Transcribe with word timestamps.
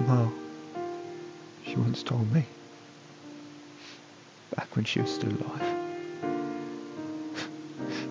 Mum, 0.00 0.34
she 1.64 1.76
once 1.76 2.02
told 2.02 2.32
me, 2.32 2.44
back 4.56 4.74
when 4.76 4.84
she 4.84 5.00
was 5.00 5.14
still 5.14 5.30
alive, 5.30 5.76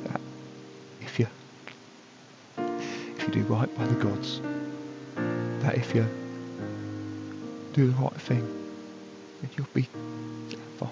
that 0.05 0.21
if 1.01 1.19
you, 1.19 1.27
if 2.57 3.27
you 3.27 3.33
do 3.33 3.41
right 3.43 3.73
by 3.75 3.85
the 3.85 3.96
gods, 3.96 4.41
that 5.61 5.76
if 5.76 5.94
you 5.94 6.08
do 7.74 7.92
the 7.92 8.02
right 8.02 8.22
thing, 8.22 8.47
then 9.42 9.52
you'll 9.58 9.68
be 9.74 9.90
fine. 10.78 10.90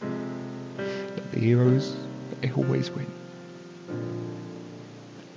That 0.00 1.32
the 1.32 1.40
heroes, 1.40 1.96
they 2.40 2.50
always 2.52 2.90
win. 2.90 3.12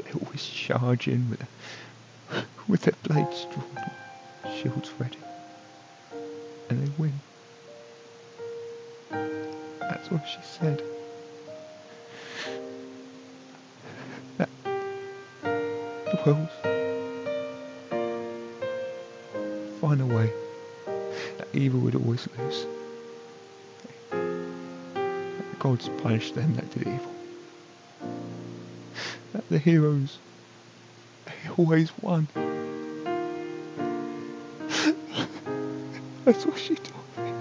They 0.03 0.11
always 0.13 0.43
charge 0.43 1.07
in 1.07 1.29
with, 1.29 1.45
with 2.67 2.81
their 2.81 2.95
blades 3.03 3.45
drawn, 3.51 3.91
shields 4.61 4.91
ready, 4.99 5.19
and 6.69 6.83
they 6.85 6.91
win. 6.97 7.17
That's 9.09 10.11
what 10.11 10.27
she 10.27 10.41
said. 10.41 10.83
That 14.37 14.49
the 14.65 16.19
world's 16.25 16.51
find 19.79 20.01
a 20.01 20.05
way 20.05 20.29
that 21.37 21.47
evil 21.53 21.79
would 21.79 21.95
always 21.95 22.27
lose. 22.37 22.67
That 24.11 25.59
gods 25.59 25.89
punish 26.01 26.33
them 26.33 26.53
that 26.55 26.69
did 26.71 26.81
evil. 26.81 27.15
That 29.31 29.47
the 29.47 29.59
heroes 29.59 30.19
they 31.25 31.49
always 31.57 31.93
won. 32.01 32.27
That's 36.29 36.45
what 36.45 36.59
she 36.59 36.75
told 36.75 37.17
me. 37.17 37.31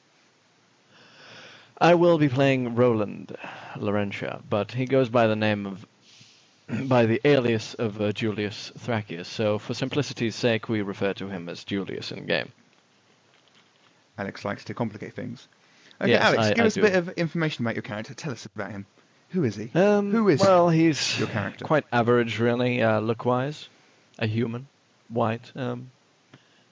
I 1.81 1.95
will 1.95 2.19
be 2.19 2.29
playing 2.29 2.75
Roland 2.75 3.37
Laurentia, 3.77 4.43
but 4.49 4.73
he 4.73 4.85
goes 4.87 5.09
by 5.09 5.29
the 5.29 5.37
name 5.37 5.67
of, 5.67 5.87
by 6.89 7.07
the 7.07 7.21
alias 7.25 7.75
of 7.75 8.01
uh, 8.01 8.13
Julius 8.13 8.73
Thracius. 8.79 9.27
So 9.27 9.59
for 9.59 9.75
simplicity's 9.75 10.35
sake, 10.35 10.69
we 10.69 10.83
refer 10.83 11.13
to 11.15 11.29
him 11.29 11.49
as 11.49 11.63
Julius 11.65 12.11
in 12.11 12.27
game. 12.27 12.51
Alex 14.19 14.45
likes 14.45 14.65
to 14.65 14.75
complicate 14.75 15.15
things. 15.15 15.47
Okay, 16.01 16.11
Yes, 16.11 16.23
Alex, 16.23 16.43
I- 16.43 16.55
give 16.55 16.65
I 16.65 16.67
us 16.67 16.77
a 16.77 16.81
bit 16.81 16.95
of 16.95 17.09
information 17.11 17.65
about 17.65 17.77
your 17.77 17.83
character. 17.83 18.15
Tell 18.15 18.33
us 18.33 18.47
about 18.47 18.73
him. 18.73 18.87
Who 19.31 19.45
is 19.45 19.55
he? 19.57 19.71
Um, 19.75 20.11
Who 20.11 20.29
is 20.31 20.41
well, 20.41 20.71
he's 20.71 21.19
your 21.19 21.29
character? 21.29 21.65
quite 21.65 21.85
average, 21.93 22.41
really, 22.41 22.83
uh, 22.83 22.99
look-wise. 23.01 23.69
A 24.19 24.27
human, 24.27 24.67
white, 25.11 25.53
um, 25.55 25.91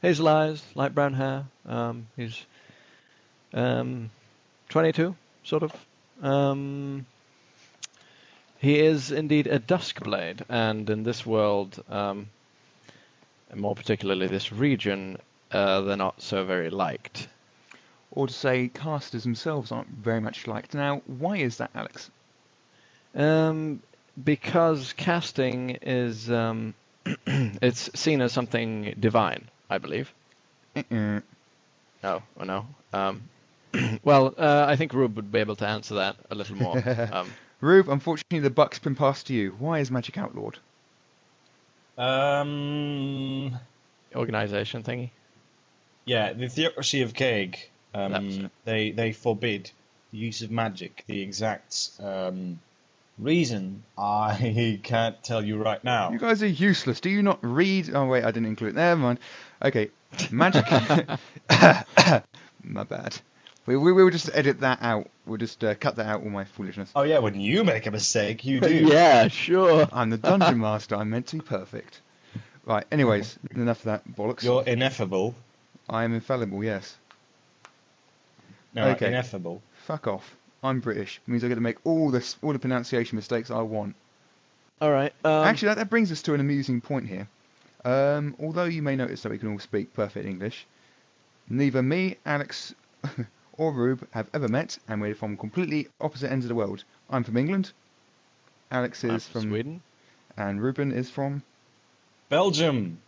hazel 0.03 0.29
eyes, 0.29 0.63
light 0.75 0.95
brown 0.95 1.15
hair. 1.15 1.45
Um, 1.67 2.07
he's 2.17 2.45
um, 3.53 4.11
22, 4.69 5.15
sort 5.45 5.63
of. 5.63 5.73
Um, 6.23 7.07
he 8.59 8.79
is 8.79 9.13
indeed 9.13 9.47
a 9.47 9.59
Duskblade, 9.59 10.43
and 10.49 10.89
in 10.89 11.03
this 11.03 11.27
world, 11.27 11.83
um, 11.89 12.29
and 13.51 13.61
more 13.61 13.75
particularly 13.75 14.27
this 14.27 14.53
region, 14.53 15.19
uh, 15.53 15.83
they're 15.83 15.97
not 15.97 16.21
so 16.23 16.45
very 16.45 16.71
liked. 16.71 17.29
Or 18.11 18.27
to 18.27 18.33
say 18.33 18.69
casters 18.69 19.25
themselves 19.25 19.73
aren't 19.73 19.89
very 19.89 20.21
much 20.21 20.47
liked. 20.47 20.75
Now, 20.75 21.03
why 21.07 21.37
is 21.37 21.59
that, 21.59 21.71
Alex? 21.75 22.11
Um, 23.15 23.83
because 24.23 24.93
casting 24.95 25.71
is 25.83 26.31
um, 26.31 26.75
it's 27.27 27.91
seen 27.99 28.21
as 28.21 28.33
something 28.33 28.95
divine, 28.99 29.49
I 29.69 29.79
believe. 29.79 30.13
Uh-uh. 30.77 31.21
No, 32.03 32.23
oh 32.39 32.45
no. 32.45 32.67
Um, 32.93 33.23
well, 34.05 34.35
uh, 34.37 34.67
I 34.69 34.77
think 34.77 34.93
Rube 34.93 35.17
would 35.17 35.33
be 35.33 35.39
able 35.39 35.57
to 35.57 35.67
answer 35.67 35.97
that 35.97 36.17
a 36.31 36.35
little 36.35 36.57
more. 36.57 37.09
um, 37.13 37.33
Rube, 37.61 37.89
unfortunately 37.89 38.41
the 38.41 38.51
buck's 38.51 38.79
been 38.79 38.95
passed 38.95 39.27
to 39.29 39.35
you. 39.35 39.57
Why 39.59 39.81
is 39.81 39.91
Magic 39.91 40.19
outlawed? 40.19 40.59
Um, 41.99 43.59
organization 44.15 44.83
thingy. 44.83 45.11
yeah, 46.05 46.33
the 46.35 46.49
Theocracy 46.49 47.03
of 47.03 47.15
Kaeg, 47.15 47.57
That 47.95 48.23
was 48.23 48.39
um, 48.39 48.51
they, 48.65 48.91
they 48.91 49.13
forbid 49.13 49.71
the 50.13 50.19
use 50.19 50.43
of 50.43 50.51
magic. 50.51 51.05
The 51.07 51.23
exact 51.23 51.91
um, 51.99 52.61
reason, 53.19 53.83
I 53.97 54.81
can't 54.85 55.23
tell 55.23 55.45
you 55.45 55.57
right 55.63 55.83
now. 55.83 56.11
You 56.11 56.19
guys 56.19 56.43
are 56.43 56.47
useless. 56.47 57.01
Do 57.01 57.11
you 57.11 57.23
not 57.23 57.39
read? 57.43 57.95
Oh 57.95 58.07
wait, 58.07 58.25
I 58.25 58.31
didn't 58.31 58.47
include 58.47 58.71
it. 58.71 58.77
Never 58.77 59.01
mind. 59.01 59.19
Okay, 59.63 59.91
magic. 60.31 60.65
My 62.63 62.83
bad. 62.85 63.17
We, 63.67 63.77
we 63.77 63.93
will 63.93 64.11
just 64.11 64.31
edit 64.33 64.61
that 64.61 64.79
out. 64.81 65.09
We'll 65.25 65.39
just 65.39 65.63
uh, 65.65 65.75
cut 65.75 65.97
that 65.97 66.07
out. 66.07 66.23
All 66.23 66.31
my 66.31 66.45
foolishness. 66.45 66.91
Oh 66.95 67.03
yeah, 67.03 67.19
when 67.19 67.39
you 67.41 67.65
make 67.65 67.87
a 67.87 67.91
mistake, 67.91 68.45
you 68.45 68.61
do. 68.61 68.73
yeah, 68.87 69.27
sure. 69.29 69.89
I'm 69.93 70.11
the 70.11 70.19
dungeon 70.19 70.59
master. 70.61 70.95
I'm 70.95 71.11
meant 71.11 71.27
to 71.29 71.37
be 71.37 71.43
perfect. 71.43 72.01
Right. 72.65 72.85
Anyways, 72.93 73.39
enough 73.55 73.79
of 73.79 73.85
that 73.85 74.09
bollocks. 74.09 74.45
You're 74.45 74.63
ineffable. 74.65 75.35
I 75.89 76.05
am 76.05 76.15
infallible. 76.15 76.63
Yes. 76.63 76.97
No, 78.75 78.89
Okay. 78.91 79.09
ineffable. 79.09 79.63
Fuck 79.87 80.07
off. 80.07 80.37
I'm 80.63 80.81
British. 80.81 81.21
Means 81.27 81.45
I 81.45 81.49
get 81.49 81.57
to 81.57 81.61
make 81.61 81.79
all 81.85 82.11
this, 82.11 82.37
all 82.43 82.53
the 82.53 82.59
pronunciation 82.59 83.17
mistakes 83.17 83.51
I 83.51 83.61
want. 83.63 83.95
All 84.81 84.91
right. 84.91 85.13
Um, 85.25 85.45
Actually, 85.47 85.69
that, 85.69 85.79
that 85.79 85.91
brings 85.91 86.13
us 86.13 86.23
to 86.23 86.35
an 86.35 86.41
amusing 86.41 86.81
point 86.81 87.09
here. 87.09 87.29
Um, 87.85 88.35
although 88.41 88.65
you 88.65 88.83
may 88.83 88.97
notice 88.97 89.23
that 89.23 89.31
we 89.31 89.39
can 89.39 89.53
all 89.53 89.59
speak 89.59 89.95
perfect 89.95 90.27
English, 90.27 90.67
neither 91.49 91.83
me, 91.83 92.17
Alex, 92.27 92.75
or 93.53 93.73
Rube 93.73 94.07
have 94.11 94.29
ever 94.35 94.49
met, 94.49 94.79
and 94.89 95.01
we're 95.01 95.15
from 95.15 95.37
completely 95.37 95.89
opposite 96.01 96.31
ends 96.33 96.45
of 96.45 96.49
the 96.49 96.55
world. 96.55 96.85
I'm 97.09 97.23
from 97.23 97.37
England. 97.37 97.73
Alex 98.71 99.05
is 99.05 99.11
I'm 99.11 99.21
from 99.21 99.43
Sweden. 99.43 99.83
and 100.37 100.61
Ruben 100.61 100.91
is 100.93 101.09
from. 101.09 101.43
Belgium. 102.29 102.99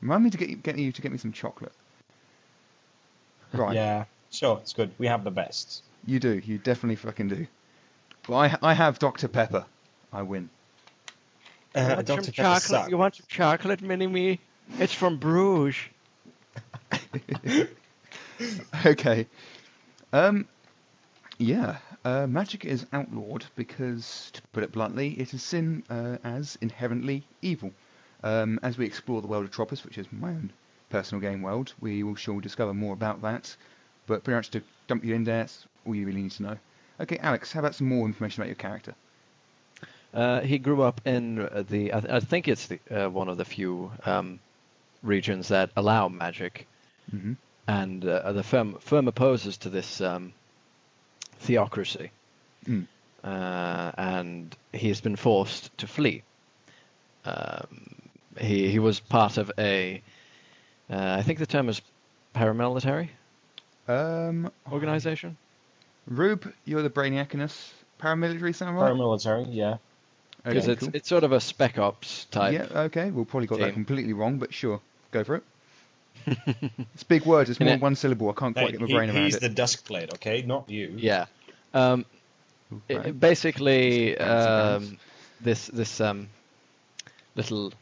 Remind 0.00 0.24
me 0.24 0.30
to 0.30 0.36
get 0.36 0.48
you, 0.48 0.56
get 0.56 0.76
you 0.76 0.92
to 0.92 1.00
get 1.00 1.12
me 1.12 1.18
some 1.18 1.32
chocolate. 1.32 1.72
Right. 3.52 3.74
Yeah, 3.76 4.04
sure, 4.34 4.58
it's 4.60 4.72
good. 4.72 4.92
We 4.98 5.06
have 5.06 5.24
the 5.24 5.30
best. 5.30 5.82
You 6.04 6.18
do. 6.20 6.38
You 6.44 6.58
definitely 6.58 6.96
fucking 6.96 7.28
do. 7.28 7.46
Well, 8.26 8.38
I 8.40 8.58
I 8.62 8.74
have 8.74 8.98
Dr 8.98 9.28
Pepper. 9.28 9.66
I 10.12 10.22
win. 10.22 10.50
You 11.80 11.86
Uh, 11.86 11.94
want 11.94 12.06
Dr. 12.06 12.32
Pepper 12.32 12.54
chocolate? 12.54 12.56
sucks. 12.56 12.88
You 12.88 12.98
want 12.98 13.16
some 13.16 13.26
chocolate, 13.28 13.80
Mini 13.82 14.06
Me? 14.06 14.40
It's 14.78 14.92
from 14.94 15.18
Bruges. 15.18 15.76
okay. 18.86 19.26
Um, 20.12 20.48
yeah, 21.38 21.78
uh, 22.04 22.26
magic 22.26 22.64
is 22.64 22.86
outlawed 22.92 23.46
because, 23.56 24.30
to 24.34 24.42
put 24.52 24.62
it 24.64 24.72
bluntly, 24.72 25.10
it 25.20 25.32
is 25.34 25.42
seen 25.42 25.84
uh, 25.90 26.18
as 26.24 26.56
inherently 26.60 27.26
evil. 27.42 27.72
Um, 28.22 28.58
as 28.62 28.78
we 28.78 28.86
explore 28.86 29.20
the 29.20 29.28
world 29.28 29.44
of 29.44 29.50
Tropis, 29.50 29.84
which 29.84 29.98
is 29.98 30.10
my 30.12 30.30
own 30.30 30.52
personal 30.90 31.20
game 31.20 31.42
world, 31.42 31.74
we 31.80 32.02
will 32.02 32.14
shall 32.16 32.40
discover 32.40 32.74
more 32.74 32.94
about 32.94 33.22
that. 33.22 33.56
But 34.06 34.24
pretty 34.24 34.36
much 34.36 34.50
to 34.50 34.62
dump 34.86 35.04
you 35.04 35.14
in 35.14 35.24
there, 35.24 35.38
that's 35.38 35.66
all 35.86 35.94
you 35.94 36.06
really 36.06 36.22
need 36.22 36.32
to 36.32 36.42
know. 36.42 36.56
Okay, 37.00 37.18
Alex, 37.18 37.52
how 37.52 37.60
about 37.60 37.74
some 37.74 37.88
more 37.88 38.06
information 38.06 38.42
about 38.42 38.48
your 38.48 38.56
character? 38.56 38.94
Uh, 40.12 40.40
he 40.40 40.58
grew 40.58 40.82
up 40.82 41.00
in 41.06 41.40
uh, 41.40 41.64
the. 41.68 41.92
I, 41.92 42.00
th- 42.00 42.12
I 42.12 42.20
think 42.20 42.46
it's 42.48 42.66
the, 42.68 42.78
uh, 42.90 43.08
one 43.10 43.28
of 43.28 43.36
the 43.36 43.44
few 43.44 43.90
um, 44.06 44.38
regions 45.02 45.48
that 45.48 45.70
allow 45.76 46.08
magic, 46.08 46.66
hmm 47.10 47.32
and 47.66 48.04
uh, 48.06 48.30
the 48.32 48.42
firm 48.42 48.74
firm 48.80 49.08
opposes 49.08 49.56
to 49.58 49.70
this 49.70 50.00
um, 50.00 50.32
theocracy, 51.40 52.10
Mm. 52.68 52.86
uh, 53.24 53.90
and 53.98 54.56
he's 54.72 55.00
been 55.00 55.16
forced 55.16 55.76
to 55.78 55.86
flee. 55.86 56.22
Um, 57.24 57.84
he 58.38 58.70
he 58.70 58.78
was 58.78 59.00
part 59.00 59.36
of 59.38 59.50
a. 59.58 60.00
Uh, 60.90 61.16
I 61.18 61.22
think 61.22 61.38
the 61.40 61.46
term 61.46 61.68
is 61.68 61.80
paramilitary 62.34 63.08
Um, 63.88 64.50
organization. 64.70 65.36
Rube, 66.06 66.52
you're 66.64 66.82
the 66.82 66.90
brainiac 66.90 67.34
in 67.34 67.40
us. 67.40 67.72
Paramilitary 68.00 68.54
sound 68.54 68.76
right? 68.76 68.92
Paramilitary, 68.92 69.46
yeah. 69.50 69.76
Because 70.44 70.64
Okay, 70.64 70.72
it's 70.72 70.80
cool. 70.82 70.90
it's 70.94 71.08
sort 71.08 71.24
of 71.24 71.32
a 71.32 71.40
spec 71.40 71.78
ops 71.78 72.26
type. 72.26 72.52
Yeah, 72.52 72.80
okay. 72.82 73.10
We'll 73.10 73.24
probably 73.24 73.46
got 73.46 73.60
that 73.60 73.72
completely 73.72 74.12
wrong, 74.12 74.38
but 74.38 74.52
sure. 74.52 74.80
Go 75.10 75.24
for 75.24 75.36
it. 75.36 75.42
it's 76.94 77.02
big 77.04 77.24
words. 77.24 77.48
It's 77.50 77.58
And 77.58 77.66
more 77.66 77.72
it- 77.74 77.76
than 77.76 77.80
one 77.82 77.96
syllable. 77.96 78.28
I 78.30 78.32
can't 78.34 78.54
quite 78.54 78.66
Hey, 78.66 78.72
get 78.72 78.80
my 78.80 78.86
he- 78.86 78.92
brain 78.94 79.10
around 79.10 79.24
he's 79.24 79.36
it. 79.36 79.40
the 79.40 79.48
Duskblade, 79.62 80.12
okay? 80.14 80.42
Not 80.42 80.68
you. 80.68 80.94
Yeah. 80.96 81.26
Um, 81.72 82.04
Ooh, 82.72 82.82
i- 82.90 82.94
right. 82.94 83.20
basically, 83.20 84.16
um, 84.18 84.98
this 85.40 85.66
this 85.68 86.00
um, 86.00 86.28
little 87.36 87.72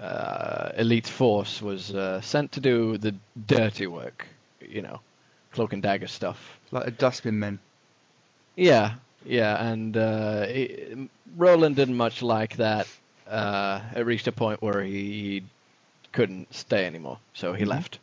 uh, 0.00 0.70
elite 0.76 1.06
force 1.06 1.62
was 1.62 1.94
uh, 1.94 2.20
sent 2.22 2.52
to 2.52 2.60
do 2.60 2.98
the 2.98 3.14
dirty 3.46 3.86
work, 3.86 4.26
you 4.68 4.82
know, 4.82 5.00
cloak 5.52 5.72
and 5.72 5.82
dagger 5.82 6.06
stuff. 6.08 6.60
Like 6.70 6.86
a 6.86 6.90
dustbin 6.90 7.38
men. 7.38 7.60
Yeah, 8.56 8.94
yeah, 9.24 9.62
and 9.70 9.96
uh, 9.96 10.46
he, 10.46 11.08
Roland 11.36 11.76
didn't 11.76 11.96
much 11.96 12.22
like 12.22 12.56
that. 12.56 12.88
Uh, 13.26 13.80
it 13.94 14.00
reached 14.06 14.26
a 14.26 14.32
point 14.32 14.62
where 14.62 14.82
he 14.82 15.44
couldn't 16.12 16.54
stay 16.54 16.86
anymore, 16.86 17.20
so 17.32 17.52
he 17.54 17.64
Mhm. 17.64 17.66
left. 17.66 17.98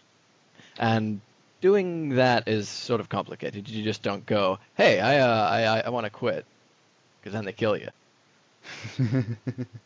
And 0.78 1.22
doing 1.62 2.10
that 2.16 2.48
is 2.48 2.70
sort 2.70 3.02
of 3.02 3.10
complicated. 3.10 3.70
You 3.70 3.84
just 3.84 4.04
don't 4.04 4.26
go, 4.26 4.60
"Hey, 4.76 5.00
I 5.00 5.20
uh, 5.20 5.50
I 5.50 5.64
I, 5.64 5.80
I 5.82 5.90
want 5.90 6.06
to 6.06 6.10
quit," 6.12 6.46
because 7.22 7.34
then 7.34 7.46
they 7.46 7.54
kill 7.54 7.78
you. 7.78 7.90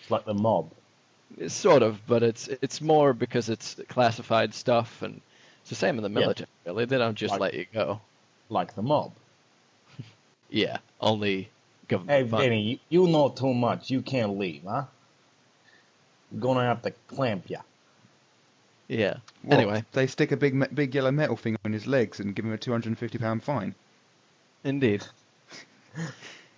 It's 0.00 0.10
like 0.10 0.24
the 0.24 0.34
mob. 0.34 0.74
It's 1.36 1.54
sort 1.54 1.82
of, 1.82 2.06
but 2.06 2.22
it's 2.22 2.48
it's 2.48 2.80
more 2.80 3.12
because 3.12 3.48
it's 3.48 3.76
classified 3.88 4.54
stuff, 4.54 5.02
and 5.02 5.20
it's 5.66 5.70
the 5.70 5.74
same 5.74 5.96
in 5.98 6.02
the 6.04 6.08
Yeah. 6.10 6.20
military. 6.26 6.48
Really, 6.64 6.84
they 6.84 6.96
don't 6.96 7.16
just 7.16 7.32
Like- 7.32 7.40
let 7.40 7.54
you 7.54 7.66
go. 7.74 8.00
Like 8.48 8.74
the 8.76 8.82
mob. 8.82 9.12
Yeah, 10.48 10.78
only 11.00 11.50
government. 11.88 12.10
Hey, 12.24 12.28
funded. 12.28 12.50
Vinny, 12.50 12.62
you, 12.62 12.78
you 12.88 13.08
know 13.08 13.30
too 13.30 13.52
much. 13.52 13.90
You 13.90 14.00
can't 14.00 14.38
leave, 14.38 14.62
huh? 14.64 14.84
We're 16.30 16.38
gonna 16.40 16.60
have 16.64 16.82
to 16.82 16.92
clamp 17.08 17.50
you. 17.50 17.58
Yeah. 18.86 19.16
What, 19.42 19.58
Anyway, 19.58 19.84
they 19.90 20.06
stick 20.06 20.30
a 20.30 20.36
big 20.36 20.72
big 20.72 20.94
yellow 20.94 21.10
metal 21.10 21.34
thing 21.36 21.56
on 21.64 21.72
his 21.72 21.88
legs 21.88 22.20
and 22.20 22.32
give 22.32 22.44
him 22.44 22.52
a 22.52 22.58
two 22.58 22.70
hundred 22.70 22.90
and 22.90 22.98
fifty 22.98 23.18
pound 23.18 23.42
fine. 23.42 23.74
indeed. 24.62 25.04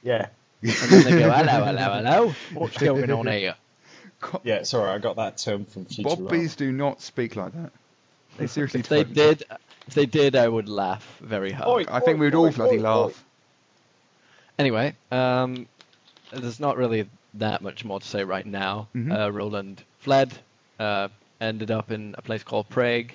Yeah. 0.02 0.28
And 0.62 0.70
then 0.72 1.04
they 1.04 1.10
go, 1.20 1.30
hello, 1.30 1.64
hello, 1.64 1.82
hello. 2.02 2.34
What's 2.54 2.76
going 2.78 3.10
on 3.10 3.26
here? 3.26 3.54
Co- 4.20 4.40
Yeah, 4.44 4.62
sorry, 4.64 4.90
I 4.90 4.98
got 4.98 5.16
that 5.16 5.38
term 5.38 5.64
from 5.64 5.86
Futurama. 5.86 6.24
Bobbies 6.24 6.56
do 6.56 6.70
not 6.72 7.00
speak 7.00 7.36
like 7.36 7.52
that. 7.52 7.72
They 8.38 8.46
seriously 8.46 8.80
If 8.80 8.88
they 8.88 9.04
did, 9.04 9.44
if 9.86 9.94
they 9.94 10.06
did, 10.06 10.36
I 10.36 10.48
would 10.48 10.68
laugh 10.68 11.18
very 11.20 11.50
hard. 11.50 11.68
Oi. 11.88 11.92
I 11.92 12.00
think 12.00 12.20
we 12.20 12.26
would 12.26 12.34
all 12.34 12.50
bloody 12.50 12.78
oi, 12.78 12.82
laugh. 12.82 13.24
Anyway, 14.58 14.96
um, 15.10 15.66
there's 16.32 16.60
not 16.60 16.76
really 16.76 17.08
that 17.34 17.62
much 17.62 17.84
more 17.84 18.00
to 18.00 18.06
say 18.06 18.24
right 18.24 18.46
now. 18.46 18.88
Mhm. 18.94 19.12
Uh, 19.12 19.32
Roland 19.32 19.82
fled, 19.98 20.38
uh, 20.78 21.08
ended 21.40 21.70
up 21.70 21.90
in 21.90 22.14
a 22.16 22.22
place 22.22 22.42
called 22.44 22.68
Prague, 22.68 23.12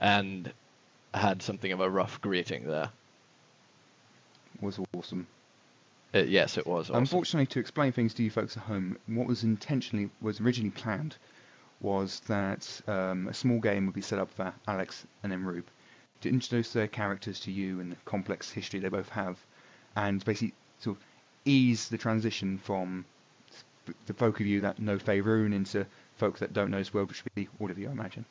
and 0.00 0.52
had 1.14 1.40
something 1.42 1.72
of 1.72 1.80
a 1.80 1.88
rough 1.88 2.20
greeting 2.20 2.66
there. 2.66 2.90
Was 4.60 4.80
awesome. 4.92 5.28
Uh, 6.12 6.18
yes, 6.18 6.58
it 6.58 6.66
was. 6.66 6.90
Awesome. 6.90 7.02
Unfortunately, 7.02 7.46
to 7.46 7.60
explain 7.60 7.92
things 7.92 8.12
to 8.14 8.24
you 8.24 8.30
folks 8.30 8.56
at 8.56 8.64
home, 8.64 8.98
what 9.06 9.26
was 9.26 9.44
intentionally 9.44 10.10
was 10.20 10.40
originally 10.40 10.70
planned 10.70 11.16
was 11.80 12.20
that 12.26 12.80
um, 12.86 13.28
a 13.28 13.34
small 13.34 13.60
game 13.60 13.86
would 13.86 13.94
be 13.94 14.00
set 14.00 14.18
up 14.18 14.30
for 14.30 14.52
Alex 14.66 15.06
and 15.22 15.30
then 15.30 15.62
to 16.20 16.28
introduce 16.28 16.72
their 16.72 16.88
characters 16.88 17.40
to 17.40 17.52
you 17.52 17.80
and 17.80 17.92
the 17.92 17.96
complex 18.04 18.50
history 18.50 18.80
they 18.80 18.88
both 18.88 19.08
have, 19.10 19.38
and 19.94 20.24
basically 20.24 20.54
sort 20.80 20.96
of 20.96 21.02
ease 21.44 21.88
the 21.88 21.98
transition 21.98 22.58
from 22.58 23.04
the 24.06 24.14
folk 24.14 24.40
of 24.40 24.46
you 24.46 24.60
that 24.60 24.78
know 24.78 24.98
Faerun 24.98 25.54
into 25.54 25.86
folk 26.16 26.38
that 26.38 26.52
don't 26.52 26.70
know 26.70 26.78
this 26.78 26.92
world, 26.92 27.08
which 27.08 27.22
would 27.24 27.34
be 27.34 27.48
all 27.60 27.70
of 27.70 27.78
you, 27.78 27.88
I 27.88 27.92
imagine. 27.92 28.24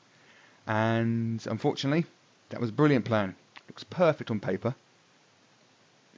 And 0.68 1.46
unfortunately, 1.50 2.06
that 2.50 2.60
was 2.60 2.70
a 2.70 2.74
brilliant 2.74 3.06
plan. 3.06 3.36
Looks 3.70 3.86
perfect 3.86 4.32
on 4.32 4.40
paper. 4.40 4.76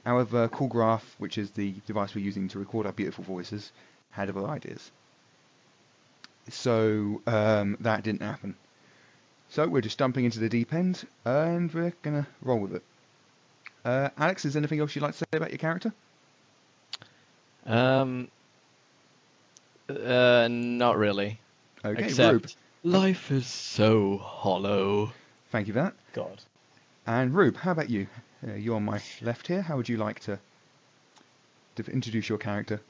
However, 0.04 0.48
CallGraph, 0.48 1.02
which 1.18 1.38
is 1.38 1.50
the 1.52 1.74
device 1.86 2.14
we're 2.14 2.24
using 2.24 2.48
to 2.48 2.58
record 2.58 2.86
our 2.86 2.92
beautiful 2.92 3.22
voices, 3.22 3.70
had 4.10 4.28
other 4.28 4.46
ideas. 4.46 4.90
So 6.50 7.22
um, 7.26 7.76
that 7.80 8.02
didn't 8.02 8.22
happen. 8.22 8.56
So 9.48 9.66
we're 9.66 9.80
just 9.80 9.98
jumping 9.98 10.24
into 10.24 10.38
the 10.38 10.48
deep 10.48 10.72
end, 10.72 11.04
and 11.24 11.72
we're 11.72 11.92
gonna 12.02 12.26
roll 12.42 12.58
with 12.60 12.74
it. 12.76 12.82
Uh, 13.84 14.10
Alex, 14.16 14.44
is 14.44 14.52
there 14.54 14.60
anything 14.60 14.78
else 14.80 14.94
you'd 14.94 15.02
like 15.02 15.12
to 15.12 15.18
say 15.18 15.24
about 15.32 15.50
your 15.50 15.58
character? 15.58 15.92
Um, 17.66 18.28
uh, 19.88 20.48
not 20.50 20.96
really. 20.98 21.40
Okay, 21.84 22.04
Except 22.04 22.32
Rube. 22.32 22.46
life 22.84 23.30
is 23.30 23.46
so 23.46 24.18
hollow. 24.18 25.12
Thank 25.50 25.66
you 25.66 25.72
for 25.72 25.80
that. 25.80 25.94
God. 26.12 26.40
And 27.06 27.34
Rube, 27.34 27.56
how 27.56 27.72
about 27.72 27.90
you? 27.90 28.06
Uh, 28.46 28.54
you're 28.54 28.76
on 28.76 28.84
my 28.84 29.00
left 29.22 29.46
here. 29.48 29.62
How 29.62 29.76
would 29.76 29.88
you 29.88 29.96
like 29.96 30.20
to, 30.20 30.38
to 31.76 31.84
introduce 31.90 32.28
your 32.28 32.38
character? 32.38 32.80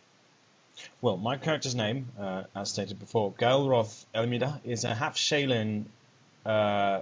Well, 1.00 1.16
my 1.16 1.36
character's 1.36 1.74
name, 1.74 2.08
uh, 2.18 2.44
as 2.54 2.70
stated 2.70 2.98
before, 2.98 3.32
Gaelroth 3.32 4.04
Elmida, 4.14 4.60
is 4.64 4.84
a 4.84 4.94
half 4.94 5.16
Shailin. 5.16 5.84
Uh, 6.44 7.00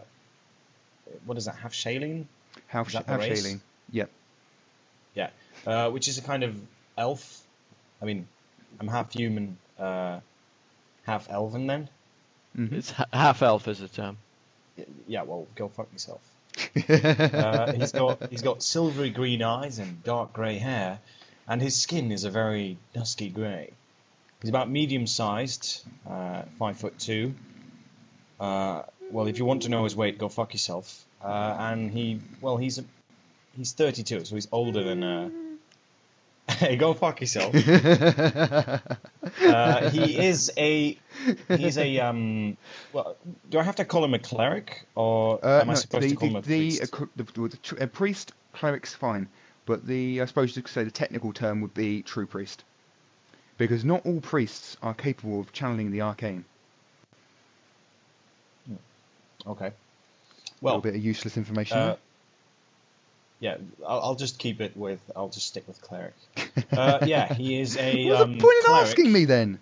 what 1.25 1.39
is 1.39 1.47
that? 1.47 1.57
Half 1.57 1.73
Shailin? 1.73 2.27
Half, 2.67 2.89
Is 2.89 2.95
half 2.95 3.09
race? 3.19 3.47
Shailene. 3.47 3.61
Yep. 3.93 4.11
Yeah. 5.15 5.31
Uh, 5.67 5.91
which 5.91 6.09
is 6.09 6.19
a 6.19 6.23
kind 6.23 6.43
of 6.45 6.61
elf. 6.97 7.41
I 8.03 8.05
mean, 8.05 8.27
I'm 8.81 8.89
half 8.89 9.13
human, 9.13 9.57
uh, 9.79 10.21
half 11.05 11.31
elven 11.31 11.67
then. 11.67 11.89
Mhm. 12.57 12.73
It's 12.73 12.91
ha- 12.91 13.07
half 13.13 13.43
elf 13.43 13.69
is 13.69 13.79
the 13.79 13.89
term. 13.89 14.17
Yeah, 15.07 15.23
well, 15.23 15.47
go 15.57 15.69
fuck 15.69 15.89
yourself. 15.93 16.21
Uh, 16.89 17.73
he's 17.73 17.93
got 17.93 18.31
he's 18.31 18.43
got 18.43 18.63
silvery 18.63 19.11
green 19.11 19.43
eyes 19.43 19.79
and 19.79 20.03
dark 20.03 20.33
grey 20.33 20.59
hair, 20.59 20.99
and 21.49 21.61
his 21.63 21.81
skin 21.81 22.13
is 22.13 22.25
a 22.25 22.31
very 22.31 22.77
dusky 22.93 23.29
grey. 23.31 23.73
He's 24.41 24.51
about 24.51 24.71
medium 24.71 25.07
sized, 25.07 25.83
uh, 26.09 26.43
five 26.59 26.77
foot 26.77 26.99
two. 26.99 27.35
Uh, 28.39 28.83
well, 29.11 29.27
if 29.27 29.39
you 29.39 29.45
want 29.45 29.63
to 29.63 29.69
know 29.69 29.85
his 29.85 29.97
weight, 29.97 30.19
go 30.19 30.29
fuck 30.29 30.53
yourself. 30.53 31.05
Uh, 31.23 31.57
and 31.59 31.91
he, 31.91 32.21
well, 32.41 32.57
he's 32.57 32.79
a, 32.79 32.85
he's 33.57 33.73
32, 33.73 34.25
so 34.27 34.35
he's 34.37 34.47
older 34.53 34.85
than. 34.85 35.03
Uh, 35.03 35.31
hey, 36.49 36.77
go 36.85 36.95
fuck 36.95 37.21
yourself. 37.21 37.55
Uh, 39.45 39.91
he 39.91 40.19
is 40.27 40.51
a 40.57 40.99
he's 41.49 41.77
a 41.79 42.01
um. 42.01 42.57
Well, 42.93 43.17
do 43.51 43.59
I 43.59 43.63
have 43.63 43.77
to 43.77 43.85
call 43.85 44.03
him 44.05 44.15
a 44.15 44.19
cleric, 44.19 44.87
or 44.95 45.39
Uh, 45.45 45.61
am 45.61 45.71
I 45.71 45.75
supposed 45.75 46.05
the, 46.05 46.11
to 46.11 46.17
call 46.17 46.29
the, 46.29 46.33
him 46.33 46.37
a 46.37 46.41
the, 46.41 46.47
priest? 46.47 46.83
uh, 46.83 46.87
cr- 46.97 47.05
the, 47.17 47.23
the, 47.25 47.59
the 47.77 47.85
a 47.85 47.87
priest, 47.87 48.33
cleric's 48.53 48.95
fine, 48.95 49.29
but 49.69 49.87
the 49.87 50.23
I 50.23 50.25
suppose 50.25 50.57
you 50.57 50.63
could 50.63 50.73
say 50.73 50.83
the 50.83 50.91
technical 50.91 51.33
term 51.33 51.61
would 51.61 51.75
be 51.75 52.03
true 52.03 52.27
priest, 52.27 52.65
because 53.59 53.85
not 53.85 54.05
all 54.07 54.21
priests 54.21 54.79
are 54.83 54.95
capable 54.95 55.41
of 55.41 55.53
channeling 55.53 55.91
the 55.91 56.01
arcane. 56.01 56.45
Okay. 59.47 59.67
a 59.67 59.73
Well, 60.63 60.77
little 60.77 60.81
bit 60.91 60.97
of 60.97 61.05
useless 61.05 61.37
information. 61.37 61.77
uh, 61.77 61.97
yeah, 63.41 63.59
I'll, 63.87 64.01
I'll 64.01 64.15
just 64.17 64.39
keep 64.39 64.61
it 64.63 64.77
with. 64.77 65.01
I'll 65.15 65.29
just 65.29 65.47
stick 65.47 65.69
with 65.69 65.81
cleric. 65.83 66.15
Uh, 66.73 67.01
yeah, 67.05 67.33
he 67.35 67.61
is 67.61 67.77
a 67.77 68.05
What's 68.09 68.23
um, 68.23 68.33
the 68.33 68.39
point 68.39 68.57
in 68.57 68.63
cleric. 68.65 68.89
asking 68.89 69.13
me 69.13 69.27
then? 69.27 69.59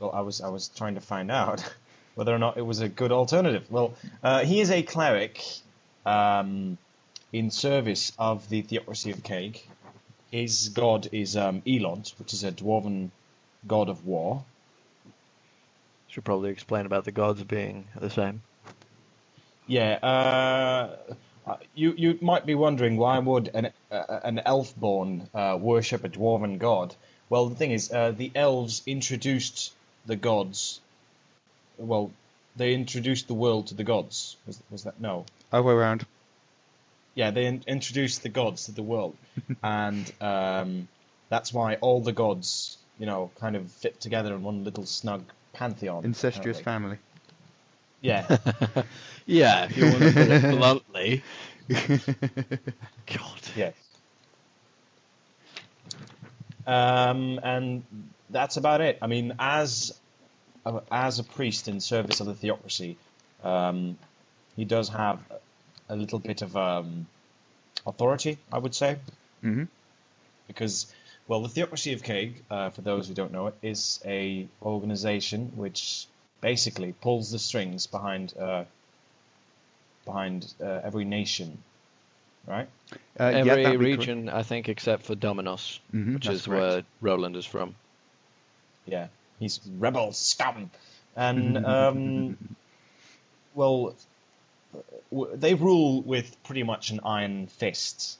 Well, 0.00 0.10
I 0.12 0.20
was 0.20 0.40
I 0.40 0.48
was 0.48 0.68
trying 0.68 0.96
to 0.96 1.00
find 1.00 1.30
out. 1.30 1.64
whether 2.14 2.32
or 2.34 2.38
not 2.38 2.56
it 2.56 2.62
was 2.62 2.80
a 2.80 2.88
good 2.88 3.10
alternative. 3.10 3.66
Well, 3.70 3.94
uh, 4.22 4.44
he 4.44 4.60
is 4.60 4.70
a 4.70 4.82
cleric 4.82 5.42
um, 6.06 6.78
in 7.34 7.50
service 7.50 8.12
of 8.16 8.48
the 8.48 8.62
theocracy 8.62 9.10
of 9.10 9.24
Kaig. 9.24 9.60
His 10.30 10.68
god 10.68 11.08
is 11.10 11.36
um, 11.36 11.62
Elont, 11.62 12.16
which 12.20 12.32
is 12.32 12.44
a 12.44 12.52
dwarven 12.52 13.10
god 13.66 13.88
of 13.88 14.06
war. 14.06 14.44
Should 16.06 16.24
probably 16.24 16.50
explain 16.50 16.86
about 16.86 17.04
the 17.04 17.10
gods 17.10 17.42
being 17.42 17.88
the 18.00 18.08
same. 18.08 18.42
Yeah, 19.66 19.98
uh, 20.00 20.96
uh, 21.44 21.56
you 21.74 21.94
you 21.96 22.18
might 22.20 22.46
be 22.46 22.54
wondering 22.54 22.96
why 22.96 23.18
would 23.18 23.50
an 23.52 23.72
uh, 23.90 24.20
an 24.22 24.38
elf-born 24.38 25.28
uh, 25.34 25.58
worship 25.60 26.04
a 26.04 26.08
dwarven 26.08 26.58
god? 26.58 26.94
Well, 27.28 27.48
the 27.48 27.56
thing 27.56 27.72
is, 27.72 27.90
uh, 27.90 28.12
the 28.12 28.30
elves 28.36 28.82
introduced 28.86 29.72
the 30.06 30.14
gods. 30.14 30.80
Well, 31.78 32.12
they 32.54 32.74
introduced 32.74 33.26
the 33.26 33.34
world 33.34 33.68
to 33.68 33.74
the 33.74 33.82
gods. 33.82 34.36
Was, 34.46 34.62
was 34.70 34.84
that 34.84 35.00
no? 35.00 35.24
Other 35.50 35.64
way 35.64 35.74
around. 35.74 36.06
Yeah, 37.14 37.30
they 37.30 37.46
in- 37.46 37.64
introduced 37.66 38.22
the 38.22 38.28
gods 38.28 38.66
to 38.66 38.72
the 38.72 38.82
world, 38.82 39.16
and 39.62 40.10
um, 40.20 40.88
that's 41.28 41.52
why 41.52 41.76
all 41.76 42.00
the 42.00 42.12
gods, 42.12 42.76
you 42.98 43.06
know, 43.06 43.30
kind 43.38 43.56
of 43.56 43.70
fit 43.70 44.00
together 44.00 44.34
in 44.34 44.42
one 44.42 44.64
little 44.64 44.86
snug 44.86 45.24
pantheon. 45.52 46.04
Incestuous 46.04 46.60
apparently. 46.60 46.96
family. 46.96 46.98
Yeah. 48.00 48.82
Yeah, 49.26 49.64
if 49.64 49.76
you 49.76 49.84
want 49.84 49.98
to 50.00 50.12
put 50.12 50.30
it 50.30 50.50
bluntly. 50.50 51.22
God. 51.68 53.40
Yes. 53.56 53.74
Um, 56.66 57.40
and 57.42 57.84
that's 58.30 58.56
about 58.56 58.80
it. 58.80 58.98
I 59.00 59.06
mean, 59.06 59.34
as 59.38 59.98
a, 60.66 60.82
as 60.90 61.18
a 61.18 61.24
priest 61.24 61.68
in 61.68 61.80
service 61.80 62.20
of 62.20 62.26
the 62.26 62.34
theocracy, 62.34 62.96
um, 63.42 63.96
he 64.56 64.64
does 64.64 64.90
have 64.90 65.20
a 65.88 65.96
little 65.96 66.18
bit 66.18 66.42
of 66.42 66.56
um, 66.56 67.06
authority, 67.86 68.38
I 68.52 68.58
would 68.58 68.74
say, 68.74 68.98
hmm 69.42 69.64
because 70.46 70.92
well, 71.26 71.40
the 71.40 71.48
theocracy 71.48 71.94
of 71.94 72.02
Kaig, 72.02 72.34
uh, 72.50 72.68
for 72.70 72.82
those 72.82 73.08
who 73.08 73.14
don't 73.14 73.32
know 73.32 73.46
it, 73.46 73.54
is 73.62 74.00
a 74.04 74.46
organization 74.62 75.52
which 75.56 76.06
basically 76.42 76.92
pulls 76.92 77.30
the 77.30 77.38
strings 77.38 77.86
behind 77.86 78.34
uh, 78.38 78.64
behind 80.04 80.52
uh, 80.60 80.80
every 80.84 81.04
nation, 81.04 81.56
right? 82.46 82.68
Uh, 83.18 83.30
yeah, 83.30 83.44
Every 83.44 83.64
that'd 83.64 83.78
be 83.80 83.86
region, 83.86 84.28
I 84.28 84.42
think, 84.42 84.68
except 84.68 85.04
for 85.04 85.14
Dominos, 85.14 85.80
Mhm, 85.94 86.14
which 86.14 86.28
is 86.28 86.46
correct. 86.46 86.64
where 86.74 86.82
Roland 87.00 87.36
is 87.36 87.46
from. 87.46 87.74
Yeah, 88.86 89.08
he's 89.40 89.60
rebel 89.78 90.12
scum, 90.12 90.70
and 91.16 91.56
um, 91.64 92.36
well, 93.54 93.76
w- 93.76 93.96
they 95.34 95.54
rule 95.54 96.02
with 96.02 96.36
pretty 96.44 96.62
much 96.62 96.90
an 96.90 97.00
iron 97.04 97.46
fist. 97.46 98.18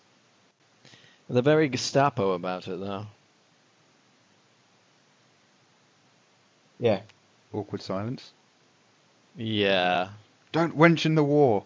They're 1.29 1.43
very 1.43 1.69
Gestapo 1.69 2.33
about 2.33 2.69
it, 2.69 2.79
though. 2.79 3.07
Yeah, 6.79 7.01
Awkward 7.53 7.83
silence. 7.83 8.33
Yeah. 9.37 10.09
Don't 10.53 10.77
mention 10.77 11.15
the 11.15 11.25
war. 11.25 11.65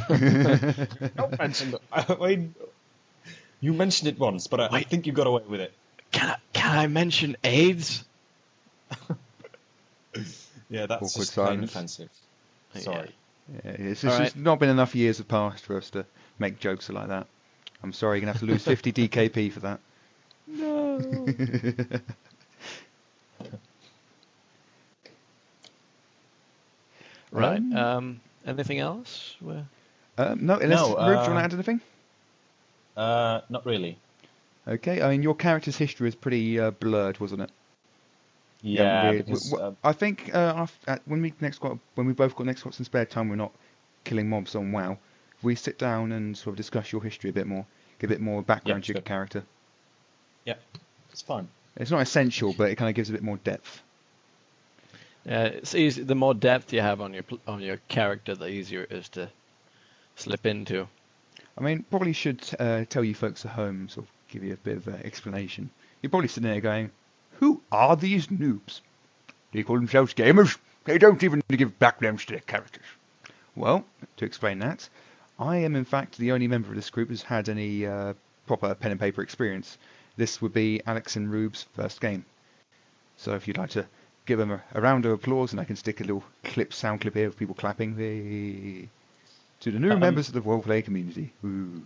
don't 0.00 1.38
mention 1.38 1.70
that. 1.70 1.80
I 1.92 2.14
mean, 2.16 2.54
you 3.60 3.72
mentioned 3.72 4.08
it 4.08 4.18
once, 4.18 4.46
but 4.48 4.60
I, 4.60 4.68
I 4.78 4.82
think 4.82 5.06
you 5.06 5.12
got 5.12 5.26
away 5.26 5.42
with 5.48 5.60
it. 5.60 5.72
Can 6.12 6.30
I, 6.30 6.36
can 6.52 6.78
I 6.78 6.86
mention 6.88 7.36
AIDS? 7.44 8.04
Yeah, 10.70 10.86
that's 10.86 11.02
Awkward 11.02 11.26
just 11.26 11.34
plain 11.34 11.46
silence. 11.46 11.70
offensive. 11.70 12.08
Sorry. 12.78 12.96
Yeah, 13.08 13.12
it's 13.52 14.00
just 14.00 14.18
right. 14.18 14.26
it's 14.26 14.36
not 14.36 14.58
been 14.58 14.70
enough 14.70 14.94
years 14.94 15.18
have 15.18 15.28
passed 15.28 15.64
for 15.64 15.76
us 15.76 15.90
to 15.90 16.06
make 16.38 16.58
jokes 16.58 16.88
like 16.88 17.08
that. 17.08 17.26
I'm 17.82 17.92
sorry, 17.92 18.18
you're 18.18 18.22
gonna 18.22 18.32
have 18.32 18.40
to 18.40 18.46
lose 18.46 18.64
50 18.64 18.92
DKP 19.08 19.52
for 19.52 19.60
that. 19.60 19.80
No. 20.46 20.98
right. 27.32 27.56
Um, 27.58 27.76
Um, 27.76 28.20
anything 28.46 28.78
else? 28.78 29.36
Where- 29.40 29.66
um, 30.16 30.46
no, 30.46 30.58
unless 30.58 30.78
No, 30.78 30.88
Rube, 30.90 30.96
do 30.96 31.02
you 31.10 31.16
want 31.16 31.28
uh, 31.28 31.28
to 31.28 31.38
add 31.40 31.54
anything? 31.54 31.80
Uh, 32.96 33.40
not 33.48 33.66
really. 33.66 33.98
Okay, 34.66 35.02
I 35.02 35.10
mean 35.10 35.22
your 35.22 35.34
character's 35.34 35.76
history 35.76 36.08
is 36.08 36.14
pretty 36.14 36.58
uh, 36.58 36.70
blurred, 36.70 37.18
wasn't 37.20 37.42
it? 37.42 37.50
You 38.64 38.78
haven't 38.78 38.92
Yeah, 38.92 39.10
really- 39.10 39.22
because 39.22 39.50
w- 39.50 39.62
w- 39.62 39.76
uh, 39.82 39.88
I 39.88 39.92
think 39.92 40.34
uh, 40.34 40.54
af- 40.56 40.78
at, 40.88 41.02
when 41.06 41.20
we 41.22 41.32
next 41.40 41.60
got 41.60 41.78
when 41.96 42.06
we 42.06 42.12
both 42.14 42.34
got 42.34 42.46
next 42.46 42.62
got 42.62 42.74
some 42.74 42.84
spare 42.84 43.04
time, 43.04 43.28
we're 43.28 43.36
not 43.36 43.52
killing 44.04 44.28
mobs 44.28 44.54
on 44.54 44.72
WoW. 44.72 44.98
If 45.38 45.44
we 45.44 45.54
sit 45.54 45.78
down 45.78 46.12
and 46.12 46.36
sort 46.36 46.52
of 46.54 46.56
discuss 46.56 46.90
your 46.90 47.02
history 47.02 47.30
a 47.30 47.32
bit 47.32 47.46
more, 47.46 47.66
give 47.98 48.10
a 48.10 48.14
bit 48.14 48.20
more 48.22 48.42
background 48.42 48.82
Yeah, 48.84 48.86
to 48.86 48.92
your 48.94 49.00
sure. 49.02 49.06
character. 49.06 49.44
yeah, 50.46 50.54
it's 51.10 51.22
fine. 51.22 51.48
It's 51.76 51.90
not 51.90 52.00
essential, 52.00 52.54
but 52.56 52.70
it 52.70 52.76
kind 52.76 52.88
of 52.88 52.94
gives 52.94 53.10
a 53.10 53.12
bit 53.12 53.22
more 53.22 53.36
depth. 53.38 53.82
Yeah, 55.26 55.44
it's 55.44 55.74
easy. 55.74 56.02
The 56.02 56.14
more 56.14 56.34
depth 56.34 56.72
you 56.72 56.80
have 56.80 57.00
on 57.00 57.12
your 57.14 57.24
on 57.46 57.60
your 57.60 57.78
character, 57.88 58.34
the 58.34 58.46
easier 58.48 58.82
it 58.84 58.92
is 58.92 59.08
to 59.10 59.30
slip 60.16 60.46
into. 60.46 60.86
I 61.58 61.60
mean, 61.62 61.84
probably 61.90 62.12
should 62.12 62.42
uh, 62.58 62.84
tell 62.88 63.04
you 63.04 63.14
folks 63.14 63.44
at 63.44 63.52
home, 63.52 63.88
sort 63.88 64.06
of 64.06 64.12
give 64.28 64.42
you 64.44 64.54
a 64.54 64.56
bit 64.56 64.76
of 64.78 64.88
uh, 64.88 64.92
explanation. 65.04 65.70
You're 66.02 66.10
probably 66.10 66.28
sitting 66.28 66.48
there 66.50 66.60
going, 66.60 66.90
"Who 67.40 67.62
are 67.72 67.96
these 67.96 68.28
noobs? 68.28 68.80
They 69.52 69.62
call 69.62 69.76
themselves 69.76 70.14
gamers. 70.14 70.58
They 70.84 70.98
don't 70.98 71.22
even 71.22 71.42
give 71.48 71.78
backgrounds 71.78 72.24
to 72.24 72.32
their 72.32 72.40
characters." 72.40 72.86
Well, 73.56 73.84
to 74.16 74.24
explain 74.24 74.58
that, 74.58 74.88
I 75.38 75.56
am 75.58 75.76
in 75.76 75.84
fact 75.84 76.18
the 76.18 76.32
only 76.32 76.48
member 76.48 76.68
of 76.70 76.74
this 76.76 76.90
group 76.90 77.08
who's 77.08 77.22
had 77.22 77.48
any 77.48 77.86
uh, 77.86 78.14
proper 78.46 78.74
pen 78.74 78.90
and 78.90 79.00
paper 79.00 79.22
experience. 79.22 79.78
This 80.16 80.40
would 80.42 80.52
be 80.52 80.80
Alex 80.86 81.16
and 81.16 81.30
Rube's 81.30 81.66
first 81.74 82.00
game. 82.00 82.24
So 83.16 83.34
if 83.34 83.46
you'd 83.46 83.58
like 83.58 83.70
to 83.70 83.86
give 84.26 84.38
them 84.38 84.50
a, 84.50 84.62
a 84.74 84.80
round 84.80 85.06
of 85.06 85.12
applause, 85.12 85.52
and 85.52 85.60
I 85.60 85.64
can 85.64 85.76
stick 85.76 86.00
a 86.00 86.04
little 86.04 86.24
clip, 86.44 86.72
sound 86.72 87.00
clip 87.00 87.14
here 87.14 87.28
of 87.28 87.36
people 87.36 87.54
clapping. 87.54 87.96
Hey. 87.96 88.88
To 89.60 89.70
the 89.70 89.78
new 89.78 89.92
Um, 89.92 90.00
members 90.00 90.28
of 90.28 90.34
the 90.34 90.40
roleplay 90.40 90.84
community. 90.84 91.32
Ooh. 91.44 91.82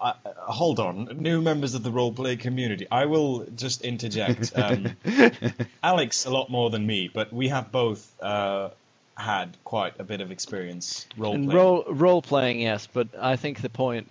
Uh, 0.00 0.14
uh, 0.24 0.30
hold 0.50 0.80
on, 0.80 1.04
new 1.18 1.42
members 1.42 1.74
of 1.74 1.82
the 1.82 1.90
roleplay 1.90 2.38
community. 2.38 2.86
I 2.90 3.04
will 3.04 3.44
just 3.54 3.82
interject. 3.82 4.52
Um, 4.56 4.96
Alex, 5.82 6.24
a 6.24 6.30
lot 6.30 6.50
more 6.50 6.70
than 6.70 6.86
me, 6.86 7.08
but 7.12 7.32
we 7.32 7.48
have 7.48 7.70
both 7.70 8.10
uh, 8.22 8.70
had 9.14 9.56
quite 9.64 10.00
a 10.00 10.04
bit 10.04 10.20
of 10.22 10.30
experience 10.30 11.06
role 11.18 11.34
playing. 11.34 11.48
role 11.50 11.84
role 11.88 12.22
playing, 12.22 12.60
yes, 12.60 12.88
but 12.90 13.08
I 13.20 13.36
think 13.36 13.60
the 13.60 13.68
point 13.68 14.10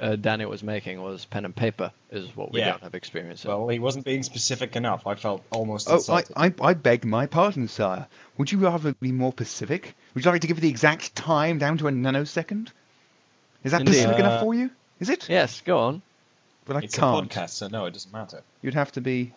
uh, 0.00 0.16
Danny 0.16 0.44
was 0.44 0.64
making 0.64 1.00
was 1.00 1.24
pen 1.24 1.44
and 1.44 1.54
paper 1.54 1.92
is 2.10 2.34
what 2.36 2.50
we 2.50 2.58
Yeah. 2.58 2.70
don't 2.72 2.82
have 2.82 2.96
experience 2.96 3.44
in. 3.44 3.50
Well, 3.50 3.68
he 3.68 3.78
wasn't 3.78 4.04
being 4.04 4.24
specific 4.24 4.74
enough. 4.74 5.06
I 5.06 5.14
felt 5.14 5.44
almost 5.52 5.88
Oh, 5.88 5.92
I, 5.92 5.94
insulted. 5.96 6.32
I, 6.36 6.52
I 6.60 6.74
beg 6.74 7.04
my 7.04 7.26
pardon, 7.26 7.68
sire. 7.68 8.08
Would 8.38 8.50
you 8.50 8.58
rather 8.58 8.92
be 8.94 9.12
more 9.12 9.30
specific? 9.30 9.94
Would 10.14 10.24
you 10.24 10.30
like 10.32 10.40
to 10.40 10.48
give 10.48 10.60
the 10.60 10.68
exact 10.68 11.14
time 11.14 11.58
down 11.58 11.78
to 11.78 11.86
a 11.86 11.92
nanosecond? 11.92 12.70
Is 13.62 13.70
that 13.70 13.82
Indeed. 13.82 13.92
specific 13.94 14.18
enough 14.18 14.40
Uh, 14.40 14.44
for 14.44 14.54
you? 14.54 14.70
Is 15.00 15.08
it? 15.08 15.28
yes, 15.28 15.60
go 15.62 15.78
on. 15.78 16.02
But 16.64 16.76
I 16.76 16.80
it's 16.80 16.96
can't. 16.98 17.32
a 17.32 17.38
podcast, 17.38 17.50
so 17.50 17.68
no, 17.68 17.86
it 17.86 17.92
doesn't 17.92 18.12
matter. 18.12 18.42
You'd 18.62 18.74
have 18.74 18.92
to 18.92 19.00
be. 19.00 19.32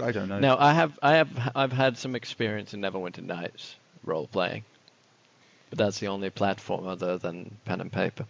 I 0.00 0.12
don't 0.12 0.28
know. 0.28 0.38
Now 0.38 0.56
I 0.58 0.72
have 0.72 0.98
I 1.02 1.14
have 1.16 1.52
I've 1.56 1.72
had 1.72 1.98
some 1.98 2.14
experience 2.14 2.72
in 2.74 2.80
Neverwinter 2.80 3.24
Nights 3.24 3.74
role 4.04 4.28
playing, 4.28 4.64
but 5.70 5.78
that's 5.78 5.98
the 5.98 6.06
only 6.08 6.30
platform 6.30 6.86
other 6.86 7.18
than 7.18 7.56
pen 7.64 7.80
and 7.80 7.90
paper. 7.90 8.24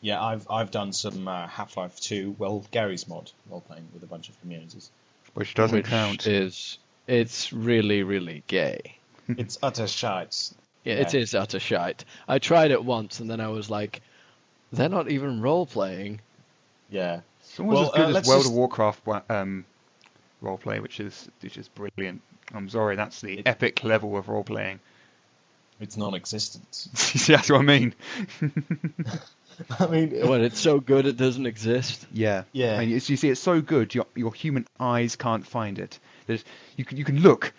Yeah, 0.00 0.22
I've 0.22 0.46
I've 0.50 0.70
done 0.70 0.92
some 0.92 1.28
uh, 1.28 1.46
Half-Life 1.46 2.00
2, 2.00 2.34
well, 2.38 2.64
Garry's 2.72 3.06
Mod, 3.06 3.30
role 3.50 3.60
playing 3.60 3.86
with 3.94 4.02
a 4.02 4.06
bunch 4.06 4.28
of 4.30 4.40
communities. 4.40 4.90
Which 5.34 5.54
doesn't 5.54 5.76
which 5.76 5.86
count. 5.86 6.26
is 6.26 6.78
it's 7.06 7.52
really 7.52 8.02
really 8.02 8.42
gay. 8.46 8.96
it's 9.28 9.58
utter 9.62 9.86
shite. 9.86 10.52
Yeah, 10.84 10.94
it 10.94 11.12
Yeah. 11.14 11.20
is 11.20 11.34
utter 11.34 11.60
shite. 11.60 12.04
I 12.26 12.38
tried 12.38 12.70
it 12.70 12.82
once 12.82 13.20
and 13.20 13.30
then 13.30 13.40
I 13.40 13.48
was 13.48 13.68
like, 13.70 14.00
they're 14.72 14.88
not 14.88 15.10
even 15.10 15.40
role 15.42 15.66
playing. 15.66 16.20
Yeah. 16.90 17.20
It's 17.40 17.58
almost 17.60 17.74
Well, 17.76 17.84
as 17.84 17.90
good 17.90 18.16
uh, 18.16 18.18
as 18.20 18.26
World 18.26 18.40
just- 18.42 18.50
of 18.50 18.54
Warcraft 18.56 19.06
wa- 19.06 19.22
um, 19.28 19.64
roleplay, 20.42 20.80
which 20.80 21.00
is 21.00 21.28
which 21.40 21.56
is 21.56 21.68
brilliant. 21.68 22.22
I'm 22.54 22.68
sorry, 22.68 22.96
that's 22.96 23.20
the 23.20 23.38
It- 23.38 23.46
epic 23.48 23.84
level 23.84 24.16
of 24.16 24.28
role 24.28 24.44
playing. 24.44 24.80
It's 25.80 25.96
non-existent. 25.96 26.88
that's 27.26 27.50
what 27.50 27.60
I 27.60 27.62
mean. 27.62 27.94
I 29.78 29.86
mean, 29.86 30.10
Well, 30.28 30.42
it's 30.42 30.60
so 30.60 30.80
good 30.80 31.06
it 31.06 31.16
doesn't 31.16 31.46
exist. 31.46 32.06
Yeah. 32.12 32.44
Yeah. 32.52 32.80
And 32.80 32.88
you, 32.88 32.94
you 32.94 33.00
see, 33.16 33.28
it's 33.30 33.40
so 33.40 33.60
good, 33.60 33.94
your 33.94 34.06
your 34.14 34.32
human 34.34 34.66
eyes 34.80 35.16
can't 35.16 35.46
find 35.46 35.78
it. 35.78 35.98
There's 36.26 36.44
you 36.76 36.84
can 36.84 36.98
you 36.98 37.04
can 37.04 37.20
look, 37.20 37.52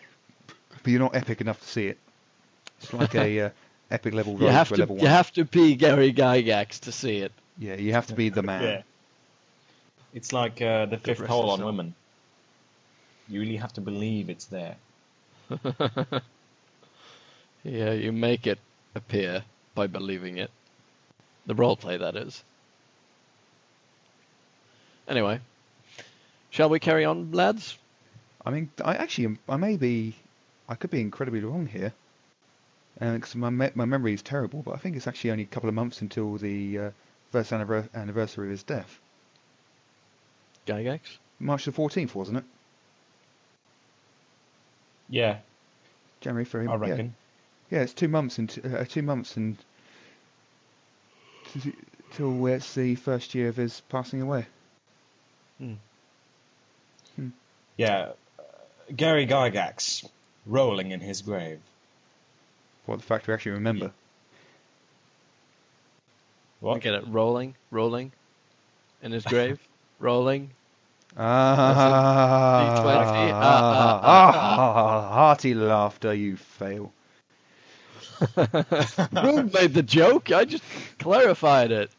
but 0.47 0.87
you're 0.91 0.99
not 0.99 1.15
epic 1.15 1.41
enough 1.41 1.59
to 1.61 1.67
see 1.67 1.87
it. 1.87 1.97
It's 2.81 2.93
like 2.93 3.13
a 3.15 3.39
uh, 3.47 3.49
epic 3.93 4.13
level 4.13 4.39
You 4.39 4.47
have 4.47 4.67
for 4.67 4.75
to 4.75 4.81
level 4.81 4.97
you 4.97 5.07
have 5.07 5.31
to 5.33 5.45
be 5.45 5.75
Gary 5.75 6.11
Gygax 6.13 6.79
to 6.81 6.91
see 6.91 7.17
it. 7.17 7.31
Yeah, 7.57 7.75
you 7.75 7.93
have 7.93 8.07
to 8.07 8.15
be 8.15 8.29
the 8.29 8.41
man. 8.43 8.63
yeah. 8.63 8.81
It's 10.13 10.33
like 10.33 10.61
uh, 10.61 10.85
the 10.87 10.97
fifth 10.97 11.19
rest 11.21 11.31
hole 11.31 11.49
on 11.49 11.59
the- 11.59 11.65
women. 11.65 11.95
You 13.29 13.39
really 13.39 13.55
have 13.57 13.73
to 13.73 13.81
believe 13.81 14.29
it's 14.29 14.45
there. 14.45 14.75
yeah, 17.63 17.91
you 17.93 18.11
make 18.11 18.45
it 18.47 18.59
appear 18.95 19.43
by 19.75 19.87
believing 19.87 20.37
it. 20.37 20.51
The 21.45 21.55
roleplay, 21.55 21.99
that 21.99 22.15
is. 22.15 22.43
Anyway, 25.07 25.39
shall 26.49 26.69
we 26.69 26.79
carry 26.79 27.05
on, 27.05 27.31
lads? 27.31 27.77
I 28.45 28.51
mean, 28.51 28.69
I 28.83 28.95
actually, 28.95 29.37
I 29.47 29.57
may 29.57 29.77
be, 29.77 30.15
I 30.67 30.75
could 30.75 30.89
be 30.91 31.01
incredibly 31.01 31.41
wrong 31.41 31.65
here, 31.67 31.93
because 32.99 33.35
my 33.35 33.49
me- 33.49 33.71
my 33.75 33.85
memory 33.85 34.13
is 34.13 34.21
terrible. 34.21 34.61
But 34.61 34.75
I 34.75 34.77
think 34.77 34.95
it's 34.95 35.07
actually 35.07 35.31
only 35.31 35.43
a 35.43 35.47
couple 35.47 35.69
of 35.69 35.75
months 35.75 36.01
until 36.01 36.37
the 36.37 36.79
uh, 36.79 36.91
first 37.31 37.51
anniver- 37.51 37.89
anniversary 37.93 38.47
of 38.47 38.51
his 38.51 38.63
death. 38.63 38.99
Gygax? 40.67 41.17
March 41.39 41.65
the 41.65 41.71
fourteenth, 41.71 42.15
wasn't 42.15 42.37
it? 42.37 42.43
Yeah, 45.09 45.37
January 46.21 46.45
for 46.45 46.61
him. 46.61 46.69
I 46.69 46.73
yeah. 46.73 46.79
reckon. 46.79 47.15
Yeah, 47.69 47.81
it's 47.81 47.93
two 47.93 48.07
months 48.07 48.37
and 48.37 48.75
uh, 48.75 48.85
two 48.85 49.01
months 49.01 49.35
and 49.35 49.57
till 52.13 52.45
it's 52.47 52.73
the 52.73 52.95
first 52.95 53.35
year 53.35 53.49
of 53.49 53.55
his 53.55 53.81
passing 53.89 54.21
away. 54.21 54.45
Hmm. 55.57 55.73
Yeah, 57.77 58.11
uh, 58.37 58.43
Gary 58.95 59.25
Gygax 59.25 60.07
rolling 60.45 60.91
in 60.91 60.99
his 60.99 61.21
grave. 61.21 61.59
What 62.85 62.99
the 62.99 63.05
fact 63.05 63.27
we 63.27 63.33
actually 63.33 63.53
remember. 63.53 63.91
What? 66.59 66.81
get 66.81 66.93
it. 66.93 67.03
Rolling, 67.07 67.55
rolling, 67.71 68.11
in 69.01 69.11
his 69.11 69.25
grave, 69.25 69.59
rolling. 69.99 70.51
Ah, 71.17 71.55
ah, 71.57 72.83
Ah, 73.33 73.99
ah, 74.03 75.13
hearty 75.13 75.53
laughter, 75.53 76.13
you 76.13 76.37
fail. 76.37 76.91
Will 78.35 79.43
made 79.43 79.73
the 79.73 79.83
joke. 79.85 80.31
I 80.31 80.45
just 80.45 80.63
clarified 80.99 81.71
it 81.71 81.91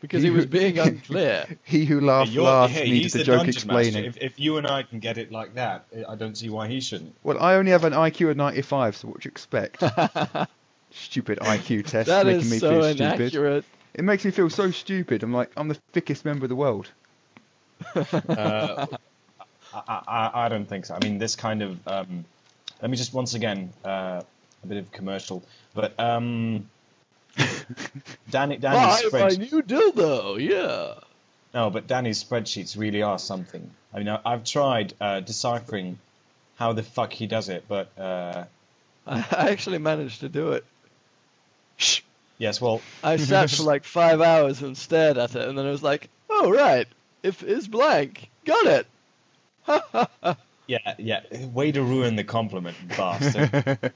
because 0.00 0.22
he 0.22 0.30
was 0.30 0.46
being 0.46 0.78
unclear. 0.78 1.46
He 1.64 1.84
who 1.84 2.00
laughed 2.00 2.30
You're- 2.30 2.46
last 2.46 2.72
hey, 2.72 2.90
needed 2.90 3.12
the 3.12 3.18
the 3.18 3.24
joke 3.24 3.36
dungeon 3.38 3.54
explaining. 3.54 4.04
If, 4.04 4.16
if 4.18 4.40
you 4.40 4.56
and 4.56 4.66
I 4.66 4.82
can 4.82 4.98
get 4.98 5.18
it 5.18 5.30
like 5.32 5.54
that, 5.54 5.86
I 6.08 6.14
don't 6.14 6.36
see 6.36 6.48
why 6.48 6.68
he 6.68 6.80
shouldn't. 6.80 7.14
Well, 7.22 7.38
I 7.40 7.54
only 7.54 7.70
have 7.72 7.84
an 7.84 7.92
IQ 7.92 8.30
of 8.30 8.36
95, 8.36 8.96
so 8.96 9.08
what 9.08 9.20
do 9.20 9.26
you 9.26 9.30
expect? 9.30 9.82
stupid 10.90 11.38
IQ 11.40 11.86
test 11.86 12.06
that 12.08 12.26
making 12.26 12.40
is 12.42 12.50
me 12.50 12.58
so 12.58 12.70
feel 12.70 12.82
stupid. 12.94 13.00
inaccurate. 13.20 13.64
It 13.94 14.04
makes 14.04 14.24
me 14.24 14.30
feel 14.30 14.48
so 14.50 14.70
stupid. 14.70 15.22
I'm 15.22 15.32
like, 15.32 15.50
I'm 15.56 15.68
the 15.68 15.78
thickest 15.92 16.24
member 16.24 16.44
of 16.44 16.48
the 16.50 16.56
world. 16.56 16.88
Uh, 17.94 18.86
I, 19.74 19.82
I, 19.86 20.30
I 20.34 20.48
don't 20.48 20.66
think 20.66 20.86
so. 20.86 20.94
I 20.94 21.04
mean, 21.04 21.18
this 21.18 21.36
kind 21.36 21.62
of. 21.62 21.88
Um, 21.88 22.24
let 22.80 22.90
me 22.90 22.96
just 22.96 23.12
once 23.12 23.34
again 23.34 23.72
uh, 23.84 24.22
a 24.62 24.66
bit 24.66 24.78
of 24.78 24.90
commercial, 24.92 25.42
but 25.74 25.98
um, 25.98 26.68
Danny, 28.30 28.56
Danny's 28.56 29.10
Buy 29.10 29.20
my 29.20 29.28
spread, 29.28 29.38
new 29.38 29.62
dildo. 29.62 30.38
Yeah. 30.40 30.94
no, 31.54 31.70
but 31.70 31.86
Danny's 31.86 32.22
spreadsheets 32.22 32.76
really 32.76 33.02
are 33.02 33.18
something. 33.18 33.70
I 33.92 33.98
mean, 33.98 34.08
I, 34.08 34.20
I've 34.24 34.44
tried 34.44 34.94
uh, 35.00 35.20
deciphering 35.20 35.98
how 36.56 36.72
the 36.72 36.82
fuck 36.82 37.12
he 37.12 37.26
does 37.26 37.48
it, 37.48 37.64
but 37.68 37.90
uh, 37.98 38.44
I 39.06 39.16
I 39.32 39.50
actually 39.50 39.78
managed 39.78 40.20
to 40.20 40.28
do 40.28 40.52
it. 40.52 40.64
Shh. 41.76 42.00
yes, 42.38 42.60
well, 42.60 42.80
I 43.02 43.16
sat 43.30 43.50
for 43.50 43.62
like 43.62 43.84
five 43.84 44.20
hours 44.20 44.62
and 44.62 44.76
stared 44.76 45.18
at 45.18 45.34
it, 45.34 45.48
and 45.48 45.56
then 45.56 45.66
I 45.66 45.70
was 45.70 45.82
like, 45.82 46.08
"Oh 46.28 46.50
right, 46.50 46.86
if 47.22 47.42
is 47.42 47.68
blank, 47.68 48.28
got 48.44 48.66
it." 48.66 48.86
Yeah, 50.68 50.94
yeah. 50.98 51.20
Way 51.46 51.72
to 51.72 51.82
ruin 51.82 52.14
the 52.14 52.24
compliment, 52.24 52.76
bastard. 52.96 53.92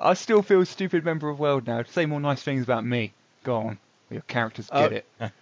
I 0.00 0.14
still 0.14 0.40
feel 0.42 0.62
a 0.62 0.66
stupid 0.66 1.04
member 1.04 1.28
of 1.28 1.38
world 1.38 1.66
now. 1.66 1.82
Say 1.82 2.06
more 2.06 2.20
nice 2.20 2.42
things 2.42 2.64
about 2.64 2.84
me. 2.86 3.12
Go 3.42 3.56
on. 3.56 3.78
Your 4.10 4.22
characters 4.22 4.70
get 4.72 4.92
Oh, 4.92 4.94
it. 4.94 5.06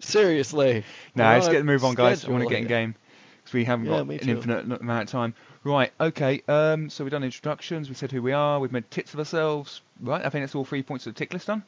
Seriously. 0.00 0.84
Nah, 1.14 1.32
let's 1.34 1.48
get 1.48 1.62
a 1.62 1.64
move 1.64 1.84
on, 1.84 1.94
guys. 1.94 2.24
I 2.24 2.30
want 2.30 2.44
to 2.44 2.48
get 2.50 2.60
in 2.60 2.68
game 2.68 2.94
because 3.38 3.54
we 3.54 3.64
haven't 3.64 3.86
Yeah, 3.86 4.02
got 4.04 4.22
an 4.22 4.28
infinite 4.28 4.80
amount 4.80 5.02
of 5.04 5.08
time. 5.08 5.34
Right. 5.64 5.92
Okay. 6.00 6.42
Um. 6.46 6.90
So 6.90 7.02
we've 7.02 7.10
done 7.10 7.24
introductions. 7.24 7.88
We 7.88 7.94
said 7.94 8.12
who 8.12 8.22
we 8.22 8.32
are. 8.32 8.60
We've 8.60 8.72
made 8.72 8.88
tits 8.90 9.14
of 9.14 9.18
ourselves. 9.18 9.80
Right. 10.00 10.24
I 10.24 10.28
think 10.28 10.42
that's 10.44 10.54
all 10.54 10.64
three 10.64 10.82
points 10.82 11.06
of 11.06 11.14
the 11.14 11.18
tick 11.18 11.32
list 11.32 11.46
done. 11.48 11.64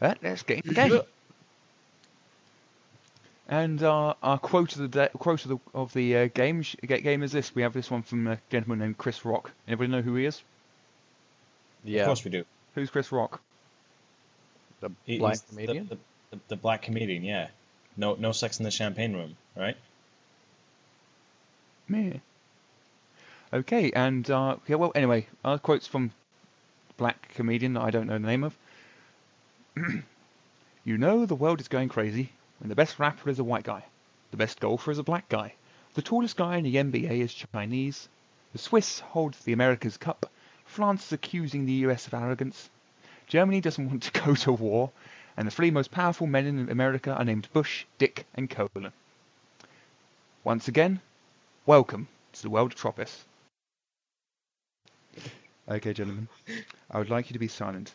Right. 0.00 0.16
Let's 0.22 0.42
get 0.42 0.64
in 0.64 0.68
the 0.68 0.74
game. 0.74 1.00
Yeah. 3.50 3.58
And 3.60 3.82
our, 3.82 4.16
our 4.22 4.38
quote 4.38 4.72
of 4.76 4.82
the 4.82 4.88
day, 4.88 5.08
quote 5.18 5.44
of 5.44 5.48
the 5.50 5.58
of 5.74 5.92
the 5.92 6.16
uh, 6.16 6.28
game 6.32 6.62
sh- 6.62 6.76
game 6.86 7.22
is 7.22 7.32
this. 7.32 7.54
We 7.54 7.62
have 7.62 7.72
this 7.72 7.90
one 7.90 8.02
from 8.02 8.26
a 8.28 8.38
gentleman 8.50 8.78
named 8.78 8.98
Chris 8.98 9.24
Rock. 9.24 9.50
Anybody 9.66 9.90
know 9.90 10.02
who 10.02 10.14
he 10.14 10.24
is? 10.26 10.42
Yeah. 11.84 12.02
Of 12.02 12.06
course 12.06 12.24
we 12.24 12.30
do. 12.30 12.44
Who's 12.74 12.90
Chris 12.90 13.10
Rock? 13.10 13.40
The 14.80 14.90
He- 15.04 15.18
black 15.18 15.32
he's 15.32 15.42
the- 15.42 15.48
comedian. 15.56 15.86
The, 15.88 15.96
the, 16.30 16.40
the 16.48 16.56
black 16.56 16.82
comedian, 16.82 17.24
yeah. 17.24 17.48
No, 17.96 18.14
no 18.14 18.32
sex 18.32 18.58
in 18.60 18.64
the 18.64 18.70
champagne 18.70 19.14
room, 19.14 19.36
right? 19.56 19.76
Me. 21.88 22.20
Okay, 23.52 23.90
and 23.90 24.30
uh, 24.30 24.56
yeah, 24.68 24.76
well, 24.76 24.92
anyway, 24.94 25.26
our 25.44 25.58
quotes 25.58 25.88
from 25.88 26.12
black 26.96 27.34
comedian 27.34 27.72
that 27.74 27.80
I 27.82 27.90
don't 27.90 28.06
know 28.06 28.12
the 28.18 28.26
name 28.26 28.44
of. 28.44 28.56
you 30.84 30.96
know 30.98 31.26
the 31.26 31.34
world 31.34 31.60
is 31.60 31.66
going 31.68 31.88
crazy 31.88 32.30
the 32.68 32.74
best 32.74 32.98
rapper 32.98 33.30
is 33.30 33.38
a 33.38 33.44
white 33.44 33.64
guy, 33.64 33.84
the 34.30 34.36
best 34.36 34.60
golfer 34.60 34.90
is 34.90 34.98
a 34.98 35.02
black 35.02 35.28
guy, 35.28 35.54
the 35.94 36.02
tallest 36.02 36.36
guy 36.36 36.56
in 36.56 36.64
the 36.64 36.76
NBA 36.76 37.20
is 37.20 37.32
Chinese, 37.32 38.08
the 38.52 38.58
Swiss 38.58 39.00
holds 39.00 39.38
the 39.40 39.52
America's 39.52 39.96
Cup, 39.96 40.30
France 40.64 41.06
is 41.06 41.12
accusing 41.12 41.64
the 41.64 41.84
US 41.86 42.06
of 42.06 42.14
arrogance, 42.14 42.68
Germany 43.26 43.60
doesn't 43.60 43.88
want 43.88 44.02
to 44.02 44.20
go 44.24 44.34
to 44.34 44.52
war, 44.52 44.90
and 45.36 45.46
the 45.46 45.50
three 45.52 45.70
most 45.70 45.90
powerful 45.90 46.26
men 46.26 46.46
in 46.46 46.68
America 46.68 47.14
are 47.14 47.24
named 47.24 47.48
Bush, 47.52 47.86
Dick, 47.96 48.26
and 48.34 48.50
Colin. 48.50 48.92
Once 50.44 50.68
again, 50.68 51.00
welcome 51.66 52.08
to 52.32 52.42
the 52.42 52.50
world 52.50 52.72
of 52.72 52.78
Tropis. 52.78 53.24
Okay, 55.68 55.92
gentlemen, 55.92 56.28
I 56.90 56.98
would 56.98 57.10
like 57.10 57.30
you 57.30 57.34
to 57.34 57.38
be 57.38 57.48
silent. 57.48 57.94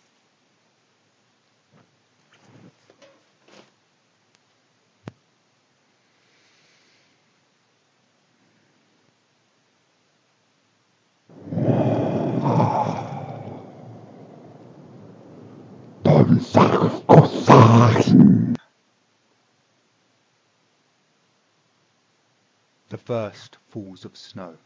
First 23.06 23.58
falls 23.70 24.04
of 24.04 24.18
snow 24.18 24.58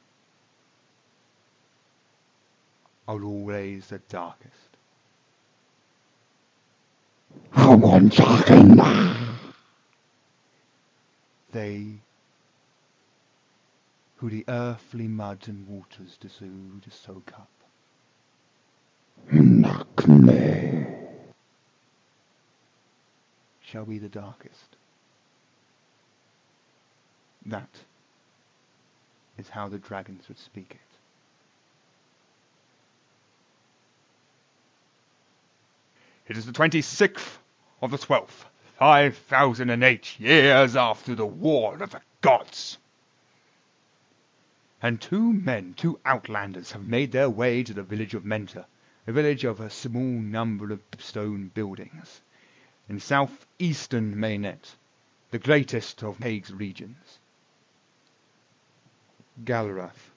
are 3.08 3.24
always 3.24 3.88
the 3.88 4.00
darkest. 4.10 4.56
They 11.52 11.88
who 14.18 14.30
the 14.30 14.46
earthly 14.48 15.08
mud 15.08 15.48
and 15.48 15.68
waters 15.68 16.18
do 16.20 16.30
to 16.82 16.92
soak 16.92 17.32
up. 17.34 17.50
Shall 23.62 23.86
be 23.86 23.98
the 23.98 24.10
darkest. 24.10 24.76
That 27.46 27.70
is 29.40 29.50
how 29.50 29.70
the 29.70 29.78
dragons 29.78 30.28
would 30.28 30.38
speak 30.38 30.72
it. 30.72 30.80
It 36.28 36.38
is 36.38 36.46
the 36.46 36.52
26th 36.52 37.38
of 37.82 37.90
the 37.90 37.98
12th, 37.98 38.46
5008 39.14 40.20
years 40.20 40.76
after 40.76 41.16
the 41.16 41.26
War 41.26 41.82
of 41.82 41.92
the 41.92 42.02
Gods. 42.22 42.78
And 44.82 45.02
two 45.02 45.34
men, 45.34 45.74
two 45.76 46.00
outlanders, 46.06 46.74
have 46.74 46.86
made 46.86 47.12
their 47.12 47.30
way 47.30 47.64
to 47.64 47.74
the 47.74 47.84
village 47.84 48.14
of 48.14 48.24
Menta, 48.24 48.66
a 49.08 49.12
village 49.12 49.44
of 49.44 49.60
a 49.60 49.70
small 49.70 50.02
number 50.02 50.72
of 50.72 50.82
stone 51.00 51.50
buildings, 51.54 52.22
in 52.88 53.00
southeastern 53.00 54.16
Maynet, 54.16 54.76
the 55.32 55.40
greatest 55.40 56.04
of 56.04 56.20
Hague's 56.20 56.52
regions. 56.52 57.20
Gaelroth. 59.44 60.12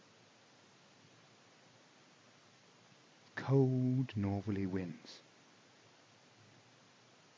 Cold 3.37 4.13
northerly 4.17 4.67
winds 4.67 5.21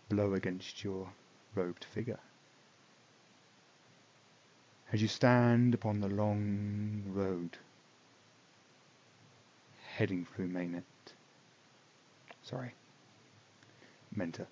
blow 0.09 0.35
against 0.35 0.85
your 0.85 1.09
robed 1.55 1.85
figure. 1.85 2.21
As 4.93 5.03
you 5.03 5.09
stand 5.09 5.75
upon 5.75 6.01
the 6.01 6.09
long 6.09 7.03
road 7.07 7.59
heading 9.97 10.25
through 10.25 10.49
Mainnet. 10.49 10.83
Sorry. 12.43 12.75
Menta. 14.17 14.47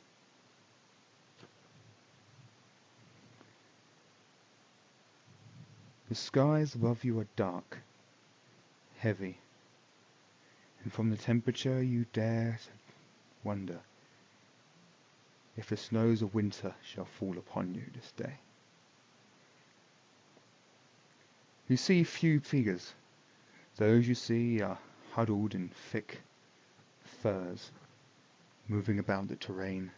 The 6.13 6.17
skies 6.17 6.75
above 6.75 7.05
you 7.05 7.19
are 7.21 7.27
dark, 7.37 7.79
heavy, 8.99 9.39
and 10.85 10.93
from 10.93 11.09
the 11.09 11.17
temperature 11.17 11.83
you 11.83 12.05
dare 12.13 12.59
to 12.63 12.71
wonder 13.43 13.81
if 15.57 15.71
the 15.71 15.77
snows 15.79 16.21
of 16.21 16.35
winter 16.35 16.75
shall 16.83 17.07
fall 17.07 17.39
upon 17.39 17.75
you 17.75 17.85
this 17.95 18.13
day. 18.13 18.35
You 21.67 21.79
see 21.79 22.05
few 22.05 22.41
figures. 22.41 22.93
Those 23.77 24.07
you 24.07 24.15
see 24.15 24.61
are 24.61 24.79
huddled 25.13 25.55
in 25.55 25.71
thick 25.71 26.21
furs, 27.23 27.71
moving 28.69 28.99
about 28.99 29.29
the 29.29 29.37
terrain, 29.37 29.91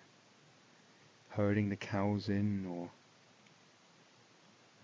herding 1.30 1.70
the 1.70 1.76
cows 1.76 2.28
in 2.28 2.66
or 2.66 2.88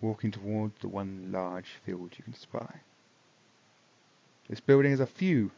walking 0.01 0.31
toward 0.31 0.71
the 0.79 0.87
one 0.87 1.31
large 1.31 1.69
field 1.85 2.11
you 2.17 2.23
can 2.23 2.33
spy. 2.33 2.81
This 4.49 4.59
building 4.59 4.91
has 4.91 4.99
a 4.99 5.05
few 5.05 5.51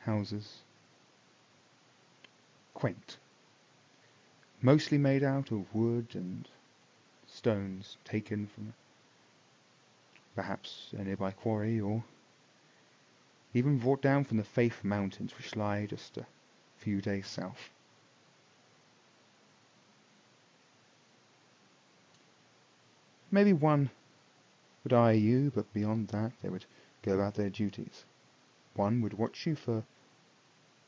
houses, 0.00 0.58
quaint, 2.74 3.16
mostly 4.60 4.98
made 4.98 5.24
out 5.24 5.50
of 5.50 5.74
wood 5.74 6.08
and 6.14 6.48
stones 7.26 7.96
taken 8.04 8.46
from 8.46 8.74
perhaps 10.34 10.92
a 10.96 11.02
nearby 11.02 11.30
quarry 11.30 11.80
or 11.80 12.04
even 13.54 13.78
brought 13.78 14.00
down 14.00 14.24
from 14.24 14.36
the 14.36 14.44
Faith 14.44 14.84
Mountains 14.84 15.36
which 15.36 15.56
lie 15.56 15.86
just 15.86 16.16
a 16.16 16.26
few 16.78 17.00
days 17.00 17.26
south. 17.26 17.70
Maybe 23.32 23.54
one 23.54 23.90
would 24.84 24.92
eye 24.92 25.12
you, 25.12 25.50
but 25.54 25.72
beyond 25.72 26.08
that 26.08 26.32
they 26.42 26.50
would 26.50 26.66
go 27.02 27.14
about 27.14 27.34
their 27.34 27.48
duties. 27.48 28.04
One 28.74 29.00
would 29.00 29.14
watch 29.14 29.46
you 29.46 29.56
for 29.56 29.84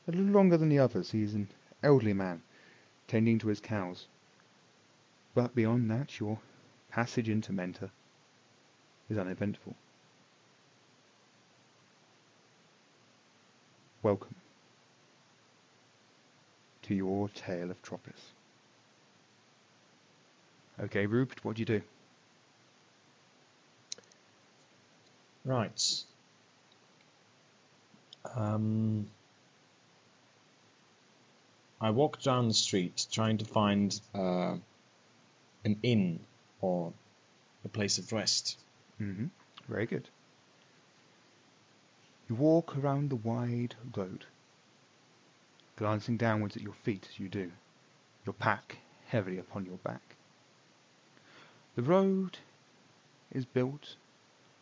a 0.07 0.11
little 0.11 0.25
longer 0.25 0.55
than 0.55 0.69
the 0.69 0.77
others. 0.77 1.11
He 1.11 1.23
is 1.23 1.33
an 1.33 1.49
elderly 1.81 2.13
man, 2.13 2.43
tending 3.07 3.39
to 3.39 3.47
his 3.47 3.59
cows. 3.59 4.05
But 5.33 5.55
beyond 5.55 5.89
that, 5.89 6.19
your 6.19 6.37
passage 6.91 7.29
into 7.29 7.51
Menta 7.51 7.89
is 9.09 9.17
uneventful. 9.17 9.75
Welcome 14.03 14.35
to 16.83 16.93
your 16.93 17.27
tale 17.29 17.71
of 17.71 17.81
Tropis. 17.81 18.33
Okay, 20.79 21.07
Rupert, 21.07 21.43
what 21.43 21.55
do 21.55 21.61
you 21.61 21.65
do? 21.65 21.81
Right. 25.45 26.03
Um, 28.35 29.07
I 31.79 31.91
walk 31.91 32.21
down 32.23 32.47
the 32.47 32.53
street 32.55 33.05
trying 33.11 33.37
to 33.37 33.45
find 33.45 33.99
uh, 34.15 34.55
an 35.63 35.79
inn 35.83 36.19
or 36.61 36.91
a 37.63 37.69
place 37.69 37.99
of 37.99 38.11
rest. 38.11 38.57
Mm-hmm. 38.99 39.27
Very 39.69 39.85
good. 39.85 40.09
You 42.27 42.35
walk 42.35 42.75
around 42.75 43.11
the 43.11 43.15
wide 43.15 43.75
road, 43.95 44.25
glancing 45.75 46.17
downwards 46.17 46.57
at 46.57 46.63
your 46.63 46.73
feet 46.73 47.07
as 47.07 47.19
you 47.19 47.29
do, 47.29 47.51
your 48.25 48.33
pack 48.33 48.77
heavily 49.07 49.37
upon 49.37 49.67
your 49.67 49.77
back. 49.77 50.15
The 51.75 51.83
road 51.83 52.39
is 53.31 53.45
built 53.45 53.95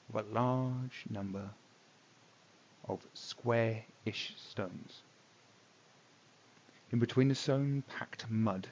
of 0.10 0.16
a 0.16 0.34
large 0.34 1.06
number 1.10 1.50
of 2.88 3.06
square-ish 3.14 4.34
stones. 4.38 5.02
In 6.92 7.00
between 7.00 7.30
the 7.30 7.36
stone 7.36 7.84
packed 7.88 8.30
mud, 8.30 8.68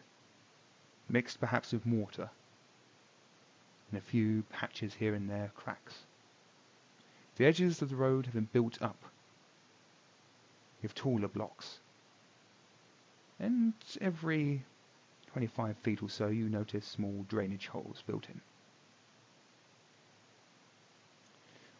mixed 1.10 1.40
perhaps 1.40 1.72
with 1.72 1.86
mortar, 1.86 2.30
and 3.90 3.98
a 3.98 4.02
few 4.02 4.44
patches 4.50 4.94
here 4.94 5.14
and 5.14 5.30
there 5.30 5.52
cracks. 5.56 6.06
The 7.38 7.46
edges 7.46 7.82
of 7.82 7.90
the 7.90 7.96
road 7.96 8.26
have 8.26 8.36
been 8.36 8.50
built 8.52 8.82
up 8.82 9.04
with 10.82 10.96
taller 10.96 11.28
blocks. 11.28 11.80
And 13.40 13.74
every 14.00 14.64
25 15.28 15.78
feet 15.78 16.04
or 16.04 16.10
so 16.10 16.28
you 16.28 16.50
notice 16.50 16.86
small 16.86 17.26
drainage 17.28 17.68
holes 17.68 18.04
built 18.06 18.28
in. 18.30 18.42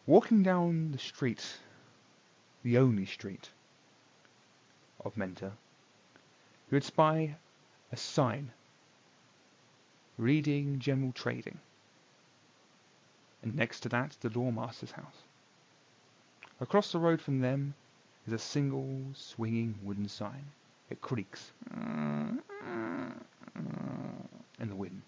Walking 0.06 0.42
down 0.42 0.90
the 0.90 0.98
street, 0.98 1.58
the 2.64 2.76
only 2.76 3.06
street 3.06 3.50
of 5.04 5.14
Menta, 5.14 5.52
you 6.70 6.72
would 6.72 6.82
spy 6.82 7.36
a 7.92 7.96
sign 7.96 8.50
reading 10.18 10.80
general 10.80 11.12
trading. 11.12 11.58
And 13.42 13.54
next 13.54 13.80
to 13.80 13.88
that, 13.90 14.16
the 14.20 14.28
lawmaster's 14.28 14.90
house. 14.90 15.22
Across 16.60 16.92
the 16.92 16.98
road 16.98 17.20
from 17.20 17.40
them 17.40 17.74
is 18.26 18.32
a 18.32 18.38
single 18.38 19.02
swinging 19.14 19.76
wooden 19.82 20.08
sign. 20.08 20.44
It 20.90 21.00
creaks 21.00 21.52
in 21.72 22.40
the 24.58 24.74
wind. 24.74 25.02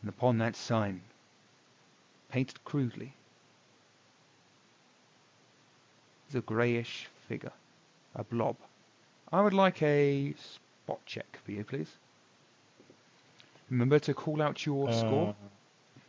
And 0.00 0.08
upon 0.08 0.38
that 0.38 0.56
sign, 0.56 1.00
painted 2.34 2.64
crudely, 2.64 3.12
is 6.28 6.34
a 6.34 6.40
greyish 6.40 7.06
figure, 7.28 7.52
a 8.16 8.24
blob. 8.24 8.56
I 9.32 9.40
would 9.40 9.52
like 9.54 9.80
a 9.84 10.34
spot 10.36 10.98
check 11.06 11.38
for 11.44 11.52
you, 11.52 11.62
please. 11.62 11.92
Remember 13.70 14.00
to 14.00 14.14
call 14.14 14.42
out 14.42 14.66
your 14.66 14.90
score. 14.90 15.28
Uh, 15.28 15.48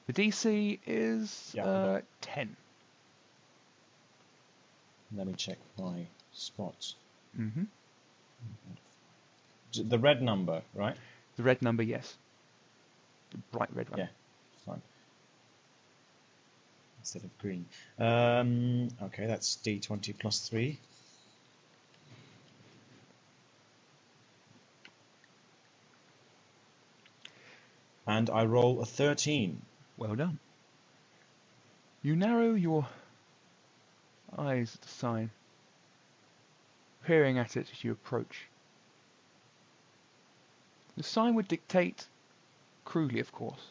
The 0.08 0.14
DC 0.14 0.80
is 0.88 1.52
Yeah, 1.54 1.66
uh, 1.66 2.02
10. 2.22 2.56
let 5.16 5.28
me 5.28 5.34
check 5.34 5.60
my 5.78 6.08
spots. 6.34 6.96
hmm 7.36 7.66
The 9.76 10.00
red 10.00 10.24
number, 10.24 10.64
right? 10.74 10.98
The 11.38 11.44
red 11.44 11.62
number, 11.62 11.84
yes. 11.84 12.18
The 13.30 13.38
bright 13.52 13.70
red 13.76 13.90
one. 13.92 14.00
Yeah. 14.00 14.08
Instead 17.06 17.24
of 17.24 17.38
green. 17.38 17.68
Um, 18.00 18.88
okay, 19.00 19.28
that's 19.28 19.58
D20 19.58 20.18
plus 20.18 20.50
3. 20.50 20.80
And 28.08 28.28
I 28.32 28.46
roll 28.46 28.82
a 28.82 28.88
13. 28.88 29.62
Well 29.98 30.16
done. 30.16 30.40
You 32.02 32.16
narrow 32.16 32.56
your 32.56 32.88
eyes 34.36 34.74
at 34.74 34.82
the 34.82 34.88
sign, 34.88 35.30
peering 37.06 37.38
at 37.38 37.56
it 37.56 37.70
as 37.72 37.84
you 37.84 37.92
approach. 37.92 38.48
The 40.98 41.04
sign 41.04 41.36
would 41.36 41.48
dictate, 41.48 42.08
crudely 42.84 43.20
of 43.20 43.32
course, 43.32 43.62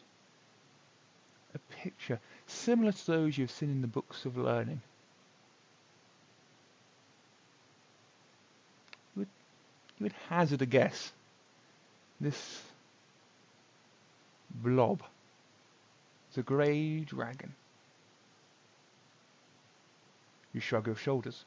a 1.53 1.59
picture 1.83 2.21
similar 2.47 2.91
to 2.91 3.07
those 3.07 3.37
you've 3.37 3.51
seen 3.51 3.69
in 3.69 3.81
the 3.81 3.87
books 3.87 4.25
of 4.25 4.37
learning. 4.37 4.81
You 9.15 9.21
would, 9.21 9.27
you 9.99 10.03
would 10.03 10.15
hazard 10.29 10.61
a 10.61 10.65
guess. 10.65 11.11
This 12.19 12.61
blob 14.51 15.01
is 16.31 16.37
a 16.37 16.43
grey 16.43 16.99
dragon. 16.99 17.53
You 20.53 20.61
shrug 20.61 20.87
your 20.87 20.95
shoulders 20.95 21.43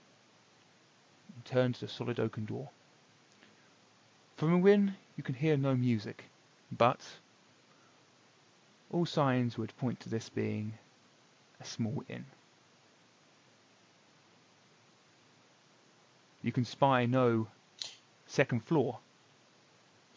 and 1.35 1.45
turn 1.45 1.73
to 1.73 1.81
the 1.81 1.89
solid 1.89 2.21
oaken 2.21 2.45
door. 2.45 2.69
From 4.37 4.61
within, 4.61 4.95
you 5.17 5.23
can 5.25 5.35
hear 5.35 5.57
no 5.57 5.75
music, 5.75 6.25
but 6.71 7.01
all 8.93 9.07
signs 9.07 9.59
would 9.59 9.77
point 9.79 10.01
to 10.01 10.09
this 10.09 10.29
being 10.29 10.75
a 11.61 11.65
small 11.65 12.03
inn. 12.09 12.25
You 16.43 16.53
can 16.53 16.65
spy 16.65 17.07
no 17.07 17.49
second 18.27 18.65
floor, 18.65 18.99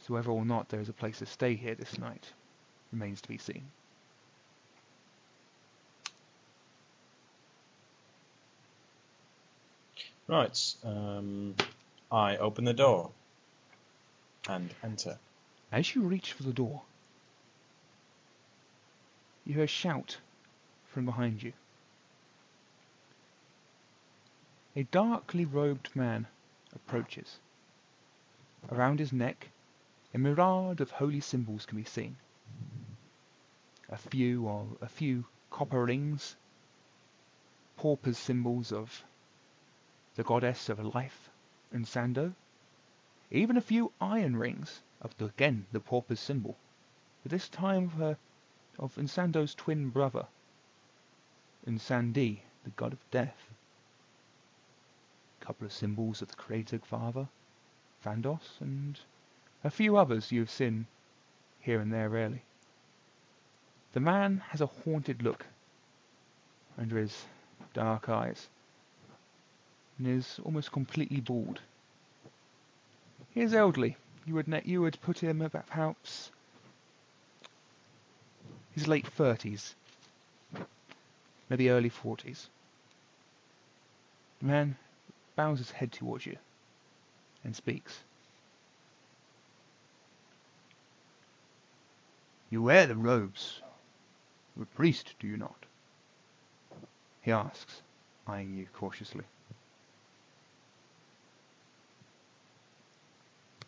so 0.06 0.14
whether 0.14 0.30
or 0.30 0.46
not 0.46 0.70
there 0.70 0.80
is 0.80 0.90
a 0.90 0.94
place 0.94 1.20
to 1.20 1.26
stay 1.26 1.56
here 1.56 1.76
this 1.76 1.98
night 1.98 2.32
remains 2.92 3.22
to 3.22 3.28
be 3.28 3.38
seen. 3.38 3.64
Right. 10.28 10.76
Um, 10.86 11.56
I 12.12 12.38
open 12.38 12.64
the 12.64 12.74
door 12.74 13.12
and 14.48 14.70
enter. 14.84 15.18
As 15.72 15.94
you 15.94 16.04
reach 16.04 16.34
for 16.34 16.44
the 16.44 16.54
door, 16.54 16.82
you 19.46 19.56
hear 19.56 19.64
a 19.64 19.68
shout 19.68 20.18
from 20.92 21.06
behind 21.06 21.42
you. 21.42 21.54
A 24.76 24.84
darkly 24.84 25.46
robed 25.46 25.96
man 25.96 26.28
approaches. 26.74 27.40
Around 28.70 29.00
his 29.00 29.12
neck, 29.12 29.50
a 30.14 30.18
myriad 30.18 30.82
of 30.82 30.92
holy 30.92 31.22
symbols 31.22 31.66
can 31.66 31.78
be 31.78 31.84
seen. 31.84 32.18
A 33.90 33.98
few 33.98 34.46
or 34.46 34.68
a 34.82 34.88
few 34.88 35.26
copper 35.50 35.86
rings, 35.86 36.36
paupers 37.78 38.18
symbols 38.18 38.72
of 38.72 39.04
the 40.16 40.24
goddess 40.24 40.70
of 40.70 40.80
life, 40.80 41.30
Nsando. 41.74 42.34
Even 43.30 43.58
a 43.58 43.62
few 43.62 43.92
iron 44.00 44.36
rings 44.36 44.82
of 45.02 45.18
the, 45.18 45.26
again 45.26 45.66
the 45.72 45.80
pauper's 45.80 46.20
symbol, 46.20 46.58
but 47.24 47.32
this 47.32 47.50
time 47.50 47.86
of 47.86 47.94
her 47.94 48.18
of 48.78 48.96
Nsando's 48.96 49.56
twin 49.56 49.90
brother, 49.90 50.28
Nsandi, 51.68 52.40
the 52.64 52.70
god 52.76 52.94
of 52.94 53.12
death. 53.12 53.38
A 55.42 55.46
couple 55.46 55.66
of 55.66 55.74
symbols 55.74 56.22
of 56.22 56.30
the 56.30 56.36
creator 56.36 56.80
father, 56.80 57.28
Vandos, 58.04 58.60
and 58.60 59.00
a 59.64 59.70
few 59.70 59.98
others 59.98 60.32
you 60.32 60.40
have 60.40 60.50
seen 60.50 60.88
here 61.60 61.80
and 61.80 61.94
there 61.94 62.10
rarely. 62.10 62.42
The 63.94 64.00
man 64.00 64.42
has 64.50 64.62
a 64.62 64.66
haunted 64.66 65.22
look 65.22 65.46
under 66.78 66.98
his 66.98 67.26
dark 67.74 68.10
eyes 68.10 68.48
and 69.98 70.08
is 70.08 70.40
almost 70.44 70.72
completely 70.72 71.20
bald. 71.20 71.62
He 73.34 73.42
is 73.42 73.54
elderly. 73.54 73.98
You 74.26 74.36
would 74.36 74.62
you 74.66 74.82
would 74.82 75.02
put 75.02 75.20
him 75.20 75.42
about 75.42 75.68
perhaps 75.68 76.32
his 78.74 78.88
late 78.88 79.08
thirties, 79.08 79.76
maybe 81.52 81.70
early 81.70 81.90
forties. 81.90 82.48
The 84.40 84.46
man 84.46 84.78
bows 85.36 85.58
his 85.58 85.70
head 85.70 85.92
towards 85.92 86.26
you 86.26 86.38
and 87.44 87.54
speaks. 87.54 88.00
You 92.50 92.64
wear 92.64 92.88
the 92.88 92.96
robes 92.96 93.62
of 94.56 94.62
a 94.62 94.66
priest, 94.66 95.14
do 95.20 95.28
you 95.28 95.36
not? 95.36 95.66
He 97.22 97.34
asks, 97.34 97.82
eyeing 98.26 98.58
you 98.58 98.68
cautiously. 98.74 99.26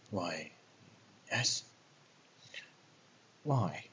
Why? 0.09 0.51
Yes. 1.29 1.65
Why? 3.43 3.83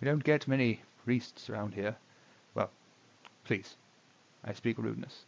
We 0.00 0.06
don't 0.06 0.24
get 0.24 0.48
many 0.48 0.80
priests 1.04 1.50
around 1.50 1.74
here. 1.74 1.96
Well, 2.54 2.70
please, 3.44 3.76
I 4.44 4.52
speak 4.52 4.78
rudeness. 4.78 5.24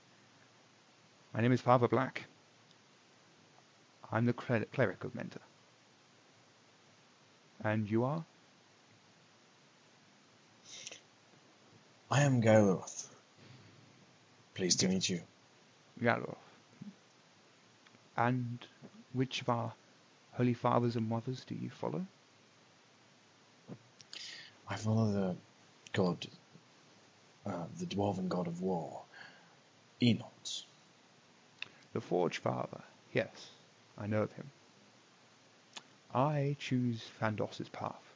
My 1.35 1.41
name 1.41 1.53
is 1.53 1.61
Father 1.61 1.89
Black. 1.89 2.25
I'm 4.11 4.27
the 4.27 4.33
cler- 4.33 4.67
cleric 4.73 5.05
of 5.05 5.13
Menta. 5.15 5.39
And 7.63 7.91
you 7.91 8.05
are? 8.05 8.25
I 12.11 12.23
am 12.23 12.41
Gailoth. 12.41 13.09
Pleased 14.55 14.81
to 14.81 14.89
meet 14.89 15.09
you. 15.09 15.21
Yalov. 16.01 16.37
And 18.17 18.65
which 19.13 19.43
of 19.43 19.49
our 19.49 19.73
holy 20.33 20.55
fathers 20.55 20.97
and 20.97 21.09
mothers 21.09 21.45
do 21.45 21.55
you 21.55 21.69
follow? 21.69 22.07
I 24.69 24.77
follow 24.77 25.13
the 25.13 25.37
god, 25.97 26.27
uh, 27.47 27.65
the 27.79 27.87
dwarven 27.87 28.29
god 28.29 28.47
of 28.47 28.61
war, 28.61 29.03
Enoch. 30.03 30.33
The 31.95 32.01
Forge 32.03 32.39
Father. 32.39 32.83
Yes, 33.15 33.49
I 33.97 34.07
know 34.07 34.23
of 34.23 34.33
him. 34.33 34.51
I 36.15 36.57
choose 36.61 37.03
Fandos's 37.19 37.71
path. 37.71 38.15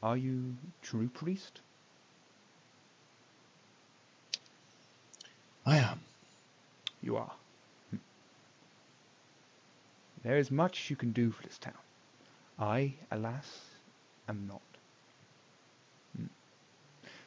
Are 0.00 0.16
you 0.16 0.54
true 0.82 1.08
priest? 1.08 1.60
I 5.66 5.78
am. 5.78 6.00
You 7.02 7.16
are. 7.16 7.32
Hmm. 7.90 7.96
There 10.22 10.38
is 10.38 10.52
much 10.52 10.90
you 10.90 10.94
can 10.94 11.10
do 11.10 11.32
for 11.32 11.42
this 11.42 11.58
town. 11.58 11.74
I, 12.60 12.94
alas, 13.10 13.60
am 14.28 14.46
not. 14.46 14.71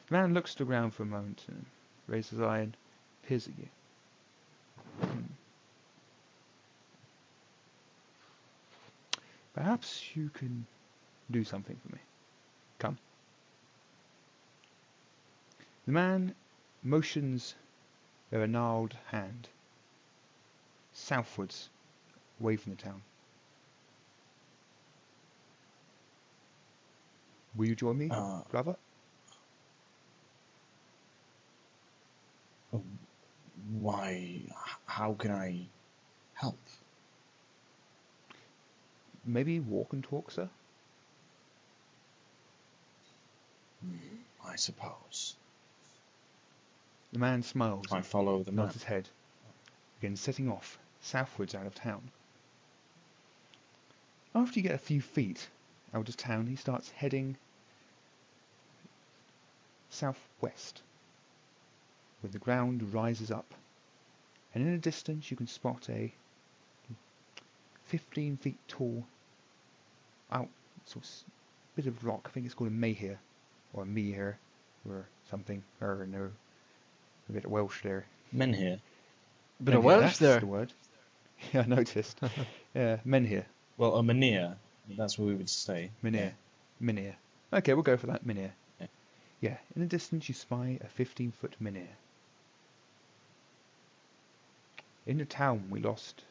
The 0.08 0.14
man 0.14 0.34
looks 0.34 0.52
to 0.54 0.58
the 0.58 0.64
ground 0.66 0.94
for 0.94 1.02
a 1.02 1.06
moment 1.06 1.44
and 1.48 1.66
raises 2.06 2.32
his 2.32 2.40
eye 2.40 2.60
and 2.60 2.76
peers 3.26 3.48
at 3.48 3.54
you. 3.58 3.68
Hmm. 5.00 5.22
Perhaps 9.54 10.14
you 10.14 10.30
can 10.30 10.66
do 11.30 11.42
something 11.42 11.76
for 11.76 11.94
me. 11.94 12.00
Come. 12.78 12.98
The 15.86 15.92
man 15.92 16.34
motions 16.82 17.54
with 18.30 18.42
a 18.42 18.46
gnarled 18.46 18.96
hand 19.10 19.48
southwards, 20.92 21.68
away 22.40 22.56
from 22.56 22.74
the 22.74 22.82
town. 22.82 23.02
Will 27.54 27.66
you 27.66 27.74
join 27.74 27.98
me, 27.98 28.08
Uh, 28.10 28.42
brother? 28.50 28.76
Why? 33.80 34.40
How 34.86 35.14
can 35.14 35.30
I 35.30 35.66
help? 36.34 36.58
Maybe 39.24 39.60
walk 39.60 39.92
and 39.92 40.02
talk, 40.02 40.30
sir? 40.30 40.48
Hmm, 43.82 44.48
I 44.48 44.56
suppose. 44.56 45.34
The 47.12 47.18
man 47.18 47.42
smiles 47.42 47.86
I 47.92 48.02
follow 48.02 48.42
the 48.42 48.52
nods 48.52 48.68
map. 48.68 48.72
his 48.74 48.82
head, 48.84 49.08
again 49.98 50.16
setting 50.16 50.50
off 50.50 50.78
southwards 51.00 51.54
out 51.54 51.66
of 51.66 51.74
town. 51.74 52.10
After 54.34 54.58
you 54.58 54.62
get 54.62 54.74
a 54.74 54.78
few 54.78 55.00
feet 55.00 55.48
out 55.94 56.08
of 56.08 56.16
town, 56.16 56.46
he 56.46 56.56
starts 56.56 56.90
heading 56.90 57.36
southwest, 59.88 60.82
where 62.20 62.30
the 62.30 62.38
ground 62.38 62.92
rises 62.92 63.30
up, 63.30 63.54
and 64.56 64.64
in 64.66 64.72
the 64.72 64.78
distance 64.78 65.30
you 65.30 65.36
can 65.36 65.46
spot 65.46 65.86
a 65.90 66.10
15 67.84 68.38
feet 68.38 68.56
tall 68.68 69.04
out 70.32 70.48
sort 70.86 71.04
of 71.04 71.10
bit 71.76 71.86
of 71.86 72.02
rock. 72.04 72.22
I 72.26 72.30
think 72.30 72.46
it's 72.46 72.54
called 72.54 72.70
a 72.70 72.74
mehir 72.74 73.18
or 73.74 73.82
a 73.82 73.86
mehir 73.86 74.34
or 74.88 75.06
something. 75.30 75.62
Or 75.82 76.06
no, 76.10 76.30
a 77.28 77.32
bit 77.32 77.44
of 77.44 77.50
Welsh 77.50 77.82
there. 77.82 78.06
Menhir. 78.34 78.80
Bit 79.62 79.74
of 79.74 79.82
Menhir, 79.82 79.84
Welsh 79.84 80.02
that's 80.04 80.18
there. 80.18 80.40
the 80.40 80.46
word. 80.46 80.72
Yeah, 81.52 81.60
I 81.60 81.66
noticed. 81.66 82.18
yeah, 82.74 82.96
menhir, 83.06 83.44
Well, 83.76 83.96
a 83.96 84.02
menhir. 84.02 84.56
That's 84.96 85.18
what 85.18 85.28
we 85.28 85.34
would 85.34 85.50
say. 85.50 85.90
menhir, 86.02 86.32
menhir. 86.82 87.14
Okay, 87.52 87.74
we'll 87.74 87.82
go 87.82 87.98
for 87.98 88.06
that 88.06 88.26
menhir. 88.26 88.52
Yeah. 88.80 88.86
Yeah, 89.42 89.56
in 89.74 89.82
the 89.82 89.86
distance 89.86 90.30
you 90.30 90.34
spy 90.34 90.78
a 90.82 90.88
15 90.88 91.32
foot 91.32 91.54
menhir. 91.62 91.88
In 95.06 95.18
the 95.18 95.24
town 95.24 95.68
we 95.70 95.80
lost 95.80 96.24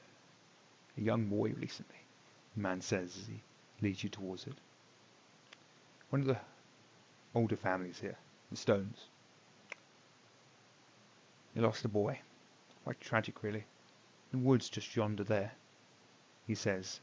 a 0.98 1.02
young 1.02 1.26
boy 1.26 1.54
recently, 1.54 1.96
the 2.56 2.62
man 2.62 2.82
says 2.82 3.16
as 3.18 3.28
he 3.28 3.42
leads 3.82 4.04
you 4.04 4.10
towards 4.10 4.46
it. 4.46 4.56
One 6.10 6.22
of 6.22 6.28
the 6.28 6.38
older 7.34 7.56
families 7.56 8.00
here, 8.00 8.18
the 8.52 8.58
Stones. 8.58 9.06
They 11.54 11.62
lost 11.62 11.86
a 11.86 11.90
boy. 11.90 12.20
Quite 12.84 13.00
tragic, 13.00 13.42
really. 13.44 13.64
In 14.32 14.40
the 14.42 14.48
woods 14.48 14.70
just 14.70 14.96
yonder 14.96 15.24
there, 15.24 15.52
he 16.46 16.56
says, 16.56 17.00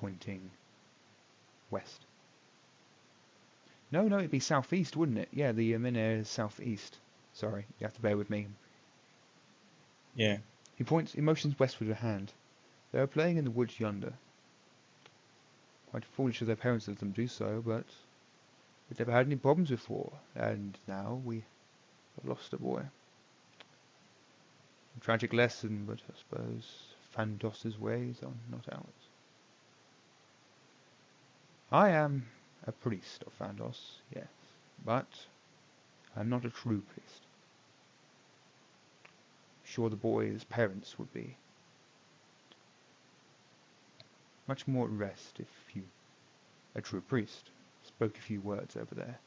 pointing 0.00 0.50
west. 1.70 2.00
No, 3.92 4.08
no, 4.08 4.18
it'd 4.18 4.30
be 4.30 4.40
southeast, 4.40 4.96
wouldn't 4.96 5.18
it? 5.18 5.28
Yeah, 5.32 5.52
the 5.52 5.72
Menhir 5.74 6.20
is 6.20 6.28
southeast. 6.28 6.98
Sorry, 7.34 7.66
you 7.78 7.84
have 7.84 7.94
to 7.94 8.00
bear 8.00 8.16
with 8.16 8.30
me. 8.30 8.46
Yeah. 10.16 10.38
He 10.76 10.84
points, 10.84 11.12
he 11.12 11.20
motions 11.20 11.58
westward 11.58 11.88
with 11.88 11.98
a 11.98 12.00
hand. 12.00 12.32
They 12.92 13.00
are 13.00 13.06
playing 13.06 13.36
in 13.36 13.44
the 13.44 13.50
woods 13.50 13.78
yonder. 13.78 14.14
Quite 15.90 16.04
foolish 16.04 16.40
of 16.40 16.46
their 16.46 16.56
parents 16.56 16.86
to 16.86 16.92
let 16.92 17.00
them 17.00 17.12
do 17.12 17.28
so, 17.28 17.62
but 17.64 17.86
we've 18.88 18.98
never 18.98 19.12
had 19.12 19.26
any 19.26 19.36
problems 19.36 19.70
before, 19.70 20.12
and 20.34 20.76
now 20.88 21.20
we 21.24 21.44
I've 22.18 22.28
lost 22.28 22.52
a 22.52 22.56
boy. 22.56 22.82
A 24.96 25.00
tragic 25.00 25.32
lesson, 25.32 25.84
but 25.86 26.00
I 26.08 26.18
suppose 26.18 26.94
Fandos's 27.16 27.78
ways 27.78 28.16
are 28.22 28.32
not 28.50 28.68
ours. 28.72 29.08
I 31.72 31.90
am 31.90 32.26
a 32.66 32.72
priest 32.72 33.24
of 33.26 33.36
Fandos, 33.36 33.96
yes, 34.14 34.28
but 34.84 35.26
I'm 36.16 36.28
not 36.28 36.44
a 36.44 36.50
true 36.50 36.82
priest. 36.92 37.22
Sure, 39.74 39.90
the 39.90 39.96
boy's 39.96 40.44
parents 40.44 41.00
would 41.00 41.12
be 41.12 41.36
much 44.46 44.68
more 44.68 44.84
at 44.86 44.92
rest 44.92 45.40
if 45.40 45.48
you, 45.74 45.82
a 46.76 46.80
true 46.80 47.00
priest, 47.00 47.50
spoke 47.82 48.16
a 48.16 48.20
few 48.20 48.40
words 48.40 48.76
over 48.76 48.94
there. 48.94 49.18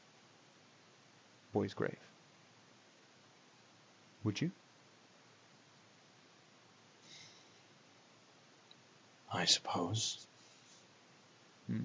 Boy's 1.52 1.74
grave. 1.74 1.98
Would 4.24 4.40
you? 4.40 4.50
I 9.30 9.44
suppose. 9.44 10.26
Hmm. 11.66 11.82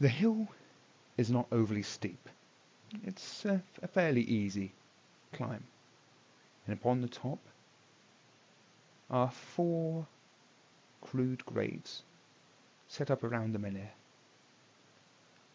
The 0.00 0.08
hill 0.08 0.48
is 1.16 1.30
not 1.30 1.46
overly 1.52 1.84
steep. 1.84 2.28
It's 3.04 3.44
a 3.44 3.62
fairly 3.86 4.22
easy 4.22 4.72
climb. 5.32 5.64
And 6.66 6.78
upon 6.78 7.00
the 7.00 7.08
top 7.08 7.38
are 9.10 9.30
four 9.30 10.06
crude 11.00 11.44
graves 11.44 12.02
set 12.88 13.10
up 13.10 13.24
around 13.24 13.52
the 13.52 13.58
menhir. 13.58 13.90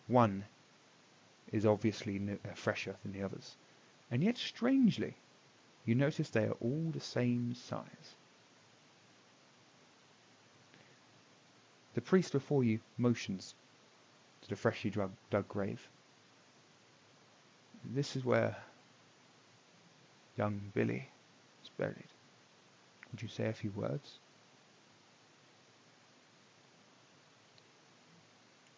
One 0.08 0.46
is 1.52 1.66
obviously 1.66 2.20
uh, 2.20 2.54
fresher 2.56 2.96
than 3.04 3.14
the 3.14 3.24
others, 3.24 3.56
and 4.12 4.24
yet 4.24 4.38
strangely, 4.38 5.16
you 5.86 5.96
notice 5.96 6.30
they 6.30 6.46
are 6.46 6.58
all 6.62 6.92
the 6.92 7.00
same 7.00 7.54
size. 7.56 8.16
The 11.94 12.02
priest 12.02 12.34
before 12.34 12.64
you 12.64 12.80
motions 12.98 13.56
to 14.42 14.50
the 14.50 14.56
freshly 14.56 14.90
dug, 14.92 15.12
dug 15.30 15.48
grave. 15.48 15.88
This 17.84 18.16
is 18.16 18.26
where 18.26 18.58
young 20.38 20.60
Billy 20.74 21.08
is 21.64 21.70
buried. 21.78 22.10
Would 23.12 23.22
you 23.22 23.28
say 23.28 23.48
a 23.48 23.54
few 23.54 23.72
words? 23.72 24.20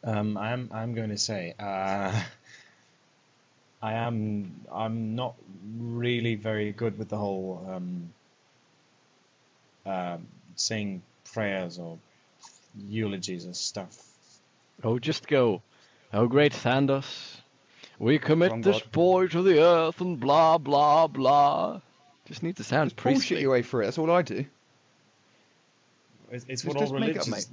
Um, 0.04 0.38
I'm 0.38 0.70
I'm 0.72 0.93
going 0.93 1.10
to 1.10 1.17
say 1.17 1.56
uh, 1.60 2.24
I 3.82 3.93
am 3.93 4.65
I'm 4.72 5.15
not 5.15 5.36
really 5.78 6.36
very 6.36 6.72
good 6.72 6.98
with 6.98 7.10
the 7.10 7.17
whole 7.17 7.65
um, 7.70 8.13
uh, 9.86 10.17
saying 10.56 11.02
prayers 11.34 11.80
or 11.80 11.98
eulogies 12.88 13.46
and 13.46 13.56
stuff. 13.56 13.98
Oh, 14.84 15.00
just 15.00 15.28
go. 15.28 15.62
Oh, 16.13 16.28
great 16.28 16.54
Thandos. 16.54 17.37
We 18.00 18.20
commit 18.20 18.52
Wrong 18.52 18.62
this 18.62 18.82
God. 18.82 18.92
boy 18.92 19.28
to 19.28 19.42
the 19.42 19.62
earth 19.62 20.02
and 20.02 20.20
blah, 20.20 20.58
blah, 20.58 21.08
blah. 21.08 21.82
Just 22.26 22.44
need 22.44 22.58
to 22.58 22.64
sound 22.64 22.96
Bullshit 22.96 23.20
priestly. 23.20 23.42
your 23.42 23.52
way 23.52 23.64
through 23.64 23.82
it. 23.82 23.86
That's 23.86 23.98
all 23.98 24.12
I 24.12 24.22
do. 24.22 24.46
It's, 26.32 26.46
it's 26.48 26.66
what 26.66 26.78
just 26.78 26.94
all 26.94 27.00
make 27.00 27.18
up, 27.18 27.26
religions. 27.26 27.50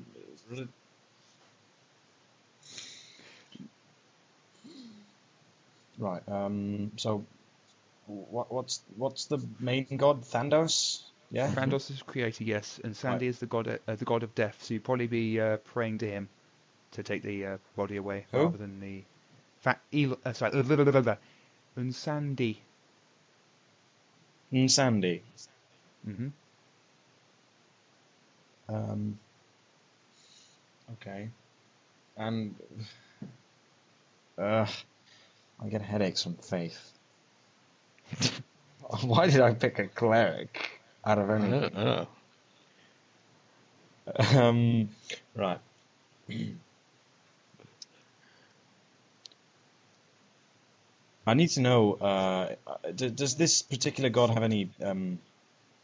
reli- 0.53 0.69
Right. 5.99 6.23
Um. 6.29 6.91
So, 6.97 7.25
what 8.07 8.53
what's 8.53 8.83
what's 8.97 9.27
the 9.27 9.39
main 9.61 9.87
god? 9.97 10.23
Thandos. 10.23 11.03
Yeah. 11.31 11.51
Frandos 11.53 11.91
is 11.91 12.03
creator, 12.03 12.45
yes, 12.45 12.81
and 12.85 12.95
Sandy 12.97 13.27
Right. 13.27 13.31
is 13.31 13.39
the 13.39 13.47
god, 13.47 13.79
uh, 13.89 13.95
the 13.97 14.05
god 14.05 14.23
of 14.23 14.35
death. 14.35 14.57
So 14.63 14.75
you'd 14.75 14.85
probably 14.85 15.07
be 15.07 15.41
uh, 15.41 15.57
praying 15.59 15.99
to 15.99 16.07
him 16.09 16.29
to 16.93 17.03
take 17.03 17.23
the 17.23 17.47
uh, 17.47 17.57
body 17.77 17.97
away, 17.97 18.27
Who? 18.33 18.39
rather 18.45 18.59
than 18.59 18.79
the 18.81 19.03
fat. 19.65 19.81
El- 19.93 20.21
uh, 20.25 20.33
sorry, 20.35 20.53
blah, 20.63 20.77
blah, 20.77 20.85
blah, 20.93 21.03
blah. 21.03 21.17
and 21.77 21.95
Sandy. 21.95 22.61
Mm, 24.53 24.69
Sandy. 24.71 25.23
hmm 26.05 26.29
Um. 28.69 29.19
Okay. 30.95 31.31
And. 32.17 32.55
Uh, 34.39 34.67
I 35.63 35.69
get 35.69 35.83
headaches 35.83 36.23
from 36.23 36.37
faith. 36.37 36.93
Why 39.03 39.27
did 39.29 39.41
I 39.41 39.55
pick 39.55 39.79
a 39.79 39.89
cleric 39.89 40.81
out 41.05 41.19
of 41.19 41.31
I 41.39 41.47
anything? 41.47 41.49
don't 41.49 41.75
know. 41.75 42.09
Um, 44.37 44.91
right. 45.37 45.61
I 51.27 51.35
need 51.35 51.49
to 51.51 51.61
know. 51.61 51.95
Uh, 51.95 52.55
d- 52.95 53.11
does 53.11 53.37
this 53.37 53.63
particular 53.63 54.11
god 54.11 54.31
have 54.31 54.43
any 54.43 54.71
um, 54.83 55.21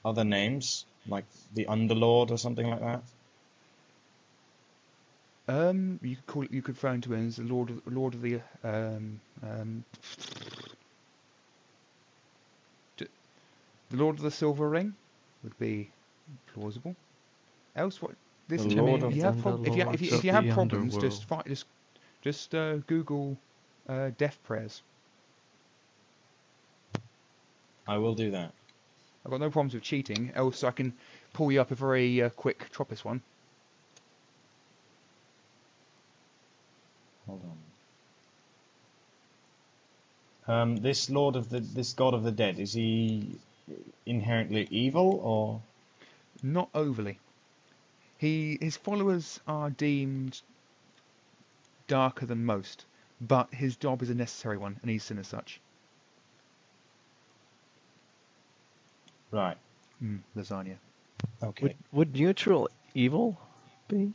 other 0.04 0.24
names, 0.24 0.86
like 1.06 1.26
the 1.52 1.66
Underlord 1.66 2.30
or 2.30 2.38
something 2.38 2.66
like 2.68 2.80
that? 2.80 3.02
Um, 5.48 5.98
you 6.02 6.16
could 6.16 6.26
call 6.26 6.42
it. 6.44 6.52
You 6.52 6.62
could 6.62 6.76
refer 6.76 6.96
to 6.98 7.12
him 7.14 7.26
as 7.28 7.36
the 7.36 7.44
Lord 7.44 7.70
of 7.70 7.80
Lord 7.86 8.14
of 8.14 8.22
the 8.22 8.40
um, 8.62 9.20
um, 9.42 9.84
d- 12.96 13.08
the 13.90 13.96
Lord 13.96 14.16
of 14.16 14.22
the 14.22 14.30
Silver 14.30 14.68
Ring 14.68 14.96
would 15.42 15.56
be 15.58 15.92
plausible. 16.46 16.96
Else, 17.76 18.00
what? 18.02 18.16
Listen 18.48 18.74
to 18.74 18.82
me. 18.82 18.92
Lord 18.92 19.02
If 19.02 19.10
of 19.10 19.16
you 19.16 19.22
have 19.22 19.38
prob- 19.38 19.60
if 19.64 19.76
you, 19.76 19.84
if 19.90 20.00
you, 20.00 20.12
if 20.12 20.24
you 20.24 20.32
have 20.32 20.48
problems, 20.48 20.96
underworld. 20.96 20.98
just 20.98 21.24
fight, 21.26 21.46
just 21.46 21.66
just 22.22 22.54
uh, 22.54 22.78
Google 22.78 23.38
uh, 23.88 24.10
death 24.16 24.42
prayers. 24.42 24.82
I 27.90 27.98
will 27.98 28.14
do 28.14 28.30
that. 28.30 28.52
I've 29.24 29.32
got 29.32 29.40
no 29.40 29.50
problems 29.50 29.74
with 29.74 29.82
cheating. 29.82 30.30
Else, 30.36 30.62
I 30.62 30.70
can 30.70 30.92
pull 31.32 31.50
you 31.50 31.60
up 31.60 31.72
a 31.72 31.74
very 31.74 32.22
uh, 32.22 32.28
quick 32.28 32.70
Tropis 32.72 33.04
one. 33.04 33.20
Hold 37.26 37.42
on. 40.46 40.54
Um, 40.54 40.76
this 40.76 41.10
Lord 41.10 41.34
of 41.34 41.48
the 41.48 41.58
this 41.58 41.92
God 41.92 42.14
of 42.14 42.22
the 42.22 42.30
Dead 42.30 42.60
is 42.60 42.72
he 42.72 43.40
inherently 44.06 44.68
evil 44.70 45.20
or? 45.24 45.60
Not 46.44 46.68
overly. 46.72 47.18
He 48.18 48.56
his 48.60 48.76
followers 48.76 49.40
are 49.48 49.70
deemed 49.70 50.40
darker 51.88 52.24
than 52.24 52.44
most, 52.44 52.84
but 53.20 53.52
his 53.52 53.74
job 53.74 54.00
is 54.00 54.10
a 54.10 54.14
necessary 54.14 54.58
one, 54.58 54.78
and 54.80 54.90
he's 54.92 55.02
seen 55.02 55.18
as 55.18 55.26
such. 55.26 55.60
Right. 59.30 59.56
Mm, 60.02 60.20
lasagna. 60.36 60.76
Okay. 61.42 61.62
Would, 61.62 61.76
would 61.92 62.14
neutral 62.14 62.68
evil 62.94 63.38
be 63.88 64.14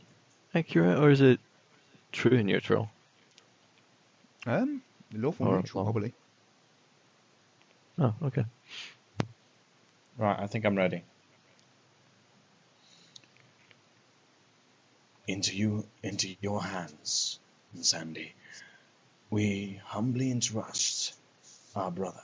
accurate, 0.54 0.98
or 0.98 1.10
is 1.10 1.20
it 1.20 1.40
true 2.12 2.42
neutral? 2.42 2.90
Um, 4.46 4.82
lawful 5.12 5.48
Or- 5.48 5.56
neutral, 5.56 5.82
or- 5.84 5.92
probably. 5.92 6.12
Oh, 7.98 8.14
okay. 8.24 8.44
Right, 10.18 10.38
I 10.38 10.46
think 10.46 10.64
I'm 10.66 10.76
ready. 10.76 11.02
Into 15.26 15.56
you, 15.56 15.86
into 16.02 16.36
your 16.40 16.62
hands, 16.62 17.38
Sandy. 17.80 18.32
We 19.30 19.80
humbly 19.84 20.30
entrust 20.30 21.14
our 21.74 21.90
brother. 21.90 22.22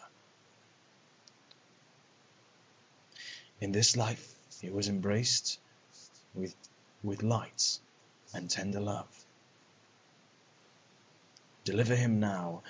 In 3.63 3.71
this 3.71 3.97
life, 3.97 4.35
he 4.61 4.71
was 4.71 4.89
embraced 4.89 5.61
with, 6.35 6.53
with 7.05 7.23
light 7.23 7.79
and 8.35 8.51
tender 8.51 8.81
love. 8.81 9.25
Deliver 11.63 11.95
him 11.95 12.19
now 12.19 12.65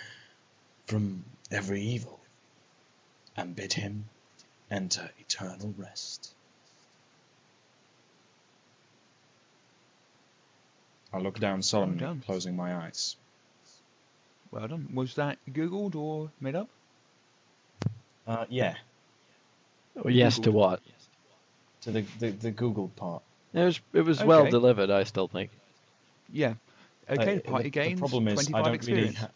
from 0.87 1.25
every 1.51 1.81
evil 1.81 2.21
and 3.39 3.57
bid 3.57 3.73
him 3.73 4.05
enter 4.71 5.09
eternal 5.19 5.73
rest. 5.79 6.35
I 11.11 11.21
look 11.21 11.41
down 11.41 11.63
solemnly, 11.63 12.01
done. 12.01 12.23
closing 12.27 12.55
my 12.55 12.77
eyes. 12.85 13.17
Well 14.51 14.69
done. 14.69 14.91
Was 14.93 15.15
that 15.15 15.39
googled 15.49 15.95
or 15.95 16.31
made 16.39 16.55
up? 16.55 16.69
Uh, 18.27 18.45
yeah, 18.51 18.77
Well, 19.95 20.11
yes 20.13 20.39
to 20.41 20.53
what? 20.53 20.81
to 21.83 21.91
the, 21.91 22.01
the, 22.21 22.31
the 22.31 22.51
Google 22.51 22.89
part. 22.89 23.23
It 23.53 23.65
was 23.65 23.81
it 23.93 24.03
was 24.03 24.23
well 24.25 24.43
Okay. 24.43 24.51
delivered. 24.51 24.91
I 24.91 25.05
still 25.05 25.29
think. 25.29 25.51
Yeah. 26.33 26.55
Okay, 27.11 27.21
Uh, 27.21 27.35
the 27.37 27.41
party 27.41 27.65
the, 27.65 27.71
gains 27.71 27.95
the 27.95 28.01
problem 28.01 28.29
is 28.29 28.35
I 28.35 28.43
25 28.45 28.65
don't 28.65 28.75
experience. 28.75 29.15
really. 29.15 29.27
Ha- 29.27 29.29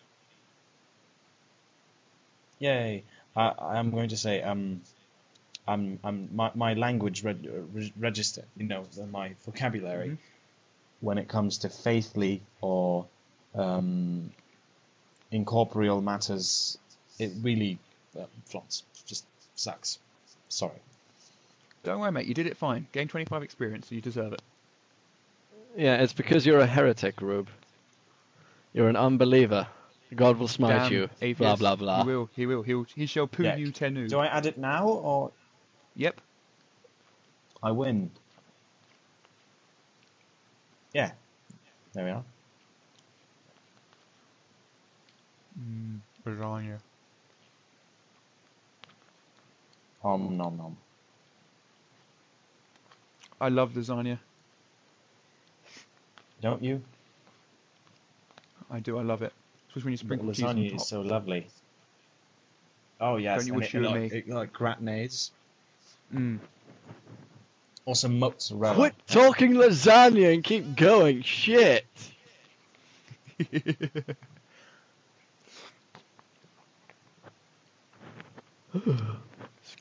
Yay! 2.58 3.04
I, 3.36 3.52
I'm 3.60 3.90
going 3.90 4.08
to 4.08 4.16
say 4.16 4.40
um, 4.42 4.80
I'm 5.68 5.98
I'm 6.04 6.28
my, 6.34 6.50
my 6.54 6.74
language 6.74 7.22
reg, 7.24 7.46
re- 7.74 7.92
register, 7.98 8.44
you 8.56 8.64
know, 8.66 8.84
my 9.10 9.34
vocabulary 9.44 10.10
Mhm. 10.10 10.18
when 11.00 11.18
it 11.18 11.28
comes 11.28 11.58
to 11.58 11.68
faithly 11.68 12.40
or 12.62 13.06
um, 13.54 14.30
incorporeal 15.30 16.00
matters, 16.00 16.78
it 17.18 17.32
really 17.42 17.78
uh, 18.18 18.24
flops. 18.46 18.84
Just 19.06 19.26
sucks. 19.54 19.98
Sorry. 20.48 20.80
Don't 21.82 22.00
worry, 22.00 22.12
mate. 22.12 22.26
You 22.26 22.34
did 22.34 22.46
it 22.46 22.56
fine. 22.56 22.86
Gain 22.92 23.08
25 23.08 23.42
experience, 23.42 23.88
so 23.88 23.94
you 23.94 24.00
deserve 24.00 24.32
it. 24.32 24.42
Yeah, 25.76 26.02
it's 26.02 26.12
because 26.12 26.46
you're 26.46 26.60
a 26.60 26.66
heretic, 26.66 27.20
Rube. 27.20 27.48
You're 28.72 28.88
an 28.88 28.96
unbeliever. 28.96 29.66
God 30.14 30.38
will 30.38 30.48
smite 30.48 30.84
Damn 30.84 30.92
you. 30.92 31.08
atheist. 31.20 31.38
Blah 31.38 31.56
blah 31.56 31.76
blah. 31.76 32.02
He 32.02 32.06
will. 32.08 32.30
He 32.34 32.46
will. 32.46 32.62
He, 32.62 32.74
will, 32.74 32.86
he 32.94 33.06
shall 33.06 33.26
poo 33.26 33.42
Yeah. 33.42 33.56
you 33.56 33.70
tenu. 33.72 34.08
Do 34.08 34.18
I 34.20 34.26
add 34.26 34.46
it 34.46 34.56
now 34.58 34.88
or 34.88 35.32
Yep. 35.96 36.20
I 37.62 37.70
win? 37.72 38.10
Yeah. 40.92 41.10
There 41.92 42.04
we 42.04 42.10
are. 42.10 42.24
Mm, 45.60 46.00
lasagna. 46.26 46.78
Om 50.06 50.36
nom 50.36 50.56
nom. 50.56 50.76
I 53.40 53.48
love 53.48 53.72
lasagna. 53.74 54.18
Don't 56.40 56.62
you? 56.62 56.80
I 58.70 58.78
do. 58.80 58.98
I 58.98 59.02
love 59.02 59.22
it. 59.22 59.32
Especially 59.68 59.84
when 59.86 59.92
you 59.92 59.96
sprinkle 59.98 60.32
cheese 60.32 60.44
on 60.44 60.56
lasagna 60.56 60.70
top. 60.70 60.80
is 60.80 60.86
so 60.86 61.00
lovely. 61.00 61.46
Oh 63.00 63.16
yes, 63.16 63.40
Don't 63.40 63.46
you 63.48 63.52
and 63.54 63.60
wish 63.60 63.74
it, 63.74 63.74
you 63.74 63.80
were 63.80 63.86
like, 63.88 64.12
me? 64.12 64.18
it, 64.18 64.28
like 64.28 64.52
gratinades. 64.52 65.30
Mm. 66.14 66.38
Also 67.84 68.08
mozzarella. 68.08 68.74
Quit 68.76 68.94
talking 69.08 69.54
lasagna 69.54 70.32
and 70.32 70.44
keep 70.44 70.76
going. 70.76 71.22
Shit. 71.22 71.84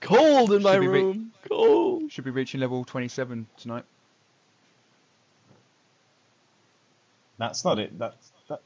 It's 0.05 0.15
cold 0.15 0.53
in 0.53 0.61
my 0.61 0.73
Should 0.73 0.81
we 0.81 0.87
re- 0.87 1.01
room. 1.01 1.31
Cold. 1.49 2.11
Should 2.11 2.25
be 2.25 2.31
reaching 2.31 2.59
level 2.59 2.85
27 2.85 3.47
tonight. 3.57 3.85
That's 7.39 7.65
not 7.65 7.79
it. 7.79 7.97
That's 7.97 8.31
that. 8.47 8.61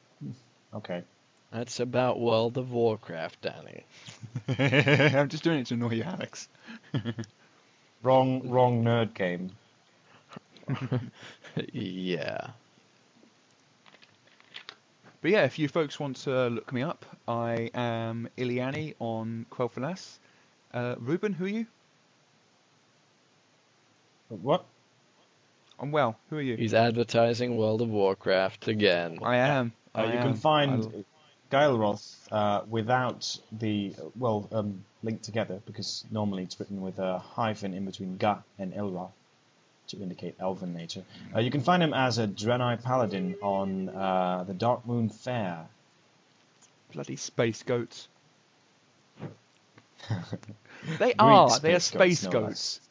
Okay. 0.73 1.03
That's 1.51 1.79
about 1.79 2.19
World 2.19 2.57
of 2.57 2.71
Warcraft, 2.71 3.41
Danny. 3.41 3.85
I'm 5.17 5.29
just 5.29 5.43
doing 5.43 5.59
it 5.59 5.67
to 5.67 5.75
annoy 5.75 5.91
you, 5.91 6.03
Alex. 6.03 6.49
Wrong, 8.03 8.47
wrong 8.47 8.83
nerd 8.83 9.13
game. 9.13 9.51
yeah. 11.73 12.47
But 15.21 15.31
yeah, 15.31 15.43
if 15.43 15.57
you 15.59 15.67
folks 15.67 15.99
want 15.99 16.17
to 16.17 16.47
look 16.47 16.71
me 16.71 16.81
up, 16.81 17.05
I 17.27 17.69
am 17.73 18.29
Iliani 18.37 18.93
on 18.99 19.45
Quel'Thalas. 19.51 20.19
Uh, 20.73 20.95
Ruben, 20.99 21.33
who 21.33 21.45
are 21.45 21.49
you? 21.49 21.65
What? 24.29 24.65
I'm 25.79 25.91
well. 25.91 26.17
Who 26.29 26.37
are 26.37 26.41
you? 26.41 26.55
He's 26.55 26.73
advertising 26.73 27.57
World 27.57 27.81
of 27.81 27.89
Warcraft 27.89 28.67
again. 28.67 29.19
I 29.23 29.37
am. 29.37 29.71
Uh, 29.95 29.99
I 30.01 30.05
you 30.05 30.19
am. 30.19 30.23
can 30.27 30.33
find 30.35 30.83
I'll- 30.83 31.05
Gaelroth 31.51 32.15
uh, 32.31 32.61
without 32.69 33.35
the 33.51 33.95
well 34.15 34.47
um, 34.51 34.83
linked 35.01 35.23
together 35.23 35.59
because 35.65 36.05
normally 36.11 36.43
it's 36.43 36.59
written 36.59 36.81
with 36.81 36.99
a 36.99 37.17
hyphen 37.17 37.73
in 37.73 37.85
between 37.85 38.17
Ga 38.17 38.37
and 38.59 38.71
Ilroth 38.73 39.09
to 39.87 39.97
indicate 39.97 40.35
elven 40.39 40.75
nature. 40.75 41.03
Uh, 41.35 41.39
you 41.39 41.49
can 41.49 41.61
find 41.61 41.81
him 41.81 41.95
as 41.95 42.19
a 42.19 42.27
Draenei 42.27 42.83
paladin 42.83 43.35
on 43.41 43.89
uh, 43.89 44.43
the 44.43 44.53
Darkmoon 44.53 45.11
Faire. 45.11 45.65
bloody 46.93 47.15
space 47.15 47.63
goats. 47.63 48.08
They 50.97 51.13
are. 51.19 51.59
They 51.59 51.75
are 51.75 51.79
space 51.79 52.19
space 52.19 52.27
goats, 52.31 52.79
no. 52.81 52.87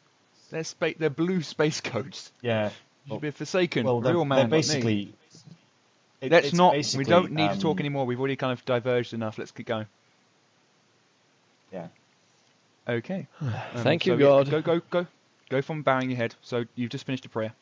They're 0.51 0.63
spa- 0.63 0.93
They're 0.97 1.09
blue 1.09 1.41
space 1.41 1.81
goats. 1.81 2.31
Yeah. 2.41 2.69
You 3.05 3.15
should 3.15 3.21
be 3.21 3.31
forsaken, 3.31 3.85
Well, 3.85 4.01
they're, 4.01 4.13
real 4.13 4.25
man. 4.25 4.37
they're 4.37 4.43
like 4.45 4.51
basically. 4.51 5.13
it- 6.21 6.31
Let's 6.31 6.53
not. 6.53 6.75
We 6.95 7.03
don't 7.05 7.31
need 7.31 7.51
to 7.53 7.59
talk 7.59 7.77
um, 7.77 7.79
anymore. 7.79 8.05
We've 8.05 8.19
already 8.19 8.35
kind 8.35 8.51
of 8.53 8.63
diverged 8.65 9.13
enough. 9.13 9.37
Let's 9.37 9.51
keep 9.51 9.65
going. 9.67 9.85
Yeah. 11.71 11.87
Okay. 12.87 13.27
Um, 13.41 13.51
Thank 13.83 14.05
you, 14.05 14.13
so, 14.13 14.17
yeah, 14.17 14.25
God. 14.25 14.49
Go, 14.49 14.61
go, 14.61 14.81
go, 14.89 15.07
go 15.49 15.61
from 15.61 15.81
bowing 15.83 16.09
your 16.09 16.17
head. 16.17 16.35
So 16.41 16.65
you've 16.75 16.89
just 16.89 17.05
finished 17.05 17.25
a 17.25 17.29
prayer. 17.29 17.53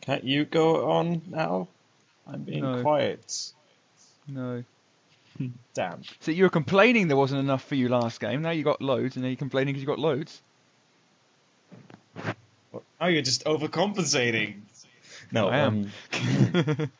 Can't 0.00 0.24
you 0.24 0.44
go 0.44 0.88
on 0.90 1.22
now? 1.28 1.68
I'm 2.26 2.42
being 2.42 2.62
No. 2.62 2.80
quiet. 2.82 3.52
No. 4.28 4.62
Damn. 5.74 6.02
So 6.20 6.30
you 6.30 6.44
were 6.44 6.50
complaining 6.50 7.08
there 7.08 7.16
wasn't 7.16 7.40
enough 7.40 7.64
for 7.64 7.74
you 7.74 7.88
last 7.88 8.20
game. 8.20 8.42
Now 8.42 8.50
you 8.50 8.64
got 8.64 8.80
loads, 8.80 9.16
and 9.16 9.22
now 9.22 9.28
you're 9.28 9.36
complaining 9.36 9.74
because 9.74 9.82
you 9.82 9.86
got 9.86 9.98
loads. 9.98 10.42
Oh, 13.00 13.06
you're 13.06 13.22
just 13.22 13.44
overcompensating. 13.44 14.62
No, 15.32 15.48
I 15.48 15.58
am. 15.58 15.92
Um, 16.12 16.90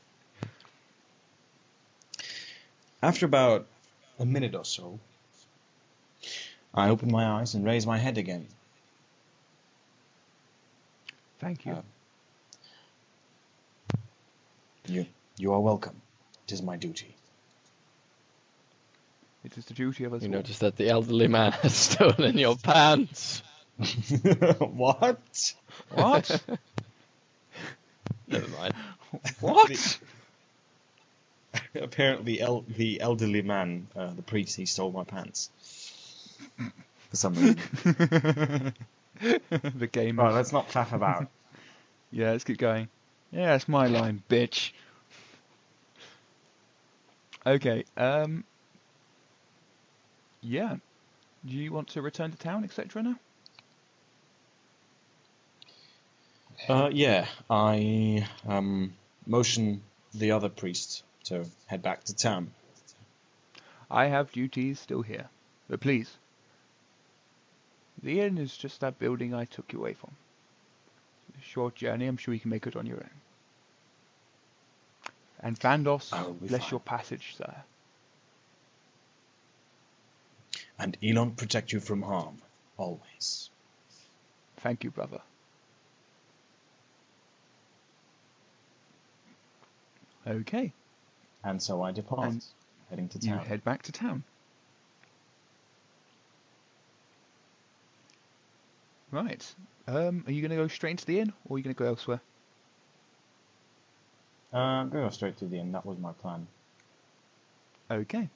after 3.03 3.27
about 3.27 3.67
a 4.19 4.27
minute 4.27 4.55
or 4.55 4.65
so, 4.65 4.99
I 6.75 6.89
open 6.91 7.11
my 7.11 7.27
eyes 7.27 7.55
and 7.55 7.65
raise 7.65 7.87
my 7.87 7.99
head 7.99 8.19
again. 8.19 8.47
Thank 11.41 11.67
you. 11.67 11.73
Uh, 11.73 11.83
You, 14.87 15.07
you 15.37 15.53
are 15.53 15.61
welcome. 15.61 16.03
It 16.47 16.53
is 16.53 16.63
my 16.63 16.77
duty. 16.77 17.16
It 19.47 19.57
is 19.57 19.65
the 19.67 19.75
duty 19.75 20.03
of 20.05 20.13
us 20.13 20.23
You 20.23 20.29
all. 20.29 20.35
notice 20.35 20.59
that 20.59 20.77
the 20.77 20.89
elderly 20.89 21.29
man 21.29 21.53
has 21.63 21.75
stolen 21.75 22.37
your 22.37 22.57
pants. 22.57 23.43
what? 24.59 25.55
What? 25.95 26.43
Never 28.27 28.49
mind. 28.49 28.75
what? 29.41 29.99
Apparently, 31.77 32.41
el- 32.41 32.65
the 32.69 33.01
elderly 33.01 33.43
man, 33.43 33.87
uh, 33.95 34.13
the 34.15 34.23
priest, 34.23 34.57
he 34.57 34.67
stole 34.67 34.91
my 34.91 35.05
pants. 35.05 35.51
For 37.11 37.17
some 37.17 37.35
reason. 37.35 37.57
the 39.21 39.89
game. 39.91 40.19
right, 40.19 40.35
let's 40.35 40.53
not 40.53 40.69
faff 40.69 40.93
about. 40.93 41.29
Yeah, 42.11 42.33
let's 42.33 42.43
keep 42.43 42.59
going. 42.59 42.89
Yeah, 43.31 43.55
it's 43.55 43.69
my 43.69 43.87
line, 43.87 44.25
bitch. 44.29 44.73
Okay, 47.47 47.85
um... 47.97 48.43
Yeah. 50.47 50.77
Do 51.45 51.55
you 51.55 51.73
want 51.73 51.89
to 51.89 52.03
return 52.03 52.31
to 52.31 52.39
town, 52.39 52.63
etc. 52.63 53.03
now? 53.03 53.19
Uh, 56.69 56.89
yeah, 56.93 57.27
I 57.51 58.27
um, 58.47 58.95
motion 59.27 59.83
the 60.15 60.31
other 60.31 60.49
priest 60.49 61.03
to 61.25 61.45
head 61.67 61.83
back 61.83 62.05
to 62.05 62.15
town. 62.15 62.53
I 63.91 64.07
have 64.07 64.33
duties 64.33 64.79
still 64.79 65.03
here. 65.03 65.29
But 65.69 65.81
please. 65.81 66.17
The 68.03 68.21
inn 68.21 68.39
is 68.39 68.57
just 68.57 68.81
that 68.81 68.99
building 68.99 69.35
I 69.35 69.47
took 69.47 69.73
you 69.73 69.81
away 69.81 69.95
from. 69.95 70.13
Short 71.43 71.75
journey, 71.75 72.07
I'm 72.07 72.17
sure 72.17 72.35
you 72.35 72.41
can 72.41 72.51
make 72.51 72.67
it 72.67 72.77
on 72.77 72.87
your 72.87 72.99
own. 72.99 73.11
And 75.41 75.59
Vandos, 75.59 76.13
I 76.13 76.23
bless 76.31 76.63
fine. 76.63 76.71
your 76.71 76.81
passage, 76.81 77.35
sir. 77.37 77.55
And 80.79 80.97
Elon 81.03 81.33
protect 81.33 81.73
you 81.73 81.81
from 81.81 82.03
harm, 82.03 82.37
always. 82.77 83.51
Thank 84.59 84.85
you, 84.85 84.91
brother. 84.91 85.21
Okay, 90.27 90.73
And 91.45 91.63
so 91.63 91.83
I 91.83 91.93
depart, 91.93 92.29
And 92.29 92.45
heading 92.91 93.09
to 93.11 93.21
town. 93.21 93.39
you 93.39 93.45
head 93.45 93.63
back 93.63 93.83
to 93.85 93.93
town. 93.93 94.25
Right. 99.13 99.55
Um, 99.87 100.25
are 100.27 100.33
you 100.33 100.43
going 100.43 100.51
to 100.51 100.57
go 100.57 100.67
straight 100.67 100.91
into 100.93 101.07
the 101.07 101.21
inn, 101.21 101.33
or 101.49 101.55
are 101.55 101.59
you 101.59 101.65
going 101.65 101.75
to 101.75 101.79
go 101.79 101.87
elsewhere? 101.87 102.21
Uh, 104.53 104.57
I'm 104.57 104.89
going 104.89 105.05
to 105.05 105.09
go 105.11 105.15
straight 105.15 105.37
to 105.39 105.45
the 105.47 105.61
inn. 105.61 105.71
That 105.71 105.87
was 105.87 105.97
my 105.99 106.13
plan. 106.13 106.49
Okay. 107.89 108.29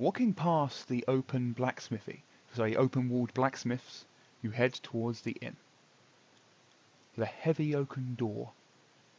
Walking 0.00 0.32
past 0.32 0.88
the 0.88 1.04
open 1.06 1.54
blacksmithy, 1.54 2.22
sorry, 2.54 2.74
open 2.74 3.10
walled 3.10 3.34
blacksmiths, 3.34 4.06
you 4.40 4.50
head 4.50 4.72
towards 4.72 5.20
the 5.20 5.36
inn. 5.42 5.56
The 7.16 7.26
heavy 7.26 7.74
oaken 7.74 8.14
door 8.14 8.52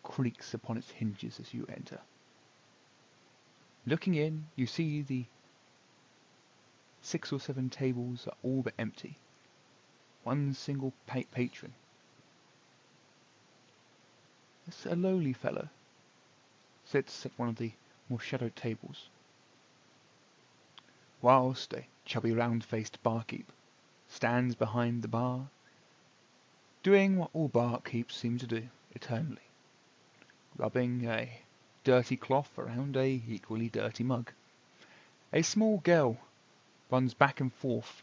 creaks 0.02 0.56
upon 0.56 0.78
its 0.78 0.90
hinges 0.90 1.40
as 1.40 1.54
you 1.54 1.68
enter. 1.70 2.00
Looking 3.86 4.16
in, 4.16 4.48
you 4.56 4.66
see 4.66 5.04
the 5.04 5.26
six 7.04 7.32
or 7.32 7.40
seven 7.40 7.70
tables 7.70 8.26
are 8.26 8.38
all 8.42 8.64
but 8.64 8.74
empty. 8.80 9.20
One 10.24 10.56
single 10.56 10.94
pa- 11.06 11.30
patron. 11.32 11.76
It's 14.68 14.88
a 14.88 14.96
lowly 14.96 15.34
fellow. 15.34 15.70
Sits 16.86 17.24
at 17.24 17.38
one 17.38 17.50
of 17.50 17.58
the 17.58 17.74
more 18.10 18.20
shadowed 18.20 18.56
tables. 18.56 19.10
Whilst 21.24 21.72
a 21.74 21.86
chubby 22.03 22.32
round-faced 22.32 23.03
barkeep 23.03 23.51
stands 24.09 24.55
behind 24.55 25.03
the 25.03 25.07
bar, 25.07 25.49
doing 26.82 27.17
what 27.17 27.30
all 27.34 27.47
barkeeps 27.47 28.13
seem 28.13 28.39
to 28.39 28.47
do 28.47 28.69
eternally, 28.95 29.43
rubbing 30.57 31.05
a 31.07 31.41
dirty 31.84 32.17
cloth 32.17 32.57
around 32.57 32.97
a 32.97 33.22
equally 33.28 33.69
dirty 33.69 34.03
mug. 34.03 34.32
A 35.32 35.43
small 35.43 35.78
girl 35.78 36.17
runs 36.89 37.13
back 37.13 37.39
and 37.39 37.53
forth 37.53 38.01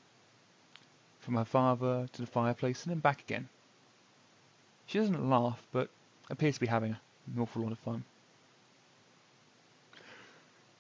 from 1.19 1.35
her 1.35 1.45
father 1.45 2.09
to 2.13 2.23
the 2.23 2.27
fireplace 2.27 2.85
and 2.85 2.93
then 2.93 3.01
back 3.01 3.21
again. 3.21 3.49
She 4.87 4.99
doesn't 4.99 5.29
laugh, 5.29 5.61
but 5.73 5.91
appears 6.31 6.55
to 6.55 6.61
be 6.61 6.69
having 6.69 6.93
an 7.27 7.41
awful 7.43 7.63
lot 7.63 7.73
of 7.73 7.79
fun. 7.81 8.05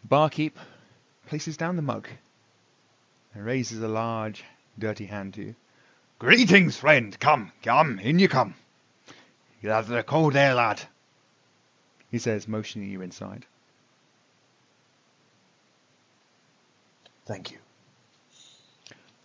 The 0.03 0.09
barkeep 0.09 0.57
places 1.26 1.57
down 1.57 1.74
the 1.74 1.82
mug 1.82 2.09
and 3.35 3.45
raises 3.45 3.83
a 3.83 3.89
large, 3.89 4.45
dirty 4.79 5.07
hand 5.07 5.35
to 5.35 5.43
you. 5.43 5.55
Greetings, 6.18 6.76
friend. 6.76 7.18
Come, 7.18 7.53
come, 7.62 7.99
in 7.99 8.18
you 8.18 8.29
come. 8.29 8.55
You'll 9.61 9.74
have 9.74 9.89
the 9.89 10.03
cold 10.03 10.37
air, 10.37 10.55
lad. 10.55 10.81
He 12.11 12.18
says, 12.18 12.49
motioning 12.49 12.91
you 12.91 13.03
inside. 13.03 13.45
Thank 17.26 17.53
you. 17.53 17.59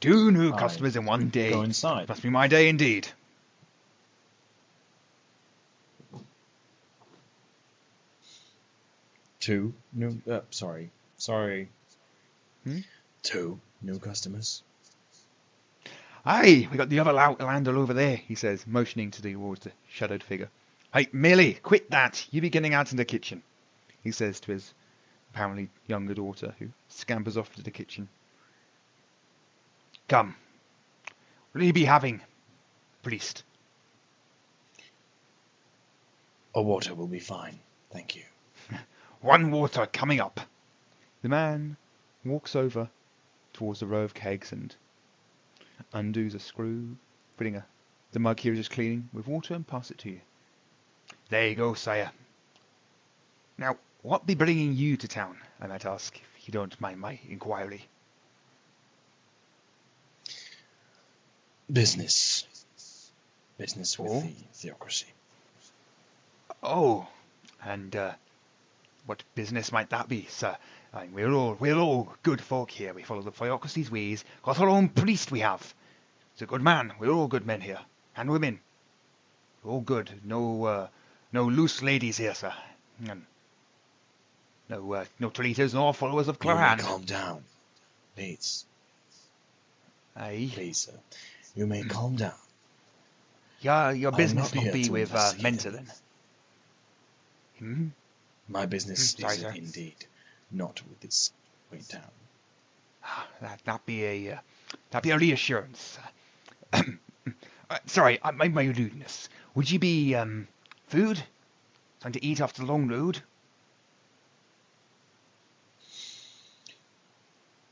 Two 0.02 0.32
new 0.32 0.52
I 0.52 0.60
customers 0.60 0.98
in 0.98 1.06
one 1.06 1.30
day. 1.30 1.52
Go 1.52 1.62
inside. 1.62 2.10
Must 2.10 2.22
be 2.22 2.30
my 2.30 2.48
day 2.48 2.68
indeed. 2.68 3.08
Two 9.40 9.74
new. 9.94 10.22
Uh, 10.30 10.42
sorry. 10.50 10.90
Sorry. 11.18 11.70
Hmm? 12.66 12.80
Two 13.24 13.60
new 13.84 14.00
customers. 14.00 14.64
Aye, 16.26 16.68
we 16.72 16.78
got 16.78 16.90
the 16.90 17.00
other 17.00 17.12
lou- 17.12 17.46
lander 17.46 17.78
over 17.78 17.94
there, 17.94 18.16
he 18.16 18.36
says, 18.36 18.66
motioning 18.66 19.12
to 19.12 19.22
towards 19.22 19.62
the 19.62 19.72
shadowed 19.90 20.24
figure. 20.24 20.50
Hey, 20.94 21.08
Millie, 21.12 21.56
quit 21.56 21.90
that. 21.92 22.26
You 22.32 22.40
be 22.40 22.50
getting 22.50 22.74
out 22.74 22.92
in 22.92 22.98
the 22.98 23.06
kitchen, 23.06 23.44
he 24.04 24.12
says 24.12 24.40
to 24.42 24.52
his 24.52 24.74
apparently 25.34 25.70
younger 25.88 26.14
daughter, 26.14 26.56
who 26.60 26.70
scampers 26.88 27.36
off 27.38 27.54
to 27.56 27.64
the 27.64 27.72
kitchen. 27.72 28.08
Come. 30.08 30.36
What'll 31.52 31.68
you 31.68 31.74
be 31.74 31.86
having, 31.86 32.22
priest? 33.02 33.44
A 36.56 36.62
water 36.62 36.94
will 36.94 37.08
be 37.08 37.20
fine. 37.20 37.60
Thank 37.92 38.16
you. 38.16 38.24
One 39.22 39.52
water 39.52 39.88
coming 39.92 40.20
up. 40.20 40.40
The 41.22 41.30
man 41.30 41.76
walks 42.24 42.56
over 42.56 42.90
towards 43.54 43.80
the 43.80 43.86
row 43.88 44.02
of 44.02 44.14
kegs 44.14 44.52
and 44.52 44.76
undoes 45.94 46.34
a 46.34 46.40
screw, 46.40 46.96
putting 47.38 47.56
a, 47.56 47.66
the 48.12 48.20
mug 48.20 48.40
he 48.40 48.50
was 48.50 48.60
just 48.60 48.72
cleaning 48.72 49.10
with 49.14 49.28
water 49.28 49.54
and 49.54 49.66
pass 49.66 49.92
it 49.92 49.98
to 50.00 50.10
you. 50.10 50.22
There 51.30 51.48
you 51.48 51.56
go, 51.56 51.74
sire. 51.74 52.12
Now, 53.58 53.78
what 54.02 54.26
be 54.26 54.36
bringing 54.36 54.74
you 54.74 54.98
to 54.98 55.08
town, 55.08 55.38
I 55.62 55.68
might 55.68 55.86
ask, 55.86 56.20
if 56.38 56.48
you 56.48 56.52
don't 56.52 56.80
mind 56.82 57.00
my 57.00 57.20
inquiry? 57.30 57.86
Business. 61.72 62.46
Business 63.58 63.98
with 63.98 64.12
Oh? 64.12 64.20
the 64.22 64.34
theocracy. 64.54 65.06
Oh, 66.62 67.08
and 67.64 67.96
uh, 67.96 68.14
what 69.06 69.24
business 69.36 69.72
might 69.72 69.90
that 69.92 70.08
be, 70.08 70.26
sir? 70.30 70.58
Mean, 70.96 71.14
we're 71.14 71.32
all 71.32 71.58
we're 71.60 71.78
all 71.78 72.14
good 72.22 72.40
folk 72.42 72.70
here. 72.70 72.94
We 72.94 73.04
follow 73.04 73.22
the 73.24 73.32
theocracy's 73.32 73.90
ways. 73.90 74.24
Got 74.44 74.60
our 74.60 74.70
own 74.70 74.90
priest 74.90 75.32
we 75.32 75.40
have. 75.40 75.74
He's 76.34 76.44
a 76.44 76.46
good 76.46 76.62
man. 76.62 76.94
We're 77.00 77.10
all 77.12 77.28
good 77.28 77.46
men 77.48 77.62
here, 77.62 77.80
and 78.16 78.30
women. 78.30 78.60
All 79.66 79.82
good. 79.82 80.10
No 80.24 80.64
uh, 80.66 80.88
no 81.32 81.46
loose 81.46 81.82
ladies 81.82 82.18
here, 82.18 82.36
sir. 82.36 82.54
And 83.08 83.26
no 84.70 84.94
uh, 84.94 85.06
no 85.20 85.30
traitors 85.30 85.74
nor 85.74 85.94
followers 85.96 86.28
of 86.28 86.38
Claran. 86.38 86.78
calm 86.80 87.02
down. 87.04 87.44
Please. 88.16 88.66
Aye. 90.16 90.52
Please, 90.54 90.78
sir. 90.78 90.94
You 91.56 91.66
may 91.66 91.84
calm 91.84 92.16
down. 92.18 92.34
Your 93.62 93.94
your 93.94 94.12
business 94.12 94.54
will 94.54 94.72
be 94.72 94.90
with 94.90 95.14
uh, 95.16 95.32
Menta 95.40 95.72
then. 95.72 95.88
Hmm. 97.58 97.88
My 98.48 98.66
business 98.68 99.16
Hmm, 99.16 99.22
sorry, 99.22 99.34
is 99.36 99.42
sir. 99.42 99.52
indeed 99.56 99.96
not 100.54 100.82
with 100.90 101.00
this 101.02 101.32
great 101.70 101.88
down. 101.88 102.12
Ah, 103.04 103.28
That 103.42 103.64
that 103.66 103.86
be 103.86 104.04
a 104.06 104.34
uh, 104.36 104.40
that 104.92 105.04
be 105.04 105.12
a 105.12 105.18
reassurance. 105.18 105.98
uh, 106.74 106.82
sorry, 107.86 108.20
I 108.24 108.32
mind 108.32 108.54
my 108.54 108.64
rudeness. 108.66 109.30
Would 109.56 109.70
you 109.72 109.80
be 109.80 110.16
um 110.16 110.48
food? 110.88 111.22
Something 112.02 112.22
to 112.22 112.26
eat 112.28 112.42
after 112.42 112.62
the 112.62 112.68
long 112.68 112.88
road? 112.88 113.22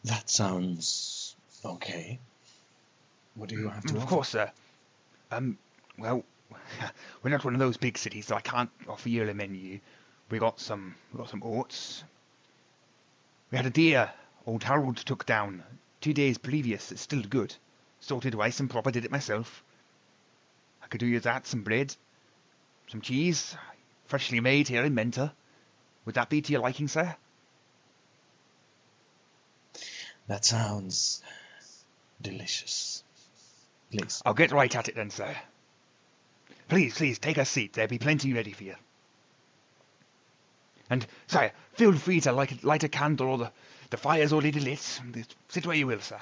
That 0.04 0.30
sounds 0.30 1.36
okay. 1.66 2.20
What 3.36 3.50
do 3.50 3.56
you 3.56 3.70
have 3.70 3.86
to 3.88 3.94
Mm, 3.94 3.98
of 3.98 4.06
offer? 4.06 4.08
course, 4.08 4.30
sir. 4.30 4.52
Um, 5.32 5.58
well, 5.98 6.24
we're 7.24 7.32
not 7.32 7.46
one 7.46 7.54
of 7.54 7.60
those 7.60 7.78
big 7.78 7.98
cities, 7.98 8.28
so 8.28 8.36
I 8.36 8.42
can't 8.42 8.70
offer 8.88 9.10
you 9.10 9.28
a 9.30 9.34
menu. 9.34 9.80
We 10.30 10.40
got 10.40 10.60
some 10.60 10.96
we 11.12 11.18
got 11.18 11.30
some 11.30 11.44
oats. 11.44 12.04
We 13.52 13.58
had 13.58 13.66
a 13.66 13.70
deer 13.70 14.12
old 14.46 14.64
Harold 14.64 14.98
took 14.98 15.26
down 15.26 15.64
two 16.00 16.14
days 16.14 16.38
previous. 16.38 16.92
It's 16.92 17.02
still 17.02 17.22
good. 17.22 17.54
Salted 18.00 18.34
rice 18.34 18.60
and 18.60 18.70
proper 18.70 18.92
did 18.92 19.06
it 19.06 19.12
myself. 19.12 19.64
I 20.82 20.88
could 20.88 21.00
do 21.00 21.06
you 21.06 21.20
that, 21.20 21.46
some 21.46 21.62
bread, 21.62 21.96
some 22.88 23.02
cheese, 23.02 23.56
freshly 24.06 24.40
made 24.40 24.68
here 24.68 24.84
in 24.84 24.96
Menta. 24.96 25.32
Would 26.06 26.16
that 26.16 26.30
be 26.30 26.42
to 26.42 26.52
your 26.52 26.62
liking, 26.62 26.88
sir? 26.88 27.16
That 30.28 30.46
sounds 30.46 31.22
delicious. 32.22 33.04
Please. 33.92 34.22
I'll 34.26 34.34
get 34.34 34.52
right 34.52 34.74
at 34.76 34.88
it 34.88 34.96
then, 34.96 35.10
sir. 35.10 35.36
Please, 36.70 36.96
please, 36.96 37.20
take 37.20 37.38
a 37.38 37.46
seat. 37.46 37.74
There'll 37.74 37.90
be 37.90 38.00
plenty 38.00 38.34
ready 38.34 38.54
for 38.54 38.64
you. 38.64 38.76
And, 40.92 41.08
sire, 41.28 41.54
feel 41.74 41.94
free 41.94 42.20
to 42.20 42.34
light, 42.34 42.66
light 42.66 42.84
a 42.84 42.90
candle 42.90 43.30
or 43.30 43.38
the, 43.38 43.52
the 43.92 43.98
fire's 43.98 44.34
already 44.34 44.60
lit. 44.60 45.00
Sit 45.48 45.66
where 45.66 45.78
you 45.78 45.88
will, 45.88 46.02
sir. 46.02 46.20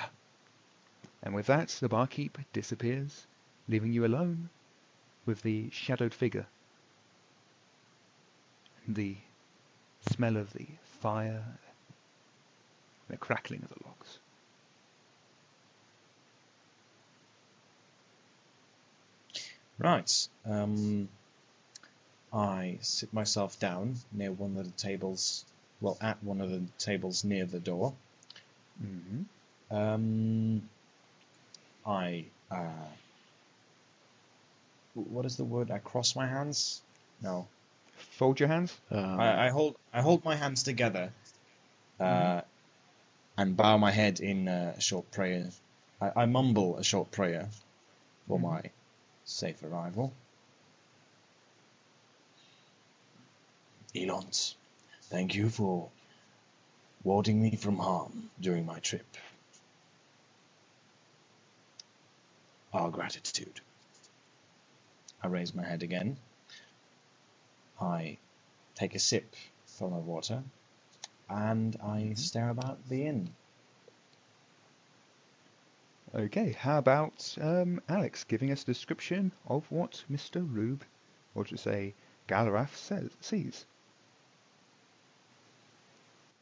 And 1.23 1.33
with 1.33 1.47
that, 1.47 1.69
the 1.81 1.89
barkeep 1.89 2.37
disappears, 2.53 3.25
leaving 3.67 3.91
you 3.91 4.05
alone 4.05 4.49
with 5.25 5.41
the 5.41 5.71
shadowed 5.71 6.13
figure. 6.13 6.45
And 8.85 8.95
the 8.95 9.17
smell 10.11 10.37
of 10.37 10.53
the 10.53 10.67
fire, 11.01 11.43
the 13.09 13.17
crackling 13.17 13.63
of 13.63 13.69
the 13.69 13.87
logs. 13.87 14.19
Right. 19.79 20.27
Um, 20.45 21.09
I 22.31 22.77
sit 22.81 23.13
myself 23.13 23.59
down 23.59 23.95
near 24.11 24.31
one 24.31 24.57
of 24.57 24.65
the 24.65 24.71
tables, 24.77 25.45
well, 25.81 25.97
at 26.01 26.23
one 26.23 26.41
of 26.41 26.49
the 26.49 26.61
tables 26.77 27.23
near 27.23 27.45
the 27.45 27.59
door. 27.59 27.93
Mm-hmm. 28.83 29.75
Um, 29.75 30.69
I, 31.85 32.25
uh, 32.51 32.87
what 34.93 35.25
is 35.25 35.37
the 35.37 35.43
word? 35.43 35.71
I 35.71 35.79
cross 35.79 36.15
my 36.15 36.27
hands? 36.27 36.81
No. 37.21 37.47
Fold 38.11 38.39
your 38.39 38.49
hands. 38.49 38.75
I, 38.91 39.47
I 39.47 39.49
hold 39.49 39.75
I 39.93 40.01
hold 40.01 40.23
my 40.23 40.35
hands 40.35 40.63
together, 40.63 41.11
uh, 41.99 42.41
and 43.37 43.57
bow 43.57 43.77
my 43.77 43.91
head 43.91 44.19
in 44.21 44.47
a 44.47 44.79
short 44.79 45.11
prayer. 45.11 45.49
I, 46.01 46.11
I 46.21 46.25
mumble 46.25 46.77
a 46.77 46.83
short 46.83 47.11
prayer 47.11 47.49
for 48.27 48.37
Mhm. 48.39 48.43
my 48.43 48.61
safe 49.25 49.61
arrival. 49.63 50.13
Elons, 53.95 54.55
thank 55.03 55.33
you 55.33 55.49
for 55.49 55.89
warding 57.03 57.41
me 57.41 57.55
from 57.55 57.77
harm 57.77 58.29
during 58.39 58.65
my 58.65 58.79
trip. 58.79 59.05
Our 62.71 62.91
gratitude. 62.91 63.61
I 65.23 65.27
raise 65.27 65.55
my 65.55 65.63
head 65.63 65.81
again. 65.81 66.17
I 67.81 68.17
take 68.75 68.93
a 68.93 68.99
sip 68.99 69.35
from 69.65 69.91
my 69.91 69.97
water 69.97 70.43
and 71.27 71.75
I 71.83 72.13
stare 72.15 72.49
about 72.49 72.87
the 72.89 73.07
inn. 73.07 73.29
Okay, 76.13 76.51
how 76.51 76.77
about 76.77 77.35
um, 77.41 77.81
Alex 77.89 78.23
giving 78.23 78.51
us 78.51 78.63
a 78.63 78.67
description 78.67 79.31
of 79.47 79.65
what 79.71 80.03
Mr. 80.11 80.47
Rube, 80.47 80.83
or 81.35 81.43
to 81.45 81.57
say 81.57 81.93
Gaelroth, 82.27 82.75
says, 82.75 83.11
sees? 83.21 83.65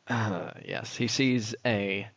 Uh, 0.10 0.51
yes, 0.66 0.95
he 0.95 1.08
sees 1.08 1.55
a 1.66 2.08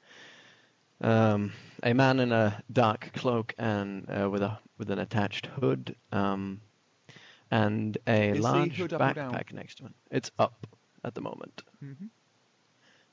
um, 1.00 1.52
a 1.82 1.92
man 1.94 2.20
in 2.20 2.32
a 2.32 2.62
dark 2.72 3.10
cloak 3.14 3.54
and 3.58 4.06
uh, 4.10 4.28
with 4.30 4.42
a 4.42 4.58
with 4.78 4.90
an 4.90 4.98
attached 4.98 5.46
hood, 5.46 5.94
um, 6.12 6.60
and 7.50 7.98
a 8.06 8.34
Is 8.34 8.42
large 8.42 8.76
hood 8.76 8.92
up 8.92 9.04
or 9.04 9.12
down? 9.12 9.32
backpack 9.32 9.52
next 9.52 9.76
to 9.76 9.84
him. 9.84 9.94
It's 10.10 10.30
up 10.38 10.66
at 11.04 11.14
the 11.14 11.20
moment, 11.20 11.62
Mm-hmm. 11.84 12.06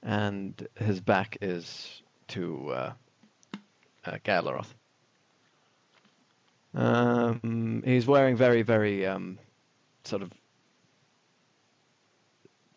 and 0.04 0.68
his 0.76 1.00
back 1.02 1.38
is 1.42 2.02
to 2.30 2.70
uh, 2.72 2.94
uh, 4.06 4.18
Gaelroth. 4.24 4.74
Um, 6.74 7.82
he's 7.86 8.08
wearing 8.08 8.36
very, 8.36 8.62
very 8.62 9.06
um, 9.06 9.40
sort 10.04 10.22
of 10.24 10.32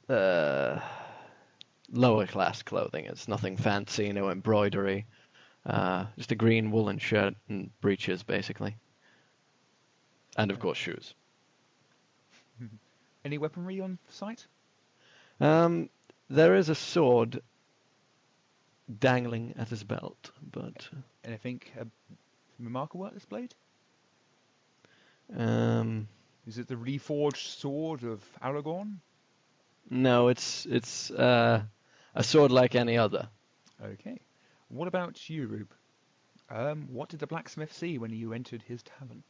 uh, 0.09 0.81
lower 1.93 2.27
class 2.27 2.63
clothing. 2.63 3.07
It's 3.07 3.29
nothing 3.29 3.57
fancy, 3.57 4.13
no 4.13 4.31
embroidery. 4.31 5.07
Uh, 5.65 6.07
just 6.17 6.33
a 6.33 6.37
green 6.37 6.71
woolen 6.71 6.99
shirt 6.99 7.35
and 7.49 7.71
breeches, 7.81 8.23
basically. 8.23 8.77
And 10.37 10.51
of 10.51 10.59
course, 10.59 10.79
shoes. 10.79 11.15
Any 13.25 13.39
weaponry 13.39 13.81
on 13.81 13.99
site? 14.09 14.47
Um, 15.41 15.91
there 16.29 16.55
is 16.55 16.69
a 16.69 16.75
sword 16.75 17.41
dangling 18.99 19.55
at 19.57 19.69
his 19.69 19.85
belt, 19.85 20.31
but 20.43 20.89
Anything 21.25 21.61
uh, 21.81 21.85
remarkable 22.59 23.07
at 23.07 23.15
this 23.15 23.25
blade? 23.25 23.55
um, 25.37 26.09
Is 26.47 26.59
it 26.59 26.69
the 26.69 26.75
reforged 26.77 27.47
sword 27.59 28.03
of 28.05 28.23
Aragorn? 28.43 29.01
no, 29.91 30.29
it's 30.29 30.67
it's 30.67 31.11
uh, 31.11 31.63
a 32.15 32.23
sword 32.23 32.51
like 32.51 32.75
any 32.75 32.97
other. 32.99 33.29
Okay. 33.83 34.19
What 34.69 34.89
about 34.89 35.29
you, 35.29 35.47
Rube? 35.47 35.73
Um, 36.51 36.89
what 36.91 37.09
did 37.09 37.21
the 37.21 37.27
blacksmith 37.27 37.73
see 37.73 37.99
when 37.99 38.11
you 38.13 38.33
entered 38.33 38.63
his 38.63 38.83
tavern? 38.83 39.23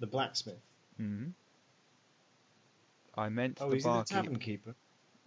The 0.00 0.06
blacksmith. 0.06 0.60
hmm 0.96 1.28
I 3.16 3.28
meant 3.28 3.58
Oh, 3.60 3.68
the 3.68 3.76
he's 3.76 3.84
the 3.84 4.04
tavern 4.04 4.38
keeper. 4.38 4.74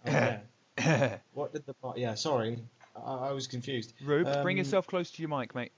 Oh, 0.06 0.10
yeah. 0.10 1.18
what 1.32 1.52
did 1.52 1.64
the 1.66 1.74
bar? 1.82 1.94
Yeah, 1.96 2.14
sorry, 2.14 2.58
I, 2.94 3.14
I 3.14 3.32
was 3.32 3.46
confused. 3.46 3.94
Rube, 4.04 4.26
bring 4.42 4.56
Um, 4.56 4.58
yourself 4.58 4.86
close 4.86 5.10
to 5.12 5.22
your 5.22 5.30
mic, 5.30 5.54
mate. 5.54 5.72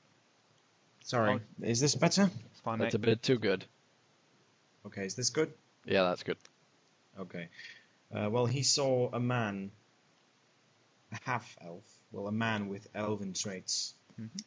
Sorry, 1.05 1.41
is 1.63 1.81
this 1.81 1.95
better? 1.95 2.29
It's 2.51 2.61
fine, 2.61 2.79
That's 2.79 2.95
mate. 2.95 3.03
a 3.03 3.07
bit 3.07 3.23
too 3.23 3.39
good. 3.39 3.65
Okay, 4.87 5.07
is 5.07 5.15
this 5.15 5.31
good? 5.31 5.53
Yeah, 5.87 6.03
that's 6.03 6.23
good. 6.25 6.37
Okay. 7.19 7.49
Uh, 8.15 8.29
well, 8.31 8.47
he 8.47 8.63
saw 8.63 9.09
a 9.13 9.21
man, 9.21 9.71
a 11.13 11.19
half 11.25 11.57
elf, 11.61 11.85
well, 12.11 12.27
a 12.27 12.33
man 12.33 12.69
with 12.69 12.87
elven 12.95 13.33
traits, 13.35 13.95
Mhm. 14.19 14.45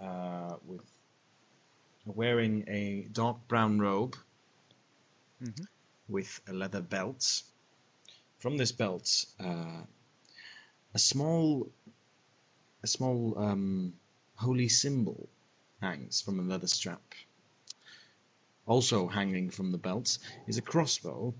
uh, 0.00 0.56
with 0.64 0.84
wearing 2.04 2.64
a 2.68 3.02
dark 3.12 3.46
brown 3.48 3.78
robe 3.80 4.16
Mhm. 5.40 5.66
with 6.08 6.40
a 6.46 6.52
leather 6.52 6.80
belt. 6.80 7.42
From 8.38 8.56
this 8.56 8.72
belt, 8.72 9.24
uh, 9.40 9.82
a 10.94 10.98
small, 10.98 11.70
a 12.82 12.86
small 12.86 13.38
um, 13.38 13.98
holy 14.36 14.68
symbol 14.68 15.28
hangs 15.80 16.20
from 16.20 16.38
a 16.38 16.42
leather 16.42 16.66
strap. 16.68 17.02
Also 18.66 19.08
hanging 19.08 19.50
from 19.50 19.72
the 19.72 19.78
belt 19.78 20.18
is 20.46 20.56
a 20.58 20.62
crossbow, 20.62 21.34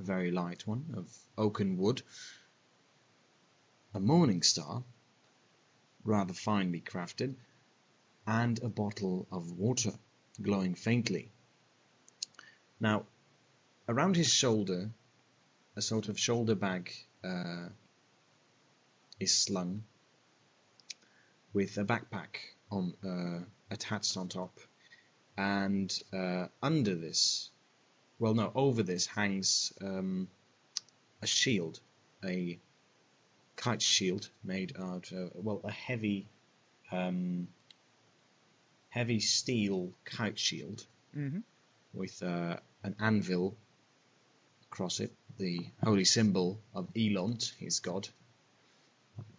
a 0.00 0.02
very 0.02 0.30
light 0.30 0.66
one 0.66 0.84
of 0.96 1.06
oaken 1.36 1.76
wood, 1.76 2.02
a 3.92 4.00
morning 4.00 4.42
star, 4.42 4.82
rather 6.04 6.32
finely 6.32 6.80
crafted, 6.80 7.34
and 8.26 8.62
a 8.62 8.68
bottle 8.68 9.26
of 9.30 9.58
water 9.58 9.92
glowing 10.40 10.74
faintly. 10.74 11.30
Now, 12.80 13.04
around 13.88 14.16
his 14.16 14.32
shoulder, 14.32 14.90
a 15.76 15.82
sort 15.82 16.08
of 16.08 16.18
shoulder 16.18 16.54
bag 16.54 16.90
uh, 17.22 17.68
is 19.18 19.36
slung 19.36 19.84
with 21.52 21.76
a 21.76 21.84
backpack 21.84 22.36
on 22.70 22.94
uh, 23.04 23.44
attached 23.70 24.16
on 24.16 24.28
top, 24.28 24.58
and 25.36 25.92
uh, 26.12 26.46
under 26.62 26.94
this, 26.94 27.50
well, 28.20 28.34
no, 28.34 28.52
over 28.54 28.82
this 28.84 29.06
hangs 29.06 29.72
um, 29.82 30.28
a 31.22 31.26
shield, 31.26 31.80
a 32.24 32.58
kite 33.56 33.82
shield 33.82 34.28
made 34.44 34.76
out, 34.78 35.10
uh, 35.12 35.26
well, 35.34 35.60
a 35.64 35.70
heavy, 35.72 36.26
um, 36.92 37.48
heavy 38.90 39.20
steel 39.20 39.90
kite 40.04 40.38
shield 40.38 40.84
Mm-hmm. 41.16 41.40
with 41.92 42.22
uh, 42.22 42.56
an 42.84 42.94
anvil 43.00 43.56
across 44.70 45.00
it, 45.00 45.12
the 45.38 45.66
holy 45.82 46.04
symbol 46.04 46.60
of 46.72 46.86
Elont, 46.94 47.52
his 47.58 47.80
god. 47.80 48.08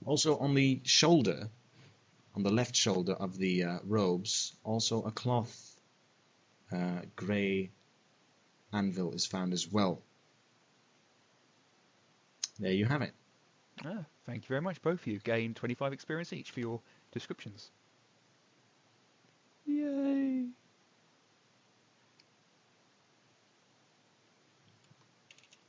Also 0.06 0.38
on 0.38 0.54
the 0.54 0.82
shoulder, 0.84 1.48
on 2.36 2.44
the 2.44 2.52
left 2.52 2.76
shoulder 2.76 3.14
of 3.14 3.38
the 3.38 3.64
uh, 3.64 3.80
robes, 3.86 4.52
also 4.66 5.04
a 5.04 5.12
cloth 5.12 5.80
uh, 6.74 7.02
grey 7.16 7.70
anvil 8.74 9.14
is 9.14 9.26
found 9.26 9.54
as 9.54 9.68
well. 9.72 10.02
There 12.60 12.72
you 12.72 12.86
have 12.86 13.02
it. 13.02 13.14
Ah, 13.84 14.06
thank 14.26 14.44
you 14.44 14.48
very 14.48 14.62
much, 14.62 14.82
both 14.82 15.02
of 15.02 15.08
you. 15.08 15.20
Gain 15.20 15.54
25 15.54 15.94
experience 15.94 16.34
each 16.34 16.52
for 16.52 16.60
your 16.60 16.80
descriptions. 17.12 17.72
Yay! 19.66 20.46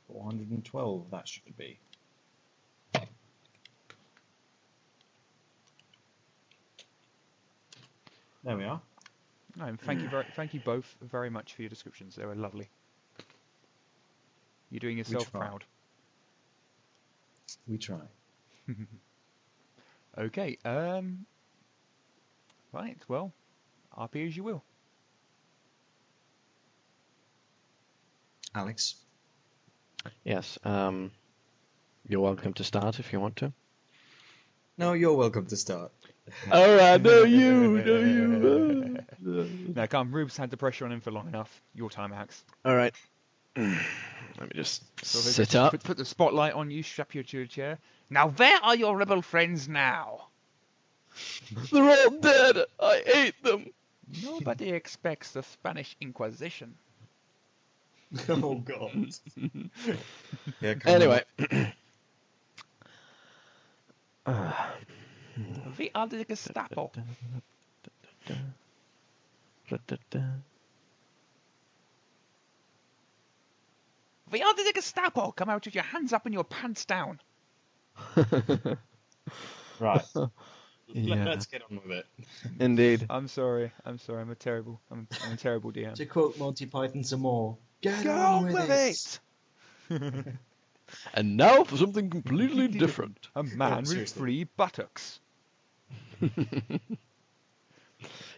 Four 0.07 0.25
hundred 0.25 0.49
and 0.51 0.63
twelve. 0.63 1.09
That 1.11 1.27
should 1.27 1.57
be. 1.57 1.79
There 8.43 8.57
we 8.57 8.65
are. 8.65 8.81
No, 9.55 9.65
and 9.65 9.79
thank 9.79 10.01
you 10.01 10.09
very, 10.09 10.25
thank 10.35 10.53
you 10.53 10.59
both 10.59 10.95
very 11.01 11.29
much 11.29 11.53
for 11.53 11.61
your 11.61 11.69
descriptions. 11.69 12.15
They 12.15 12.25
were 12.25 12.35
lovely. 12.35 12.69
You're 14.73 14.79
doing 14.79 14.97
yourself 14.97 15.29
try. 15.29 15.39
proud. 15.39 15.63
We 17.67 17.77
try. 17.77 17.99
Okay. 20.15 20.59
Um. 20.63 21.25
Right. 22.71 22.97
Well, 23.07 23.33
RP 23.97 24.27
as 24.27 24.37
you 24.37 24.43
will. 24.43 24.63
Alex. 28.53 28.95
Yes. 30.23 30.59
Um, 30.63 31.09
you're 32.07 32.21
welcome 32.21 32.53
to 32.53 32.63
start 32.63 32.99
if 32.99 33.11
you 33.11 33.19
want 33.19 33.37
to. 33.37 33.51
No, 34.77 34.93
you're 34.93 35.15
welcome 35.15 35.47
to 35.47 35.57
start. 35.57 35.91
All 36.51 36.75
right, 36.75 37.01
no 37.01 37.23
you, 37.23 37.83
no 37.83 37.99
you. 37.99 38.97
No, 39.75 39.87
come. 39.87 40.11
Rube's 40.11 40.37
had 40.37 40.51
the 40.51 40.57
pressure 40.57 40.85
on 40.85 40.91
him 40.91 41.01
for 41.01 41.09
long 41.09 41.27
enough. 41.27 41.59
Your 41.73 41.89
time, 41.89 42.13
Alex. 42.13 42.43
All 42.63 42.75
right. 42.75 42.93
Let 44.39 44.49
me 44.49 44.55
just 44.55 44.83
So 45.05 45.19
sit 45.19 45.55
up. 45.55 45.71
Put, 45.71 45.83
put 45.83 45.97
the 45.97 46.05
spotlight 46.05 46.53
on 46.53 46.71
you. 46.71 46.83
Strap 46.83 47.15
you 47.15 47.23
to 47.23 47.41
a 47.41 47.47
chair. 47.47 47.79
Now, 48.09 48.29
where 48.29 48.57
are 48.63 48.75
your 48.75 48.97
rebel 48.97 49.21
friends 49.21 49.67
now? 49.67 50.27
They're 51.71 51.83
all 51.83 52.09
dead. 52.19 52.57
I 52.79 53.03
ate 53.05 53.43
them. 53.43 53.71
Nobody 54.23 54.69
expects 54.69 55.31
the 55.31 55.43
Spanish 55.43 55.95
Inquisition. 56.01 56.75
oh 58.29 58.55
God. 58.55 58.91
yeah, 60.61 60.73
come 60.75 60.93
Anyway. 60.93 61.23
We 65.77 65.91
are 65.95 66.07
the 66.07 66.25
Gestapo. 66.25 66.91
We 74.33 74.41
are 74.41 74.55
the 74.55 74.71
Gestapo. 74.73 75.31
Come 75.31 75.49
out 75.49 75.63
with 75.65 75.75
your 75.75 75.83
hands 75.83 76.11
up 76.11 76.25
and 76.25 76.33
your 76.33 76.43
pants 76.43 76.85
down. 76.85 77.19
Right. 79.79 80.05
Yeah. 80.87 81.25
Let's 81.25 81.45
get 81.47 81.63
on 81.63 81.81
with 81.87 81.97
it. 81.99 82.05
Indeed. 82.59 83.07
I'm 83.09 83.27
sorry. 83.27 83.71
I'm 83.85 83.97
sorry. 83.97 84.21
I'm 84.21 84.29
a 84.29 84.35
terrible. 84.35 84.79
I'm, 84.91 85.07
I'm 85.25 85.33
a 85.33 85.37
terrible 85.37 85.71
DM. 85.71 85.95
To 85.95 86.05
quote 86.05 86.37
Monty 86.37 86.65
Python 86.67 87.03
some 87.03 87.21
more, 87.21 87.57
get, 87.81 88.03
Get 88.03 88.11
on, 88.11 88.19
on 88.19 88.53
with, 88.53 88.69
with 88.69 89.19
it. 89.89 90.25
And 91.15 91.37
now 91.37 91.63
for 91.63 91.77
something 91.77 92.09
completely 92.09 92.67
different. 92.67 93.27
A 93.35 93.43
man 93.43 93.79
with 93.79 93.87
seriously. 93.87 94.19
three 94.19 94.43
buttocks. 94.43 95.19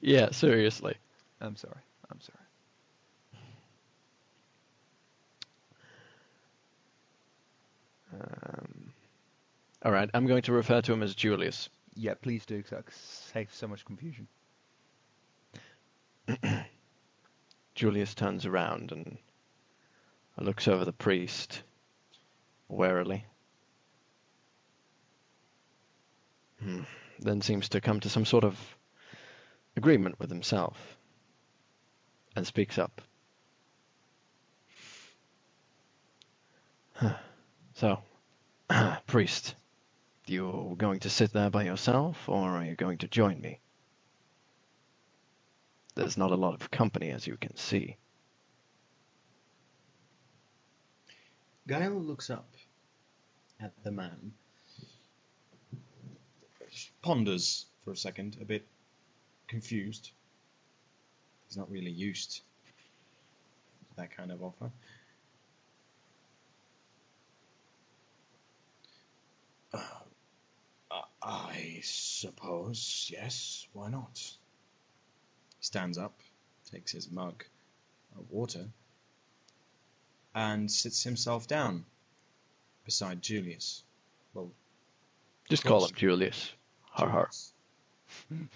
Yeah, 0.01 0.31
seriously. 0.31 0.95
I'm 1.41 1.57
sorry. 1.57 1.81
I'm 2.09 2.21
sorry. 2.21 2.44
All 9.85 9.91
right, 9.91 10.09
I'm 10.15 10.25
going 10.25 10.41
to 10.41 10.51
refer 10.51 10.81
to 10.81 10.93
him 10.93 11.03
as 11.03 11.13
Julius. 11.13 11.69
Yeah, 11.93 12.15
please 12.19 12.43
do, 12.47 12.57
because 12.57 12.71
that 12.71 12.91
saves 12.91 13.53
so 13.53 13.67
much 13.67 13.85
confusion. 13.85 14.27
Julius 17.75 18.15
turns 18.15 18.47
around 18.47 18.91
and 18.91 19.19
looks 20.39 20.67
over 20.67 20.85
the 20.85 20.91
priest 20.91 21.61
warily. 22.67 23.25
Hmm. 26.63 26.81
Then 27.19 27.41
seems 27.41 27.69
to 27.69 27.79
come 27.79 27.99
to 27.99 28.09
some 28.09 28.25
sort 28.25 28.43
of 28.43 28.57
agreement 29.77 30.19
with 30.19 30.31
himself 30.31 30.97
and 32.35 32.45
speaks 32.47 32.79
up. 32.79 33.01
So, 37.77 37.99
priest, 39.07 39.53
you 40.27 40.75
going 40.77 40.99
to 41.01 41.09
sit 41.09 41.33
there 41.33 41.49
by 41.49 41.63
yourself 41.63 42.27
or 42.27 42.51
are 42.51 42.65
you 42.65 42.75
going 42.75 42.97
to 42.99 43.07
join 43.07 43.39
me? 43.41 43.59
There's 45.95 46.17
not 46.17 46.31
a 46.31 46.35
lot 46.35 46.53
of 46.53 46.71
company, 46.71 47.11
as 47.11 47.25
you 47.25 47.37
can 47.37 47.55
see. 47.55 47.97
Gail 51.67 51.93
looks 51.93 52.29
up 52.29 52.47
at 53.59 53.71
the 53.83 53.91
man, 53.91 54.33
ponders 57.01 57.65
for 57.83 57.91
a 57.91 57.97
second, 57.97 58.37
a 58.41 58.45
bit 58.45 58.67
confused. 59.47 60.11
He's 61.47 61.57
not 61.57 61.71
really 61.71 61.91
used 61.91 62.35
to 62.35 62.41
that 63.95 64.15
kind 64.15 64.31
of 64.31 64.43
offer. 64.43 64.71
I- 71.25 71.81
suppose, 71.83 73.09
yes, 73.11 73.67
why 73.73 73.89
not? 73.89 74.17
He 75.57 75.63
stands 75.63 75.97
up, 75.97 76.19
takes 76.71 76.91
his 76.91 77.09
mug 77.09 77.43
of 78.17 78.29
water, 78.31 78.69
and 80.35 80.71
sits 80.71 81.03
himself 81.03 81.47
down 81.47 81.85
beside 82.83 83.21
Julius. 83.21 83.83
Well, 84.33 84.51
Just 85.49 85.63
call 85.63 85.85
him 85.85 85.95
Julius. 85.95 86.51
Har 86.83 87.09
har. 87.09 87.29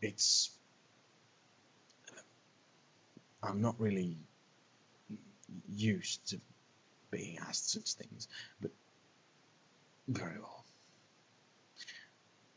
It's. 0.00 0.50
I'm 3.42 3.60
not 3.60 3.80
really 3.80 4.16
used 5.68 6.30
to 6.30 6.40
being 7.10 7.38
asked 7.38 7.70
such 7.70 7.94
things, 7.94 8.28
but 8.60 8.70
very 10.08 10.38
well. 10.38 10.64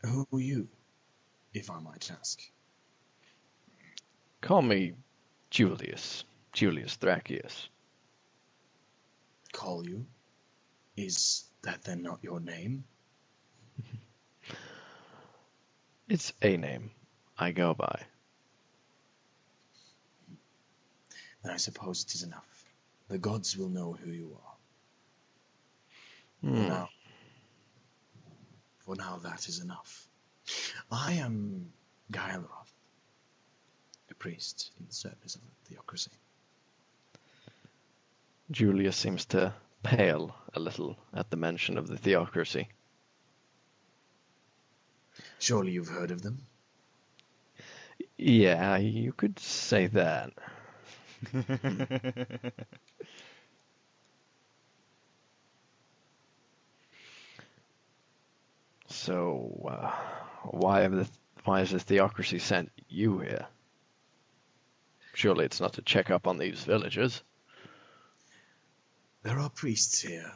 Who 0.04 0.28
are 0.34 0.42
you, 0.42 0.68
if 1.54 1.70
I 1.70 1.80
might 1.80 2.10
ask? 2.12 2.39
Call 4.42 4.62
me 4.62 4.94
Julius. 5.50 6.24
Julius 6.54 6.98
Thracius. 6.98 7.70
Call 9.54 9.88
you? 9.88 10.06
Is 10.98 11.46
that 11.62 11.84
then 11.84 12.02
not 12.02 12.20
your 12.22 12.39
name? 12.39 12.84
It's 16.10 16.34
a 16.42 16.58
name 16.58 16.92
I 17.38 17.52
go 17.52 17.74
by. 17.74 18.02
Then 21.42 21.54
I 21.54 21.58
suppose 21.58 22.04
it 22.04 22.14
is 22.16 22.24
enough. 22.24 22.51
The 23.12 23.18
gods 23.18 23.57
will 23.57 23.68
know 23.68 23.91
who 23.91 24.09
you 24.09 24.38
are. 24.41 24.55
For 26.39 26.47
Hmm. 26.47 26.64
now, 26.64 26.89
for 28.80 28.95
now, 28.95 29.18
that 29.18 29.49
is 29.49 29.59
enough. 29.59 30.07
I 30.89 31.14
am 31.16 31.74
Gaelroth, 32.14 32.72
a 34.09 34.16
priest 34.16 34.72
in 34.80 34.86
the 34.88 34.93
service 34.93 35.36
of 35.36 35.41
the 35.41 35.70
theocracy. 35.76 36.12
Julius 38.49 38.95
seems 38.95 39.26
to 39.26 39.53
pale 39.84 40.34
a 40.53 40.62
little 40.62 40.97
at 41.14 41.30
the 41.30 41.38
mention 41.38 41.78
of 41.78 41.89
the 41.89 41.97
theocracy. 41.97 42.70
Surely 45.38 45.74
you've 45.74 45.89
heard 45.89 46.12
of 46.12 46.22
them? 46.22 46.47
Yeah, 48.18 48.78
you 48.78 49.12
could 49.12 49.38
say 49.38 49.88
that. 49.88 50.32
So, 58.91 59.67
uh, 59.67 59.89
why 60.43 60.82
have 60.82 60.91
the 60.91 61.09
why 61.45 61.59
has 61.59 61.72
the 61.72 61.80
theocracy 61.80 62.39
sent 62.39 62.72
you 62.88 63.19
here? 63.19 63.47
Surely 65.13 65.45
it's 65.45 65.59
not 65.59 65.74
to 65.74 65.82
check 65.82 66.11
up 66.11 66.28
on 66.28 66.38
these 66.38 66.59
villagers. 66.63 67.24
There 69.24 69.39
are 69.39 69.49
priests 69.49 70.01
here. 70.01 70.32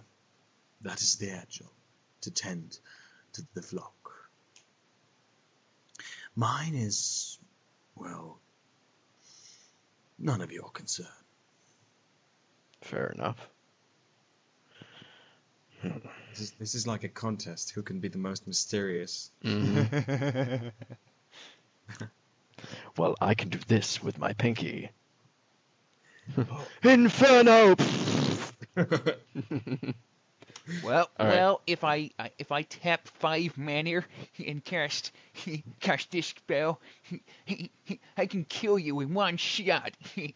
That 0.82 1.02
is 1.02 1.18
their 1.18 1.44
job, 1.50 1.70
to 2.22 2.32
tend 2.32 2.80
to 3.34 3.46
the 3.54 3.62
flock. 3.62 3.94
Mine 6.36 6.76
is, 6.76 7.38
well, 7.96 8.40
none 10.26 10.42
of 10.42 10.52
your 10.52 10.70
concern. 10.72 11.06
Fair 12.82 13.14
enough. 13.16 13.50
This 16.32 16.40
is, 16.40 16.52
this 16.52 16.76
is 16.76 16.88
like 16.88 17.04
a 17.04 17.10
contest. 17.10 17.72
Who 17.72 17.84
can 17.84 18.00
be 18.00 18.08
the 18.08 18.18
most 18.18 18.48
mysterious? 18.48 19.30
Mhm. 19.44 20.72
well, 22.98 23.16
I 23.22 23.36
can 23.36 23.50
do 23.50 23.60
this 23.68 24.02
with 24.02 24.18
my 24.18 24.34
pinky. 24.34 24.90
Inferno! 26.84 27.76
Well, 30.84 31.10
All 31.20 31.28
right. 31.28 31.36
well, 31.36 31.62
if 31.68 31.84
I 31.84 32.10
I- 32.18 32.32
if 32.40 32.52
I 32.52 32.64
tap 32.64 33.08
five 33.20 33.58
mana 33.58 34.04
and 34.46 34.64
cast 34.64 35.12
cast 35.80 36.12
this 36.12 36.28
spell, 36.28 36.80
I 38.18 38.26
can 38.26 38.46
kill 38.46 38.80
you 38.80 39.00
in 39.02 39.14
one 39.14 39.38
shot. 39.38 39.92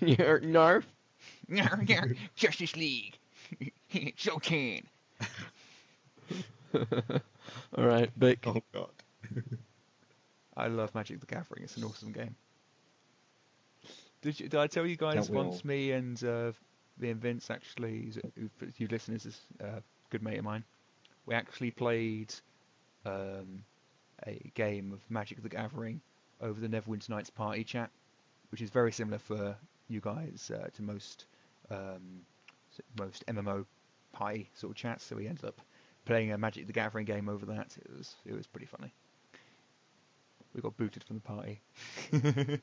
Yer- 0.00 0.40
Narf? 0.40 0.86
Justice 2.36 2.76
League, 2.76 3.18
so 4.16 4.38
can. 4.38 4.82
All 6.74 7.84
right, 7.84 8.10
Vic. 8.16 8.46
Oh 8.46 8.62
God. 8.72 8.90
I 10.56 10.68
love 10.68 10.94
Magic 10.94 11.20
the 11.20 11.26
Gathering. 11.26 11.64
It's 11.64 11.76
an 11.76 11.84
awesome 11.84 12.12
game. 12.12 12.34
Did, 14.22 14.38
you, 14.38 14.48
did 14.48 14.60
I 14.60 14.66
tell 14.66 14.86
you 14.86 14.96
guys 14.96 15.30
once? 15.30 15.64
Me 15.64 15.92
and 15.92 16.22
uh, 16.22 16.52
me 17.00 17.10
and 17.10 17.20
Vince 17.20 17.50
actually, 17.50 18.12
you 18.78 18.88
listeners, 18.88 19.26
is 19.26 19.40
a 19.60 19.82
good 20.10 20.22
mate 20.22 20.38
of 20.38 20.44
mine. 20.44 20.64
We 21.26 21.34
actually 21.34 21.70
played 21.70 22.34
um, 23.06 23.64
a 24.26 24.50
game 24.54 24.92
of 24.92 25.00
Magic 25.10 25.42
the 25.42 25.48
Gathering 25.48 26.00
over 26.40 26.60
the 26.60 26.68
Neverwinter 26.68 27.08
Nights 27.10 27.30
party 27.30 27.64
chat, 27.64 27.90
which 28.50 28.62
is 28.62 28.70
very 28.70 28.92
similar 28.92 29.18
for 29.18 29.56
you 29.88 30.00
guys 30.00 30.50
uh, 30.54 30.68
to 30.74 30.82
most 30.82 31.26
um, 31.70 32.22
most 32.98 33.24
MMO 33.26 33.64
party 34.12 34.48
sort 34.54 34.72
of 34.72 34.76
chats. 34.76 35.04
So 35.04 35.16
we 35.16 35.26
ended 35.28 35.44
up 35.44 35.60
playing 36.04 36.32
a 36.32 36.38
Magic 36.38 36.66
the 36.66 36.72
Gathering 36.72 37.06
game 37.06 37.28
over 37.28 37.46
that. 37.46 37.76
It 37.78 37.90
was 37.96 38.16
it 38.26 38.34
was 38.34 38.46
pretty 38.46 38.66
funny. 38.66 38.92
We 40.54 40.60
got 40.60 40.76
booted 40.76 41.04
from 41.04 41.16
the 41.16 41.22
party. 41.22 41.60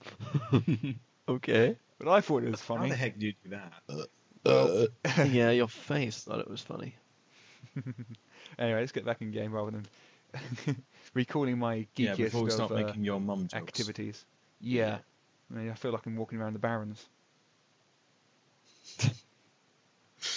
Okay. 1.28 1.76
But 1.98 2.08
I 2.08 2.20
thought 2.20 2.44
it 2.44 2.50
was 2.50 2.60
funny. 2.60 2.78
How 2.78 2.82
funny. 2.84 2.90
the 2.90 2.96
heck 2.96 3.18
do 3.18 3.26
you 3.26 3.32
do 3.44 3.50
that? 3.50 4.08
Uh, 4.46 5.24
yeah, 5.24 5.50
your 5.50 5.68
face 5.68 6.22
thought 6.22 6.38
it 6.40 6.48
was 6.50 6.60
funny. 6.62 6.94
Anyway, 8.58 8.80
let's 8.80 8.92
get 8.92 9.04
back 9.04 9.20
in 9.20 9.30
game 9.30 9.52
rather 9.52 9.70
than 9.70 10.76
recalling 11.14 11.58
my 11.58 11.76
geekiest 11.78 11.86
Yeah, 11.96 12.14
geekiest 12.14 12.24
before 12.24 12.42
we 12.42 12.46
of, 12.48 12.52
start 12.54 12.72
uh, 12.72 12.74
making 12.74 13.04
your 13.04 13.20
mum 13.20 13.42
jokes. 13.46 13.54
activities. 13.54 14.24
Yeah. 14.60 14.98
I, 15.52 15.54
mean, 15.54 15.70
I 15.70 15.74
feel 15.74 15.92
like 15.92 16.06
I'm 16.06 16.16
walking 16.16 16.40
around 16.40 16.54
the 16.54 16.58
Barrens. 16.58 17.04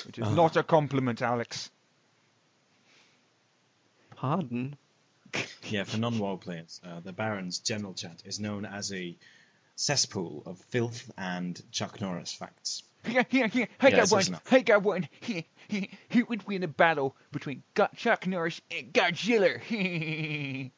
Which 0.06 0.20
is 0.20 0.28
Ah. 0.28 0.34
not 0.36 0.56
a 0.58 0.64
compliment, 0.64 1.22
Alex. 1.22 1.72
Pardon? 4.16 4.76
Yeah, 5.64 5.86
for 5.86 5.98
non-WoW 5.98 6.36
players, 6.38 6.80
uh, 6.84 7.00
the 7.00 7.14
Barrens 7.14 7.60
general 7.60 7.94
chat 7.94 8.22
is 8.26 8.40
known 8.40 8.66
as 8.66 8.92
a 8.94 9.16
cesspool 9.76 10.44
of 10.46 10.58
filth 10.70 11.12
and 11.18 11.62
Chuck 11.72 12.00
Norris 12.02 12.34
facts. 12.34 12.84
Yeah, 13.10 13.24
yeah, 13.32 13.48
yeah. 13.52 13.66
I 13.80 13.88
Yeah, 13.90 13.96
got 14.06 14.12
one. 14.12 14.38
I 14.52 14.60
got 14.62 14.84
one. 14.84 15.08
Who 16.12 16.26
would 16.26 16.46
win 16.48 16.64
a 16.64 16.68
battle 16.68 17.16
between 17.32 17.64
Gu- 17.74 17.88
Chuck 17.96 18.28
Norris 18.28 18.62
and 18.70 18.94
Godzilla? 18.94 19.60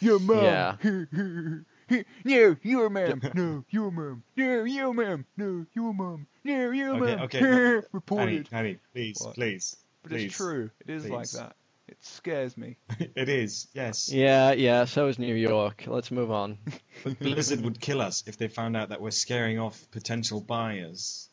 Your 0.00 0.18
mom. 0.18 0.42
Yeah. 0.44 0.76
no, 2.24 2.56
your 2.62 2.90
mom. 2.90 3.22
No, 3.34 3.64
your 3.70 3.90
mom. 3.90 4.22
No, 4.36 4.64
your 4.64 4.92
mom. 4.94 5.24
No, 5.36 5.66
your 5.74 5.94
mom. 5.94 6.26
No, 6.44 6.70
your 6.70 6.94
Okay, 6.96 7.14
mom. 7.16 7.24
okay, 7.24 7.38
Annie, 7.40 7.82
Reported. 7.92 8.48
Annie, 8.52 8.78
please, 8.92 9.18
What? 9.22 9.34
please, 9.34 9.76
But 10.02 10.12
please. 10.12 10.24
it's 10.26 10.36
true. 10.36 10.70
It 10.80 10.90
is 10.90 11.08
like 11.08 11.30
that. 11.30 11.56
It 11.88 11.98
scares 12.04 12.56
me. 12.56 12.76
it 12.98 13.28
is, 13.28 13.68
yes. 13.72 14.10
Yeah, 14.12 14.52
yeah. 14.52 14.86
So 14.86 15.06
is 15.06 15.18
New 15.18 15.34
York. 15.34 15.84
Let's 15.86 16.10
move 16.10 16.30
on. 16.30 16.58
But 17.04 17.18
Blizzard 17.20 17.60
would 17.60 17.80
kill 17.80 18.00
us 18.00 18.24
if 18.26 18.36
they 18.38 18.48
found 18.48 18.76
out 18.76 18.88
that 18.88 19.00
we're 19.00 19.10
scaring 19.12 19.58
off 19.60 19.88
potential 19.92 20.40
buyers. 20.40 21.28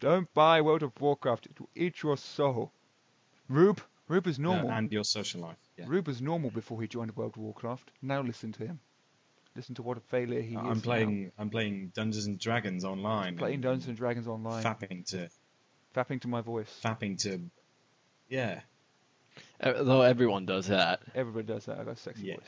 Don't 0.00 0.32
buy 0.34 0.60
World 0.60 0.82
of 0.84 0.92
Warcraft. 1.00 1.46
It 1.46 1.58
will 1.60 1.70
eat 1.74 2.02
your 2.02 2.16
soul. 2.16 2.70
Rube. 3.48 3.80
Rube 4.06 4.26
is 4.28 4.38
Uh, 4.38 4.42
normal. 4.42 4.70
and 4.70 4.92
your 4.92 5.04
social 5.04 5.40
life. 5.40 5.56
Yeah. 5.76 5.86
Rube 5.88 6.06
was 6.06 6.22
normal 6.22 6.50
before 6.50 6.80
he 6.80 6.86
joined 6.86 7.16
World 7.16 7.32
of 7.36 7.42
Warcraft. 7.42 7.90
Now 8.00 8.22
listen 8.22 8.52
to 8.52 8.66
him. 8.66 8.78
Listen 9.56 9.74
to 9.74 9.82
what 9.82 9.96
a 9.96 10.00
failure 10.00 10.40
he 10.40 10.54
is. 10.54 10.60
I'm 10.62 10.80
playing. 10.80 11.32
I'm 11.36 11.50
playing 11.50 11.90
Dungeons 11.94 12.26
and 12.26 12.38
Dragons 12.38 12.84
online. 12.84 13.34
now. 13.34 13.40
playing 13.40 13.54
and 13.54 13.62
Dungeons 13.64 13.88
and 13.88 13.96
Dragons 13.96 14.28
online. 14.28 14.62
Fapping 14.62 15.04
to 15.10 15.28
fapping 15.96 16.20
to 16.20 16.28
my 16.28 16.40
voice. 16.42 16.72
fapping 16.84 17.18
to. 17.22 17.50
Yeah, 18.28 18.58
Uh, 18.58 18.60
Though 19.60 20.02
everyone 20.02 20.46
does 20.46 20.66
that. 20.68 21.00
Everybody 21.14 21.46
does 21.46 21.66
that. 21.66 21.78
I 21.80 21.84
got 21.84 21.92
a 21.94 21.96
sexy 21.96 22.24
Yeah. 22.26 22.34
voice. 22.36 22.44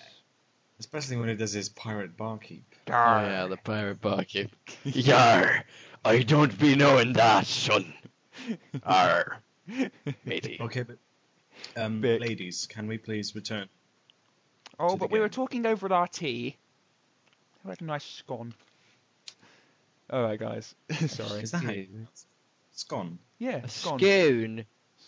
especially 0.78 1.16
when 1.18 1.28
it 1.28 1.36
does 1.36 1.53
his 1.53 1.68
pirate 1.68 2.16
barkeep. 2.16 2.64
Oh 2.88 2.93
yeah, 2.93 3.47
the 3.47 3.57
pirate 3.59 4.01
barkeep. 4.01 4.51
Yar! 4.84 5.64
I 6.05 6.22
don't 6.22 6.57
be 6.59 6.74
knowing 6.76 7.12
that, 7.14 7.47
son. 7.47 7.93
Arr. 8.84 9.38
Matey. 10.24 10.59
Okay, 10.61 10.82
but 10.84 10.97
um, 11.76 12.01
Bick. 12.01 12.20
ladies, 12.20 12.66
can 12.66 12.86
we 12.86 12.97
please 12.99 13.34
return? 13.34 13.68
Oh, 14.78 14.97
but 14.97 15.11
the 15.11 15.14
we 15.14 15.20
were 15.20 15.28
talking 15.28 15.66
over 15.66 15.86
at 15.86 15.93
our 15.93 16.07
tea. 16.09 16.57
We 17.64 17.68
had 17.70 17.82
a 17.82 17.84
nice 17.84 18.05
scone. 18.05 18.55
All 20.09 20.22
right, 20.22 20.41
guys. 20.41 20.74
Sorry. 21.07 21.43
Is 21.43 21.51
that 21.51 21.62
how 21.62 21.70
you? 21.72 21.86
It's 22.72 22.84
gone. 22.84 23.18
Yeah, 23.38 23.57
A 23.62 23.68
scone. 23.68 23.99
Scone. 23.99 24.64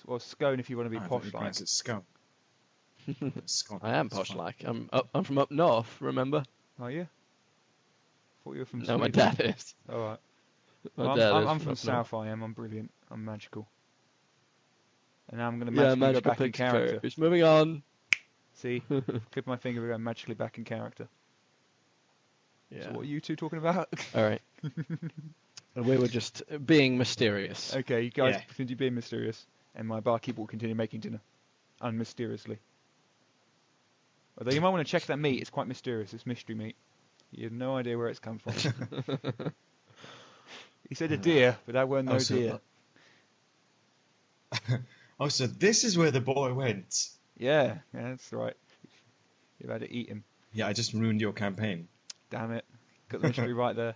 Or 0.06 0.20
scone 0.20 0.58
if 0.60 0.68
you 0.70 0.76
want 0.76 0.86
to 0.86 0.90
be 0.90 0.98
I 1.04 1.06
posh 1.06 1.20
you 1.24 1.30
like. 1.30 1.32
pronounced 1.32 1.60
it 1.60 1.68
scone. 1.68 2.02
Scone. 3.46 3.80
I 3.82 3.96
am 3.96 4.08
posh 4.08 4.28
fine. 4.28 4.36
like. 4.38 4.62
I'm 4.64 4.88
up, 4.92 5.08
I'm 5.14 5.24
from 5.24 5.38
up 5.38 5.50
north, 5.50 6.00
remember? 6.00 6.44
Are 6.80 6.90
you? 6.90 7.06
Thought 8.44 8.52
you 8.54 8.58
were 8.60 8.66
from 8.66 8.80
No, 8.80 8.98
my 8.98 9.08
dad 9.08 9.40
is. 9.40 9.74
All 9.90 9.98
right. 10.00 10.18
My 10.96 11.04
Well, 11.04 11.12
I'm, 11.12 11.18
dad 11.18 11.32
I'm, 11.32 11.42
is 11.44 11.48
I'm 11.48 11.58
from 11.60 11.68
up 11.68 11.68
north. 11.68 11.78
South. 11.78 12.14
I 12.14 12.28
am. 12.28 12.42
I'm 12.42 12.52
brilliant. 12.54 12.90
I'm 13.10 13.24
magical. 13.24 13.68
And 15.28 15.38
now 15.38 15.46
I'm 15.46 15.60
going 15.60 15.72
to 15.72 15.80
Yeah, 15.80 15.94
magically 15.94 16.00
go 16.00 16.06
magical 16.06 16.30
back 16.30 16.40
in 16.40 16.46
picture. 16.46 16.64
character. 16.64 17.00
It's 17.04 17.18
moving 17.18 17.42
on. 17.44 17.82
See, 18.54 18.82
clip 19.32 19.46
my 19.46 19.56
finger. 19.56 19.80
We're 19.80 19.88
going 19.88 20.02
magically 20.02 20.34
back 20.34 20.58
in 20.58 20.64
character. 20.64 21.06
Yeah. 22.70 22.84
So 22.84 22.90
what 22.92 23.02
are 23.02 23.06
you 23.06 23.20
two 23.20 23.36
talking 23.36 23.58
about? 23.58 23.88
All 24.14 24.24
right. 24.24 24.40
we 25.76 25.96
were 25.96 26.08
just 26.08 26.42
being 26.66 26.98
mysterious. 26.98 27.74
okay, 27.76 28.02
you 28.02 28.10
guys 28.10 28.34
Yeah. 28.34 28.40
continue 28.46 28.74
being 28.76 28.94
mysterious, 28.94 29.46
and 29.74 29.86
my 29.88 30.00
barkeep 30.00 30.36
will 30.36 30.46
continue 30.46 30.74
making 30.74 31.00
dinner, 31.00 31.20
unmysteriously. 31.80 32.58
Although 34.38 34.52
you 34.52 34.60
might 34.60 34.70
want 34.70 34.86
to 34.86 34.90
check 34.90 35.04
that 35.06 35.18
meat. 35.18 35.40
It's 35.40 35.50
quite 35.50 35.66
mysterious. 35.68 36.12
It's 36.14 36.26
mystery 36.26 36.54
meat. 36.54 36.76
You 37.32 37.44
have 37.44 37.52
no 37.52 37.76
idea 37.76 37.96
where 37.98 38.08
it's 38.08 38.18
come 38.18 38.38
from. 38.38 38.54
he 40.88 40.94
said 40.94 41.12
a 41.12 41.16
deer, 41.16 41.56
but 41.66 41.74
that 41.74 41.88
weren't 41.88 42.08
no 42.08 42.14
Oh, 42.14 42.18
so- 42.18 42.34
deer. 42.34 42.60
Oh, 45.20 45.28
so 45.28 45.46
this 45.46 45.84
is 45.84 45.96
where 45.96 46.10
the 46.10 46.20
boy 46.20 46.52
went. 46.52 47.08
Yeah, 47.38 47.76
yeah, 47.94 48.08
that's 48.10 48.32
right. 48.32 48.56
You've 49.60 49.70
had 49.70 49.82
to 49.82 49.92
eat 49.92 50.08
him. 50.08 50.24
Yeah, 50.52 50.66
I 50.66 50.72
just 50.72 50.94
ruined 50.94 51.20
your 51.20 51.32
campaign. 51.32 51.86
Damn 52.30 52.50
it. 52.52 52.64
Got 53.08 53.20
the 53.20 53.28
mystery 53.28 53.52
right 53.54 53.76
there. 53.76 53.94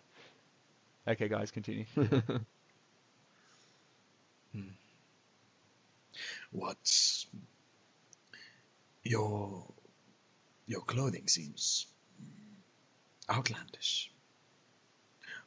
Okay, 1.09 1.27
guys, 1.29 1.51
continue. 1.51 1.85
Hmm. 4.53 4.61
What's 6.51 7.27
your 9.03 9.67
your 10.67 10.81
clothing 10.81 11.29
seems 11.29 11.87
outlandish. 13.29 14.11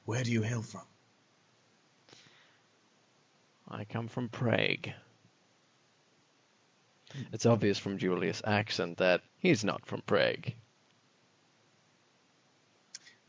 Where 0.05 0.23
do 0.23 0.31
you 0.31 0.41
hail 0.41 0.61
from? 0.61 0.81
I 3.67 3.83
come 3.85 4.07
from 4.07 4.29
Prague. 4.29 4.89
Hmm. 7.11 7.21
It's 7.31 7.45
obvious 7.45 7.77
from 7.77 7.97
Julius' 7.97 8.41
accent 8.45 8.97
that 8.97 9.21
he's 9.37 9.63
not 9.63 9.85
from 9.85 10.01
Prague. 10.01 10.51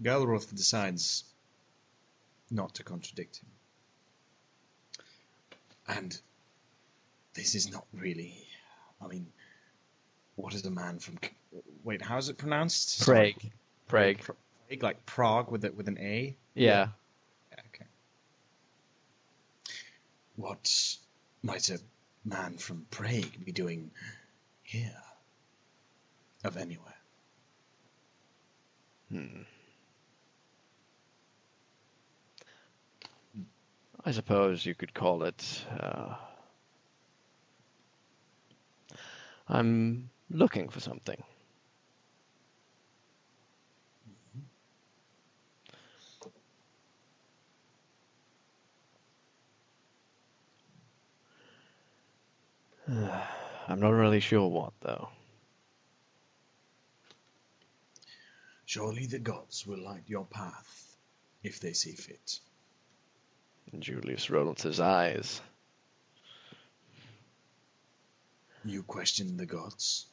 Gaelroth 0.03 0.55
decides 0.55 1.24
not 2.51 2.74
to 2.76 2.82
contradict 2.82 3.36
him. 3.38 3.49
And 5.86 6.20
this 7.35 7.55
is 7.55 7.72
not 7.72 7.87
really. 7.93 8.35
I 9.03 9.07
mean, 9.07 9.26
what 10.37 10.55
is 10.55 10.64
a 10.64 10.70
man 10.70 10.99
from. 10.99 11.18
Wait, 11.85 12.03
how 12.03 12.18
is 12.18 12.28
it 12.28 12.39
pronounced? 12.39 13.05
Prague. 13.05 13.43
Prague. 13.89 14.18
Prague, 14.18 14.83
like 14.83 15.05
Prague 15.07 15.51
with, 15.51 15.64
a, 15.64 15.72
with 15.72 15.89
an 15.89 15.99
A? 15.99 16.37
Yeah. 16.55 16.89
Yeah, 17.53 17.61
okay. 17.74 17.87
What 20.37 20.97
might 21.43 21.68
a 21.70 21.81
man 22.24 22.57
from 22.59 22.87
Prague 22.91 23.45
be 23.45 23.53
doing 23.53 23.91
here? 24.62 24.97
Of 26.43 26.57
anywhere? 26.57 26.95
Hmm. 29.11 29.43
I 34.05 34.12
suppose 34.12 34.64
you 34.64 34.74
could 34.74 34.95
call 34.95 35.24
it. 35.24 35.64
Uh, 35.78 36.14
I'm 39.51 40.11
looking 40.30 40.68
for 40.68 40.78
something. 40.78 41.20
I'm 52.88 53.80
not 53.80 53.90
really 53.90 54.20
sure 54.20 54.46
what, 54.48 54.72
though. 54.82 55.09
Surely 58.66 59.07
the 59.07 59.18
gods 59.18 59.66
will 59.66 59.82
light 59.82 60.05
your 60.07 60.26
path 60.26 60.96
if 61.42 61.59
they 61.59 61.72
see 61.72 61.92
fit. 61.96 62.38
Julius 63.80 64.30
rolls 64.30 64.62
his 64.62 64.78
eyes. 64.78 65.40
You 68.64 68.82
question 68.82 69.36
the 69.36 69.46
gods? 69.46 70.06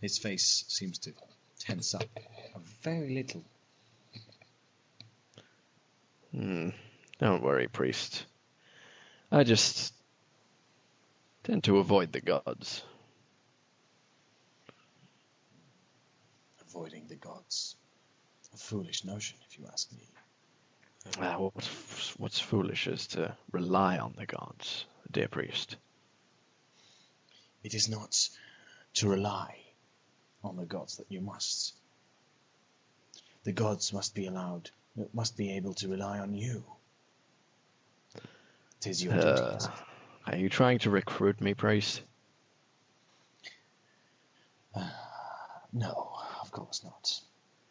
His 0.00 0.18
face 0.18 0.64
seems 0.68 0.98
to 1.00 1.12
tense 1.58 1.94
up 1.94 2.04
a 2.54 2.58
very 2.82 3.14
little. 3.14 3.42
Hmm. 6.32 6.70
Don't 7.18 7.42
worry, 7.42 7.66
priest. 7.66 8.24
I 9.32 9.42
just 9.42 9.92
tend 11.42 11.64
to 11.64 11.78
avoid 11.78 12.12
the 12.12 12.20
gods. 12.20 12.82
Avoiding 16.68 17.08
the 17.08 17.16
gods. 17.16 17.74
A 18.54 18.56
foolish 18.56 19.04
notion, 19.04 19.38
if 19.50 19.58
you 19.58 19.66
ask 19.72 19.90
me. 19.92 19.98
Ah, 21.20 21.38
what's, 21.38 22.18
what's 22.18 22.38
foolish 22.38 22.86
is 22.86 23.08
to 23.08 23.36
rely 23.50 23.98
on 23.98 24.14
the 24.16 24.26
gods, 24.26 24.84
dear 25.10 25.28
priest. 25.28 25.76
It 27.68 27.74
is 27.74 27.90
not 27.90 28.30
to 28.94 29.10
rely 29.10 29.58
on 30.42 30.56
the 30.56 30.64
gods 30.64 30.96
that 30.96 31.12
you 31.12 31.20
must. 31.20 31.74
The 33.44 33.52
gods 33.52 33.92
must 33.92 34.14
be 34.14 34.26
allowed, 34.26 34.70
must 35.12 35.36
be 35.36 35.52
able 35.52 35.74
to 35.74 35.88
rely 35.88 36.18
on 36.18 36.32
you. 36.32 36.64
It 38.78 38.86
is 38.86 39.04
your 39.04 39.12
duty. 39.12 39.26
Uh, 39.26 39.58
are 40.28 40.36
you 40.36 40.48
trying 40.48 40.78
to 40.78 40.88
recruit 40.88 41.42
me, 41.42 41.52
priest? 41.52 42.00
No, 45.70 46.16
of 46.40 46.50
course 46.50 46.82
not. 46.82 47.20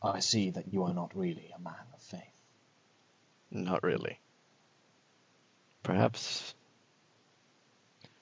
I 0.03 0.19
see 0.19 0.51
that 0.51 0.71
you 0.71 0.83
are 0.83 0.93
not 0.93 1.17
really 1.17 1.51
a 1.57 1.59
man 1.59 1.87
of 1.95 2.01
faith. 2.03 2.21
Not 3.49 3.81
really. 3.81 4.19
Perhaps. 5.81 6.53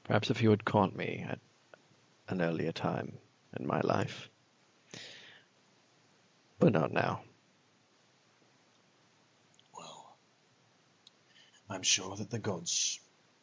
Perhaps 0.06 0.30
if 0.30 0.42
you 0.42 0.52
had 0.52 0.64
caught 0.64 0.96
me 0.96 1.26
at 1.28 1.40
an 2.28 2.42
earlier 2.42 2.72
time, 2.72 3.18
in 3.60 3.68
my 3.68 3.82
life. 3.82 4.30
But 6.60 6.74
not 6.74 6.92
now. 6.92 7.22
Well, 9.78 10.16
I'm 11.70 11.84
sure 11.84 12.16
that 12.16 12.30
the 12.30 12.40
gods 12.40 13.00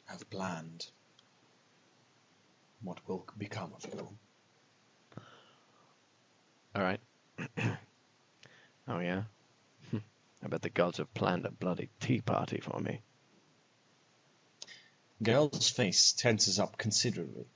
have 0.07 0.29
planned 0.31 0.87
what 2.83 2.99
will 3.07 3.27
become 3.39 3.73
of 3.75 3.87
you. 3.93 4.09
All 6.75 6.83
right. 6.83 7.01
oh 8.89 8.99
yeah. 8.99 9.23
I 9.93 10.49
bet 10.49 10.63
the 10.63 10.71
gods 10.71 10.99
have 10.99 11.13
planned 11.15 11.47
a 11.47 11.51
bloody 11.51 11.91
tea 12.01 12.21
party 12.21 12.61
for 12.61 12.81
me. 12.81 13.03
Gael's 15.23 15.71
face 15.71 16.13
tenses 16.13 16.59
up 16.59 16.77
considerably. 16.77 17.47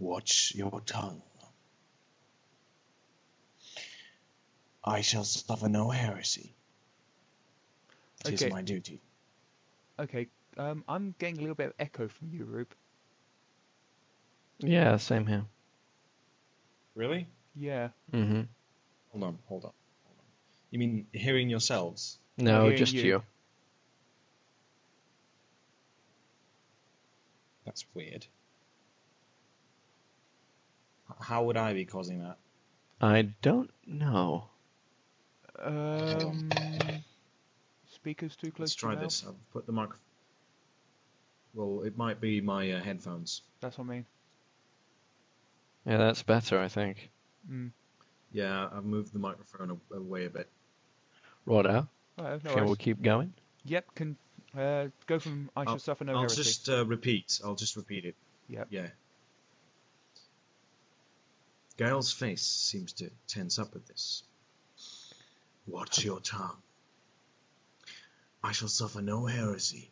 Watch 0.00 0.54
your 0.54 0.80
tongue. 0.80 1.22
I 4.82 5.02
shall 5.02 5.24
suffer 5.24 5.68
no 5.68 5.90
heresy. 5.90 6.54
Tis 8.24 8.42
Okay. 8.42 8.50
my 8.50 8.62
duty. 8.62 9.02
Okay, 9.98 10.28
um, 10.56 10.82
I'm 10.88 11.14
getting 11.18 11.36
a 11.36 11.40
little 11.40 11.54
bit 11.54 11.66
of 11.68 11.74
echo 11.78 12.08
from 12.08 12.30
you, 12.32 12.46
Rube. 12.46 12.74
Yeah, 14.58 14.96
same 14.96 15.26
here. 15.26 15.44
Really? 16.94 17.26
Yeah. 17.54 17.90
Mm-hmm. 18.12 18.42
Hold 19.10 19.24
on, 19.24 19.38
hold 19.46 19.64
on, 19.66 19.72
hold 20.04 20.18
on. 20.18 20.24
You 20.70 20.78
mean 20.78 21.06
hearing 21.12 21.50
yourselves? 21.50 22.18
No, 22.38 22.62
hearing 22.64 22.78
just 22.78 22.94
you. 22.94 23.02
you. 23.02 23.22
That's 27.66 27.84
weird. 27.94 28.26
H- 31.20 31.26
How 31.26 31.44
would 31.44 31.56
I 31.56 31.72
be 31.74 31.84
causing 31.84 32.22
that? 32.22 32.36
I 33.00 33.22
don't 33.42 33.70
know. 33.86 34.44
Um, 35.58 36.50
speakers 37.92 38.36
too 38.36 38.50
close 38.50 38.68
Let's 38.70 38.74
try 38.74 38.92
your 38.92 39.02
this. 39.02 39.24
mouth? 39.24 39.34
I'll 39.34 39.52
put 39.52 39.66
the 39.66 39.72
microphone. 39.72 40.00
Well, 41.54 41.82
it 41.84 41.96
might 41.96 42.20
be 42.20 42.40
my 42.40 42.72
uh, 42.72 42.80
headphones. 42.80 43.42
That's 43.60 43.76
what 43.78 43.84
I 43.86 43.88
mean. 43.90 44.06
Yeah, 45.86 45.96
that's 45.96 46.22
better, 46.22 46.60
I 46.60 46.68
think. 46.68 47.10
Mm. 47.50 47.70
Yeah, 48.32 48.68
I've 48.72 48.84
moved 48.84 49.12
the 49.12 49.18
microphone 49.18 49.80
away 49.92 50.26
a 50.26 50.30
bit. 50.30 50.48
Righto. 51.46 51.88
Oh, 52.18 52.22
no 52.22 52.38
Shall 52.44 52.54
worries. 52.56 52.70
we 52.70 52.76
keep 52.76 53.02
going? 53.02 53.32
Yep, 53.64 53.94
can 53.94 54.16
uh, 54.56 54.86
go 55.06 55.18
from 55.18 55.50
I 55.56 55.64
shall 55.64 55.72
I'll- 55.72 55.78
suffer 55.78 56.04
no 56.04 56.12
I'll 56.12 56.18
heresy. 56.20 56.42
just 56.42 56.68
uh, 56.68 56.86
repeat. 56.86 57.40
I'll 57.44 57.54
just 57.56 57.76
repeat 57.76 58.04
it. 58.04 58.14
Yep. 58.48 58.68
Yeah. 58.70 58.86
Gail's 61.80 62.12
face 62.12 62.42
seems 62.42 62.92
to 62.92 63.10
tense 63.26 63.58
up 63.58 63.74
at 63.74 63.86
this. 63.86 64.22
Watch 65.66 66.04
your 66.04 66.20
tongue. 66.20 66.58
I 68.44 68.52
shall 68.52 68.68
suffer 68.68 69.00
no 69.00 69.24
heresy. 69.24 69.90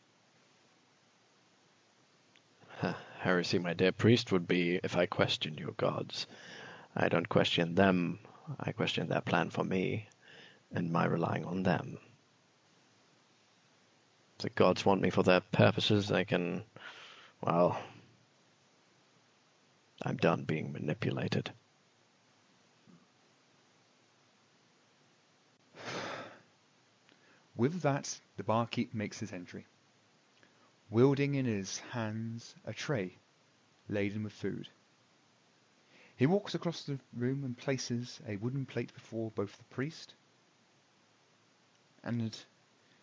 Heresy, 3.20 3.59
my 3.59 3.72
dear 3.72 3.93
priest, 3.93 4.32
would 4.32 4.47
be 4.47 4.78
if 4.84 4.99
I 4.99 5.07
questioned 5.07 5.59
your 5.59 5.72
gods. 5.72 6.26
I 6.95 7.09
don't 7.09 7.26
question 7.26 7.74
them. 7.74 8.18
I 8.61 8.72
question 8.72 9.09
their 9.09 9.22
plan 9.22 9.49
for 9.49 9.64
me 9.64 10.09
and 10.70 10.93
my 10.93 11.07
relying 11.07 11.47
on 11.47 11.62
them. 11.62 11.97
If 14.36 14.43
the 14.43 14.51
gods 14.51 14.84
want 14.84 15.01
me 15.01 15.09
for 15.09 15.22
their 15.22 15.41
purposes, 15.41 16.09
they 16.09 16.26
can. 16.26 16.64
Well. 17.41 17.80
I'm 20.03 20.18
done 20.18 20.45
being 20.45 20.70
manipulated. 20.70 21.51
With 27.59 27.82
that, 27.82 28.20
the 28.36 28.44
barkeep 28.44 28.94
makes 28.94 29.18
his 29.18 29.32
entry, 29.32 29.66
wielding 30.90 31.34
in 31.34 31.44
his 31.44 31.80
hands 31.80 32.54
a 32.64 32.72
tray 32.72 33.18
laden 33.88 34.22
with 34.22 34.32
food. 34.32 34.68
He 36.14 36.24
walks 36.24 36.54
across 36.54 36.84
the 36.84 37.00
room 37.12 37.42
and 37.42 37.59
places 37.59 38.20
a 38.28 38.36
wooden 38.36 38.64
plate 38.64 38.94
before 38.94 39.32
both 39.32 39.59
the 39.59 39.64
priest 39.64 40.14
and 42.04 42.38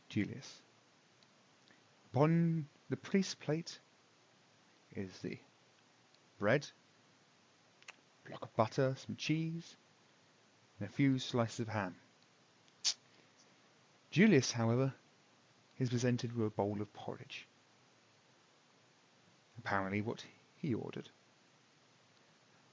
Julius. 0.08 0.62
Upon 2.14 2.70
the 2.90 2.96
priest's 2.96 3.36
plate 3.36 3.80
is 4.96 5.20
the 5.20 5.38
bread, 6.40 6.66
block 8.26 8.44
of 8.44 8.56
butter, 8.56 8.96
some 8.96 9.18
cheese, 9.18 9.76
and 10.80 10.88
a 10.88 10.92
few 10.94 11.20
slices 11.20 11.60
of 11.60 11.68
ham. 11.68 11.96
Julius, 14.16 14.54
however, 14.54 14.94
is 15.78 15.90
presented 15.90 16.34
with 16.34 16.48
a 16.48 16.50
bowl 16.50 16.82
of 16.82 16.94
porridge. 16.94 17.50
Apparently 19.58 20.00
what 20.00 20.24
he 20.56 20.74
ordered. 20.74 21.10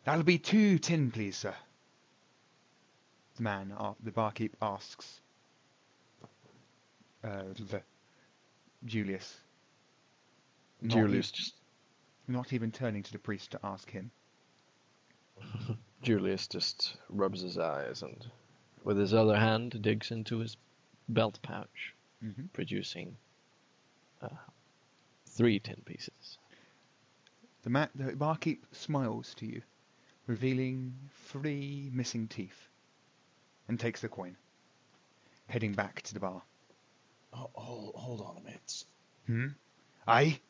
That'll 0.05 0.23
be 0.23 0.39
two 0.39 0.79
tin, 0.79 1.11
please, 1.11 1.37
sir. 1.37 1.57
The 3.35 3.43
man, 3.43 3.75
uh, 3.77 3.95
the 4.05 4.13
barkeep 4.13 4.57
asks 4.63 5.21
uh, 7.25 7.43
the 7.59 7.83
Julius. 8.85 9.41
Not 10.81 10.93
Julius 10.93 11.33
just 11.33 11.55
not 12.29 12.53
even 12.53 12.71
turning 12.71 13.03
to 13.03 13.11
the 13.11 13.19
priest 13.19 13.51
to 13.51 13.61
ask 13.65 13.91
him. 13.91 14.13
Julius 16.03 16.47
just 16.47 16.99
rubs 17.09 17.41
his 17.41 17.59
eyes 17.59 18.03
and, 18.03 18.31
with 18.85 18.97
his 18.97 19.13
other 19.13 19.37
hand, 19.37 19.83
digs 19.83 20.13
into 20.13 20.39
his 20.39 20.57
belt 21.09 21.39
pouch, 21.43 21.95
hmm 22.21 22.47
producing 22.53 23.17
uh, 24.23 24.29
three 25.29 25.59
tin 25.59 25.83
pieces. 25.85 26.39
The, 27.63 27.71
ma- 27.71 27.89
the 27.95 28.17
barkeep 28.17 28.67
smiles 28.73 29.35
to 29.37 29.47
you, 29.47 29.63
revealing 30.27 30.95
three 31.27 31.91
missing 31.93 32.29
teeth, 32.29 32.69
and 33.69 33.79
takes 33.79 34.01
the 34.01 34.09
coin, 34.09 34.37
heading 35.47 35.73
back 35.73 36.03
to 36.03 36.15
the 36.15 36.21
bar. 36.21 36.43
Oh, 37.33 37.51
hold, 37.55 37.95
hold 37.95 38.21
on 38.21 38.37
a 38.39 38.45
minute. 38.45 38.85
Hmm? 39.27 39.47
Aye? 40.07 40.41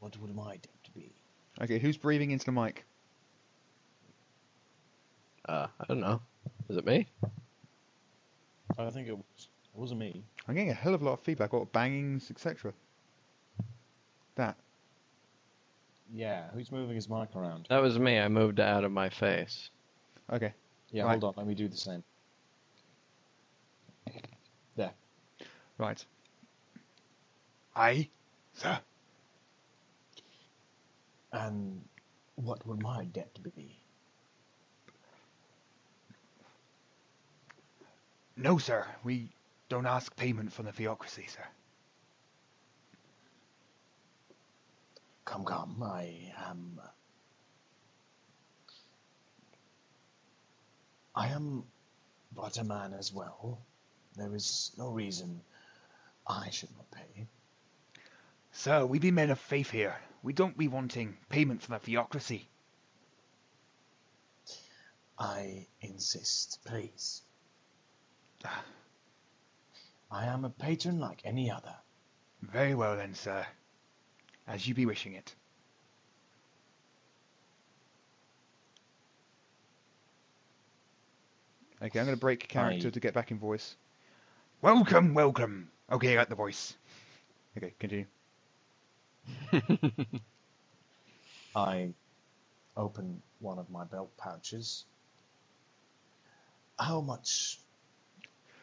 What 0.00 0.16
would 0.20 0.34
my 0.34 0.52
debt 0.52 0.94
be? 0.94 1.12
Okay, 1.60 1.78
who's 1.78 1.96
breathing 1.96 2.30
into 2.30 2.46
the 2.46 2.52
mic? 2.52 2.84
Uh, 5.48 5.66
I 5.80 5.84
don't 5.86 6.00
know. 6.00 6.20
Is 6.68 6.76
it 6.76 6.84
me? 6.86 7.06
I 8.78 8.90
think 8.90 9.08
it 9.08 9.16
was. 9.16 9.48
It 9.74 9.78
wasn't 9.78 10.00
me. 10.00 10.22
I'm 10.46 10.54
getting 10.54 10.70
a 10.70 10.74
hell 10.74 10.94
of 10.94 11.02
a 11.02 11.04
lot 11.04 11.12
of 11.14 11.20
feedback, 11.20 11.54
or 11.54 11.66
bangings, 11.66 12.30
etc. 12.30 12.72
That. 14.36 14.56
Yeah, 16.12 16.44
who's 16.54 16.72
moving 16.72 16.94
his 16.94 17.08
mic 17.08 17.34
around? 17.36 17.66
That 17.68 17.82
was 17.82 17.98
me. 17.98 18.18
I 18.18 18.28
moved 18.28 18.58
it 18.58 18.64
out 18.64 18.84
of 18.84 18.92
my 18.92 19.08
face. 19.08 19.70
Okay. 20.32 20.52
Yeah, 20.90 21.04
Right. 21.04 21.10
hold 21.20 21.24
on. 21.24 21.34
Let 21.36 21.46
me 21.46 21.54
do 21.54 21.68
the 21.68 21.76
same. 21.76 22.02
There. 24.76 24.92
Right. 25.76 26.04
I, 27.76 28.08
Sir? 28.54 28.78
And 31.32 31.82
what 32.36 32.66
would 32.66 32.82
my 32.82 33.04
debt 33.06 33.38
be? 33.54 33.77
No, 38.40 38.56
sir. 38.56 38.86
We 39.02 39.30
don't 39.68 39.86
ask 39.86 40.14
payment 40.14 40.52
from 40.52 40.66
the 40.66 40.72
theocracy, 40.72 41.26
sir. 41.26 41.44
Come, 45.24 45.44
come. 45.44 45.82
I 45.82 46.32
am. 46.48 46.80
I 51.16 51.28
am 51.28 51.64
but 52.32 52.58
a 52.58 52.64
man 52.64 52.94
as 52.94 53.12
well. 53.12 53.58
There 54.14 54.32
is 54.36 54.70
no 54.78 54.90
reason 54.90 55.40
I 56.24 56.50
should 56.50 56.70
not 56.76 56.88
pay. 56.92 57.26
Sir, 58.52 58.86
we 58.86 59.00
be 59.00 59.10
men 59.10 59.30
of 59.30 59.40
faith 59.40 59.70
here. 59.70 59.96
We 60.22 60.32
don't 60.32 60.56
be 60.56 60.68
wanting 60.68 61.16
payment 61.28 61.62
from 61.62 61.72
the 61.72 61.80
theocracy. 61.80 62.48
I 65.18 65.66
insist, 65.80 66.60
please. 66.64 67.22
I 70.10 70.24
am 70.26 70.44
a 70.44 70.50
patron 70.50 70.98
like 70.98 71.20
any 71.24 71.50
other. 71.50 71.74
Very 72.42 72.74
well 72.74 72.96
then, 72.96 73.14
sir. 73.14 73.46
As 74.46 74.66
you 74.66 74.74
be 74.74 74.86
wishing 74.86 75.14
it. 75.14 75.34
Okay, 81.80 82.00
I'm 82.00 82.06
going 82.06 82.16
to 82.16 82.20
break 82.20 82.48
character 82.48 82.88
Aye. 82.88 82.90
to 82.90 83.00
get 83.00 83.14
back 83.14 83.30
in 83.30 83.38
voice. 83.38 83.76
Welcome, 84.62 85.14
welcome. 85.14 85.70
Okay, 85.92 86.12
I 86.12 86.14
got 86.16 86.28
the 86.28 86.34
voice. 86.34 86.74
Okay, 87.56 87.72
continue. 87.78 88.06
I 91.54 91.90
open 92.76 93.22
one 93.38 93.58
of 93.58 93.70
my 93.70 93.84
belt 93.84 94.10
pouches. 94.16 94.86
How 96.78 97.00
much? 97.00 97.60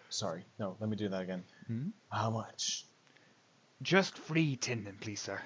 Sorry, 0.09 0.43
no. 0.59 0.77
Let 0.79 0.89
me 0.89 0.95
do 0.95 1.09
that 1.09 1.21
again. 1.21 1.43
Hmm? 1.67 1.87
How 2.11 2.29
much? 2.29 2.85
Just 3.81 4.17
three 4.17 4.55
tin 4.55 4.83
then, 4.85 4.97
please, 4.99 5.19
sir. 5.19 5.41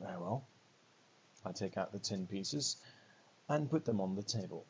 Very 0.00 0.18
well. 0.18 0.44
I 1.44 1.52
take 1.52 1.76
out 1.76 1.92
the 1.92 1.98
tin 1.98 2.26
pieces 2.26 2.76
and 3.48 3.70
put 3.70 3.84
them 3.84 4.00
on 4.00 4.14
the 4.14 4.22
table. 4.22 4.66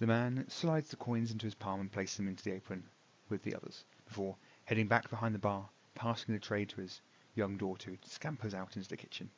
The 0.00 0.06
man 0.06 0.46
slides 0.48 0.88
the 0.90 0.96
coins 0.96 1.30
into 1.30 1.46
his 1.46 1.54
palm 1.54 1.80
and 1.80 1.92
places 1.92 2.16
them 2.16 2.28
into 2.28 2.42
the 2.42 2.52
apron 2.52 2.82
with 3.28 3.42
the 3.42 3.54
others, 3.54 3.84
before 4.06 4.34
heading 4.64 4.88
back 4.88 5.08
behind 5.10 5.34
the 5.34 5.38
bar, 5.38 5.68
passing 5.94 6.34
the 6.34 6.40
tray 6.40 6.64
to 6.64 6.80
his 6.80 7.00
young 7.34 7.56
daughter, 7.56 7.90
who 7.90 7.96
scampers 8.06 8.54
out 8.54 8.76
into 8.76 8.88
the 8.88 8.96
kitchen. 8.96 9.30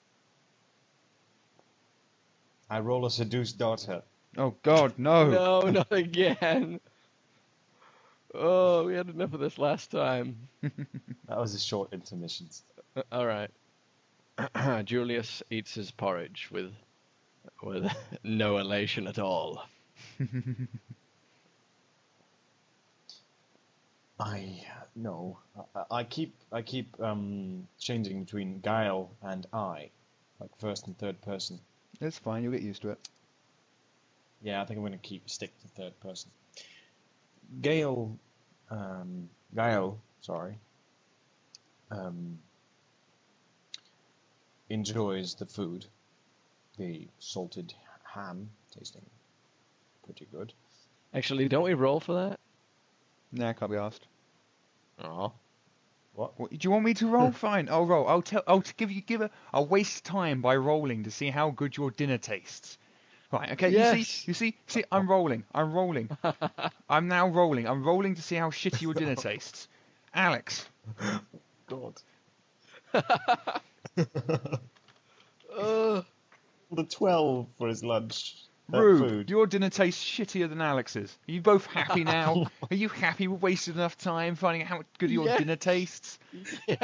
I 2.71 2.81
roll 2.81 3.05
a 3.05 3.11
seduced 3.11 3.59
daughter. 3.59 4.03
Oh 4.39 4.55
God, 4.63 4.95
no! 4.99 5.29
No, 5.29 5.61
not 5.63 5.93
again. 5.93 6.81
Oh, 8.35 8.85
we 8.85 8.95
had 8.95 9.09
enough 9.09 9.35
of 9.35 9.41
this 9.41 9.59
last 9.59 9.91
time. 9.91 10.49
That 11.29 11.39
was 11.39 11.55
a 11.55 11.59
short 11.59 11.93
intermission. 11.95 12.49
Uh, 12.95 13.03
All 13.11 13.27
right. 13.27 13.51
Julius 14.85 15.43
eats 15.51 15.75
his 15.75 15.91
porridge 15.91 16.49
with 16.51 16.73
with 17.63 17.91
no 18.25 18.59
elation 18.59 19.07
at 19.07 19.19
all. 19.19 19.65
I 24.21 24.65
no. 24.95 25.39
I, 25.75 25.85
I 25.91 26.05
keep 26.05 26.35
I 26.53 26.63
keep 26.63 27.01
um, 27.01 27.67
changing 27.79 28.25
between 28.25 28.61
Guile 28.61 29.11
and 29.23 29.47
I, 29.53 29.91
like 30.39 30.51
first 30.59 30.87
and 30.87 30.99
third 30.99 31.21
person. 31.23 31.61
It's 32.01 32.19
fine. 32.19 32.43
You'll 32.43 32.53
get 32.53 32.63
used 32.63 32.83
to 32.83 32.91
it. 32.91 33.09
Yeah, 34.43 34.61
I 34.61 34.65
think 34.65 34.77
I'm 34.79 34.83
going 34.83 34.93
to 34.93 34.99
keep 34.99 35.31
stick 35.31 35.53
to 35.63 35.69
third 35.69 35.99
person. 36.01 36.31
Gale, 37.61 38.17
um, 38.71 39.29
Guile, 39.55 39.99
sorry, 40.21 40.59
um, 41.91 42.39
enjoys 44.71 45.35
the 45.35 45.47
food, 45.47 45.87
the 46.79 47.07
salted 47.19 47.75
ham, 48.05 48.49
tasting 48.77 49.03
pretty 50.05 50.27
good. 50.33 50.53
Actually, 51.15 51.49
don't 51.49 51.65
we 51.65 51.75
roll 51.75 52.01
for 52.01 52.15
that? 52.15 52.41
Nah, 53.33 53.53
can't 53.53 53.71
be 53.71 53.77
asked. 53.77 54.07
Oh. 55.03 55.33
What? 56.15 56.39
What, 56.39 56.51
do 56.51 56.59
you 56.61 56.71
want 56.71 56.85
me 56.85 56.95
to 56.95 57.07
roll? 57.07 57.33
Fine, 57.33 57.69
I'll 57.71 57.87
roll. 57.87 58.07
I'll 58.07 58.23
tell. 58.23 58.43
I'll 58.47 58.63
give 58.77 58.91
you 58.91 59.01
give 59.01 59.23
a. 59.23 59.31
I'll 59.53 59.67
waste 59.67 60.05
time 60.05 60.43
by 60.43 60.57
rolling 60.57 61.05
to 61.05 61.11
see 61.11 61.31
how 61.31 61.51
good 61.51 61.77
your 61.77 61.91
dinner 61.91 62.19
tastes. 62.19 62.79
Right. 63.33 63.53
Okay. 63.53 63.71
You 63.71 63.77
Yes. 63.77 64.07
see. 64.07 64.29
You 64.29 64.35
see. 64.35 64.57
See. 64.67 64.85
I'm 64.93 65.09
rolling. 65.09 65.45
I'm 65.55 65.73
rolling. 65.73 66.11
I'm 66.89 67.09
now 67.09 67.29
rolling. 67.29 67.67
I'm 67.67 67.83
rolling 67.83 68.15
to 68.17 68.23
see 68.23 68.37
how 68.37 68.51
shitty 68.51 68.83
your 68.83 68.95
dinner 68.95 69.17
tastes. 69.29 69.69
Alex. 70.15 70.69
God. 71.67 72.01
Uh, 75.55 76.03
The 76.71 76.85
12 76.85 77.47
for 77.59 77.69
his 77.69 77.85
lunch. 77.85 78.37
Rube, 78.81 79.09
food. 79.09 79.31
your 79.31 79.47
dinner 79.47 79.69
tastes 79.71 80.03
shittier 80.03 80.49
than 80.49 80.61
Alex's. 80.61 81.17
Are 81.29 81.33
you 81.33 81.41
both 81.41 81.67
happy 81.67 82.05
now? 82.05 82.47
Are 82.71 82.75
you 82.75 82.89
happy 82.89 83.29
we 83.29 83.37
wasted 83.37 83.75
enough 83.77 83.97
time 83.99 84.35
finding 84.35 84.63
out 84.63 84.69
how 84.69 84.83
good 84.99 85.11
your 85.11 85.27
Yes. 85.27 85.39
dinner 85.39 85.57
tastes? 85.57 86.19
yes, 86.67 86.79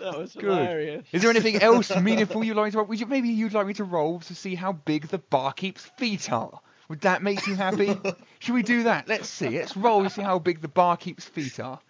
that 0.00 0.18
was 0.18 0.32
Good. 0.34 0.44
hilarious. 0.44 1.06
Is 1.12 1.22
there 1.22 1.30
anything 1.30 1.56
else 1.62 1.94
meaningful 2.00 2.42
you'd 2.44 2.56
like 2.56 2.72
to 2.72 2.78
roll? 2.78 2.86
Would 2.86 3.00
you, 3.00 3.06
maybe 3.06 3.28
you'd 3.28 3.52
like 3.54 3.66
me 3.66 3.74
to 3.74 3.84
roll 3.84 4.20
to 4.20 4.34
see 4.34 4.54
how 4.54 4.72
big 4.72 5.08
the 5.08 5.18
barkeep's 5.18 5.84
feet 5.98 6.32
are. 6.32 6.60
Would 6.88 7.02
that 7.02 7.22
make 7.22 7.46
you 7.46 7.54
happy? 7.54 7.94
Should 8.38 8.54
we 8.54 8.62
do 8.62 8.84
that? 8.84 9.08
Let's 9.08 9.28
see. 9.28 9.50
Let's 9.58 9.76
roll 9.76 10.04
to 10.04 10.10
see 10.10 10.22
how 10.22 10.38
big 10.38 10.60
the 10.62 10.68
barkeep's 10.68 11.24
feet 11.26 11.60
are. 11.60 11.80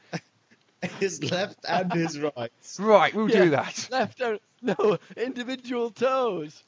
His 1.01 1.23
left 1.29 1.59
and 1.69 1.93
his 1.93 2.19
right. 2.21 2.53
Right, 2.79 3.13
we'll 3.15 3.27
do 3.27 3.51
that. 3.51 3.89
Left 3.91 4.21
out, 4.21 4.41
no 4.63 4.99
individual 5.17 5.91
toes. 5.91 6.63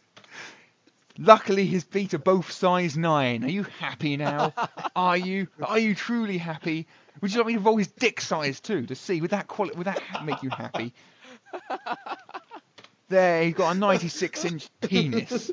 Luckily, 1.23 1.67
his 1.67 1.85
feet 1.85 2.15
are 2.15 2.19
both 2.19 2.51
size 2.51 2.97
nine. 2.97 3.45
Are 3.45 3.51
you 3.51 3.65
happy 3.79 4.17
now? 4.17 4.55
are 4.97 5.19
you? 5.19 5.49
Are 5.63 5.79
you 5.79 5.95
truly 5.95 6.39
happy? 6.39 6.87
Would 7.21 7.33
you 7.33 7.39
like 7.39 7.49
me 7.49 7.53
to 7.55 7.61
roll 7.61 7.77
his 7.77 7.89
dick 7.89 8.23
size 8.23 8.59
too 8.59 8.87
to 8.87 8.95
see? 8.95 9.21
Would 9.21 9.33
that 9.33 9.47
quali- 9.47 9.75
Would 9.75 9.87
that 9.87 10.01
make 10.25 10.43
you 10.43 10.49
happy? 10.49 10.95
There, 13.11 13.43
he's 13.43 13.55
got 13.55 13.77
a 13.77 13.79
96 13.79 14.45
inch 14.47 14.69
penis. 14.81 15.51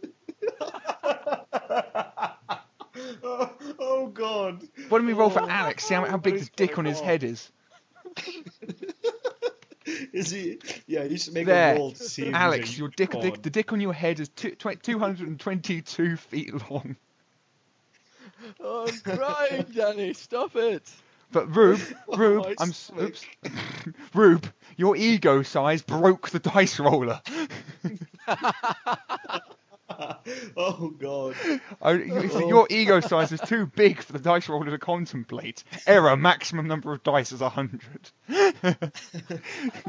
oh, 3.24 3.52
oh, 3.80 4.08
God. 4.14 4.64
Why 4.88 4.98
don't 5.00 5.08
we 5.08 5.14
roll 5.14 5.32
for 5.32 5.42
oh. 5.42 5.50
Alex? 5.50 5.86
See 5.86 5.96
how, 5.96 6.06
how 6.06 6.18
big 6.18 6.40
the 6.40 6.50
dick 6.56 6.78
on 6.78 6.86
his 6.86 7.02
head 7.02 7.24
is. 7.24 7.52
Is 10.14 10.32
he? 10.32 10.60
Yeah, 10.88 11.04
you 11.04 11.18
should 11.18 11.34
make 11.34 11.48
There, 11.48 11.74
a 11.74 11.78
roll 11.78 11.92
to 11.92 12.04
see 12.04 12.26
Alex, 12.34 12.78
your 12.78 12.90
dick, 12.90 13.12
dick, 13.22 13.42
the 13.42 13.50
dick 13.50 13.72
on 13.74 13.80
your 13.80 13.94
head 13.94 14.20
is 14.20 14.30
two, 14.30 14.52
tw- 14.52 14.82
222 14.82 16.18
feet 16.18 16.54
long. 16.72 16.96
Oh, 18.60 18.88
I'm 18.90 19.00
crying, 19.00 19.66
Danny. 19.74 20.14
Stop 20.14 20.56
it. 20.56 20.90
But 21.32 21.56
Rube, 21.56 21.82
Rube, 22.14 22.44
my 22.44 22.56
I'm 22.60 22.70
s- 22.70 22.78
stomach. 22.86 23.08
oops, 23.10 23.26
Rube, 24.14 24.48
your 24.78 24.96
ego 24.96 25.42
size 25.44 25.82
broke 25.82 26.30
the 26.30 26.40
dice 26.40 26.80
roller. 26.80 27.22
oh 30.58 30.90
God. 30.98 31.36
Oh, 31.82 31.92
you- 31.92 32.30
oh. 32.34 32.48
Your 32.48 32.68
ego 32.70 33.00
size 33.00 33.32
is 33.32 33.40
too 33.42 33.66
big 33.66 34.02
for 34.02 34.14
the 34.14 34.20
dice 34.20 34.50
roller 34.50 34.70
to 34.72 34.78
contemplate. 34.78 35.64
Error, 35.86 36.16
maximum 36.18 36.68
number 36.68 36.94
of 36.94 37.04
dice 37.04 37.32
is 37.32 37.42
100. 37.42 37.82
you 38.30 38.44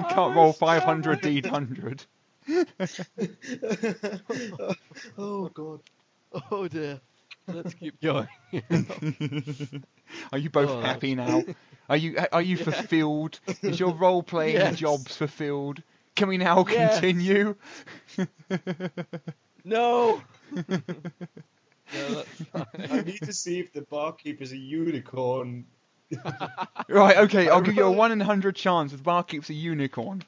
can't 0.09 0.37
roll 0.37 0.53
500 0.53 1.23
d100. 1.23 2.07
oh 5.19 5.49
God. 5.49 5.81
Oh 6.51 6.69
dear. 6.69 7.01
Let's 7.47 7.75
keep 7.75 8.01
going. 8.01 8.29
Are 10.33 10.39
you 10.39 10.51
both 10.51 10.71
Oh, 10.71 10.81
happy 10.81 11.15
now? 11.15 11.45
Are 11.89 11.97
you 11.97 12.19
are 12.33 12.43
you 12.43 12.57
fulfilled? 12.59 13.41
Is 13.63 13.81
your 13.81 13.95
role 13.95 14.23
playing 14.23 14.57
Yes. 14.57 14.79
jobs 14.79 15.17
fulfilled? 15.17 15.83
Can 16.15 16.29
we 16.29 16.37
now 16.37 16.67
Yes. 16.69 17.01
continue? 17.01 17.55
No. 19.69 20.23
no, 20.57 20.65
that's 21.93 22.43
fine. 22.53 22.67
I 22.91 23.01
need 23.03 23.23
to 23.23 23.33
see 23.33 23.61
if 23.61 23.73
the 23.73 23.83
barkeeper's 23.83 24.53
a 24.53 24.57
unicorn. 24.57 25.67
Right, 26.89 27.19
okay, 27.19 27.51
I'll 27.51 27.61
give 27.61 27.77
you 27.77 27.85
a 27.85 27.91
one 27.91 28.13
in 28.13 28.21
a 28.23 28.25
hundred 28.25 28.57
chance 28.57 28.93
if 28.93 29.01
the 29.01 29.05
barkeep's 29.05 29.51
a 29.51 29.55
unicorn. 29.55 30.23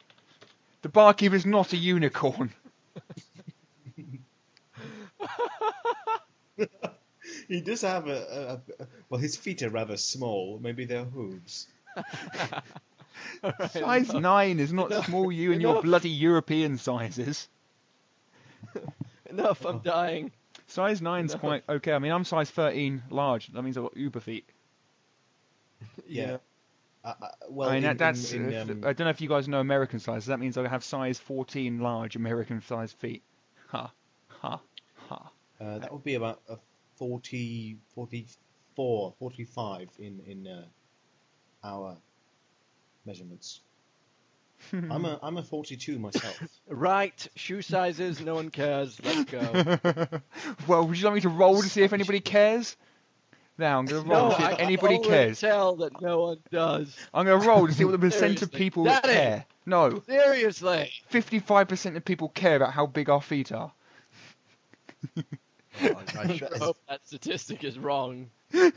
The 0.82 0.90
barkeeper's 0.90 1.46
not 1.46 1.72
a 1.72 1.76
unicorn. 1.78 2.52
He 7.48 7.60
does 7.62 7.80
have 7.80 8.06
a, 8.08 8.60
a, 8.78 8.82
a 8.82 8.86
well. 9.08 9.20
His 9.20 9.36
feet 9.36 9.62
are 9.62 9.70
rather 9.70 9.96
small. 9.96 10.58
Maybe 10.62 10.84
they're 10.84 11.04
hooves. 11.04 11.66
Alright, 13.42 13.72
Size 13.72 14.10
enough, 14.10 14.22
nine 14.22 14.60
is 14.60 14.72
not 14.72 15.04
small 15.06 15.32
you 15.32 15.52
and 15.52 15.60
your 15.62 15.82
bloody 15.82 16.10
European 16.10 16.78
sizes. 16.78 17.48
Enough. 19.30 19.64
I'm 19.64 19.78
dying. 19.80 20.32
Size 20.66 21.00
nine's 21.02 21.32
No. 21.34 21.38
quite 21.40 21.64
okay. 21.68 21.92
I 21.92 21.98
mean, 21.98 22.12
I'm 22.12 22.24
size 22.24 22.50
13 22.50 23.02
large. 23.10 23.48
That 23.48 23.62
means 23.62 23.76
I've 23.76 23.84
got 23.84 23.96
uber 23.96 24.20
feet. 24.20 24.44
Yeah. 26.06 26.38
Uh, 27.02 27.14
uh, 27.22 27.28
well, 27.48 27.70
I 27.70 27.74
mean, 27.80 27.84
in- 27.90 27.96
that's. 27.96 28.32
in- 28.32 28.52
in, 28.52 28.70
um, 28.70 28.84
I 28.84 28.92
don't 28.92 29.00
know 29.06 29.10
if 29.10 29.20
you 29.20 29.28
guys 29.28 29.48
know 29.48 29.60
American 29.60 29.98
size. 29.98 30.26
That 30.26 30.38
means 30.38 30.58
I 30.58 30.68
have 30.68 30.84
size 30.84 31.18
14 31.18 31.80
large 31.80 32.14
American 32.16 32.60
size 32.60 32.92
feet. 32.92 33.22
Ha, 33.68 33.90
ha, 34.28 34.60
ha. 35.08 35.30
uh, 35.60 35.78
that 35.78 35.90
would 35.92 36.04
be 36.04 36.16
about 36.16 36.40
a 36.48 36.56
40, 36.96 37.78
44, 37.94 39.14
45 39.18 39.88
in 39.98 40.20
in 40.26 40.46
uh, 40.46 40.64
our 41.64 41.96
measurements. 43.06 43.60
I'm 44.72 45.04
a 45.04 45.18
I'm 45.22 45.36
a 45.36 45.42
42 45.42 45.98
myself. 45.98 46.38
Right. 46.68 47.26
Shoe 47.34 47.62
sizes. 47.62 48.20
No 48.20 48.34
one 48.34 48.50
cares. 48.50 49.00
Let's 49.02 49.30
go. 49.30 49.78
well, 50.68 50.86
would 50.86 50.98
you 50.98 51.04
like 51.04 51.14
me 51.14 51.20
to 51.22 51.28
roll 51.28 51.60
to 51.62 51.68
see 51.68 51.82
if 51.82 51.92
anybody 51.92 52.20
cares? 52.20 52.76
Now 53.58 53.78
I'm 53.78 53.84
going 53.86 54.04
to 54.04 54.08
roll 54.08 54.30
no, 54.30 54.34
to 54.36 54.36
see 54.36 54.44
if 54.44 54.50
can 54.56 54.60
anybody 54.60 54.94
already 54.94 55.08
cares. 55.10 55.40
tell 55.40 55.76
that 55.76 56.00
no 56.00 56.20
one 56.22 56.38
does. 56.50 56.96
I'm 57.12 57.26
going 57.26 57.40
to 57.42 57.46
roll 57.46 57.66
to 57.66 57.72
see 57.74 57.84
what 57.84 57.90
the 57.92 57.98
percent 57.98 58.40
of 58.42 58.50
people 58.52 58.84
Daddy! 58.84 59.08
care. 59.08 59.44
No, 59.66 60.00
Seriously. 60.06 60.90
55% 61.12 61.96
of 61.96 62.04
people 62.04 62.30
care 62.30 62.56
about 62.56 62.72
how 62.72 62.86
big 62.86 63.10
our 63.10 63.20
feet 63.20 63.52
are. 63.52 63.72
Oh, 65.16 65.22
I, 65.82 65.88
I 65.88 66.22
I 66.22 66.36
should- 66.36 66.56
hope 66.56 66.78
that 66.88 67.06
statistic 67.06 67.64
is 67.64 67.78
wrong. 67.78 68.30
or 68.54 68.72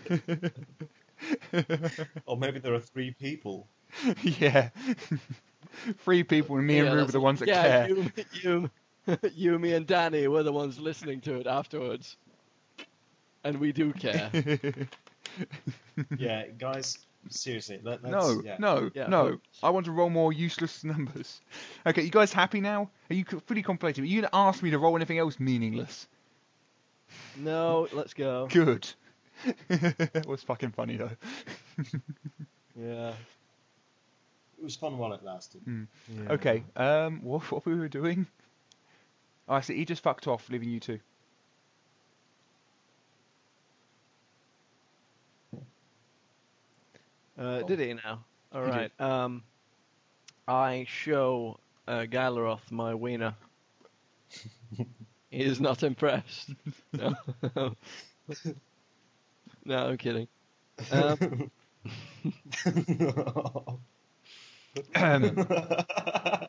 oh, 2.27 2.35
maybe 2.35 2.59
there 2.59 2.73
are 2.73 2.79
three 2.79 3.11
people. 3.11 3.67
yeah. 4.21 4.69
Three 5.99 6.23
people, 6.23 6.57
and 6.57 6.67
me 6.67 6.79
and 6.79 6.87
Yeah, 6.87 6.93
Rube 6.93 7.09
are 7.09 7.11
the 7.11 7.19
ones 7.19 7.39
that 7.39 7.47
yeah, 7.47 7.87
care. 7.87 7.89
You, 7.89 8.11
you, 8.33 8.69
you, 9.33 9.59
me, 9.59 9.73
and 9.73 9.85
Danny 9.85 10.27
were 10.27 10.43
the 10.43 10.51
ones 10.53 10.79
listening 10.79 11.21
to 11.21 11.35
it 11.35 11.47
afterwards, 11.47 12.17
and 13.43 13.59
we 13.59 13.71
do 13.71 13.93
care. 13.93 14.29
Yeah, 16.17 16.47
guys, 16.57 16.97
seriously. 17.29 17.79
Let, 17.83 18.03
let's, 18.03 18.13
no, 18.13 18.41
yeah. 18.43 18.55
no, 18.59 18.91
Yeah, 18.93 19.07
no. 19.07 19.39
I 19.61 19.69
want 19.69 19.85
to 19.85 19.91
roll 19.91 20.09
more 20.09 20.31
useless 20.33 20.83
numbers. 20.83 21.41
Okay, 21.85 22.01
you 22.03 22.09
guys 22.11 22.33
happy 22.33 22.61
now? 22.61 22.89
Are 23.09 23.13
you 23.13 23.25
fully 23.25 23.61
contemplating? 23.63 24.03
Are 24.03 24.07
you 24.07 24.21
going 24.21 24.29
to 24.29 24.35
ask 24.35 24.61
me 24.63 24.71
to 24.71 24.77
roll 24.79 24.95
anything 24.95 25.17
else 25.19 25.39
meaningless? 25.39 26.07
no, 27.35 27.87
let's 27.93 28.13
go. 28.13 28.47
Good. 28.51 28.89
that 29.67 30.25
was 30.27 30.43
fucking 30.43 30.71
funny 30.71 30.97
though. 30.97 31.11
Yeah. 32.79 33.13
It 34.63 34.67
was 34.67 34.75
fun 34.77 34.97
while 34.97 35.11
it 35.11 35.21
lasted. 35.25 35.59
yeah. 35.67 36.31
Okay, 36.31 36.63
um, 36.77 37.19
what, 37.23 37.51
what 37.51 37.65
we 37.65 37.75
were 37.75 37.89
doing? 37.89 38.25
Oh, 39.49 39.55
I 39.55 39.59
see. 39.59 39.75
He 39.75 39.83
just 39.83 40.01
fucked 40.01 40.25
off, 40.25 40.49
leaving 40.49 40.69
you 40.69 40.79
two. 40.79 40.99
Uh, 47.37 47.63
did 47.63 47.79
he 47.79 47.93
now? 47.93 48.23
All 48.53 48.63
He 48.63 48.69
right. 48.69 49.01
Um, 49.01 49.43
I 50.47 50.85
show 50.87 51.59
uh, 51.85 52.05
Gaelroth 52.09 52.71
my 52.71 52.95
wiener. 52.95 53.35
he 54.77 54.85
is 55.29 55.59
not 55.59 55.83
impressed. 55.83 56.51
No, 56.93 57.13
no 59.65 59.77
I'm 59.87 59.97
kidding. 59.97 60.29
Um, 60.89 61.51
all 64.95 66.47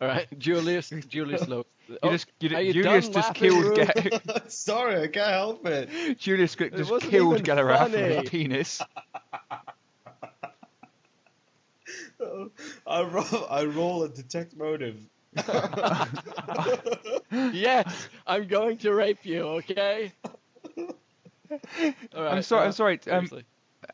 right, 0.00 0.26
Julius. 0.38 0.90
Julius 1.08 1.48
Lowe. 1.48 1.66
you 1.88 1.98
Oh, 2.02 2.10
just, 2.10 2.26
you, 2.40 2.56
are 2.56 2.60
you 2.60 2.72
Julius 2.72 3.08
just 3.08 3.34
killed. 3.34 3.76
Ga- 3.76 4.40
Sorry, 4.48 5.02
I 5.02 5.06
can't 5.08 5.30
help 5.30 5.66
it. 5.66 6.18
Julius 6.18 6.54
just 6.54 6.90
wasn't 6.90 7.10
killed 7.10 7.42
Gaelroth 7.42 7.90
with 7.92 8.26
a 8.26 8.30
penis. 8.30 8.82
I 12.86 13.02
roll, 13.02 13.46
I 13.50 13.64
roll 13.64 14.02
a 14.04 14.08
detect 14.08 14.56
motive. 14.56 14.96
yes, 17.52 18.08
I'm 18.26 18.46
going 18.48 18.78
to 18.78 18.94
rape 18.94 19.24
you. 19.24 19.42
Okay. 19.42 20.12
All 20.78 20.86
right, 22.14 22.32
I'm 22.32 22.42
sorry. 22.42 22.66
I'm 22.66 22.72
sorry. 22.72 23.00
Um. 23.10 23.28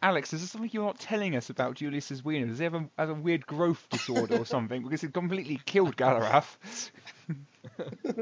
Alex, 0.02 0.32
is 0.32 0.40
there 0.40 0.48
something 0.48 0.70
you're 0.72 0.84
not 0.84 0.98
telling 0.98 1.36
us 1.36 1.50
about 1.50 1.74
Julius's 1.74 2.24
wiener? 2.24 2.46
Does 2.46 2.58
he 2.58 2.64
have 2.64 2.74
a, 2.74 2.88
has 2.98 3.10
a 3.10 3.14
weird 3.14 3.46
growth 3.46 3.86
disorder 3.90 4.38
or 4.38 4.46
something? 4.46 4.82
Because 4.82 5.04
it 5.04 5.12
completely 5.12 5.60
killed 5.64 5.96
Gaelroth. 5.96 6.56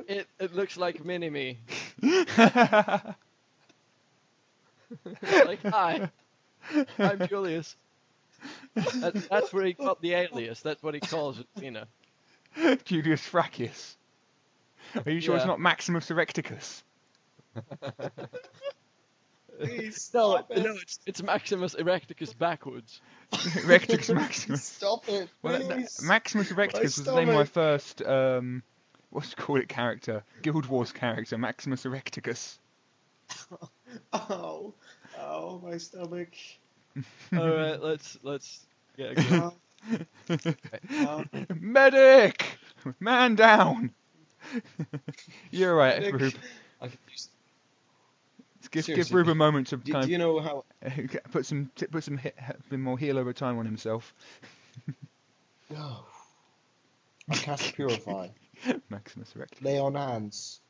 It 0.07 0.29
it 0.39 0.55
looks 0.55 0.77
like 0.77 1.05
mini 1.05 1.31
me. 1.31 1.59
like 2.03 2.29
hi, 5.65 6.11
I'm 6.99 7.27
Julius. 7.27 7.75
That, 8.75 9.27
that's 9.31 9.53
where 9.53 9.65
he 9.65 9.73
got 9.73 10.01
the 10.03 10.13
alias. 10.13 10.61
That's 10.61 10.83
what 10.83 10.95
he 10.95 11.01
calls 11.01 11.41
it. 11.41 11.47
You 11.61 11.71
know. 11.73 11.85
Julius 12.85 13.23
Fraccius. 13.23 13.97
Are 15.05 15.11
you 15.11 15.21
sure 15.21 15.37
it's 15.37 15.47
not 15.47 15.59
Maximus 15.59 16.11
Erecticus? 16.11 16.83
Please 19.61 20.11
No, 20.15 20.31
stop 20.37 20.51
it. 20.51 20.63
no, 20.65 20.75
it's 20.81 20.99
it's 21.07 21.23
Maximus 21.23 21.75
Erecticus 21.75 22.37
backwards. 22.37 23.01
Erecticus 23.33 24.15
Maximus. 24.15 24.65
Stop 24.65 25.09
it, 25.09 25.29
Well, 25.43 25.59
that- 25.59 25.69
that- 25.69 26.03
Maximus 26.03 26.51
Erecticus 26.51 26.83
was 26.83 27.05
the 27.05 27.15
name 27.15 27.29
of 27.29 27.35
my 27.35 27.45
first, 27.45 28.03
um, 28.03 28.63
what's 29.11 29.31
it 29.33 29.37
called 29.37 29.61
it 29.61 29.69
character? 29.69 30.23
Guild 30.43 30.67
Wars 30.67 30.93
character, 30.93 31.37
Maximus 31.39 31.85
Erecticus. 31.85 32.59
oh, 34.13 34.75
ow, 35.19 35.61
my 35.65 35.77
stomach. 35.79 36.31
All 37.37 37.49
right, 37.49 37.81
let's 37.81 38.19
let's 38.23 38.65
get 38.97 39.13
a 39.13 39.15
go. 39.15 39.55
Ow, 40.33 40.45
ow. 40.93 41.25
Medic! 41.55 42.45
Man 42.99 43.35
down! 43.37 43.93
You're 45.53 45.75
right, 45.77 46.01
Nick, 46.01 46.15
Rube. 46.15 46.35
I 46.81 46.89
could 48.69 48.77
use- 48.77 48.87
Give, 48.87 48.97
give 48.97 49.07
Seriously, 49.07 49.17
Rube 49.17 49.29
a 49.29 49.35
moment 49.35 49.67
to 49.69 49.77
Do, 49.79 49.93
kind 49.93 50.07
do 50.07 50.13
you 50.13 50.19
know 50.19 50.41
how? 50.41 50.65
put 51.33 51.47
some 51.47 51.71
put 51.91 52.05
some 52.05 52.17
hit, 52.19 52.37
bit 52.69 52.79
more 52.79 52.99
heal 52.99 53.19
over 53.19 53.33
time 53.33 53.59
on 53.59 53.65
himself. 53.67 54.15
Oh. 55.77 56.05
I 57.29 57.35
cast 57.37 57.75
purify. 57.77 58.27
Maximus 58.89 59.33
Erecticus. 59.37 59.63
Lay 59.65 59.79
on 59.79 59.95
hands. 59.95 60.61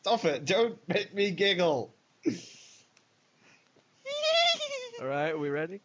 Stop 0.00 0.24
it! 0.24 0.44
Don't 0.44 0.76
make 0.88 1.14
me 1.14 1.30
giggle. 1.30 1.94
All 5.00 5.06
right, 5.06 5.30
are 5.30 5.38
we 5.38 5.50
ready? 5.50 5.80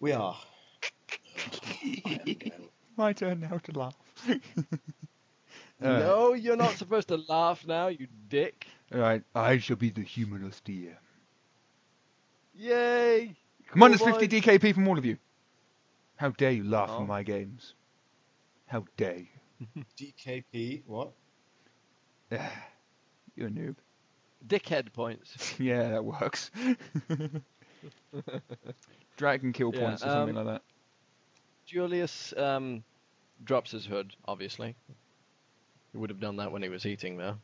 We 0.00 0.12
are. 0.12 0.36
My 2.98 3.14
turn 3.14 3.40
now 3.40 3.56
to 3.56 3.78
laugh. 3.78 3.96
Uh, 5.82 5.98
no, 5.98 6.32
you're 6.34 6.56
not 6.56 6.76
supposed 6.76 7.08
to 7.08 7.16
laugh 7.28 7.66
now, 7.66 7.88
you 7.88 8.06
dick. 8.28 8.66
Alright, 8.92 9.22
I 9.34 9.58
shall 9.58 9.76
be 9.76 9.90
the 9.90 10.02
humanist 10.02 10.66
here. 10.66 10.98
Yay! 12.54 13.36
Minus 13.74 14.00
Cool 14.00 14.18
50. 14.18 14.40
DKP 14.40 14.74
from 14.74 14.88
all 14.88 14.98
of 14.98 15.04
you. 15.04 15.18
How 16.16 16.30
dare 16.30 16.50
you 16.52 16.64
laugh 16.64 16.90
Oh. 16.92 17.02
at 17.02 17.06
my 17.06 17.22
games? 17.22 17.74
How 18.66 18.84
dare 18.96 19.18
you? 19.18 19.84
DKP. 19.98 20.82
What? 20.86 21.10
Ah, 22.32 22.52
You're 23.36 23.48
a 23.48 23.50
noob. 23.50 23.76
Dickhead 24.46 24.92
points. 24.92 25.54
Yeah, 25.58 25.90
that 25.90 26.04
works. 26.04 26.50
Dragon 29.16 29.52
kill 29.52 29.72
Yeah, 29.74 29.80
points 29.80 30.02
or 30.02 30.10
something 30.10 30.36
um, 30.36 30.44
like 30.46 30.54
that. 30.54 30.62
Julius 31.66 32.32
um, 32.36 32.82
drops 33.44 33.70
his 33.72 33.84
hood, 33.86 34.14
obviously. 34.26 34.74
He 35.92 35.98
would 35.98 36.10
have 36.10 36.20
done 36.20 36.36
that 36.36 36.52
when 36.52 36.62
he 36.62 36.68
was 36.68 36.86
eating, 36.86 37.16
there. 37.16 37.36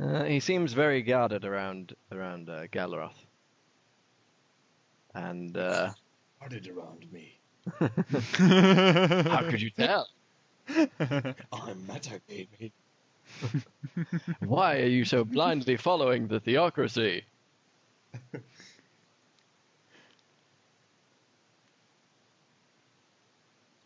Uh, 0.00 0.24
he 0.24 0.40
seems 0.40 0.72
very 0.72 1.02
guarded 1.02 1.44
around 1.44 1.94
around 2.12 2.48
uh, 2.48 2.66
Gaelroth. 2.68 3.26
And 5.14 5.56
uh, 5.56 5.90
Guarded 6.40 6.68
around 6.68 7.10
me. 7.12 7.40
how 7.78 9.42
could 9.50 9.60
you 9.60 9.70
tell? 9.70 10.08
I'm 11.52 11.86
meta 11.86 12.20
baby. 12.28 12.72
Why 14.40 14.80
are 14.80 14.86
you 14.86 15.04
so 15.04 15.24
blindly 15.24 15.76
following 15.76 16.28
the 16.28 16.40
theocracy? 16.40 17.24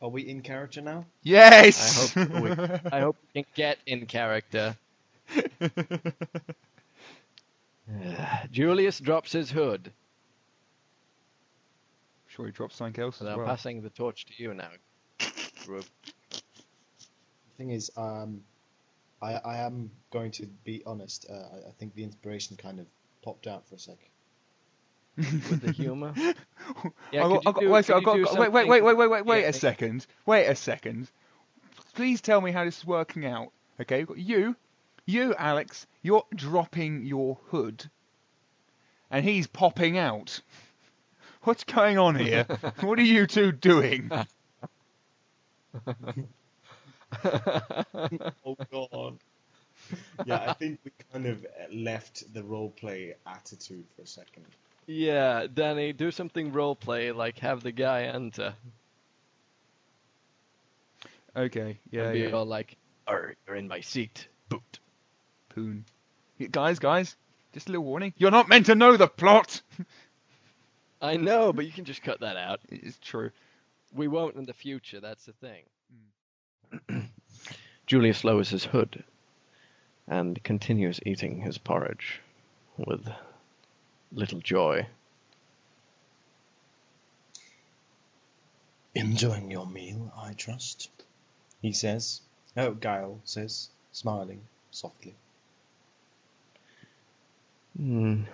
Are 0.03 0.09
we 0.11 0.23
in 0.29 0.43
character 0.43 0.81
now? 0.83 1.07
yes! 1.23 1.79
I 1.79 1.91
hope 1.93 2.17
we, 2.43 2.57
I 2.91 3.01
hope 3.01 3.17
we 3.35 3.43
can 3.43 3.51
get 3.55 3.79
in 3.87 4.07
character. 4.07 4.77
Julius 8.51 9.01
drops 9.01 9.33
his 9.33 9.51
hood. 9.51 9.93
sure 12.29 12.47
he 12.47 12.53
dropped 12.53 12.75
something 12.75 13.03
else 13.03 13.21
So 13.21 13.27
as 13.27 13.29
I'm 13.29 13.39
well. 13.39 13.47
passing 13.47 13.83
the 13.83 13.91
torch 13.91 14.27
to 14.27 14.33
you 14.43 14.55
now. 14.55 14.71
Rube. 15.67 15.87
thing 17.59 17.71
is, 17.71 17.91
um, 17.97 18.43
I, 19.23 19.35
I 19.35 19.59
am 19.59 19.91
going 20.13 20.31
to 20.33 20.47
be 20.65 20.83
honest. 20.87 21.27
Uh, 21.31 21.35
I, 21.35 21.69
I 21.69 21.73
think 21.79 21.95
the 21.95 22.05
inspiration 22.05 22.57
kind 22.57 22.81
of 22.81 22.87
popped 23.23 23.47
out 23.47 23.67
for 23.69 23.77
a 23.77 23.79
sec. 23.79 23.97
With 25.17 25.61
the 25.63 25.73
humor. 25.73 26.15
Yeah, 27.13 27.27
I 27.27 27.29
got- 27.29 27.45
could 27.45 27.45
you 27.45 27.51
I 27.51 27.53
got- 27.53 27.61
do- 27.61 27.71
wait, 27.71 27.87
could 27.87 27.95
I 27.95 27.99
you 27.99 28.05
got- 28.05 28.15
do 28.17 28.25
got- 28.25 28.39
wait, 28.39 28.53
wait, 28.53 28.69
wait, 28.69 28.83
wait, 28.83 28.97
wait, 28.97 29.11
wait, 29.11 29.27
wait 29.27 29.43
Yeah. 29.43 29.49
a 29.49 29.53
second. 29.53 30.07
Wait 30.27 30.47
a 30.47 30.55
second. 30.57 31.11
Please 31.95 32.21
tell 32.21 32.41
me 32.41 32.51
how 32.53 32.65
this 32.65 32.79
is 32.79 32.87
working 32.87 33.27
out. 33.27 33.51
Okay, 33.81 33.99
we've 33.99 34.09
got 34.09 34.19
you, 34.19 34.57
you, 35.07 35.35
Alex, 35.35 35.87
you're 36.03 36.25
dropping 36.35 37.05
your 37.05 37.37
hood, 37.49 37.85
and 39.11 39.25
he's 39.25 39.47
popping 39.47 39.99
out. 39.99 40.41
What's 41.43 41.65
going 41.65 41.99
on 41.99 42.15
here? 42.17 42.45
what 42.81 42.99
are 42.99 43.03
you 43.03 43.27
two 43.27 43.51
doing? 43.53 44.11
Oh 48.45 48.57
God. 48.71 49.19
yeah, 50.25 50.45
I 50.49 50.53
think 50.55 50.81
we 50.85 50.91
kind 51.13 51.27
of 51.27 51.45
uh, 51.45 51.73
left 51.73 52.33
the 52.35 52.43
role 52.43 52.71
play 52.71 53.15
attitude 53.27 53.85
for 53.97 54.03
a 54.03 54.07
second. 54.07 54.45
yeah, 54.87 55.47
Danny, 55.53 55.93
do 55.93 56.11
something 56.11 56.53
role 56.53 56.75
play, 56.77 57.13
like 57.13 57.39
have 57.41 57.63
the 57.63 57.73
guy 57.73 58.05
enter. 58.05 58.55
Okay, 61.37 61.79
yeah, 61.91 62.05
and 62.05 62.13
be 62.13 62.21
yeah. 62.21 62.31
all 62.31 62.45
like, 62.45 62.77
Or 63.09 63.35
you're 63.47 63.57
in 63.57 63.69
my 63.69 63.81
seat. 63.81 64.29
Boot. 64.49 64.81
Poon. 65.49 65.85
Y- 66.39 66.49
Guys, 66.51 66.79
guys, 66.79 67.17
just 67.53 67.69
a 67.69 67.73
little 67.73 67.85
warning. 67.85 68.13
You're 68.19 68.31
not 68.31 68.49
meant 68.49 68.67
to 68.67 68.75
know 68.75 68.97
the 68.97 69.09
plot. 69.09 69.63
I 71.01 71.17
know, 71.17 71.53
but 71.53 71.65
you 71.67 71.73
can 71.73 71.85
just 71.85 72.03
cut 72.03 72.21
that 72.21 72.37
out. 72.37 72.61
it's 72.71 72.99
true. 72.99 73.31
We 73.95 74.09
won't 74.09 74.37
in 74.37 74.45
the 74.45 74.53
future. 74.53 75.01
That's 75.01 75.25
the 75.25 75.33
thing. 75.33 75.63
Mm. 76.89 77.09
Julius 77.87 78.25
lowers 78.25 78.51
his 78.51 78.65
hood 78.65 79.03
and 80.13 80.43
continues 80.43 81.01
eating 81.07 81.41
his 81.41 81.57
porridge 81.57 82.21
with 82.77 83.09
little 84.13 84.41
joy. 84.41 84.87
Enjoying 88.95 89.51
your 89.51 89.67
meal, 89.67 90.13
I 90.15 90.35
trust, 90.35 90.91
he 91.63 91.73
says. 91.73 92.21
Oh, 92.59 92.73
Guile 92.73 93.21
says, 93.25 93.71
smiling 93.93 94.43
softly. 94.71 95.15
Hmm, 97.79 98.25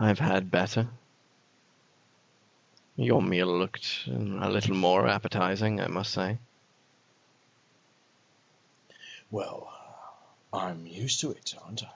I've 0.00 0.18
had 0.18 0.50
better. 0.50 0.88
Your 2.96 3.20
meal 3.20 3.48
looked 3.48 4.08
mm, 4.08 4.42
a 4.42 4.48
little 4.48 4.74
more 4.74 5.06
appetizing, 5.06 5.78
I 5.78 5.88
must 5.88 6.12
say. 6.12 6.38
Well, 9.30 9.70
I'm 10.52 10.86
used 10.86 11.20
to 11.20 11.30
it, 11.30 11.54
aren't 11.64 11.84
I? 11.84 11.88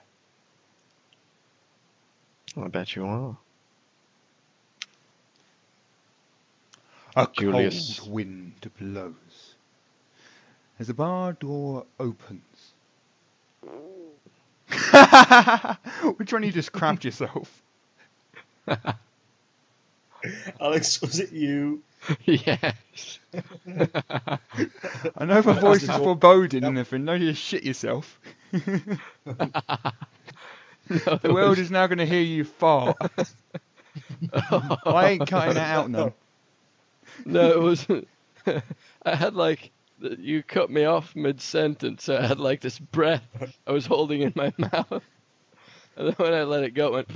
I 2.63 2.67
bet 2.69 2.95
you 2.95 3.05
are. 3.05 3.37
A 7.15 7.27
Julius. 7.33 7.99
cold 7.99 8.11
wind 8.11 8.71
blows. 8.79 9.55
As 10.79 10.87
the 10.87 10.93
bar 10.93 11.33
door 11.33 11.85
opens. 11.99 12.73
Which 16.17 16.33
one 16.33 16.43
you 16.43 16.51
just 16.51 16.71
cramped 16.71 17.05
yourself? 17.05 17.61
Alex, 20.61 21.01
was 21.01 21.19
it 21.19 21.31
you? 21.31 21.81
yes. 22.25 23.19
I 23.67 25.25
know 25.25 25.41
my 25.41 25.59
voice 25.59 25.83
is 25.83 25.89
foreboding 25.89 26.63
and 26.63 26.77
everything. 26.77 27.05
No, 27.05 27.13
you 27.13 27.33
shit 27.33 27.63
yourself. 27.63 28.19
The 28.51 28.99
world 31.23 31.57
is 31.57 31.69
now 31.69 31.87
going 31.87 31.97
to 31.97 32.05
hear 32.05 32.21
you 32.21 32.45
fart. 32.45 32.97
I 34.85 35.09
ain't 35.09 35.27
cutting 35.27 35.55
that 35.55 35.75
out 35.75 35.89
now. 35.89 36.13
No, 37.25 37.51
it 37.51 37.61
wasn't. 37.61 38.07
I 39.03 39.15
had 39.15 39.35
like 39.35 39.71
you 39.99 40.43
cut 40.43 40.69
me 40.69 40.85
off 40.85 41.15
mid 41.15 41.41
sentence, 41.41 42.03
so 42.05 42.17
I 42.17 42.25
had 42.25 42.39
like 42.39 42.61
this 42.61 42.79
breath 42.79 43.23
I 43.65 43.71
was 43.71 43.85
holding 43.85 44.21
in 44.21 44.33
my 44.35 44.53
mouth, 44.57 45.03
and 45.97 46.07
then 46.07 46.13
when 46.17 46.33
I 46.33 46.43
let 46.43 46.63
it 46.63 46.71
go, 46.71 46.87
it 46.87 46.93
went. 46.93 47.09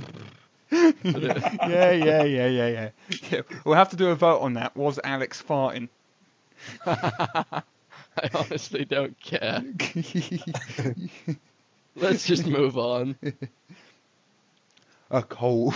Yeah, 0.72 1.92
yeah, 1.92 1.94
yeah, 2.22 2.22
yeah, 2.22 2.46
yeah, 2.46 2.90
yeah. 3.30 3.40
We'll 3.64 3.74
have 3.76 3.90
to 3.90 3.96
do 3.96 4.08
a 4.08 4.14
vote 4.14 4.40
on 4.40 4.54
that. 4.54 4.76
Was 4.76 4.98
Alex 5.04 5.42
farting? 5.42 5.88
I 6.86 7.62
honestly 8.34 8.84
don't 8.84 9.18
care. 9.20 9.62
Let's 11.96 12.26
just 12.26 12.46
move 12.46 12.78
on. 12.78 13.16
a 15.10 15.22
cold. 15.22 15.74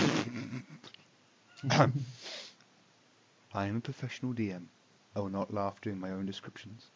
I 1.71 1.89
am 3.67 3.77
a 3.77 3.81
professional 3.81 4.35
DM. 4.35 4.67
I 5.15 5.21
will 5.21 5.29
not 5.31 5.53
laugh 5.53 5.81
during 5.81 6.01
my 6.01 6.11
own 6.11 6.27
descriptions. 6.27 6.91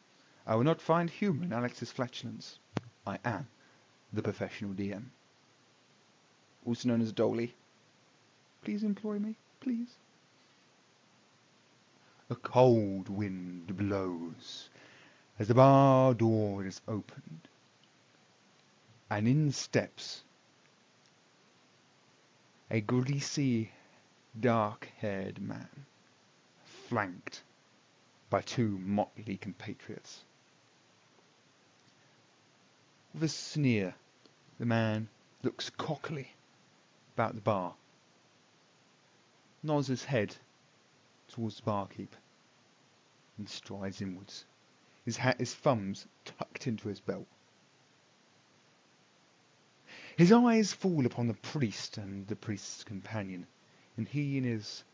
I 0.47 0.57
will 0.57 0.65
not 0.65 0.81
find 0.81 1.11
humour 1.11 1.45
in 1.45 1.53
Alex's 1.53 1.93
flatulence. 1.93 2.59
I 3.07 3.19
am 3.25 3.49
the 4.13 4.23
professional 4.23 4.75
DM. 4.75 5.11
Also 6.65 6.89
known 6.89 7.03
as 7.03 7.13
Dolly. 7.13 7.55
Please 8.65 8.85
employ 8.85 9.19
me, 9.19 9.37
please. 9.61 9.97
A 12.29 12.35
cold 12.35 13.09
wind 13.09 13.77
blows 13.77 14.69
as 15.39 15.49
the 15.49 15.55
bar 15.55 16.15
door 16.15 16.65
is 16.65 16.81
opened, 16.87 17.49
and 19.11 19.27
in 19.27 19.51
steps 19.53 20.23
a 22.71 22.81
greasy, 22.81 23.73
dark-haired 24.39 25.41
man, 25.41 25.69
flanked 26.89 27.43
by 28.29 28.41
two 28.43 28.79
motley 28.85 29.37
compatriots. 29.37 30.21
With 33.13 33.25
a 33.25 33.29
sneer, 33.29 33.95
the 34.61 34.67
man 34.67 35.09
looks 35.43 35.71
cockily 35.71 36.33
about 37.17 37.35
the 37.35 37.41
bar, 37.41 37.75
nods 39.63 39.89
his 39.89 40.05
head 40.05 40.37
towards 41.29 41.57
the 41.57 41.63
barkeep, 41.63 42.15
and 43.39 43.49
strides 43.49 44.01
inwards, 44.01 44.45
his, 45.05 45.17
ha- 45.17 45.35
his 45.39 45.55
thumbs 45.55 46.07
tucked 46.25 46.67
into 46.67 46.89
his 46.89 47.01
belt. 47.01 47.27
His 50.17 50.33
eyes 50.33 50.73
fall 50.73 51.07
upon 51.07 51.29
the 51.29 51.35
priest 51.35 51.97
and 51.97 52.27
the 52.27 52.37
priest's 52.37 52.85
companion, 52.85 53.47
and 53.97 54.07
he 54.07 54.37
and 54.37 54.47
his 54.47 54.85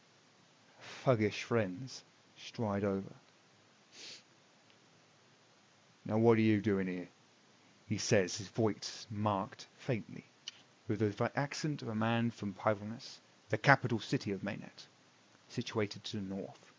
thuggish 1.04 1.42
friends 1.42 2.04
stride 2.36 2.84
over. 2.84 3.12
Now 6.04 6.18
what 6.18 6.38
are 6.38 6.42
you 6.42 6.60
doing 6.60 6.86
here? 6.86 7.08
He 7.88 7.98
says, 7.98 8.36
his 8.36 8.48
voice 8.48 9.06
marked 9.10 9.66
faintly, 9.78 10.24
with 10.86 11.00
the 11.00 11.30
accent 11.36 11.82
of 11.82 11.88
a 11.88 11.94
man 11.94 12.30
from 12.30 12.54
Pyronus, 12.54 13.18
the 13.50 13.58
capital 13.58 14.00
city 14.00 14.32
of 14.32 14.42
Maynet, 14.42 14.86
situated 15.48 16.04
to 16.04 16.16
the 16.16 16.34
north. 16.34 16.72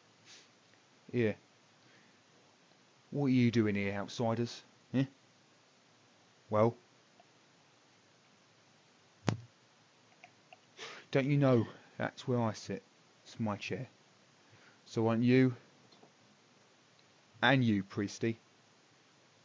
Here. 1.12 1.36
What 3.12 3.28
are 3.28 3.30
you 3.30 3.52
doing 3.52 3.76
here, 3.76 3.94
outsiders? 3.94 4.64
Eh? 4.94 5.06
Well, 6.50 6.76
Don't 11.12 11.26
you 11.26 11.38
know 11.38 11.66
that's 11.98 12.28
where 12.28 12.40
I 12.40 12.54
sit? 12.54 12.84
It's 13.24 13.40
my 13.40 13.56
chair. 13.56 13.88
So 14.86 15.04
don't 15.04 15.24
you 15.24 15.56
and 17.42 17.64
you, 17.64 17.84
Priesty, 17.84 18.36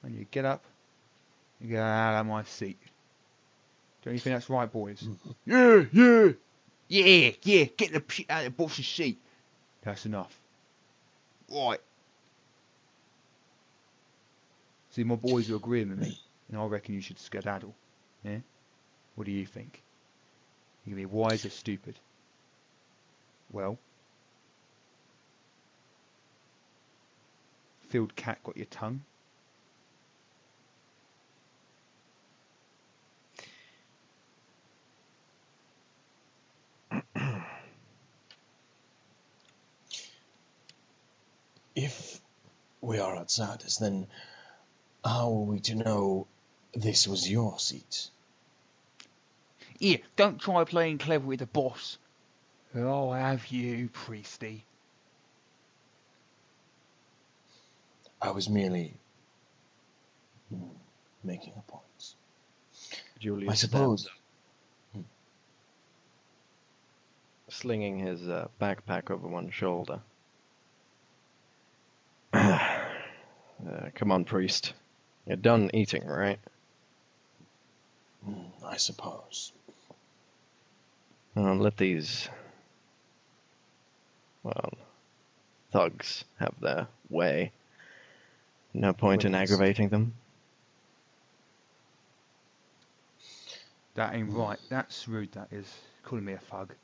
and 0.03 0.15
you 0.15 0.27
get 0.31 0.45
up 0.45 0.65
and 1.61 1.71
get 1.71 1.81
out 1.81 2.21
of 2.21 2.27
my 2.27 2.43
seat. 2.45 2.79
Don't 4.05 4.15
you 4.15 4.21
think 4.21 4.35
that's 4.35 4.51
right, 4.51 4.71
boys? 4.71 5.07
yeah, 5.47 5.85
yeah, 5.93 6.31
yeah, 7.01 7.31
yeah. 7.43 7.65
Get 7.77 7.93
the 7.93 8.03
shit 8.09 8.27
out 8.29 8.41
of 8.41 8.45
the 8.45 8.51
boss's 8.51 8.87
seat. 8.87 9.19
That's 9.83 10.05
enough. 10.07 10.39
Right. 11.51 11.81
See, 14.91 15.05
my 15.05 15.15
boys 15.15 15.51
are 15.51 15.57
agreeing 15.57 15.89
with 15.89 16.01
me, 16.01 16.21
and 16.49 16.59
I 16.59 16.65
reckon 16.67 16.95
you 16.95 17.01
should 17.01 17.19
skedaddle. 17.19 17.75
Yeah? 18.23 18.39
What 19.15 19.25
do 19.25 19.31
you 19.31 19.47
think? 19.47 19.83
You 20.85 20.91
can 20.91 20.97
be 20.97 21.07
wise 21.07 21.47
or 21.47 21.51
stupid. 21.51 21.99
Well, 23.51 23.79
field 27.89 28.15
cat 28.17 28.39
got 28.45 28.57
your 28.57 28.67
tongue. 28.67 29.03
If 41.83 42.21
we 42.81 43.01
are 43.01 43.17
outsiders, 43.17 43.79
then 43.79 44.07
how 45.05 45.33
are 45.33 45.47
we 45.53 45.59
to 45.61 45.75
know 45.75 46.29
this 46.73 47.09
was 47.09 47.29
your 47.29 47.59
seat? 47.59 48.09
Here, 49.81 49.99
don't 50.15 50.41
try 50.41 50.63
playing 50.63 50.99
clever 50.99 51.27
with 51.27 51.41
the 51.41 51.47
boss. 51.47 51.99
I'll 52.73 53.13
have 53.13 53.49
you, 53.49 53.89
Priesty. 53.89 54.63
I 58.21 58.31
was 58.31 58.49
merely 58.49 58.95
making 61.25 61.55
a 61.57 61.63
point. 61.63 62.15
Julius 63.19 63.51
I 63.51 63.55
stands 63.55 64.03
suppose. 64.05 64.09
up, 64.95 65.05
slinging 67.49 67.99
his 67.99 68.29
uh, 68.29 68.47
backpack 68.61 69.11
over 69.11 69.27
one 69.27 69.51
shoulder. 69.51 70.01
Uh, 73.67 73.91
come 73.95 74.11
on, 74.11 74.25
priest. 74.25 74.73
You're 75.27 75.37
done 75.37 75.71
eating, 75.73 76.07
right? 76.07 76.39
Mm, 78.29 78.47
I 78.65 78.77
suppose. 78.77 79.53
I'll 81.37 81.57
let 81.57 81.77
these. 81.77 82.29
Well, 84.43 84.73
thugs 85.71 86.25
have 86.39 86.55
their 86.61 86.89
way. 87.09 87.53
No 88.75 88.93
point 88.93 89.25
in 89.25 89.35
aggravating 89.35 89.89
them. 89.89 90.15
That 93.95 94.15
ain't 94.15 94.31
right. 94.31 94.59
That's 94.71 95.07
rude, 95.07 95.33
that 95.33 95.49
is. 95.53 95.73
Calling 96.03 96.25
me 96.25 96.33
a 96.33 96.39
thug. 96.39 96.75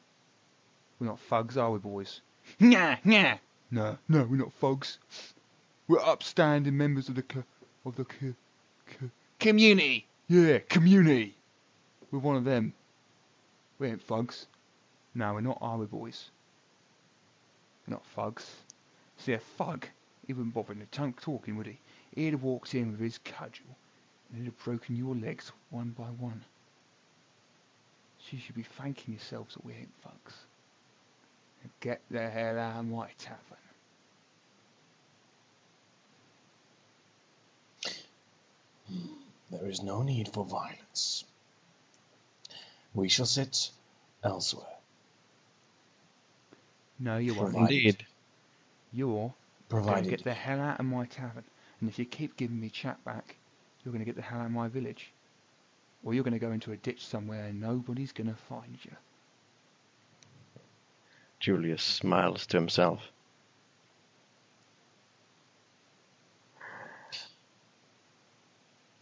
We're 1.00 1.06
not 1.09 1.20
thugs, 1.20 1.56
are 1.56 1.70
we, 1.70 1.78
boys? 1.78 2.20
Nah, 2.60 2.96
nah! 3.05 3.36
No, 3.70 3.98
no, 4.09 4.24
we're 4.24 4.36
not 4.36 4.52
thugs. 4.55 4.98
We're 5.89 6.01
upstanding 6.01 6.77
members 6.77 7.09
of 7.09 7.15
the 7.16 7.23
co- 7.23 7.44
of 7.86 7.97
the 7.97 8.05
co- 8.05 8.35
co- 8.86 9.10
community. 9.40 10.06
Yeah, 10.28 10.59
community. 10.59 11.35
We're 12.10 12.19
one 12.20 12.36
of 12.36 12.44
them. 12.44 12.74
We 13.78 13.89
ain't 13.89 14.02
thugs. 14.02 14.47
No, 15.15 15.35
we're 15.35 15.40
not, 15.40 15.59
are 15.60 15.78
we, 15.78 15.86
boys? 15.86 16.31
We're 17.86 17.94
not 17.94 18.06
thugs. 18.06 18.56
See, 19.16 19.32
a 19.32 19.39
thug, 19.39 19.86
he 20.27 20.32
wouldn't 20.35 20.55
bother 20.55 20.74
to 20.74 20.86
talk 20.86 21.20
talking, 21.20 21.56
would 21.56 21.66
he? 21.66 21.78
He'd 22.15 22.32
have 22.35 22.43
walked 22.43 22.74
in 22.74 22.93
with 22.93 23.01
his 23.01 23.19
cudgel 23.19 23.66
and 24.31 24.39
he'd 24.39 24.47
have 24.47 24.59
broken 24.65 24.97
your 24.97 25.15
legs 25.15 25.52
one 25.70 25.94
by 25.98 26.05
one. 26.05 26.43
So 28.20 28.28
you 28.32 28.40
should 28.40 28.55
be 28.56 28.62
thanking 28.62 29.15
yourselves 29.15 29.55
that 29.55 29.65
we 29.65 29.73
ain't 29.74 29.93
thugs. 30.02 30.35
And 31.62 31.73
get 31.81 32.01
the 32.10 32.28
hell 32.28 32.59
out 32.59 32.81
of 32.81 32.86
my 32.86 33.09
tavern. 33.19 33.59
There 39.51 39.66
is 39.69 39.82
no 39.82 40.02
need 40.02 40.28
for 40.28 40.44
violence. 40.44 41.24
We 42.94 43.09
shall 43.09 43.27
sit 43.27 43.70
elsewhere. 44.23 44.66
No, 46.98 47.16
you 47.19 47.35
won't. 47.35 47.52
Provided- 47.52 47.77
Indeed. 47.77 48.06
You're 48.93 49.09
going 49.09 49.31
to 49.31 49.35
Provided 49.69 50.10
get 50.10 50.24
the 50.24 50.35
hell 50.35 50.60
out 50.60 50.81
of 50.81 50.86
my 50.86 51.06
tavern. 51.06 51.44
And 51.81 51.89
if 51.89 51.98
you 51.98 52.05
keep 52.05 52.36
giving 52.36 52.59
me 52.60 52.70
chat 52.70 53.02
back, 53.05 53.36
you're 53.85 53.93
going 53.93 54.01
to 54.01 54.06
get 54.06 54.16
the 54.16 54.23
hell 54.23 54.40
out 54.40 54.47
of 54.47 54.52
my 54.52 54.69
village. 54.69 55.12
Or 56.02 56.15
you're 56.15 56.24
going 56.24 56.32
to 56.32 56.39
go 56.39 56.52
into 56.52 56.73
a 56.73 56.77
ditch 56.77 57.06
somewhere 57.06 57.44
and 57.47 57.60
nobody's 57.60 58.12
going 58.12 58.28
to 58.31 58.35
find 58.48 58.78
you. 58.82 58.93
Julius 61.40 61.82
smiles 61.82 62.47
to 62.47 62.56
himself. 62.56 63.01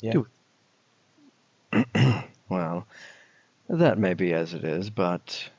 Yeah. 0.06 0.12
Do- 0.12 0.26
Well, 2.48 2.86
that 3.68 3.98
may 3.98 4.14
be 4.14 4.32
as 4.32 4.54
it 4.54 4.62
is, 4.62 4.88
but 4.88 5.50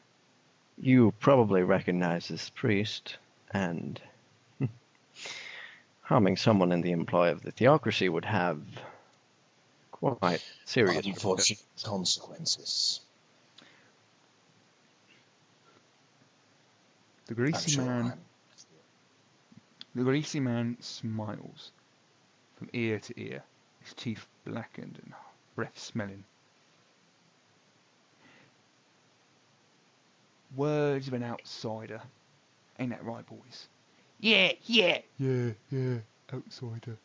you 0.78 1.14
probably 1.19 1.64
recognize 1.64 2.30
this 2.30 2.49
priest, 2.49 3.18
and 3.52 3.99
hmm, 4.57 4.65
harming 6.03 6.38
someone 6.38 6.72
in 6.72 6.80
the 6.82 6.91
employ 6.91 7.32
of 7.32 7.41
the 7.41 7.52
theocracy 7.52 8.07
would 8.07 8.24
have 8.24 8.61
quite 9.91 10.41
serious 10.64 11.06
unfortunate 11.06 11.61
consequences. 11.84 13.02
The 17.26 17.34
greasy 17.34 17.72
sure 17.72 17.84
man 17.84 18.06
I'm- 18.06 18.19
The 19.95 20.03
greasy 20.03 20.40
man 20.40 20.78
smiles 20.80 21.72
from 22.57 22.69
ear 22.72 22.99
to 22.99 23.19
ear, 23.19 23.44
his 23.88 23.93
teeth 23.93 24.27
blackened 24.43 24.99
and 25.01 25.14
breath 25.55 25.80
smelling. 25.80 26.26
Words 30.55 31.07
of 31.07 31.14
an 31.14 31.23
outsider. 31.23 32.01
Ain't 32.80 32.89
that 32.89 33.05
right, 33.05 33.26
boys? 33.26 33.68
Yeah, 34.19 34.51
yeah. 34.65 34.99
Yeah, 35.18 35.51
yeah, 35.72 35.97
outsider. 36.34 36.97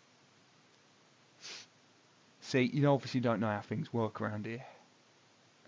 See, 2.40 2.70
you 2.72 2.86
obviously 2.88 3.20
don't 3.20 3.40
know 3.40 3.46
how 3.46 3.60
things 3.60 3.92
work 3.92 4.20
around 4.20 4.46
here. 4.46 4.64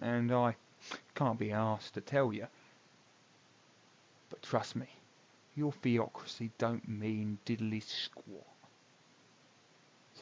And 0.01 0.33
I 0.33 0.57
can't 1.15 1.39
be 1.39 1.53
asked 1.53 1.95
to 1.95 2.01
tell 2.01 2.33
you. 2.33 2.47
But 4.31 4.43
trust 4.43 4.75
me, 4.75 4.87
your 5.55 5.73
theocracy 5.73 6.51
don't 6.59 6.89
mean 6.89 7.39
diddly 7.47 7.83
squat. 7.83 8.47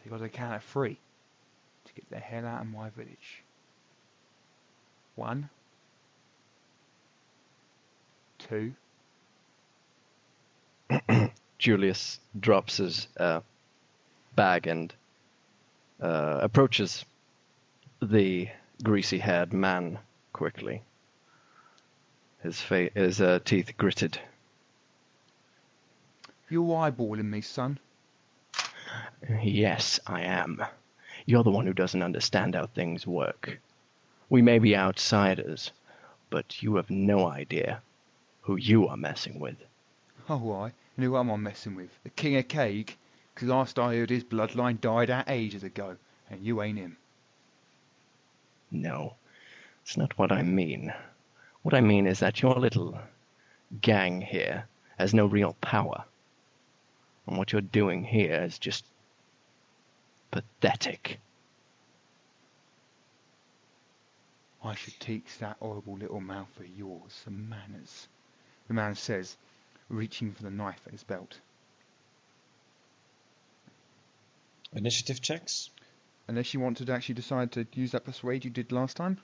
So 0.02 0.10
you 0.10 0.18
got 0.18 0.24
to 0.24 0.28
count 0.28 0.56
of 0.56 0.64
three 0.64 0.98
to 1.84 1.92
get 1.94 2.10
the 2.10 2.18
hell 2.18 2.44
out 2.44 2.62
of 2.62 2.66
my 2.66 2.90
village. 2.90 3.44
One. 5.14 5.48
Two. 8.38 8.72
Julius 11.58 12.18
drops 12.38 12.78
his 12.78 13.06
uh, 13.16 13.40
bag 14.34 14.66
and 14.66 14.92
uh, 16.00 16.40
approaches 16.42 17.04
the 18.00 18.48
greasy-haired 18.82 19.52
man 19.52 20.00
quickly. 20.32 20.82
His 22.42 22.60
fa- 22.60 22.90
his 22.94 23.20
uh, 23.20 23.38
teeth 23.44 23.74
gritted. 23.76 24.18
You're 26.50 26.64
eyeballing 26.64 27.30
me, 27.30 27.40
son. 27.40 27.78
Yes, 29.42 30.00
I 30.06 30.22
am. 30.22 30.62
You're 31.26 31.44
the 31.44 31.50
one 31.50 31.66
who 31.66 31.72
doesn't 31.72 32.02
understand 32.02 32.54
how 32.54 32.66
things 32.66 33.06
work. 33.06 33.58
We 34.28 34.42
may 34.42 34.58
be 34.58 34.76
outsiders, 34.76 35.70
but 36.30 36.62
you 36.62 36.76
have 36.76 36.90
no 36.90 37.28
idea 37.28 37.80
who 38.42 38.56
you 38.56 38.88
are 38.88 38.96
messing 38.96 39.38
with. 39.38 39.56
Oh, 40.28 40.52
I. 40.52 40.72
And 40.96 41.04
who 41.04 41.16
am 41.16 41.30
I 41.30 41.36
messing 41.36 41.74
with? 41.74 41.90
The 42.02 42.10
King 42.10 42.36
of 42.36 42.48
Cake? 42.48 42.98
'Cause 43.34 43.48
last 43.48 43.78
I 43.78 43.94
heard 43.94 44.10
his 44.10 44.24
bloodline 44.24 44.80
died 44.80 45.10
out 45.10 45.28
ages 45.28 45.62
ago, 45.62 45.96
and 46.30 46.44
you 46.44 46.60
ain't 46.62 46.78
him. 46.78 46.96
No, 48.70 49.14
it's 49.82 49.96
not 49.96 50.18
what 50.18 50.32
I 50.32 50.42
mean. 50.42 50.92
What 51.62 51.74
I 51.74 51.80
mean 51.80 52.06
is 52.06 52.18
that 52.20 52.42
your 52.42 52.54
little 52.56 52.98
gang 53.80 54.20
here 54.20 54.66
has 54.98 55.14
no 55.14 55.26
real 55.26 55.54
power. 55.60 56.04
And 57.26 57.38
what 57.38 57.52
you're 57.52 57.60
doing 57.60 58.04
here 58.04 58.42
is 58.42 58.58
just 58.58 58.84
pathetic. 60.30 61.18
I 64.64 64.74
should 64.74 64.98
teach 65.00 65.38
that 65.38 65.56
horrible 65.60 65.96
little 65.96 66.20
mouth 66.20 66.48
of 66.58 66.66
yours 66.66 67.20
some 67.24 67.48
manners. 67.48 68.08
The 68.68 68.74
man 68.74 68.94
says, 68.94 69.36
reaching 69.88 70.32
for 70.32 70.42
the 70.42 70.50
knife 70.50 70.80
at 70.86 70.92
his 70.92 71.02
belt. 71.02 71.38
Initiative 74.74 75.20
checks? 75.20 75.70
Unless 76.28 76.54
you 76.54 76.60
want 76.60 76.78
to 76.78 76.92
actually 76.92 77.16
decide 77.16 77.52
to 77.52 77.66
use 77.74 77.92
that 77.92 78.04
persuade 78.04 78.44
you 78.44 78.50
did 78.50 78.72
last 78.72 78.96
time. 78.96 79.18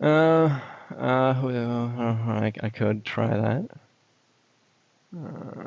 Uh, 0.00 0.60
uh, 0.96 1.40
well, 1.42 1.92
uh, 1.98 2.32
I, 2.32 2.52
I 2.62 2.68
could 2.70 3.04
try 3.04 3.28
that. 3.28 3.68
Uh, 5.14 5.66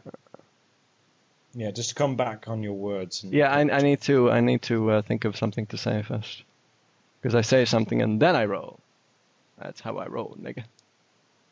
Yeah, 1.56 1.72
just 1.72 1.96
come 1.96 2.16
back 2.16 2.48
on 2.48 2.62
your 2.62 2.74
words. 2.74 3.24
And 3.24 3.34
yeah, 3.34 3.52
I, 3.52 3.62
I 3.62 3.82
need 3.82 4.02
to 4.02 4.30
I 4.30 4.42
need 4.42 4.62
to 4.64 4.92
uh, 4.92 5.02
think 5.02 5.26
of 5.26 5.36
something 5.38 5.66
to 5.68 5.78
say 5.78 6.04
first, 6.04 6.44
because 7.22 7.34
I 7.36 7.42
say 7.42 7.66
something 7.66 8.02
and 8.02 8.22
then 8.22 8.36
I 8.36 8.46
roll. 8.46 8.80
That's 9.58 9.82
how 9.82 9.98
I 9.98 10.08
roll, 10.08 10.38
nigga. 10.40 10.64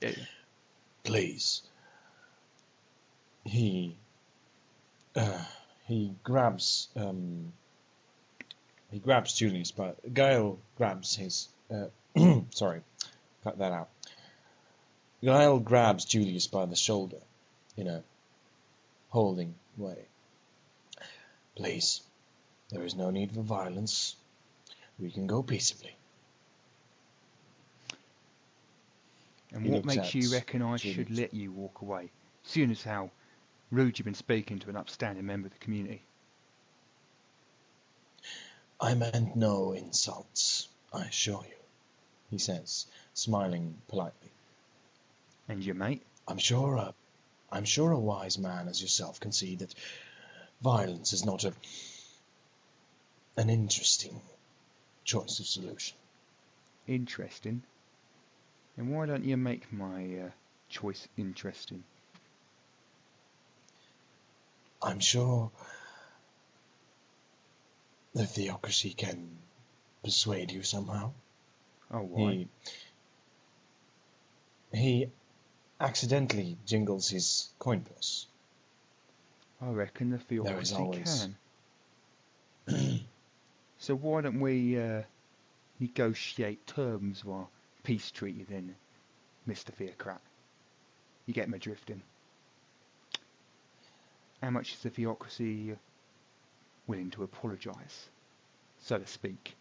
Yeah. 0.02 0.10
yeah. 0.10 0.26
Please. 1.04 1.62
He. 3.46 3.96
Uh, 5.16 5.40
he 5.88 6.14
grabs. 6.24 6.90
Um, 6.96 7.54
he 8.92 9.00
grabs 9.00 9.34
Julius, 9.34 9.72
but 9.72 10.14
Gail 10.14 10.60
grabs 10.78 11.16
his. 11.16 11.48
Uh, 11.72 11.88
sorry, 12.52 12.82
cut 13.44 13.58
that 13.58 13.72
out. 13.72 13.90
Gail 15.24 15.60
grabs 15.60 16.06
Julius 16.06 16.48
by 16.48 16.66
the 16.66 16.76
shoulder, 16.76 17.18
in 17.78 17.88
a 17.88 18.04
holding 19.10 19.56
way. 19.78 19.98
Please, 21.56 22.02
there 22.70 22.84
is 22.84 22.96
no 22.96 23.12
need 23.12 23.32
for 23.32 23.42
violence. 23.42 24.16
We 25.00 25.12
can 25.12 25.28
go 25.28 25.44
peaceably. 25.44 25.96
And 29.54 29.64
He 29.64 29.70
what 29.70 29.86
looks 29.86 29.96
makes 29.96 30.08
at 30.10 30.16
you 30.16 30.32
reckon 30.34 30.62
I 30.62 30.78
should 30.78 31.10
let 31.10 31.34
you 31.34 31.52
walk 31.52 31.82
away? 31.82 32.12
Seeing 32.44 32.72
as 32.72 32.84
how 32.84 33.10
rude 33.72 33.98
you've 33.98 34.06
been 34.06 34.14
speaking 34.14 34.60
to 34.60 34.70
an 34.70 34.76
upstanding 34.76 35.26
member 35.26 35.48
of 35.48 35.54
the 35.54 35.60
community. 35.60 36.04
I 38.80 38.94
meant 38.94 39.36
no 39.36 39.72
insults, 39.72 40.68
I 40.94 41.06
assure 41.06 41.44
you, 41.48 41.56
he 42.30 42.38
says, 42.38 42.86
smiling 43.14 43.76
politely. 43.88 44.32
And 45.48 45.64
your 45.64 45.76
mate? 45.76 46.04
I'm 46.28 46.38
sure 46.38 46.76
a, 46.76 46.94
I'm 47.56 47.64
sure 47.64 47.92
a 47.92 48.00
wise 48.00 48.38
man 48.38 48.68
as 48.68 48.82
yourself 48.82 49.22
can 49.22 49.32
see 49.32 49.56
that 49.56 49.74
violence 50.62 51.14
is 51.14 51.24
not 51.24 51.46
a, 51.46 51.54
an 53.38 53.50
interesting 53.50 54.20
choice 55.06 55.40
of 55.40 55.46
solution. 55.46 55.96
Interesting. 56.86 57.64
And 58.76 58.94
why 58.94 59.06
don't 59.06 59.24
you 59.24 59.38
make 59.38 59.72
my 59.72 60.04
uh, 60.26 60.30
choice 60.68 61.08
interesting? 61.18 61.86
I'm 64.84 65.00
sure 65.00 65.50
the 68.14 68.26
theocracy 68.26 68.94
can 68.94 69.30
persuade 70.04 70.52
you 70.52 70.62
somehow. 70.62 71.14
Oh, 71.90 72.02
why? 72.02 72.48
He 74.74 74.78
he 74.78 75.08
accidentally 75.80 76.58
jingles 76.66 77.10
his 77.10 77.50
coin 77.60 77.82
purse. 77.82 78.28
I 79.62 79.70
reckon 79.70 80.10
the 80.10 80.20
theocracy 80.20 80.76
always- 80.76 81.28
can. 82.68 83.06
so 83.78 83.96
why 83.96 84.22
don't 84.22 84.40
we 84.40 84.80
uh, 84.80 85.04
negotiate 85.80 86.66
terms 86.68 87.22
of 87.22 87.30
our 87.30 87.48
peace 87.84 88.12
treaty 88.12 88.46
then, 88.50 88.76
Mr. 89.48 89.74
Theocrat? 89.74 90.22
You 91.26 91.34
get 91.34 91.50
my 91.50 91.58
drifting. 91.58 92.02
How 94.42 94.50
much 94.50 94.74
is 94.74 94.80
the 94.80 94.90
theocracy 94.90 95.72
uh, 95.72 95.76
willing 96.88 97.12
to 97.12 97.24
apologise, 97.24 98.10
so 98.82 98.98
to 98.98 99.08
speak? 99.08 99.56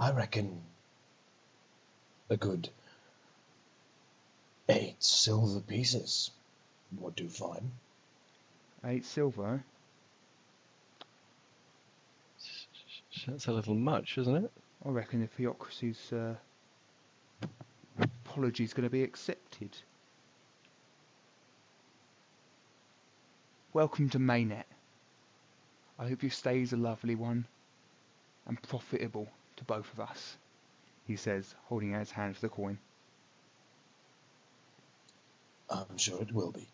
I 0.00 0.12
reckon 0.12 0.60
a 2.30 2.36
good 2.36 2.68
eight 4.68 5.02
silver 5.02 5.60
pieces 5.60 6.30
would 6.98 7.16
do 7.16 7.28
fine. 7.28 7.72
Eight 8.84 9.04
silver. 9.04 9.54
eh? 9.54 9.58
That's 13.26 13.46
a 13.48 13.52
little 13.52 13.74
much, 13.74 14.18
isn't 14.18 14.44
it? 14.44 14.52
I 14.86 14.90
reckon 14.90 15.20
the 15.20 15.26
theocracy's 15.26 16.12
uh, 16.12 16.34
is 18.60 18.72
going 18.72 18.84
to 18.84 18.90
be 18.90 19.02
accepted. 19.02 19.76
Welcome 23.72 24.08
to 24.10 24.18
Maynet. 24.18 24.64
I 25.98 26.08
hope 26.08 26.22
your 26.22 26.30
stay 26.30 26.62
is 26.62 26.72
a 26.72 26.76
lovely 26.76 27.16
one 27.16 27.46
and 28.46 28.62
profitable 28.62 29.28
to 29.58 29.64
both 29.64 29.92
of 29.92 30.00
us, 30.00 30.36
he 31.06 31.16
says, 31.16 31.54
holding 31.66 31.94
out 31.94 32.00
his 32.00 32.10
hand 32.10 32.34
for 32.34 32.40
the 32.42 32.48
coin. 32.48 32.78
I'm 35.70 35.98
sure 35.98 36.22
it 36.22 36.32
will 36.32 36.52
be. 36.52 36.66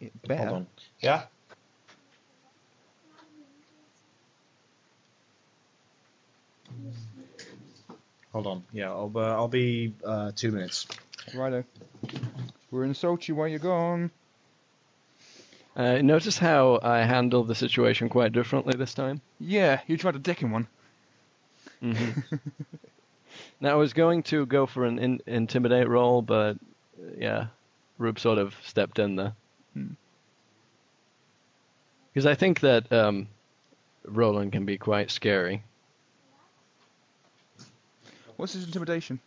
It 0.00 0.12
better. 0.22 0.44
Hold 0.44 0.56
on. 0.56 0.66
Yeah. 1.00 1.22
Hold 8.32 8.46
on. 8.46 8.64
Yeah, 8.72 8.90
I'll 8.90 9.12
uh, 9.14 9.20
I'll 9.20 9.48
be 9.48 9.94
uh, 10.04 10.32
two 10.34 10.50
minutes. 10.50 10.86
Righto. 11.34 11.64
We're 12.70 12.84
insult 12.84 13.28
you 13.28 13.36
while 13.36 13.48
you're 13.48 13.60
gone. 13.60 14.10
Uh, 15.76 15.98
notice 16.02 16.38
how 16.38 16.80
I 16.82 16.98
handled 16.98 17.48
the 17.48 17.54
situation 17.54 18.08
quite 18.08 18.32
differently 18.32 18.74
this 18.76 18.94
time. 18.94 19.20
Yeah, 19.40 19.80
you 19.86 19.96
tried 19.96 20.12
to 20.12 20.18
dick 20.18 20.40
him 20.40 20.50
one. 20.50 20.66
Hmm 21.92 22.36
now 23.60 23.72
I 23.72 23.74
was 23.74 23.92
going 23.92 24.22
to 24.24 24.46
go 24.46 24.66
for 24.66 24.84
an 24.84 24.98
in- 24.98 25.20
intimidate 25.26 25.88
roll, 25.88 26.22
but 26.22 26.56
uh, 26.56 27.10
yeah, 27.18 27.46
Rube 27.98 28.18
sort 28.18 28.38
of 28.38 28.54
stepped 28.64 28.98
in 28.98 29.16
there. 29.16 29.34
Hmm. 29.74 29.92
Because 32.12 32.26
I 32.26 32.34
think 32.34 32.60
that 32.60 32.90
um, 32.92 33.28
Roland 34.04 34.52
can 34.52 34.64
be 34.64 34.78
quite 34.78 35.10
scary. 35.10 35.62
What's 38.36 38.52
his 38.52 38.64
intimidation? 38.64 39.20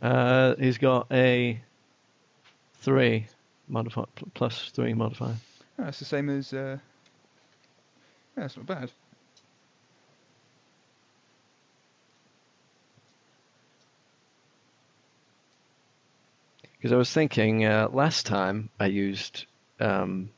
Uh, 0.00 0.54
he's 0.58 0.78
got 0.78 1.06
a 1.10 1.60
three 2.80 3.26
modifier 3.68 4.06
plus 4.34 4.70
three 4.70 4.94
modifier. 4.94 5.34
Oh, 5.78 5.84
it's 5.84 5.98
the 5.98 6.04
same 6.04 6.28
as. 6.28 6.52
Uh... 6.52 6.78
Yeah, 8.36 8.42
that's 8.42 8.56
not 8.56 8.66
bad. 8.66 8.90
Because 16.78 16.92
I 16.92 16.96
was 16.96 17.12
thinking 17.12 17.64
uh, 17.64 17.88
last 17.92 18.26
time 18.26 18.70
I 18.80 18.86
used 18.86 19.46
um, 19.80 20.30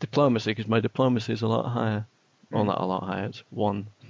diplomacy 0.00 0.50
because 0.52 0.68
my 0.68 0.80
diplomacy 0.80 1.32
is 1.32 1.42
a 1.42 1.48
lot 1.48 1.68
higher. 1.68 2.06
Well, 2.52 2.64
not 2.64 2.80
a 2.80 2.86
lot 2.86 3.04
higher. 3.04 3.26
It's 3.26 3.42
one. 3.50 3.88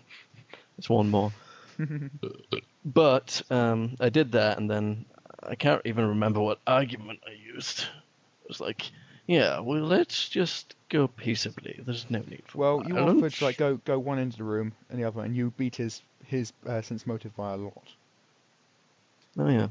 It's 0.78 0.88
one 0.90 1.08
more. 1.10 1.32
but 2.84 3.42
um, 3.50 3.96
I 4.00 4.08
did 4.10 4.32
that, 4.32 4.58
and 4.58 4.70
then 4.70 5.04
I 5.42 5.54
can't 5.56 5.82
even 5.84 6.06
remember 6.08 6.40
what 6.40 6.60
argument 6.66 7.20
I 7.26 7.32
used. 7.32 7.80
It 7.80 8.48
was 8.48 8.60
like, 8.60 8.90
yeah, 9.26 9.60
well, 9.60 9.82
let's 9.82 10.28
just 10.28 10.74
go 10.88 11.08
peaceably. 11.08 11.80
There's 11.84 12.10
no 12.10 12.20
need 12.20 12.42
for 12.46 12.58
Well, 12.58 12.82
you 12.82 12.94
violence. 12.94 13.20
offered 13.20 13.34
to 13.34 13.44
like 13.44 13.56
go 13.56 13.76
go 13.78 13.98
one 13.98 14.18
end 14.18 14.32
of 14.32 14.38
the 14.38 14.44
room 14.44 14.72
and 14.90 14.98
the 14.98 15.04
other, 15.04 15.22
and 15.22 15.36
you 15.36 15.50
beat 15.52 15.76
his 15.76 16.02
his 16.24 16.52
uh, 16.66 16.82
sense 16.82 17.06
motive 17.06 17.34
by 17.36 17.52
a 17.54 17.56
lot. 17.56 17.94
Oh 19.38 19.48
yeah. 19.48 19.68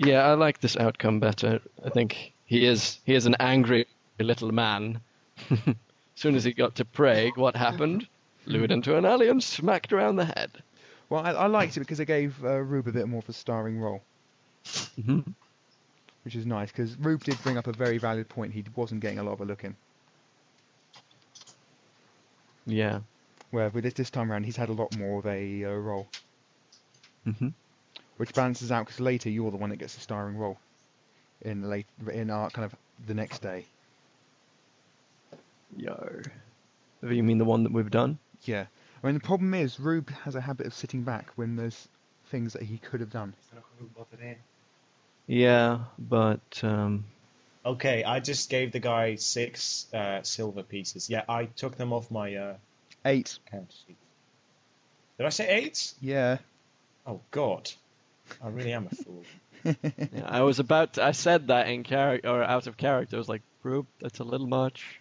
Yeah, 0.00 0.26
I 0.26 0.34
like 0.34 0.60
this 0.60 0.76
outcome 0.76 1.20
better. 1.20 1.60
I 1.84 1.90
think 1.90 2.34
he 2.44 2.64
is 2.66 2.98
he 3.04 3.14
is 3.14 3.26
an 3.26 3.36
angry 3.38 3.86
little 4.18 4.50
man. 4.52 5.00
as 5.50 5.74
soon 6.16 6.34
as 6.34 6.44
he 6.44 6.52
got 6.52 6.74
to 6.76 6.84
Prague, 6.84 7.36
what 7.36 7.56
happened? 7.56 8.08
Lured 8.46 8.72
into 8.72 8.96
an 8.96 9.04
alley 9.04 9.28
and 9.28 9.42
smacked 9.42 9.92
around 9.92 10.16
the 10.16 10.24
head. 10.24 10.62
Well, 11.10 11.24
I, 11.24 11.32
I 11.32 11.46
liked 11.46 11.76
it 11.76 11.80
because 11.80 12.00
it 12.00 12.06
gave 12.06 12.42
uh, 12.44 12.58
Rube 12.58 12.88
a 12.88 12.92
bit 12.92 13.08
more 13.08 13.18
of 13.20 13.28
a 13.28 13.32
starring 13.32 13.78
role, 13.78 14.04
hmm 14.96 15.20
which 16.22 16.34
is 16.36 16.46
nice 16.46 16.70
because 16.72 16.96
Rube 16.98 17.24
did 17.24 17.42
bring 17.42 17.56
up 17.58 17.66
a 17.66 17.72
very 17.72 17.98
valid 17.98 18.28
point. 18.28 18.52
He 18.54 18.64
wasn't 18.74 19.00
getting 19.02 19.18
a 19.18 19.22
lot 19.24 19.32
of 19.34 19.40
a 19.40 19.44
look 19.44 19.64
in. 19.64 19.76
Yeah. 22.66 23.00
Where 23.50 23.70
with 23.70 23.84
this, 23.84 23.94
this 23.94 24.10
time 24.10 24.32
around, 24.32 24.44
he's 24.44 24.56
had 24.56 24.68
a 24.70 24.72
lot 24.72 24.92
more 24.92 25.20
of 25.20 25.26
a 25.26 25.64
uh, 25.64 25.70
role, 25.70 26.12
hmm 27.24 27.48
which 28.20 28.34
balances 28.34 28.70
out 28.70 28.84
because 28.84 29.00
later 29.00 29.30
you're 29.30 29.50
the 29.50 29.56
one 29.56 29.70
that 29.70 29.76
gets 29.78 29.94
the 29.94 30.00
starring 30.02 30.36
role 30.36 30.58
in 31.40 31.62
late 31.70 31.86
in 32.12 32.28
our 32.28 32.50
kind 32.50 32.66
of 32.66 32.74
the 33.06 33.14
next 33.14 33.40
day. 33.40 33.64
Yo. 35.74 36.20
You 37.02 37.22
mean 37.22 37.38
the 37.38 37.46
one 37.46 37.62
that 37.62 37.72
we've 37.72 37.90
done? 37.90 38.18
Yeah. 38.42 38.66
I 39.02 39.06
mean, 39.06 39.14
the 39.14 39.20
problem 39.22 39.54
is 39.54 39.80
Rube 39.80 40.10
has 40.24 40.34
a 40.34 40.40
habit 40.42 40.66
of 40.66 40.74
sitting 40.74 41.02
back 41.02 41.30
when 41.36 41.56
there's 41.56 41.88
things 42.26 42.52
that 42.52 42.60
he 42.60 42.76
could 42.76 43.00
have 43.00 43.08
done. 43.08 43.32
Yeah, 45.26 45.78
but 45.98 46.60
um, 46.62 47.06
Okay, 47.64 48.04
I 48.04 48.20
just 48.20 48.50
gave 48.50 48.72
the 48.72 48.80
guy 48.80 49.14
six 49.14 49.86
uh, 49.94 50.22
silver 50.24 50.62
pieces. 50.62 51.08
Yeah, 51.08 51.22
I 51.26 51.46
took 51.46 51.78
them 51.78 51.94
off 51.94 52.10
my 52.10 52.34
uh, 52.34 52.54
Eight. 53.06 53.38
count. 53.50 53.74
Did 55.16 55.26
I 55.26 55.30
say 55.30 55.48
eight? 55.48 55.94
Yeah. 56.02 56.36
Oh 57.06 57.20
God, 57.30 57.70
I 58.42 58.48
really 58.48 58.72
am 58.72 58.88
a 58.90 58.94
fool. 58.94 59.24
yeah, 59.64 60.24
I 60.24 60.42
was 60.42 60.58
about. 60.58 60.94
To, 60.94 61.04
I 61.04 61.12
said 61.12 61.48
that 61.48 61.68
in 61.68 61.82
character 61.82 62.28
or 62.28 62.42
out 62.42 62.66
of 62.66 62.76
character. 62.76 63.16
I 63.16 63.18
was 63.18 63.28
like, 63.28 63.42
Rube, 63.62 63.86
that's 64.00 64.20
a 64.20 64.24
little 64.24 64.46
much. 64.46 65.00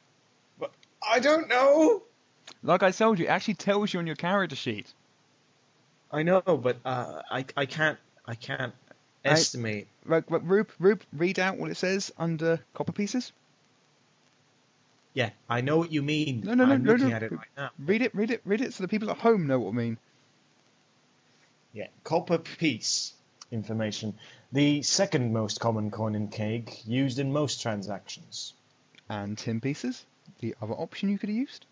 But 0.60 0.72
I 1.08 1.20
don't 1.20 1.48
know. 1.48 2.04
Like 2.64 2.84
I 2.84 2.92
told 2.92 3.20
you, 3.20 3.26
it 3.26 3.30
actually 3.30 3.54
tells 3.56 3.94
you 3.94 4.00
on 4.00 4.08
your 4.08 4.16
character 4.16 4.56
sheet. 4.56 4.88
I 6.12 6.24
know, 6.24 6.42
but 6.42 6.78
uh, 6.84 7.22
I 7.30 7.46
I 7.56 7.66
can't 7.66 7.98
I 8.26 8.36
can't 8.36 8.74
I- 9.24 9.30
estimate. 9.30 9.88
Right, 10.06 10.24
right, 10.30 10.44
Rube, 10.44 10.72
Rube, 10.80 11.02
read 11.14 11.40
out 11.40 11.58
what 11.58 11.70
it 11.70 11.78
says 11.78 12.12
under 12.18 12.60
copper 12.74 12.92
pieces. 12.92 13.32
Yeah, 15.14 15.30
I 15.50 15.62
know 15.62 15.78
what 15.78 15.92
you 15.92 16.02
mean. 16.02 16.42
No, 16.46 16.54
no, 16.54 16.66
no, 16.66 16.74
I'm 16.74 16.84
no, 16.84 16.94
looking 16.94 17.10
no. 17.10 17.16
at 17.16 17.24
it 17.24 17.32
right 17.32 17.48
now. 17.58 17.70
Read 17.80 18.02
it, 18.02 18.14
read 18.16 18.32
it, 18.32 18.42
read 18.46 18.62
it, 18.62 18.74
so 18.74 18.84
the 18.84 18.88
people 18.88 19.10
at 19.10 19.18
home 19.18 19.48
know 19.48 19.60
what 19.60 19.70
I 19.72 19.74
mean. 19.74 19.98
Yeah, 21.74 21.88
copper 22.04 22.38
piece 22.38 23.14
information. 23.52 24.18
The 24.52 24.82
second 24.84 25.34
most 25.34 25.60
common 25.60 25.92
coin 25.92 26.16
in 26.16 26.28
Keg, 26.28 26.72
used 26.86 27.20
in 27.20 27.32
most 27.34 27.62
transactions. 27.62 28.54
And 29.10 29.38
tin 29.38 29.60
pieces, 29.60 30.06
the 30.40 30.56
other 30.62 30.74
option 30.74 31.10
you 31.10 31.18
could 31.18 31.30
have 31.30 31.38
used. 31.38 31.66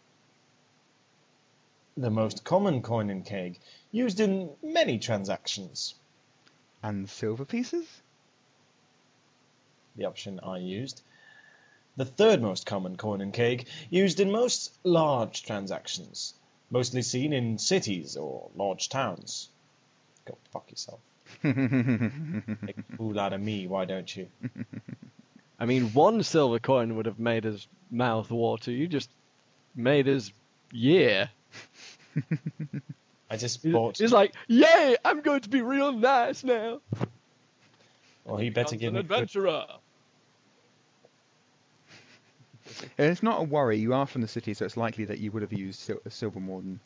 The 1.96 2.10
most 2.10 2.44
common 2.44 2.82
coin 2.82 3.10
in 3.10 3.24
Keg, 3.24 3.60
used 3.92 4.20
in 4.20 4.50
many 4.64 5.00
transactions. 5.00 5.96
And 6.84 7.10
silver 7.10 7.46
pieces. 7.46 7.86
The 9.96 10.06
option 10.06 10.40
I 10.42 10.58
used. 10.58 11.02
The 11.96 12.06
third 12.06 12.42
most 12.42 12.68
common 12.68 12.98
coin 12.98 13.22
in 13.22 13.32
Keg, 13.32 13.68
used 13.90 14.20
in 14.20 14.32
most 14.32 14.72
large 14.84 15.42
transactions, 15.44 16.36
mostly 16.70 17.02
seen 17.02 17.34
in 17.34 17.58
cities 17.58 18.16
or 18.16 18.52
large 18.56 18.90
towns. 18.90 19.50
Go 20.26 20.38
fuck 20.52 20.70
yourself. 20.70 21.00
Make 21.44 22.78
a 22.78 22.96
fool 22.98 23.20
out 23.20 23.34
of 23.34 23.42
me, 23.42 23.68
why 23.68 23.86
don't 23.86 24.16
you? 24.16 24.28
I 25.60 25.66
mean, 25.66 25.86
one 25.94 26.24
silver 26.24 26.60
coin 26.60 26.96
would 26.96 27.06
have 27.06 27.20
made 27.20 27.44
his 27.44 27.68
mouth 27.90 28.30
water. 28.32 28.72
You 28.72 28.88
just 28.88 29.10
made 29.76 30.06
his 30.06 30.32
year. 30.72 31.30
I 33.30 33.38
just 33.38 33.64
He's 33.64 33.72
bought. 33.74 33.98
he's 33.98 34.12
like, 34.12 34.34
yay, 34.48 34.96
I'm 35.04 35.22
going 35.22 35.42
to 35.42 35.50
be 35.50 35.62
real 35.62 35.92
nice 35.92 36.44
now. 36.44 36.80
Well, 38.26 38.38
he 38.38 38.50
better 38.50 38.76
give 38.76 38.90
an 38.90 38.96
me 38.96 39.04
good- 39.04 39.12
adventurer. 39.14 39.66
And 42.98 43.10
it's 43.12 43.24
not 43.24 43.40
a 43.40 43.44
worry. 43.44 43.78
You 43.78 43.94
are 43.94 44.06
from 44.06 44.22
the 44.22 44.28
city, 44.28 44.54
so 44.54 44.66
it's 44.66 44.78
likely 44.78 45.06
that 45.06 45.20
you 45.20 45.32
would 45.32 45.42
have 45.42 45.54
used 45.54 45.90
a 46.06 46.10
silver 46.10 46.40
Morden 46.40 46.80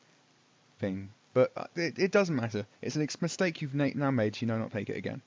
thing. 0.80 1.10
But 1.34 1.52
uh, 1.56 1.66
it, 1.76 2.00
it 2.00 2.12
doesn't 2.12 2.36
matter. 2.36 2.66
It's 2.82 2.96
an 2.96 3.02
ex- 3.04 3.22
mistake 3.22 3.62
you've 3.62 3.76
na- 3.76 3.90
now 3.96 4.12
made. 4.12 4.36
So 4.36 4.42
you 4.42 4.48
know 4.48 4.58
not 4.60 4.72
to 4.72 4.76
make 4.78 4.90
it 4.90 4.98
again. 4.98 5.22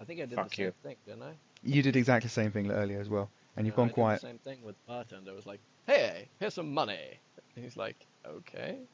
I 0.00 0.04
think 0.04 0.20
I 0.20 0.26
did 0.26 0.36
Fuck 0.36 0.50
the 0.50 0.56
same 0.56 0.64
you. 0.64 0.72
thing, 0.82 0.96
didn't 1.06 1.22
I? 1.22 1.38
You 1.62 1.82
did 1.82 1.96
exactly 1.96 2.26
the 2.28 2.32
same 2.32 2.50
thing 2.52 2.70
earlier 2.70 3.00
as 3.00 3.08
well, 3.08 3.30
and 3.56 3.66
you've 3.66 3.74
No, 3.74 3.76
gone 3.76 3.88
I 3.88 3.90
quiet. 3.90 4.20
Did 4.20 4.20
the 4.22 4.26
same 4.28 4.38
thing 4.38 4.62
with 4.62 4.76
bartender. 4.86 5.30
I 5.32 5.34
was 5.34 5.46
like, 5.46 5.60
"Hey, 5.86 6.28
here's 6.38 6.54
some 6.54 6.72
money." 6.74 7.20
And 7.56 7.64
he's 7.64 7.76
like, 7.76 8.06
"Okay." 8.26 8.88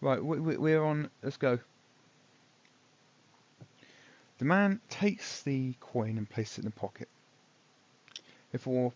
Right, 0.00 0.22
we, 0.24 0.38
we, 0.40 0.56
we're 0.56 0.82
on. 0.84 1.10
Let's 1.22 1.36
go. 1.36 1.58
The 4.38 4.44
man 4.44 4.80
takes 4.88 5.42
the 5.42 5.74
coin 5.80 6.18
and 6.18 6.28
places 6.28 6.58
it 6.58 6.60
in 6.60 6.64
the 6.66 6.70
pocket 6.76 7.08
before 8.52 8.92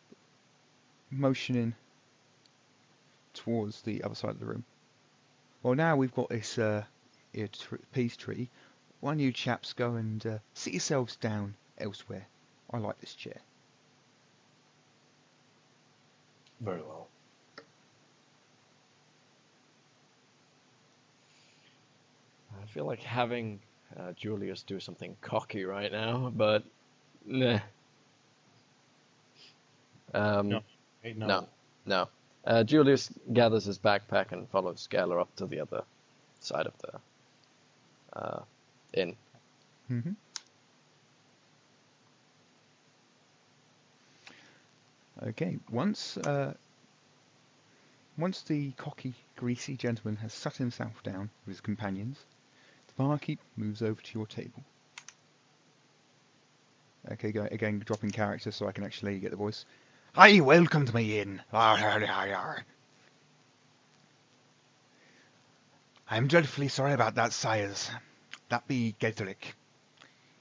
motioning 1.11 1.75
towards 3.35 3.83
the 3.83 4.03
other 4.03 4.15
side 4.15 4.31
of 4.31 4.41
the 4.41 4.47
room. 4.47 4.65
Well, 5.63 5.75
now 5.75 5.97
we've 5.97 6.15
got 6.15 6.29
this 6.29 6.59
uh, 6.59 6.85
here 7.33 7.49
tr- 7.49 7.77
peace 7.93 8.17
tree. 8.17 8.49
Why 9.01 9.13
don't 9.13 9.21
you 9.21 9.33
chaps 9.33 9.73
go 9.73 9.95
and 9.95 10.25
uh, 10.27 10.39
sit 10.55 10.73
yourselves 10.73 11.17
down 11.17 11.55
elsewhere? 11.79 12.27
I 12.71 12.79
like 12.79 13.01
this 13.01 13.15
chair. 13.15 13.41
Very 16.61 16.83
well. 16.83 17.09
I 22.63 22.67
feel 22.67 22.85
like 22.85 23.01
having 23.01 23.61
uh, 23.99 24.13
Julius 24.13 24.63
do 24.63 24.79
something 24.79 25.17
cocky 25.21 25.65
right 25.65 25.91
now, 25.91 26.31
but 26.35 26.63
nah. 27.27 27.59
Um, 30.13 30.49
No. 30.49 30.61
Hey, 31.03 31.15
no. 31.17 31.27
No. 31.27 31.49
No. 31.87 32.09
Uh, 32.45 32.65
Julius 32.65 33.13
gathers 33.33 33.65
his 33.65 33.79
backpack 33.79 34.33
and 34.33 34.49
follows 34.49 34.87
Scalar 34.89 35.21
up 35.21 35.35
to 35.37 35.47
the 35.47 35.61
other 35.61 35.83
side 36.41 36.67
of 36.67 36.73
the 36.79 38.19
uh, 38.19 38.43
inn. 38.95 39.17
hmm 39.89 40.13
Okay, 45.23 45.59
once 45.71 46.17
uh, 46.17 46.55
once 48.17 48.41
the 48.43 48.71
cocky, 48.73 49.13
greasy 49.37 49.77
gentleman 49.77 50.17
has 50.17 50.33
sat 50.33 50.57
himself 50.57 51.03
down 51.03 51.29
with 51.45 51.57
his 51.57 51.61
companions, 51.61 52.25
the 52.87 52.95
barkeep 52.95 53.39
moves 53.57 53.83
over 53.83 54.01
to 54.01 54.19
your 54.19 54.27
table. 54.27 54.65
Okay, 57.13 57.29
again, 57.51 57.83
dropping 57.85 58.13
character 58.13 58.51
so 58.51 58.67
I 58.67 58.73
can 58.73 58.85
actually 58.85 59.19
get 59.19 59.31
the 59.31 59.37
voice. 59.37 59.67
Hi, 60.13 60.41
welcome 60.41 60.87
to 60.87 60.93
my 60.93 61.03
inn. 61.03 61.41
Arr, 61.53 61.79
arr, 61.79 62.05
arr, 62.05 62.35
arr. 62.35 62.65
I'm 66.11 66.27
dreadfully 66.27 66.67
sorry 66.67 66.95
about 66.95 67.15
that, 67.15 67.33
sires. 67.33 67.89
That 68.49 68.67
be 68.67 68.97
Gedrick. 68.99 69.55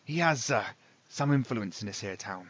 He 0.06 0.18
has 0.18 0.50
uh, 0.50 0.66
some 1.10 1.32
influence 1.32 1.84
in 1.84 1.88
this 1.88 2.02
here 2.02 2.16
town. 2.16 2.48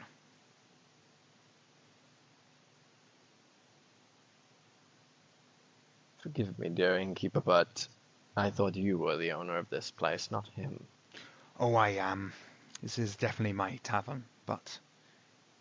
Forgive 6.20 6.58
me, 6.58 6.70
dear 6.70 6.98
innkeeper, 6.98 7.42
but 7.42 7.86
I 8.38 8.50
thought 8.50 8.78
you 8.78 8.98
were 8.98 9.18
the 9.18 9.34
owner 9.34 9.58
of 9.58 9.70
this 9.70 9.92
place, 9.92 10.32
not 10.32 10.48
him. 10.56 10.86
Oh, 11.60 11.76
I 11.76 11.90
am. 11.90 12.32
This 12.82 12.98
is 12.98 13.18
definitely 13.18 13.54
my 13.54 13.78
tavern, 13.84 14.24
but 14.46 14.80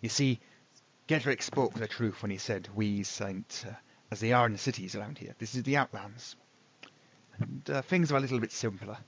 you 0.01 0.09
see, 0.09 0.39
Gedrick 1.09 1.41
spoke 1.43 1.73
the 1.73 1.89
truth 1.89 2.21
when 2.21 2.31
he 2.31 2.37
said 2.37 2.69
we 2.75 3.03
ain't 3.23 3.65
uh, 3.67 3.73
as 4.11 4.21
they 4.21 4.33
are 4.33 4.45
in 4.45 4.53
the 4.53 4.59
cities 4.59 4.95
around 4.95 5.17
here. 5.17 5.35
This 5.39 5.55
is 5.55 5.63
the 5.63 5.79
outlands, 5.79 6.37
and 7.39 7.63
uh, 7.71 7.81
things 7.81 8.13
are 8.13 8.19
a 8.19 8.21
little 8.21 8.41
bit 8.41 8.53
simpler. 8.53 8.99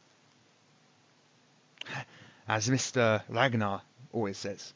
As 2.48 2.70
Mister 2.70 3.22
Ragnar 3.28 3.82
always 4.12 4.38
says, 4.38 4.72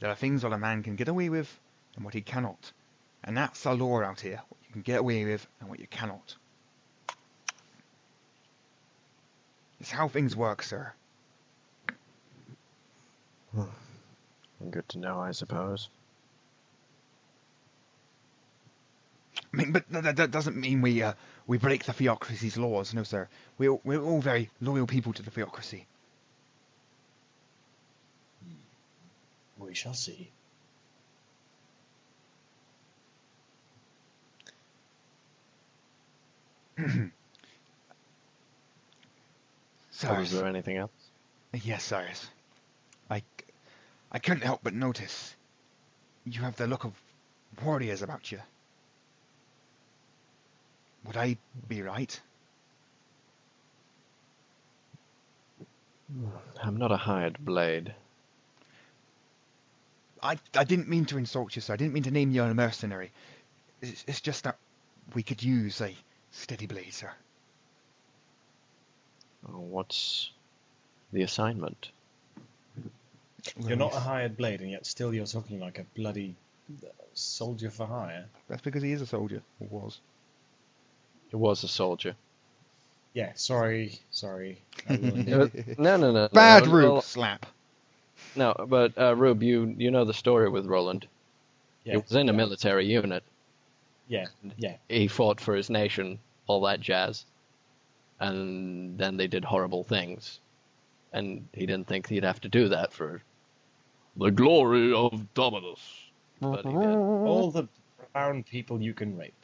there 0.00 0.08
are 0.08 0.16
things 0.16 0.42
that 0.42 0.52
a 0.52 0.58
man 0.58 0.82
can 0.82 0.96
get 0.96 1.08
away 1.08 1.28
with 1.28 1.60
and 1.94 2.04
what 2.06 2.14
he 2.14 2.22
cannot, 2.22 2.72
and 3.22 3.36
that's 3.36 3.62
the 3.62 3.74
law 3.74 4.00
out 4.02 4.20
here: 4.20 4.40
what 4.48 4.60
you 4.66 4.72
can 4.72 4.82
get 4.82 5.00
away 5.00 5.26
with 5.26 5.46
and 5.60 5.68
what 5.68 5.78
you 5.78 5.86
cannot. 5.86 6.36
It's 9.78 9.90
how 9.90 10.08
things 10.08 10.34
work, 10.34 10.62
sir. 10.62 10.90
Good 14.70 14.88
to 14.88 14.98
know, 14.98 15.20
I 15.20 15.32
suppose. 15.32 15.90
I 19.52 19.56
mean, 19.56 19.72
but 19.72 19.84
that, 19.90 20.16
that 20.16 20.30
doesn't 20.30 20.56
mean 20.56 20.82
we 20.82 21.02
uh, 21.02 21.14
we 21.46 21.58
break 21.58 21.84
the 21.84 21.92
theocracy's 21.92 22.56
laws. 22.56 22.94
No, 22.94 23.02
sir. 23.02 23.28
We're 23.58 23.74
we're 23.84 24.02
all 24.02 24.20
very 24.20 24.50
loyal 24.60 24.86
people 24.86 25.12
to 25.14 25.22
the 25.22 25.30
theocracy. 25.30 25.86
We 29.58 29.74
shall 29.74 29.94
see. 29.94 30.30
So, 39.90 40.10
Or 40.12 40.18
was 40.18 40.30
there 40.30 40.44
anything 40.46 40.76
else? 40.76 40.90
yes, 41.54 41.82
sirs. 41.82 42.28
I 43.08 43.22
I 44.12 44.18
couldn't 44.18 44.42
help 44.42 44.60
but 44.62 44.74
notice 44.74 45.34
you 46.26 46.42
have 46.42 46.56
the 46.56 46.66
look 46.66 46.84
of 46.84 46.92
warriors 47.64 48.02
about 48.02 48.30
you. 48.30 48.40
Would 51.06 51.16
I 51.16 51.36
be 51.68 51.82
right? 51.82 52.20
I'm 56.62 56.76
not 56.76 56.92
a 56.92 56.96
hired 56.96 57.44
blade. 57.44 57.94
I 60.22 60.38
I 60.54 60.64
didn't 60.64 60.88
mean 60.88 61.04
to 61.06 61.18
insult 61.18 61.54
you, 61.56 61.62
sir. 61.62 61.74
I 61.74 61.76
didn't 61.76 61.92
mean 61.92 62.04
to 62.04 62.10
name 62.10 62.30
you 62.30 62.42
a 62.42 62.54
mercenary. 62.54 63.12
It's, 63.82 64.04
it's 64.06 64.20
just 64.20 64.44
that 64.44 64.56
we 65.14 65.22
could 65.22 65.42
use 65.42 65.80
a 65.80 65.94
steady 66.30 66.66
blade, 66.66 66.92
sir. 66.92 67.10
Oh, 69.48 69.60
What's 69.60 70.30
the 71.12 71.22
assignment? 71.22 71.90
You're 73.58 73.76
not 73.76 73.94
a 73.94 74.00
hired 74.00 74.36
blade, 74.36 74.60
and 74.60 74.70
yet 74.70 74.86
still 74.86 75.14
you're 75.14 75.26
talking 75.26 75.60
like 75.60 75.78
a 75.78 75.84
bloody 75.94 76.34
soldier 77.14 77.70
for 77.70 77.86
hire. 77.86 78.26
That's 78.48 78.62
because 78.62 78.82
he 78.82 78.92
is 78.92 79.00
a 79.00 79.06
soldier, 79.06 79.42
or 79.60 79.68
was. 79.68 80.00
It 81.32 81.36
was 81.36 81.64
a 81.64 81.68
soldier. 81.68 82.16
Yeah, 83.14 83.32
sorry, 83.34 84.00
sorry. 84.10 84.62
I 84.88 84.94
ruined 84.96 85.28
Uh, 85.32 85.48
no, 85.78 85.96
no, 85.96 86.12
no. 86.12 86.28
Bad 86.32 86.66
no, 86.66 86.70
Rube 86.70 86.84
well, 86.94 87.02
slap. 87.02 87.46
No, 88.36 88.54
but 88.68 88.98
uh, 88.98 89.16
Rube, 89.16 89.42
you 89.42 89.74
you 89.78 89.90
know 89.90 90.04
the 90.04 90.14
story 90.14 90.48
with 90.50 90.66
Roland. 90.66 91.08
yeah, 91.84 91.96
He 91.96 91.98
was 91.98 92.14
in 92.14 92.28
a 92.28 92.34
military 92.34 92.86
unit. 92.86 93.24
yeah, 94.08 94.26
yeah. 94.56 94.76
He 94.88 95.08
fought 95.08 95.40
for 95.40 95.54
his 95.56 95.70
nation, 95.70 96.20
all 96.46 96.62
that 96.62 96.80
jazz. 96.80 97.26
And 98.20 98.98
then 98.98 99.16
they 99.16 99.28
did 99.28 99.44
horrible 99.44 99.84
things. 99.84 100.40
And 101.12 101.48
he 101.54 101.66
didn't 101.66 101.88
think 101.88 102.08
he'd 102.08 102.24
have 102.24 102.40
to 102.42 102.48
do 102.48 102.68
that 102.70 102.92
for 102.92 103.22
the 104.16 104.30
glory 104.30 104.92
of 104.92 105.34
Dominus. 105.34 105.80
But 106.40 106.66
he 106.66 106.78
did. 106.78 107.00
All 107.24 107.50
the 107.50 107.68
brown 108.12 108.44
people 108.44 108.80
you 108.82 108.94
can 108.94 109.16
rape. 109.16 109.34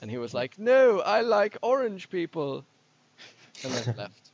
And 0.00 0.10
he 0.10 0.18
was 0.18 0.34
like, 0.34 0.58
No, 0.58 1.00
I 1.00 1.22
like 1.22 1.56
orange 1.62 2.10
people. 2.10 2.64
And 3.64 3.72
then 3.72 3.94
left. 3.96 4.30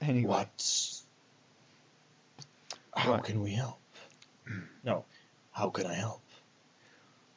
Anyway, 0.00 0.28
What? 0.28 1.00
How 2.96 3.12
Right. 3.12 3.24
can 3.24 3.42
we 3.42 3.52
help? 3.52 3.78
No, 4.82 5.04
how 5.52 5.70
can 5.70 5.86
I 5.86 5.94
help? 5.94 6.22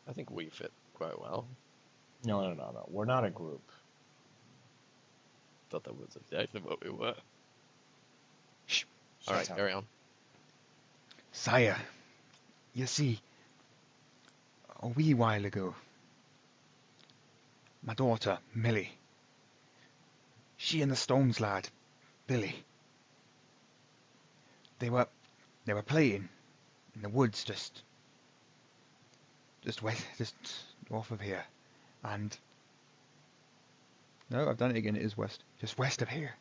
I 0.07 0.13
think 0.13 0.31
we 0.31 0.45
fit 0.49 0.71
quite 0.93 1.19
well. 1.19 1.45
No, 2.23 2.41
no, 2.41 2.53
no, 2.53 2.71
no. 2.71 2.85
We're 2.89 3.05
not 3.05 3.25
a 3.25 3.29
group. 3.29 3.61
Thought 5.69 5.83
that 5.83 5.95
was 5.99 6.15
exactly 6.15 6.61
what 6.61 6.83
we 6.83 6.89
were. 6.89 7.15
Shh. 8.67 8.85
All 9.27 9.35
right, 9.35 9.49
up. 9.49 9.57
carry 9.57 9.73
on. 9.73 9.85
sire, 11.31 11.77
you 12.73 12.85
see, 12.87 13.19
a 14.81 14.87
wee 14.87 15.13
while 15.13 15.45
ago, 15.45 15.75
my 17.83 17.93
daughter, 17.93 18.39
Millie, 18.53 18.91
she 20.57 20.81
and 20.81 20.91
the 20.91 20.95
Stones 20.95 21.39
lad, 21.39 21.69
Billy, 22.27 22.63
they 24.79 24.89
were, 24.89 25.07
they 25.65 25.73
were 25.73 25.81
playing 25.81 26.29
in 26.95 27.01
the 27.01 27.09
woods 27.09 27.43
just, 27.43 27.81
just 29.63 29.81
west, 29.81 30.05
just 30.17 30.35
north 30.89 31.11
of 31.11 31.21
here, 31.21 31.45
and 32.03 32.37
no, 34.29 34.47
I've 34.47 34.57
done 34.57 34.71
it 34.71 34.77
again. 34.77 34.95
It 34.95 35.01
is 35.01 35.17
west, 35.17 35.43
just 35.59 35.77
west 35.77 36.01
of 36.01 36.09
here, 36.09 36.35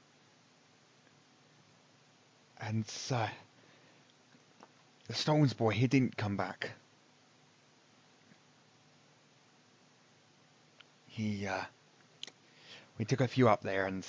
And 2.61 2.85
uh, 3.11 3.29
the 5.07 5.15
Stones 5.15 5.55
boy, 5.55 5.71
he 5.71 5.87
didn't 5.87 6.17
come 6.17 6.37
back. 6.37 6.73
He, 11.19 11.49
uh, 11.49 11.65
we 12.97 13.05
took 13.05 13.21
a 13.21 13.27
few 13.27 13.49
up 13.49 13.63
there 13.63 13.87
and 13.87 14.07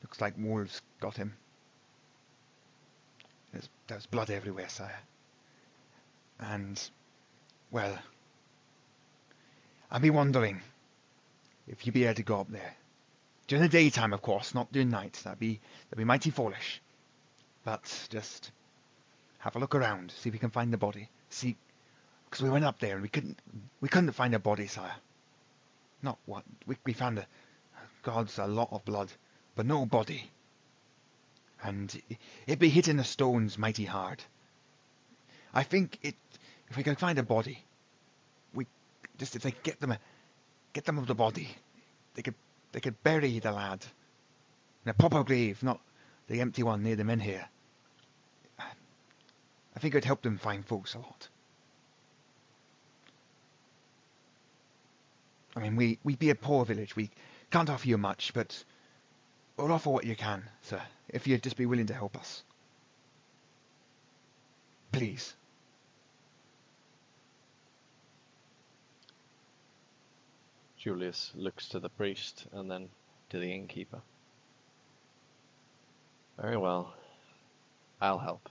looks 0.00 0.20
like 0.20 0.34
wolves 0.38 0.80
got 1.00 1.16
him. 1.16 1.34
There's, 3.52 3.68
there's 3.88 4.06
blood 4.06 4.30
everywhere, 4.30 4.68
sire. 4.68 5.00
And, 6.38 6.80
well, 7.72 7.98
I'd 9.90 10.02
be 10.02 10.10
wondering 10.10 10.62
if 11.66 11.84
you'd 11.84 11.94
be 11.94 12.04
able 12.04 12.14
to 12.14 12.22
go 12.22 12.38
up 12.42 12.48
there. 12.52 12.76
During 13.48 13.64
the 13.64 13.68
daytime, 13.68 14.12
of 14.12 14.22
course, 14.22 14.54
not 14.54 14.70
during 14.70 14.90
night. 14.90 15.20
That'd 15.24 15.40
be 15.40 15.58
that'd 15.88 15.98
be 15.98 16.04
mighty 16.04 16.30
foolish. 16.30 16.80
But 17.64 18.06
just 18.08 18.52
have 19.38 19.56
a 19.56 19.58
look 19.58 19.74
around, 19.74 20.12
see 20.12 20.28
if 20.28 20.32
we 20.32 20.38
can 20.38 20.50
find 20.50 20.72
the 20.72 20.78
body. 20.78 21.08
See, 21.30 21.56
because 22.30 22.44
we 22.44 22.50
went 22.50 22.64
up 22.64 22.78
there 22.78 22.94
and 22.94 23.02
we 23.02 23.08
couldn't 23.08 23.40
we 23.80 23.88
couldn't 23.88 24.12
find 24.12 24.32
a 24.32 24.38
body, 24.38 24.68
sire. 24.68 24.94
Not 26.02 26.18
what 26.26 26.44
we 26.66 26.76
we 26.84 26.92
found 26.92 27.18
a 27.18 27.26
God's 28.02 28.38
a 28.38 28.46
lot 28.46 28.68
of 28.72 28.84
blood, 28.84 29.10
but 29.54 29.66
no 29.66 29.86
body. 29.86 30.30
And 31.62 31.90
i- 32.10 32.18
it'd 32.46 32.58
be 32.58 32.68
hitting 32.68 32.96
the 32.96 33.04
stones 33.04 33.58
mighty 33.58 33.84
hard. 33.84 34.22
I 35.52 35.62
think 35.62 35.98
it 36.02 36.14
if 36.68 36.76
we 36.76 36.82
can 36.82 36.96
find 36.96 37.18
a 37.18 37.22
body, 37.22 37.64
we 38.52 38.66
just 39.18 39.36
if 39.36 39.42
they 39.42 39.52
get 39.62 39.80
them 39.80 39.96
get 40.72 40.84
them 40.84 40.98
of 40.98 41.06
the 41.06 41.14
body, 41.14 41.48
they 42.14 42.22
could 42.22 42.34
they 42.72 42.80
could 42.80 43.02
bury 43.02 43.38
the 43.38 43.52
lad 43.52 43.84
in 44.84 44.90
a 44.90 44.94
proper 44.94 45.24
grave, 45.24 45.62
not 45.62 45.80
the 46.28 46.40
empty 46.40 46.62
one 46.62 46.82
near 46.82 46.96
the 46.96 47.04
men 47.04 47.20
here. 47.20 47.48
I 48.58 49.78
think 49.78 49.94
it'd 49.94 50.04
help 50.04 50.22
them 50.22 50.38
find 50.38 50.64
folks 50.64 50.94
a 50.94 50.98
lot. 50.98 51.28
I 55.56 55.60
mean, 55.60 55.74
we 55.76 55.98
we 56.04 56.14
be 56.16 56.30
a 56.30 56.34
poor 56.34 56.64
village. 56.66 56.94
We 56.94 57.10
can't 57.50 57.70
offer 57.70 57.88
you 57.88 57.96
much, 57.96 58.32
but 58.34 58.62
we'll 59.56 59.72
offer 59.72 59.88
what 59.90 60.04
you 60.04 60.14
can, 60.14 60.44
sir. 60.62 60.82
If 61.08 61.26
you'd 61.26 61.42
just 61.42 61.56
be 61.56 61.66
willing 61.66 61.86
to 61.86 61.94
help 61.94 62.16
us, 62.16 62.42
please. 64.92 65.34
Julius 70.76 71.32
looks 71.34 71.68
to 71.70 71.80
the 71.80 71.88
priest 71.88 72.46
and 72.52 72.70
then 72.70 72.88
to 73.30 73.38
the 73.38 73.52
innkeeper. 73.52 74.00
Very 76.40 76.56
well. 76.56 76.94
I'll 78.00 78.18
help. 78.18 78.48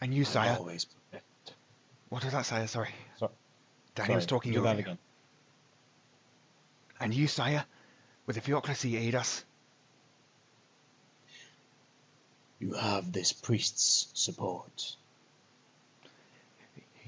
And 0.00 0.14
you, 0.14 0.24
sire. 0.24 0.56
Always. 0.58 0.86
What 2.08 2.24
was 2.24 2.32
that, 2.32 2.46
sire? 2.46 2.66
Sorry. 2.66 2.88
So- 3.18 3.30
Danny 4.00 4.14
was 4.14 4.24
sorry, 4.24 4.28
talking 4.28 4.52
do 4.52 4.58
over 4.60 4.68
that 4.68 4.78
again. 4.78 4.98
And 7.00 7.14
you, 7.14 7.26
sire, 7.26 7.64
with 8.26 8.36
the 8.36 8.42
theocracy 8.42 8.96
aid 8.96 9.14
us. 9.14 9.44
You 12.58 12.74
have 12.74 13.10
this 13.10 13.32
priest's 13.32 14.08
support. 14.14 14.96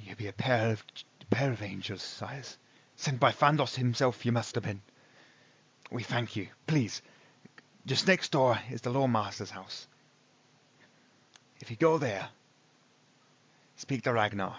You 0.04 0.16
be 0.16 0.28
a 0.28 0.32
pair 0.32 0.70
of 0.70 0.84
a 1.20 1.26
pair 1.26 1.52
of 1.52 1.62
angels, 1.62 2.02
sires. 2.02 2.56
Sent 2.96 3.20
by 3.20 3.32
Fandos 3.32 3.74
himself 3.74 4.24
you 4.24 4.32
must 4.32 4.54
have 4.54 4.64
been. 4.64 4.80
We 5.90 6.02
thank 6.02 6.36
you. 6.36 6.48
Please. 6.66 7.02
Just 7.84 8.06
next 8.06 8.30
door 8.30 8.58
is 8.70 8.80
the 8.80 8.90
Lawmaster's 8.90 9.50
house. 9.50 9.86
If 11.60 11.70
you 11.70 11.76
go 11.76 11.98
there, 11.98 12.28
speak 13.76 14.02
to 14.02 14.12
Ragnar. 14.12 14.56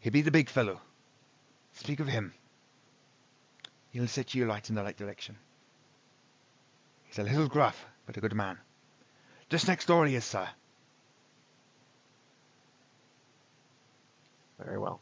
He 0.00 0.10
be 0.10 0.22
the 0.22 0.30
big 0.30 0.48
fellow. 0.48 0.80
Speak 1.78 2.00
of 2.00 2.08
him. 2.08 2.34
He'll 3.92 4.08
set 4.08 4.34
you 4.34 4.46
right 4.46 4.68
in 4.68 4.74
the 4.74 4.82
right 4.82 4.96
direction. 4.96 5.36
He's 7.04 7.20
a 7.20 7.22
little 7.22 7.46
gruff, 7.46 7.86
but 8.04 8.16
a 8.16 8.20
good 8.20 8.34
man. 8.34 8.58
Just 9.48 9.68
next 9.68 9.86
door 9.86 10.04
he 10.04 10.16
is, 10.16 10.24
sir. 10.24 10.48
Very 14.58 14.76
well. 14.76 15.00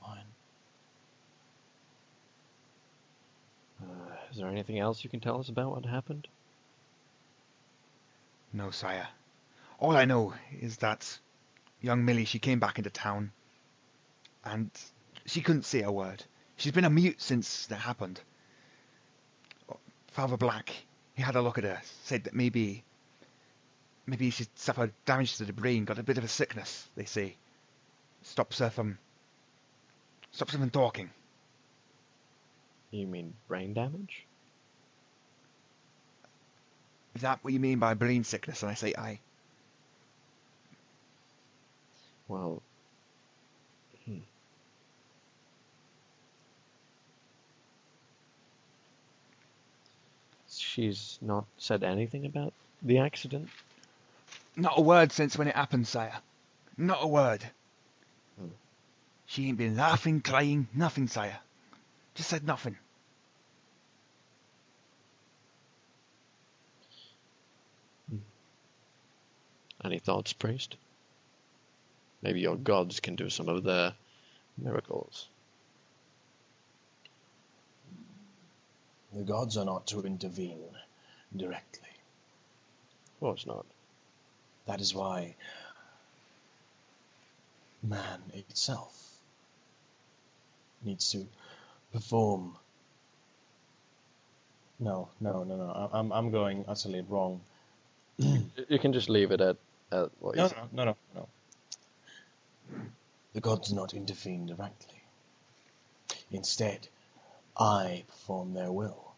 Fine. 0.00 0.18
Uh, 3.82 3.86
is 4.30 4.38
there 4.38 4.48
anything 4.48 4.78
else 4.78 5.04
you 5.04 5.10
can 5.10 5.20
tell 5.20 5.38
us 5.38 5.50
about 5.50 5.70
what 5.70 5.84
happened? 5.84 6.26
No, 8.54 8.70
sire. 8.70 9.08
All 9.78 9.96
I 9.96 10.06
know 10.06 10.32
is 10.60 10.78
that 10.78 11.20
young 11.80 12.04
Millie, 12.04 12.24
she 12.24 12.38
came 12.38 12.58
back 12.58 12.78
into 12.78 12.90
town, 12.90 13.32
and 14.44 14.70
she 15.26 15.40
couldn't 15.40 15.64
say 15.64 15.82
a 15.82 15.92
word. 15.92 16.22
She's 16.56 16.72
been 16.72 16.84
a 16.84 16.90
mute 16.90 17.20
since 17.20 17.66
that 17.66 17.76
happened. 17.76 18.20
Father 20.08 20.36
Black, 20.36 20.70
he 21.14 21.22
had 21.22 21.36
a 21.36 21.42
look 21.42 21.58
at 21.58 21.64
her, 21.64 21.80
said 22.04 22.24
that 22.24 22.34
maybe, 22.34 22.82
maybe 24.06 24.30
she 24.30 24.46
suffered 24.56 24.92
damage 25.04 25.36
to 25.36 25.44
the 25.44 25.52
brain, 25.52 25.84
got 25.84 25.98
a 25.98 26.02
bit 26.02 26.18
of 26.18 26.24
a 26.24 26.28
sickness. 26.28 26.88
They 26.96 27.04
say, 27.04 27.36
stops 28.22 28.58
her 28.58 28.70
from, 28.70 28.98
stops 30.32 30.52
her 30.52 30.58
from 30.58 30.70
talking. 30.70 31.10
You 32.90 33.06
mean 33.06 33.34
brain 33.46 33.74
damage? 33.74 34.26
Is 37.14 37.22
that 37.22 37.42
what 37.42 37.52
you 37.52 37.60
mean 37.60 37.78
by 37.78 37.94
brain 37.94 38.24
sickness? 38.24 38.62
And 38.62 38.70
I 38.70 38.74
say, 38.74 38.94
aye. 38.96 39.20
Well, 42.28 42.62
hmm. 44.04 44.18
she's 50.48 51.18
not 51.22 51.46
said 51.56 51.82
anything 51.82 52.26
about 52.26 52.52
the 52.82 52.98
accident. 52.98 53.48
Not 54.56 54.78
a 54.78 54.82
word 54.82 55.10
since 55.10 55.38
when 55.38 55.48
it 55.48 55.56
happened, 55.56 55.88
sire. 55.88 56.18
Not 56.76 56.98
a 57.02 57.06
word. 57.06 57.42
Hmm. 58.38 58.48
She 59.26 59.48
ain't 59.48 59.58
been 59.58 59.76
laughing, 59.76 60.20
crying, 60.20 60.68
nothing, 60.74 61.08
sire. 61.08 61.38
Just 62.14 62.28
said 62.28 62.44
nothing. 62.44 62.76
Any 69.84 70.00
thoughts, 70.00 70.32
priest? 70.32 70.76
Maybe 72.22 72.40
your 72.40 72.56
gods 72.56 73.00
can 73.00 73.16
do 73.16 73.30
some 73.30 73.48
of 73.48 73.62
their 73.64 73.94
miracles. 74.56 75.28
The 79.12 79.22
gods 79.22 79.56
are 79.56 79.64
not 79.64 79.86
to 79.88 80.02
intervene 80.02 80.64
directly. 81.36 81.88
Of 83.14 83.20
course 83.20 83.46
not. 83.46 83.64
That 84.66 84.80
is 84.80 84.94
why 84.94 85.34
man 87.82 88.20
itself 88.34 88.94
needs 90.84 91.10
to 91.12 91.26
perform. 91.92 92.56
No, 94.78 95.08
no, 95.20 95.44
no, 95.44 95.56
no. 95.56 95.90
I'm 95.92 96.12
I'm 96.12 96.30
going 96.30 96.64
utterly 96.68 97.00
wrong. 97.08 97.40
You 98.18 98.78
can 98.78 98.92
just 98.92 99.08
leave 99.08 99.30
it 99.30 99.40
at, 99.40 99.56
at 99.90 100.10
what 100.20 100.36
No, 100.36 100.48
said. 100.48 100.58
no, 100.72 100.84
no, 100.84 100.84
no, 100.84 100.96
no. 101.14 101.28
The 103.32 103.40
gods 103.40 103.68
do 103.68 103.76
not 103.76 103.94
intervene 103.94 104.46
directly. 104.46 105.02
Instead, 106.30 106.88
I 107.56 108.04
perform 108.08 108.54
their 108.54 108.72
will. 108.72 109.12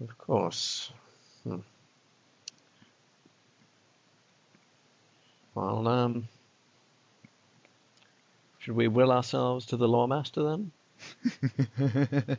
Of 0.00 0.16
course. 0.16 0.92
Hmm. 1.44 1.58
Well, 5.54 5.88
um, 5.88 6.28
should 8.60 8.76
we 8.76 8.86
will 8.86 9.10
ourselves 9.10 9.66
to 9.66 9.76
the 9.76 9.88
lawmaster 9.88 10.42
then? 10.44 12.38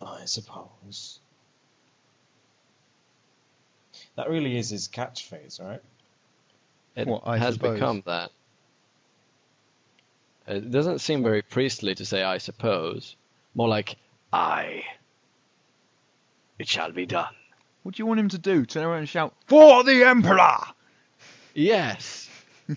I 0.00 0.24
suppose. 0.24 1.18
That 4.16 4.30
really 4.30 4.56
is 4.56 4.70
his 4.70 4.86
catchphrase, 4.88 5.60
right? 5.60 5.82
It 6.96 7.06
What, 7.06 7.22
I 7.24 7.38
has 7.38 7.54
suppose? 7.54 7.74
become 7.74 8.02
that. 8.06 8.30
It 10.46 10.70
doesn't 10.70 11.00
seem 11.00 11.22
very 11.22 11.42
priestly 11.42 11.94
to 11.94 12.04
say 12.04 12.22
"I 12.22 12.38
suppose." 12.38 13.16
More 13.54 13.68
like 13.68 13.96
"I." 14.32 14.84
It 16.58 16.68
shall 16.68 16.92
be 16.92 17.06
done. 17.06 17.34
What 17.82 17.94
do 17.94 18.02
you 18.02 18.06
want 18.06 18.20
him 18.20 18.28
to 18.30 18.38
do? 18.38 18.66
Turn 18.66 18.84
around 18.84 18.98
and 19.00 19.08
shout, 19.08 19.34
For 19.46 19.82
the 19.84 20.04
Emperor! 20.04 20.58
Yes. 21.54 22.28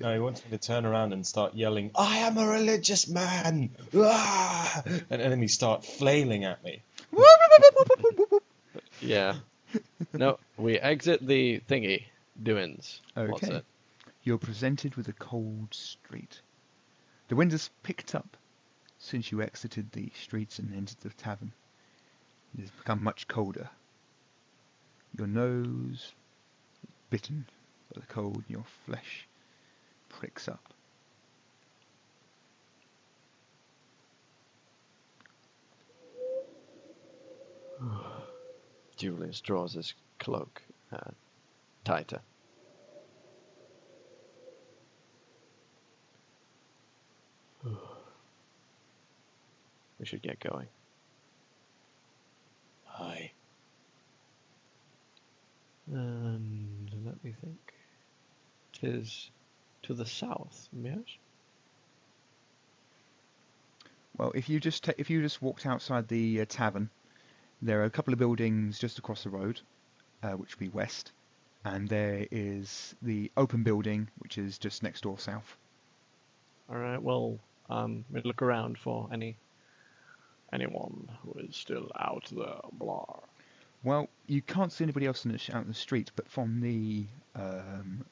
No, 0.00 0.12
he 0.14 0.18
wants 0.18 0.42
me 0.44 0.50
to 0.52 0.58
turn 0.58 0.86
around 0.86 1.12
and 1.12 1.26
start 1.26 1.54
yelling, 1.54 1.90
I 1.94 2.18
am 2.18 2.38
a 2.38 2.46
religious 2.46 3.06
man! 3.08 3.70
Ah! 3.94 4.82
And 5.10 5.20
then 5.20 5.42
he 5.42 5.48
start 5.48 5.84
flailing 5.84 6.44
at 6.44 6.62
me. 6.64 6.80
Yeah. 9.02 9.34
no, 10.12 10.38
we 10.56 10.78
exit 10.78 11.26
the 11.26 11.60
thingy. 11.68 12.04
Doings. 12.42 13.00
What's 13.14 13.44
Okay. 13.44 13.56
it? 13.56 13.64
You're 14.22 14.38
presented 14.38 14.96
with 14.96 15.08
a 15.08 15.12
cold 15.12 15.72
street. 15.72 16.40
The 17.28 17.36
wind 17.36 17.52
has 17.52 17.70
picked 17.82 18.14
up 18.14 18.36
since 18.98 19.30
you 19.30 19.42
exited 19.42 19.92
the 19.92 20.10
streets 20.14 20.58
and 20.58 20.74
entered 20.74 20.98
the 21.00 21.10
tavern. 21.10 21.52
It 22.56 22.62
has 22.62 22.70
become 22.70 23.02
much 23.02 23.28
colder. 23.28 23.70
Your 25.16 25.26
nose 25.26 26.12
bitten 27.10 27.46
by 27.94 28.00
the 28.00 28.06
cold, 28.06 28.36
and 28.36 28.50
your 28.50 28.64
flesh 28.86 29.28
pricks 30.08 30.48
up. 30.48 30.72
Julius 38.96 39.40
draws 39.40 39.74
his 39.74 39.94
cloak 40.18 40.62
uh, 40.92 41.10
tighter. 41.84 42.20
we 49.98 50.06
should 50.06 50.22
get 50.22 50.40
going. 50.40 50.66
Aye. 52.98 53.30
And 55.92 56.90
let 57.04 57.22
me 57.22 57.34
think. 57.42 57.74
Tis 58.72 59.30
to 59.82 59.94
the 59.94 60.06
south, 60.06 60.68
yes? 60.72 60.98
Well, 64.16 64.32
if 64.34 64.48
you 64.48 64.60
just 64.60 64.84
ta- 64.84 64.92
if 64.96 65.10
you 65.10 65.20
just 65.20 65.42
walked 65.42 65.66
outside 65.66 66.08
the 66.08 66.40
uh, 66.40 66.44
tavern, 66.48 66.88
there 67.60 67.80
are 67.80 67.84
a 67.84 67.90
couple 67.90 68.12
of 68.12 68.18
buildings 68.18 68.78
just 68.78 68.98
across 68.98 69.24
the 69.24 69.30
road, 69.30 69.60
uh, 70.22 70.32
which 70.32 70.54
would 70.54 70.60
be 70.60 70.68
west, 70.68 71.12
and 71.64 71.88
there 71.88 72.26
is 72.30 72.94
the 73.02 73.30
open 73.36 73.62
building, 73.62 74.08
which 74.18 74.38
is 74.38 74.58
just 74.58 74.82
next 74.82 75.02
door 75.02 75.18
south. 75.18 75.56
All 76.70 76.76
right. 76.76 77.02
Well, 77.02 77.38
um, 77.70 78.04
we 78.10 78.20
look 78.22 78.42
around 78.42 78.78
for 78.78 79.08
any 79.12 79.36
anyone 80.52 81.10
who 81.22 81.40
is 81.40 81.56
still 81.56 81.90
out 81.98 82.28
there. 82.30 82.60
Blah. 82.72 83.20
Well, 83.82 84.08
you 84.26 84.42
can't 84.42 84.72
see 84.72 84.84
anybody 84.84 85.06
else 85.06 85.24
in 85.24 85.32
the 85.32 85.40
out 85.52 85.62
in 85.62 85.68
the 85.68 85.74
street, 85.74 86.10
but 86.16 86.28
from 86.28 86.60
the 86.60 87.06
um, 87.34 88.04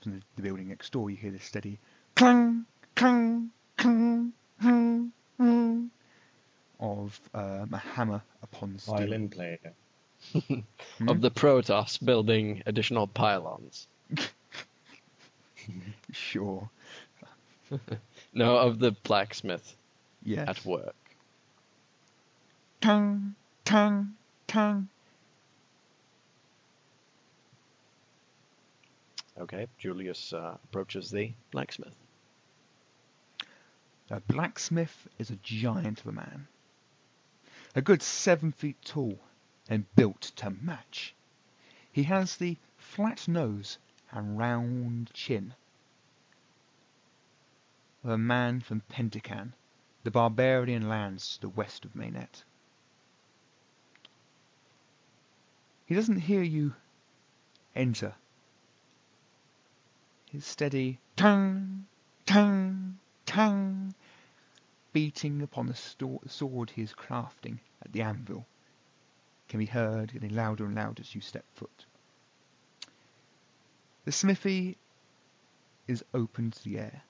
from 0.00 0.12
the, 0.12 0.20
the 0.36 0.42
building 0.42 0.68
next 0.68 0.92
door, 0.92 1.10
you 1.10 1.16
hear 1.16 1.30
this 1.30 1.44
steady 1.44 1.78
clang, 2.16 2.66
clang, 2.94 3.50
clang, 3.76 4.32
clang, 4.60 5.12
clang 5.36 5.90
of 6.80 7.20
um, 7.34 7.72
a 7.72 7.78
hammer 7.78 8.22
upon 8.42 8.78
steel. 8.78 8.96
Violin 8.96 9.28
player. 9.28 9.58
Hmm? 10.32 11.08
Of 11.08 11.20
the 11.20 11.30
Protoss 11.30 11.98
building 11.98 12.62
additional 12.66 13.06
pylons. 13.06 13.86
Sure. 16.12 16.68
No, 18.36 18.56
of 18.56 18.80
the 18.80 18.90
blacksmith 18.90 19.76
Yes. 20.24 20.48
at 20.48 20.64
work. 20.66 20.96
Tang, 22.80 23.34
tang, 23.64 24.14
tang. 24.48 24.88
Okay. 29.38 29.66
Julius 29.78 30.32
uh, 30.32 30.56
approaches 30.64 31.10
the 31.10 31.32
blacksmith. 31.52 31.94
A 34.10 34.20
blacksmith 34.20 35.08
is 35.18 35.30
a 35.30 35.36
giant 35.36 36.00
of 36.00 36.06
a 36.08 36.12
man. 36.12 36.46
A 37.76 37.82
good 37.82 38.02
seven 38.02 38.52
feet 38.52 38.76
tall 38.84 39.18
and 39.68 39.94
built 39.96 40.20
to 40.36 40.50
match. 40.50 41.14
He 41.90 42.04
has 42.04 42.36
the 42.36 42.56
flat 42.76 43.26
nose 43.28 43.78
and 44.10 44.38
round 44.38 45.10
chin 45.12 45.54
of 48.04 48.10
a 48.10 48.18
man 48.18 48.60
from 48.60 48.82
Pentacan, 48.90 49.54
the 50.02 50.10
barbarian 50.10 50.88
lands 50.88 51.34
to 51.34 51.40
the 51.42 51.48
west 51.48 51.84
of 51.84 51.94
Mainet. 51.94 52.44
He 55.86 55.94
doesn't 55.94 56.20
hear 56.20 56.42
you 56.42 56.74
enter. 57.74 58.14
His 60.30 60.44
steady 60.44 60.98
tang, 61.16 61.86
tang, 62.26 62.98
tang, 63.24 63.94
beating 64.92 65.42
upon 65.42 65.66
the 65.66 65.74
sto- 65.74 66.20
sword 66.26 66.70
he 66.70 66.82
is 66.82 66.92
crafting 66.92 67.58
at 67.82 67.92
the 67.92 68.02
anvil, 68.02 68.46
can 69.48 69.58
be 69.58 69.66
heard 69.66 70.12
getting 70.12 70.34
louder 70.34 70.64
and 70.64 70.74
louder 70.74 71.00
as 71.00 71.14
you 71.14 71.20
step 71.20 71.44
foot. 71.54 71.86
The 74.04 74.12
smithy 74.12 74.76
is 75.86 76.04
open 76.12 76.50
to 76.50 76.64
the 76.64 76.78
air. 76.78 77.02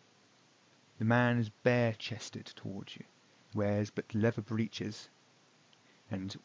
The 0.99 1.05
man 1.05 1.39
is 1.39 1.49
bare 1.49 1.93
chested 1.95 2.47
towards 2.47 2.97
you, 2.97 3.05
wears 3.55 3.91
but 3.91 4.15
leather 4.15 4.43
breeches 4.43 5.09
and 6.11 6.37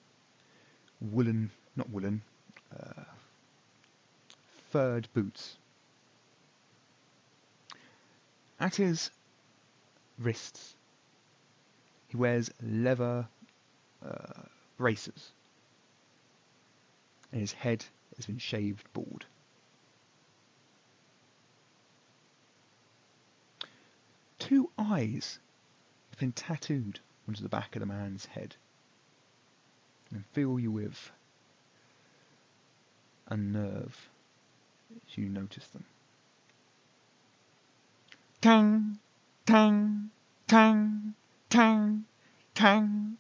woolen, 1.00 1.52
not 1.76 1.90
woolen, 1.90 2.22
uh, 2.78 3.04
furred 4.70 5.08
boots. 5.14 5.58
At 8.60 8.76
his 8.76 9.12
wrists, 10.18 10.76
he 12.08 12.18
wears 12.18 12.52
leather 12.62 13.28
uh, 14.04 14.42
braces, 14.78 15.32
and 17.32 17.42
his 17.42 17.54
head 17.54 17.86
has 18.16 18.26
been 18.26 18.38
shaved 18.38 18.86
bald. 18.94 19.26
Two 24.40 24.70
eyes 24.78 25.40
have 26.12 26.20
been 26.20 26.32
tattooed 26.32 27.00
onto 27.28 27.44
the 27.44 27.50
back 27.50 27.76
of 27.76 27.82
the 27.82 27.86
man's 27.86 28.26
head 28.26 28.56
and 30.12 30.26
fill 30.34 30.60
you 30.60 30.72
with 30.72 31.12
a 33.28 33.38
nerve 33.38 34.10
as 34.96 35.18
you 35.18 35.30
notice 35.30 35.68
them. 35.68 35.84
Tang, 38.42 38.98
tang, 39.46 40.10
tang, 40.48 41.14
tang, 41.50 42.06
tang. 42.56 43.18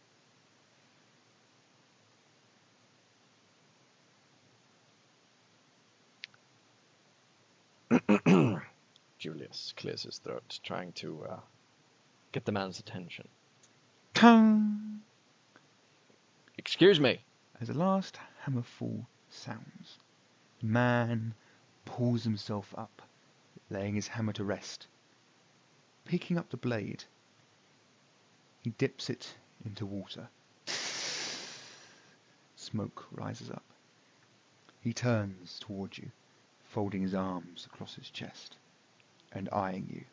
Julius 9.19 9.73
clears 9.77 10.03
his 10.03 10.17
throat, 10.17 10.59
trying 10.63 10.91
to 10.93 11.25
uh, 11.29 11.39
get 12.31 12.45
the 12.45 12.51
man's 12.51 12.79
attention. 12.79 13.27
Tang! 14.15 15.01
Excuse 16.57 16.99
me. 16.99 17.19
As 17.61 17.67
the 17.67 17.77
last 17.77 18.17
hammerfall 18.45 19.05
sounds, 19.29 19.99
the 20.59 20.65
man 20.65 21.35
pulls 21.85 22.23
himself 22.23 22.73
up, 22.77 23.01
laying 23.69 23.93
his 23.95 24.07
hammer 24.07 24.33
to 24.33 24.43
rest. 24.43 24.87
Picking 26.05 26.37
up 26.37 26.49
the 26.49 26.57
blade, 26.57 27.03
he 28.63 28.71
dips 28.71 29.09
it 29.09 29.35
into 29.65 29.85
water. 29.85 30.29
Smoke 32.55 33.05
rises 33.11 33.51
up. 33.51 33.65
He 34.81 34.93
turns 34.93 35.59
towards 35.59 35.97
you, 35.97 36.11
folding 36.69 37.01
his 37.01 37.15
arms 37.15 37.65
across 37.65 37.95
his 37.95 38.09
chest 38.09 38.55
and 39.31 39.49
eyeing 39.51 39.87
you. 39.91 40.03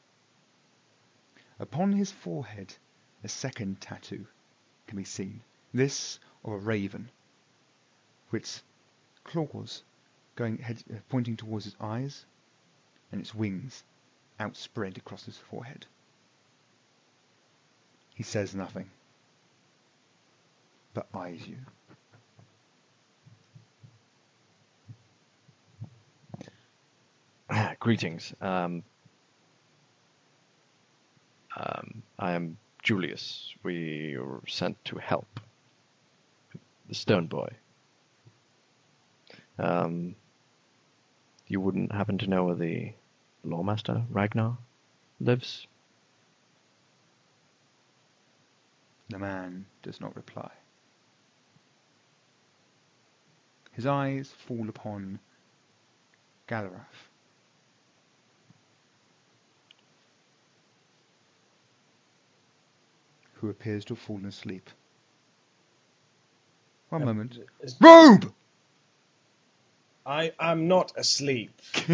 Upon 1.59 1.93
his 1.93 2.11
forehead, 2.11 2.75
a 3.25 3.29
second 3.29 3.81
tattoo 3.81 4.27
can 4.87 4.97
be 4.97 5.05
seen. 5.05 5.41
This 5.73 6.19
of 6.45 6.53
a 6.53 6.59
raven, 6.59 7.11
with 8.31 8.63
claws 9.25 9.83
going 10.35 10.59
head, 10.59 10.83
uh, 10.91 10.99
pointing 11.09 11.37
towards 11.37 11.65
his 11.65 11.77
eyes, 11.81 12.25
and 13.11 13.21
its 13.21 13.35
wings 13.35 13.85
outspread 14.39 14.99
across 14.99 15.25
his 15.25 15.37
forehead. 15.37 15.87
He 18.15 18.23
says 18.23 18.55
nothing, 18.55 18.91
but 20.95 21.07
eyes 21.15 21.47
you. 21.47 21.59
Greetings. 27.87 28.35
Um, 28.41 28.83
um, 31.57 32.03
I 32.19 32.33
am 32.33 32.57
Julius. 32.83 33.55
We 33.63 34.17
were 34.19 34.43
sent 34.49 34.85
to 34.87 34.99
help 34.99 35.39
the 36.89 36.97
Stone 36.97 37.29
Boy. 37.29 37.49
Um, 39.61 40.17
You 41.47 41.61
wouldn't 41.61 41.93
happen 41.93 42.19
to 42.19 42.27
know 42.27 42.47
where 42.47 42.57
the 42.57 42.93
Lawmaster, 43.45 44.05
Ragnar, 44.11 44.59
lives? 45.21 45.69
The 49.11 49.21
man 49.21 49.65
does 49.85 50.01
not 50.01 50.17
reply. 50.17 50.51
His 53.71 53.87
eyes 53.87 54.33
fall 54.37 54.69
upon 54.69 55.21
Gaelroth. 56.49 57.06
Who 63.41 63.51
appears 63.51 63.85
to 63.87 63.95
have 63.95 64.03
fallen 64.03 64.27
asleep. 64.27 64.71
One 66.89 67.03
Um, 67.03 67.07
moment. 67.09 67.39
is- 67.61 67.77
Robe! 67.81 68.33
I 70.07 70.33
am 70.39 70.69
not 70.69 70.93
asleep. 70.97 71.51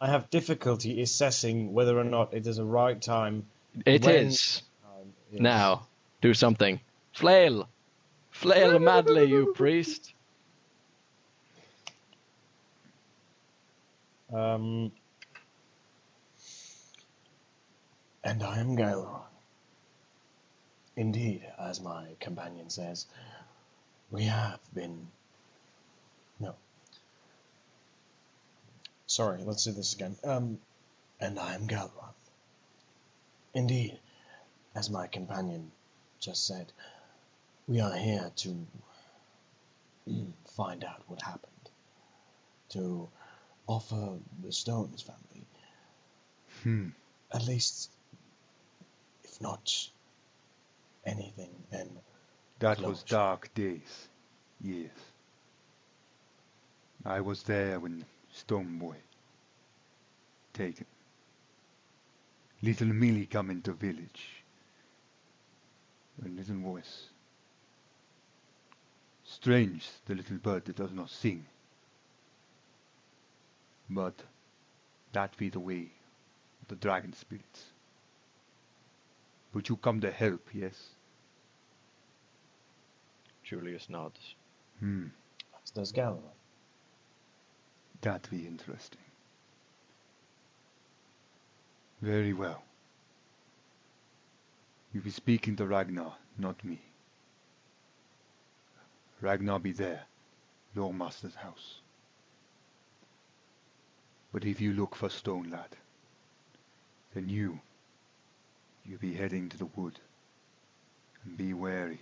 I 0.00 0.08
have 0.08 0.30
difficulty 0.30 1.00
assessing 1.02 1.72
whether 1.72 1.98
or 1.98 2.04
not 2.04 2.32
it 2.34 2.46
is 2.46 2.58
a 2.58 2.64
right 2.64 3.00
time. 3.00 3.46
It 3.86 4.04
is 4.06 4.06
When- 4.06 4.94
time 5.04 5.14
is. 5.32 5.40
Now, 5.40 5.86
do 6.20 6.32
something. 6.34 6.80
Flail! 7.12 7.68
Flail 8.30 8.78
madly, 8.80 9.24
you 9.26 9.52
priest! 9.56 10.12
Um, 14.32 14.90
and 18.24 18.42
I 18.42 18.58
am 18.58 18.76
Gaileron. 18.76 19.20
Indeed, 20.96 21.44
as 21.58 21.80
my 21.80 22.06
companion 22.20 22.70
says, 22.70 23.06
we 24.10 24.24
have 24.24 24.60
been. 24.74 25.08
No. 26.38 26.54
Sorry, 29.06 29.42
let's 29.42 29.64
do 29.64 29.72
this 29.72 29.94
again. 29.94 30.16
Um, 30.24 30.58
and 31.20 31.38
I 31.38 31.54
am 31.54 31.66
Galron. 31.66 32.14
Indeed, 33.54 33.98
as 34.74 34.90
my 34.90 35.06
companion 35.06 35.70
just 36.20 36.46
said, 36.46 36.72
we 37.66 37.80
are 37.80 37.94
here 37.94 38.30
to 38.36 38.66
find 40.56 40.84
out 40.84 41.02
what 41.08 41.22
happened. 41.22 41.50
To 42.70 43.08
offer 43.66 44.18
the 44.42 44.52
Stones 44.52 45.02
family 45.02 45.46
Hmm. 46.62 46.88
at 47.32 47.44
least, 47.44 47.90
if 49.22 49.40
not 49.40 49.90
anything, 51.06 51.50
then 51.70 51.88
That 52.58 52.80
was 52.80 53.02
dark 53.02 53.52
days. 53.54 54.08
Yes. 54.60 54.90
I 57.04 57.20
was 57.20 57.42
there 57.42 57.78
when 57.80 58.04
Stoneboy 58.34 58.96
taken. 60.54 60.86
Little 62.62 62.88
Millie 62.88 63.26
come 63.26 63.50
into 63.50 63.72
village. 63.72 64.42
A 66.24 66.28
little 66.28 66.56
voice. 66.56 67.08
Strange, 69.24 69.86
the 70.06 70.14
little 70.14 70.38
bird 70.38 70.64
that 70.64 70.76
does 70.76 70.92
not 70.92 71.10
sing. 71.10 71.44
But 73.90 74.14
that 75.12 75.36
be 75.36 75.50
the 75.50 75.60
way 75.60 75.90
of 76.62 76.68
the 76.68 76.76
dragon 76.76 77.12
spirits. 77.12 77.64
But 79.54 79.68
you 79.68 79.76
come 79.76 80.00
to 80.00 80.10
help, 80.10 80.48
yes? 80.52 80.74
Julius 83.44 83.88
nods. 83.88 84.34
Hmm. 84.80 85.06
as 85.62 85.70
does 85.70 85.92
Galron. 85.92 86.18
That'd 88.00 88.28
be 88.30 88.46
interesting. 88.48 89.00
Very 92.02 92.32
well. 92.32 92.64
You'll 94.92 95.04
be 95.04 95.10
speaking 95.10 95.54
to 95.56 95.66
Ragnar, 95.66 96.12
not 96.36 96.62
me. 96.64 96.80
Ragnar 99.20 99.60
be 99.60 99.72
there, 99.72 100.02
Lawmaster's 100.74 101.36
house. 101.36 101.80
But 104.32 104.44
if 104.44 104.60
you 104.60 104.72
look 104.72 104.96
for 104.96 105.08
Stone 105.08 105.50
Lad, 105.50 105.76
then 107.14 107.28
you, 107.28 107.60
you 108.84 108.98
be 108.98 109.14
heading 109.14 109.48
to 109.48 109.56
the 109.56 109.66
wood. 109.66 109.98
And 111.24 111.36
be 111.36 111.54
wary. 111.54 112.00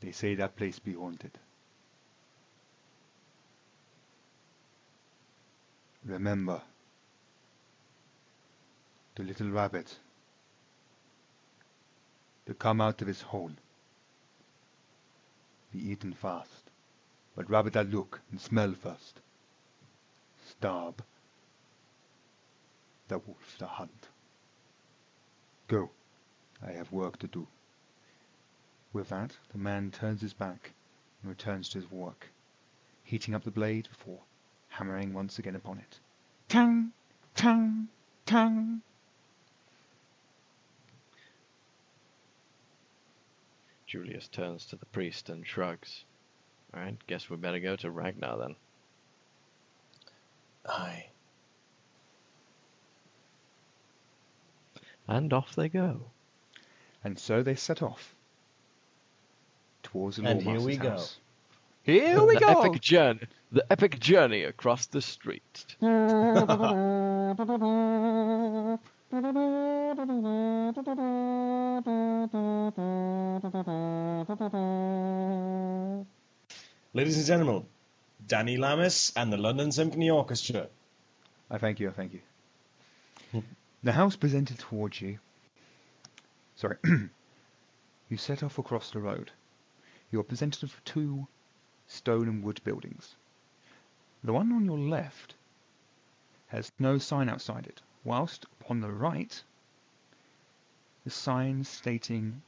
They 0.00 0.12
say 0.12 0.34
that 0.36 0.56
place 0.56 0.78
be 0.78 0.92
haunted. 0.92 1.32
Remember, 6.04 6.60
the 9.14 9.22
little 9.22 9.50
rabbit 9.50 9.96
to 12.46 12.54
come 12.54 12.80
out 12.80 13.00
of 13.00 13.08
his 13.08 13.22
hole. 13.22 13.52
Be 15.72 15.90
eaten 15.90 16.12
fast, 16.12 16.70
but 17.34 17.48
rabbit 17.48 17.72
that 17.72 17.90
look 17.90 18.20
and 18.30 18.40
smell 18.40 18.74
first. 18.74 19.20
Starve. 20.46 20.96
The 23.08 23.18
wolf 23.18 23.56
the 23.58 23.66
hunt. 23.66 24.08
Go, 25.68 25.90
I 26.64 26.72
have 26.72 26.92
work 26.92 27.18
to 27.20 27.26
do. 27.26 27.46
With 28.92 29.08
that, 29.08 29.36
the 29.50 29.58
man 29.58 29.90
turns 29.90 30.20
his 30.20 30.34
back 30.34 30.72
and 31.22 31.30
returns 31.30 31.68
to 31.70 31.78
his 31.80 31.90
work, 31.90 32.28
heating 33.02 33.34
up 33.34 33.44
the 33.44 33.50
blade 33.50 33.88
before 33.88 34.20
hammering 34.68 35.12
once 35.12 35.38
again 35.38 35.54
upon 35.54 35.78
it. 35.78 36.00
Tang, 36.48 36.92
tang, 37.34 37.88
tang. 38.26 38.82
Julius 43.86 44.26
turns 44.28 44.66
to 44.66 44.76
the 44.76 44.86
priest 44.86 45.28
and 45.28 45.46
shrugs. 45.46 46.04
Alright, 46.74 46.98
guess 47.06 47.30
we 47.30 47.36
better 47.36 47.60
go 47.60 47.76
to 47.76 47.90
Ragnar 47.90 48.36
then. 48.38 48.56
Aye. 50.66 51.06
And 55.06 55.32
off 55.32 55.54
they 55.54 55.68
go. 55.68 56.00
And 57.02 57.18
so 57.18 57.42
they 57.42 57.54
set 57.54 57.82
off 57.82 58.14
towards 59.82 60.16
the 60.16 60.24
And 60.24 60.40
here 60.42 60.60
we 60.60 60.76
Lawmaster's 60.76 60.78
go. 60.78 60.90
house. 60.90 61.18
Here 61.82 62.24
we 62.24 62.34
the 62.34 62.40
go. 62.40 62.60
epic 62.62 62.80
journey, 62.80 63.20
the 63.52 63.66
epic 63.70 64.00
journey 64.00 64.44
across 64.44 64.86
the 64.86 65.02
street. 65.02 65.76
Ladies 76.94 77.18
and 77.18 77.26
gentlemen, 77.26 77.66
Danny 78.26 78.56
Lammis 78.56 79.12
and 79.16 79.30
the 79.30 79.36
London 79.36 79.70
Symphony 79.72 80.08
Orchestra. 80.08 80.68
I 81.50 81.58
thank 81.58 81.80
you. 81.80 81.90
I 81.90 81.92
thank 81.92 82.14
you. 82.14 82.20
The 83.84 83.92
house 83.92 84.16
presented 84.16 84.58
towards 84.58 85.02
you. 85.02 85.18
Sorry. 86.56 86.78
you 88.08 88.16
set 88.16 88.42
off 88.42 88.58
across 88.58 88.90
the 88.90 88.98
road. 88.98 89.30
You 90.10 90.20
are 90.20 90.24
presented 90.24 90.62
with 90.62 90.82
two 90.86 91.26
stone 91.86 92.26
and 92.26 92.42
wood 92.42 92.62
buildings. 92.64 93.14
The 94.22 94.32
one 94.32 94.52
on 94.52 94.64
your 94.64 94.78
left 94.78 95.34
has 96.46 96.72
no 96.78 96.96
sign 96.96 97.28
outside 97.28 97.66
it, 97.66 97.82
whilst 98.04 98.46
upon 98.58 98.80
the 98.80 98.90
right, 98.90 99.42
the 101.04 101.10
sign 101.10 101.62
stating 101.62 102.40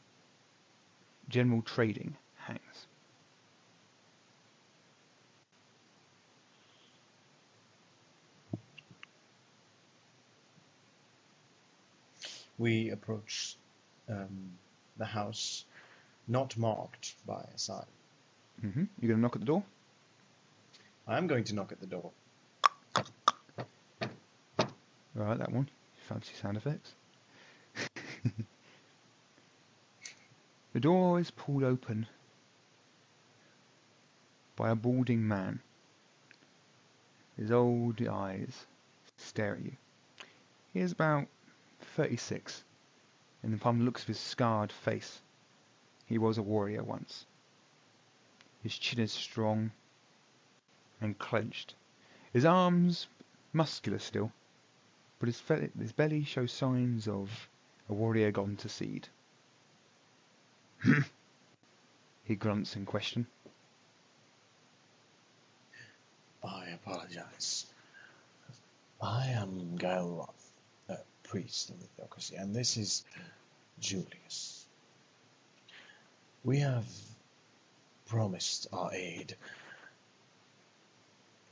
general 1.29 1.61
trading 1.61 2.17
hangs. 2.37 2.87
We 12.59 12.91
approach 12.91 13.57
um, 14.09 14.51
the 14.97 15.05
house 15.05 15.65
not 16.28 16.57
marked 16.57 17.15
by 17.27 17.45
a 17.55 17.59
sign. 17.59 17.85
hmm 18.61 18.85
You're 19.01 19.09
going 19.09 19.19
to 19.19 19.23
knock 19.23 19.37
at 19.37 19.41
the 19.41 19.47
door? 19.47 19.62
I 21.07 21.19
am 21.19 21.27
going 21.27 21.45
to 21.45 21.55
knock 21.55 21.73
at 21.73 21.81
the 21.81 21.87
door. 21.87 22.11
Right, 25.15 25.39
that 25.39 25.53
one. 25.53 25.69
Fancy 26.09 26.35
sound 26.35 26.57
effects. 26.57 26.93
the 30.73 30.81
door 30.81 31.19
is 31.20 31.31
pulled 31.31 31.62
open 31.62 32.07
by 34.57 34.70
a 34.70 34.74
balding 34.74 35.27
man. 35.27 35.61
His 37.37 37.51
old 37.51 38.01
eyes 38.07 38.66
stare 39.16 39.55
at 39.55 39.65
you. 39.65 39.73
He 40.73 40.81
is 40.81 40.93
about 40.93 41.27
36, 41.81 42.65
and 43.43 43.61
from 43.61 43.78
the 43.78 43.85
looks 43.85 44.03
of 44.03 44.09
his 44.09 44.20
scarred 44.20 44.73
face, 44.73 45.20
he 46.07 46.19
was 46.19 46.39
a 46.39 46.43
warrior 46.43 46.82
once. 46.82 47.27
His 48.62 48.78
chin 48.78 49.01
is 49.01 49.12
strong, 49.12 49.73
and 51.01 51.19
clenched. 51.19 51.74
His 52.32 52.44
arms 52.44 53.07
muscular 53.53 53.98
still, 53.98 54.32
but 55.19 55.28
his, 55.28 55.40
fe- 55.40 55.70
his 55.78 55.93
belly 55.93 56.24
shows 56.24 56.53
signs 56.53 57.09
of 57.09 57.48
a 57.89 57.94
warrior 57.94 58.31
gone 58.31 58.57
to 58.57 58.69
seed. 58.69 59.09
he 62.24 62.35
grunts 62.35 62.77
in 62.77 62.85
question. 62.85 63.27
I 66.44 66.66
apologize. 66.70 67.66
I 69.01 69.27
am 69.28 69.78
a 69.82 70.36
priest 71.28 71.70
in 71.70 71.78
the 71.78 71.86
theocracy, 71.97 72.36
and 72.36 72.55
this 72.55 72.77
is 72.77 73.05
Julius. 73.81 74.66
We 76.44 76.61
have 76.61 76.86
promised 78.07 78.69
our 78.73 78.93
aid 78.93 79.35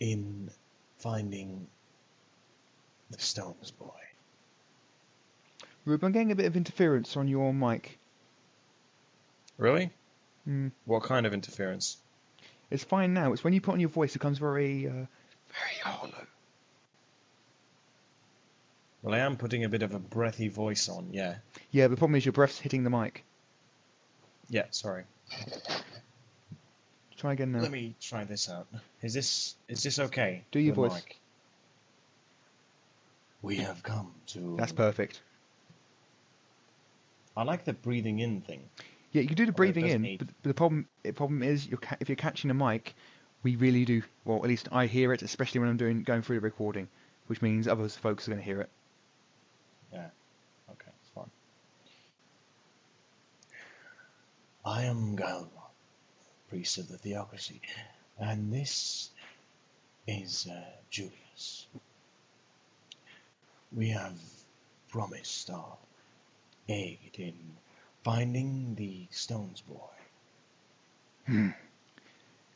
in 0.01 0.51
finding 0.99 1.67
the 3.11 3.19
Stones 3.19 3.71
boy. 3.71 3.91
Rube, 5.85 6.03
I'm 6.03 6.13
getting 6.13 6.33
a 6.33 6.37
bit 6.37 6.47
of 6.47 6.57
interference 6.57 7.17
on 7.17 7.29
your 7.29 7.53
mic. 7.53 7.99
Really? 9.59 9.91
Hmm. 10.45 10.69
What 10.85 11.03
kind 11.03 11.27
of 11.27 11.35
interference? 11.35 11.99
It's 12.71 12.85
fine 12.85 13.15
now. 13.15 13.33
It's 13.33 13.45
when 13.45 13.53
you 13.53 13.61
put 13.61 13.73
on 13.73 13.81
your 13.81 13.91
voice, 13.91 14.11
it 14.11 14.19
becomes 14.19 14.39
very, 14.39 14.87
uh, 14.87 14.91
very 14.93 15.79
hollow. 15.83 16.27
Well, 19.05 19.15
I 19.15 19.19
am 19.19 19.37
putting 19.37 19.65
a 19.65 19.69
bit 19.69 19.83
of 19.83 19.93
a 19.95 19.99
breathy 19.99 20.49
voice 20.49 20.89
on, 20.89 21.11
yeah. 21.13 21.37
Yeah, 21.71 21.89
the 21.89 21.97
problem 21.97 22.15
is 22.17 22.25
your 22.25 22.33
breath's 22.33 22.59
hitting 22.59 22.85
the 22.85 22.91
mic. 22.91 23.23
Yeah, 24.49 24.65
sorry. 24.71 25.05
Try 27.19 27.35
again 27.35 27.53
now. 27.53 27.61
Let 27.61 27.71
me 27.71 27.95
try 28.01 28.25
this 28.25 28.49
out. 28.49 28.67
Is 29.03 29.13
this 29.13 29.57
is 29.69 29.83
this 29.83 29.99
okay? 29.99 30.45
Do 30.53 30.59
your 30.59 30.75
voice. 30.75 30.95
mic? 30.95 31.19
We 33.43 33.57
have 33.57 33.83
come 33.83 34.15
to. 34.29 34.57
That's 34.59 34.73
perfect. 34.73 35.21
I 37.37 37.43
like 37.43 37.65
the 37.67 37.75
breathing 37.75 38.21
in 38.21 38.41
thing. 38.41 38.63
Yeah, 39.13 39.21
you 39.23 39.29
can 39.29 39.37
do 39.37 39.45
the 39.47 39.53
breathing 39.53 39.87
in, 39.87 40.01
need- 40.03 40.19
but 40.21 40.29
but 40.43 40.49
the 40.49 40.55
problem 40.55 40.89
the 41.03 41.13
problem 41.13 41.43
is 41.43 41.67
you're 41.67 41.79
ca- 41.79 41.97
if 42.01 42.09
you're 42.09 42.17
catching 42.17 42.51
a 42.51 42.55
mic, 42.55 42.95
we 43.43 43.57
really 43.57 43.85
do. 43.85 44.03
Well, 44.25 44.39
at 44.39 44.49
least 44.49 44.69
I 44.73 44.87
hear 44.87 45.13
it, 45.13 45.21
especially 45.21 45.61
when 45.61 45.69
I'm 45.69 45.77
doing 45.77 46.03
going 46.05 46.23
through 46.23 46.37
the 46.37 46.41
recording, 46.41 46.89
which 47.27 47.43
means 47.43 47.69
other 47.69 47.87
folks 47.89 48.27
are 48.27 48.31
going 48.31 48.41
to 48.41 48.45
hear 48.45 48.63
it. 48.63 48.71
Yeah. 49.95 50.09
Okay, 50.73 50.91
fine. 51.15 51.31
I 54.65 54.85
am 54.85 55.17
Galron, 55.17 55.49
priest 56.49 56.79
of 56.79 56.89
the 56.89 56.99
theocracy, 56.99 57.61
and 58.19 58.53
this 58.53 59.11
is 60.07 60.49
uh, 60.51 60.61
Julius. 60.91 61.67
We 63.73 63.91
have 63.91 64.19
promised 64.89 65.51
our 65.51 65.77
aid 66.69 66.99
in 67.19 67.35
finding 68.03 68.75
the 68.75 69.07
Stones 69.11 69.63
boy. 69.63 71.53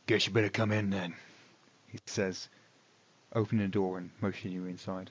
Guess 0.06 0.26
you 0.26 0.32
better 0.32 0.48
come 0.48 0.72
in 0.72 0.90
then, 0.90 1.14
he 1.88 1.98
says, 2.06 2.48
opening 3.34 3.66
the 3.66 3.72
door 3.72 3.98
and 3.98 4.10
motioning 4.20 4.54
you 4.54 4.66
inside. 4.66 5.10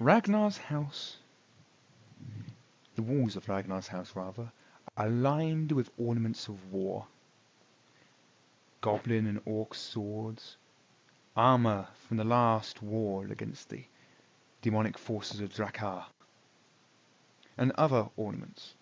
Ragnar's 0.00 0.58
house, 0.58 1.18
the 2.96 3.02
walls 3.02 3.36
of 3.36 3.48
Ragnar's 3.48 3.86
house 3.86 4.16
rather, 4.16 4.50
are 4.96 5.08
lined 5.08 5.70
with 5.70 5.92
ornaments 5.96 6.48
of 6.48 6.72
war. 6.72 7.06
Goblin 8.80 9.26
and 9.28 9.40
orc 9.44 9.72
swords, 9.72 10.56
armor 11.36 11.86
from 12.08 12.16
the 12.16 12.24
last 12.24 12.82
war 12.82 13.24
against 13.26 13.68
the 13.68 13.84
demonic 14.62 14.98
forces 14.98 15.40
of 15.40 15.50
Drakar, 15.54 16.06
and 17.56 17.70
other 17.72 18.08
ornaments. 18.16 18.74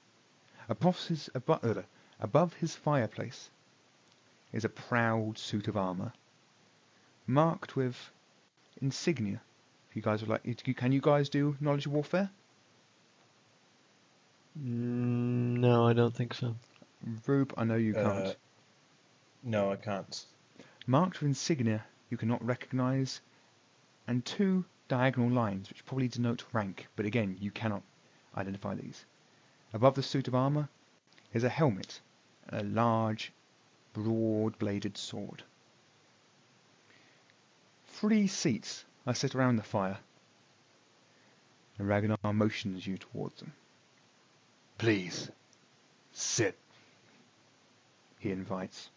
Above 0.66 1.06
his, 1.08 1.28
abo- 1.34 1.76
uh, 1.76 1.82
above 2.20 2.54
his 2.54 2.74
fireplace 2.74 3.50
is 4.50 4.64
a 4.64 4.70
proud 4.70 5.36
suit 5.36 5.68
of 5.68 5.76
armor, 5.76 6.14
marked 7.26 7.76
with 7.76 8.10
insignia. 8.80 9.42
If 9.92 9.96
you 9.96 10.00
guys 10.00 10.22
would 10.22 10.30
like, 10.30 10.76
can 10.78 10.90
you 10.90 11.02
guys 11.02 11.28
do 11.28 11.54
knowledge 11.60 11.86
warfare? 11.86 12.30
Mm, 14.58 15.58
no, 15.58 15.86
I 15.86 15.92
don't 15.92 16.16
think 16.16 16.32
so. 16.32 16.56
Rube, 17.26 17.52
I 17.58 17.64
know 17.64 17.74
you 17.74 17.92
can't. 17.92 18.28
Uh, 18.28 18.32
no, 19.42 19.70
I 19.70 19.76
can't. 19.76 20.24
Marked 20.86 21.20
with 21.20 21.28
insignia 21.28 21.84
you 22.08 22.16
cannot 22.16 22.42
recognize, 22.42 23.20
and 24.08 24.24
two 24.24 24.64
diagonal 24.88 25.28
lines 25.28 25.68
which 25.68 25.84
probably 25.84 26.08
denote 26.08 26.42
rank, 26.54 26.88
but 26.96 27.04
again, 27.04 27.36
you 27.38 27.50
cannot 27.50 27.82
identify 28.34 28.74
these. 28.74 29.04
Above 29.74 29.94
the 29.94 30.02
suit 30.02 30.26
of 30.26 30.34
armor 30.34 30.70
is 31.34 31.44
a 31.44 31.50
helmet 31.50 32.00
and 32.48 32.62
a 32.62 32.64
large, 32.64 33.30
broad-bladed 33.92 34.96
sword. 34.96 35.42
Three 37.88 38.26
seats 38.26 38.86
are 39.06 39.14
sit 39.14 39.34
around 39.34 39.56
the 39.56 39.62
fire, 39.62 39.98
and 41.78 41.88
Ragnar 41.88 42.18
motions 42.32 42.86
you 42.86 42.98
towards 42.98 43.40
them. 43.40 43.52
Please, 44.78 45.30
sit, 46.12 46.56
he 48.18 48.30
invites. 48.30 48.90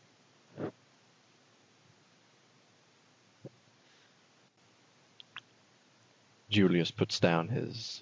Julius 6.50 6.92
puts 6.92 7.20
down 7.20 7.50
his 7.50 8.02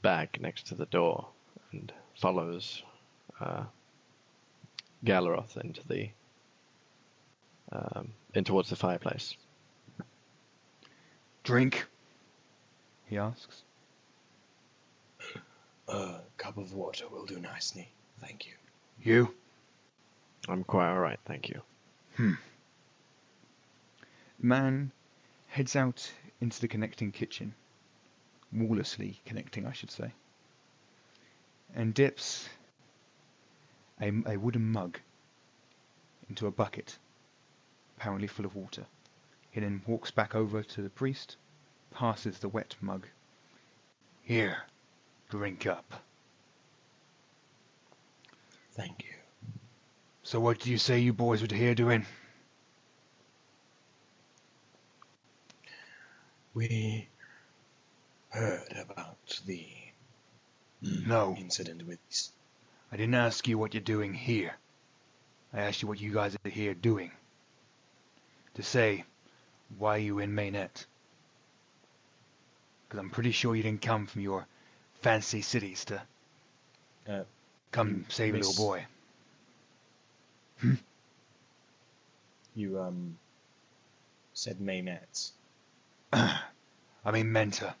bag 0.00 0.40
next 0.40 0.66
to 0.68 0.74
the 0.74 0.86
door 0.86 1.28
and 1.70 1.92
follows 2.16 2.82
uh, 3.40 3.64
Gaelroth 5.04 5.56
into 5.56 5.86
the 5.86 6.08
um, 7.70 8.12
in 8.34 8.44
towards 8.44 8.70
the 8.70 8.76
fireplace. 8.76 9.36
Drink? 11.42 11.86
he 13.06 13.18
asks. 13.18 13.62
A 15.88 16.20
cup 16.36 16.56
of 16.56 16.72
water 16.72 17.08
will 17.08 17.26
do 17.26 17.38
nicely. 17.40 17.88
Thank 18.20 18.46
you. 18.46 18.52
You? 19.02 19.34
I'm 20.48 20.64
quite 20.64 20.90
all 20.90 21.00
right, 21.00 21.18
thank 21.24 21.48
you. 21.48 21.62
Hmm. 22.16 22.32
Man 24.40 24.92
heads 25.48 25.76
out 25.76 26.10
into 26.40 26.60
the 26.60 26.68
connecting 26.68 27.12
kitchen, 27.12 27.54
walllessly 28.52 29.20
connecting, 29.26 29.66
I 29.66 29.72
should 29.72 29.90
say, 29.90 30.12
and 31.74 31.92
dips 31.92 32.48
a, 34.00 34.12
a 34.26 34.36
wooden 34.36 34.72
mug 34.72 34.98
into 36.28 36.46
a 36.46 36.50
bucket, 36.50 36.98
apparently 37.96 38.26
full 38.26 38.46
of 38.46 38.56
water. 38.56 38.86
He 39.52 39.60
then 39.60 39.82
walks 39.86 40.10
back 40.10 40.34
over 40.34 40.62
to 40.62 40.82
the 40.82 40.90
priest, 40.90 41.36
passes 41.90 42.38
the 42.38 42.48
wet 42.48 42.74
mug. 42.80 43.06
Here, 44.22 44.56
drink 45.28 45.66
up. 45.66 46.02
Thank 48.72 49.04
you. 49.04 49.14
So 50.22 50.40
what 50.40 50.58
do 50.60 50.70
you 50.70 50.78
say 50.78 50.98
you 50.98 51.12
boys 51.12 51.42
were 51.42 51.54
here 51.54 51.74
doing? 51.74 52.06
We 56.54 57.08
heard 58.30 58.72
about 58.72 59.40
the 59.46 59.66
mm, 60.82 61.06
No. 61.06 61.36
incident 61.38 61.86
with 61.86 61.98
I 62.90 62.96
didn't 62.96 63.14
ask 63.14 63.48
you 63.48 63.56
what 63.58 63.74
you're 63.74 63.82
doing 63.82 64.12
here. 64.12 64.54
I 65.52 65.60
asked 65.62 65.82
you 65.82 65.88
what 65.88 66.00
you 66.00 66.12
guys 66.12 66.36
are 66.44 66.50
here 66.50 66.74
doing. 66.74 67.10
To 68.54 68.62
say, 68.62 69.04
why 69.78 69.96
are 69.96 69.98
you 69.98 70.18
in 70.18 70.34
Mainet. 70.34 70.86
Because 72.88 72.98
I'm 73.00 73.10
pretty 73.10 73.32
sure 73.32 73.54
you 73.56 73.62
didn't 73.62 73.82
come 73.82 74.06
from 74.06 74.22
your 74.22 74.46
fancy 75.00 75.42
cities 75.42 75.84
to 75.86 76.02
Uh, 77.08 77.24
come 77.72 78.04
save 78.08 78.34
a 78.34 78.38
Miss- 78.38 78.48
little 78.48 78.64
boy. 78.64 78.86
You 82.54 82.78
um 82.80 83.18
said 84.34 84.60
Maynette. 84.60 85.30
I 86.12 87.10
mean 87.10 87.26
Menta. 87.32 87.74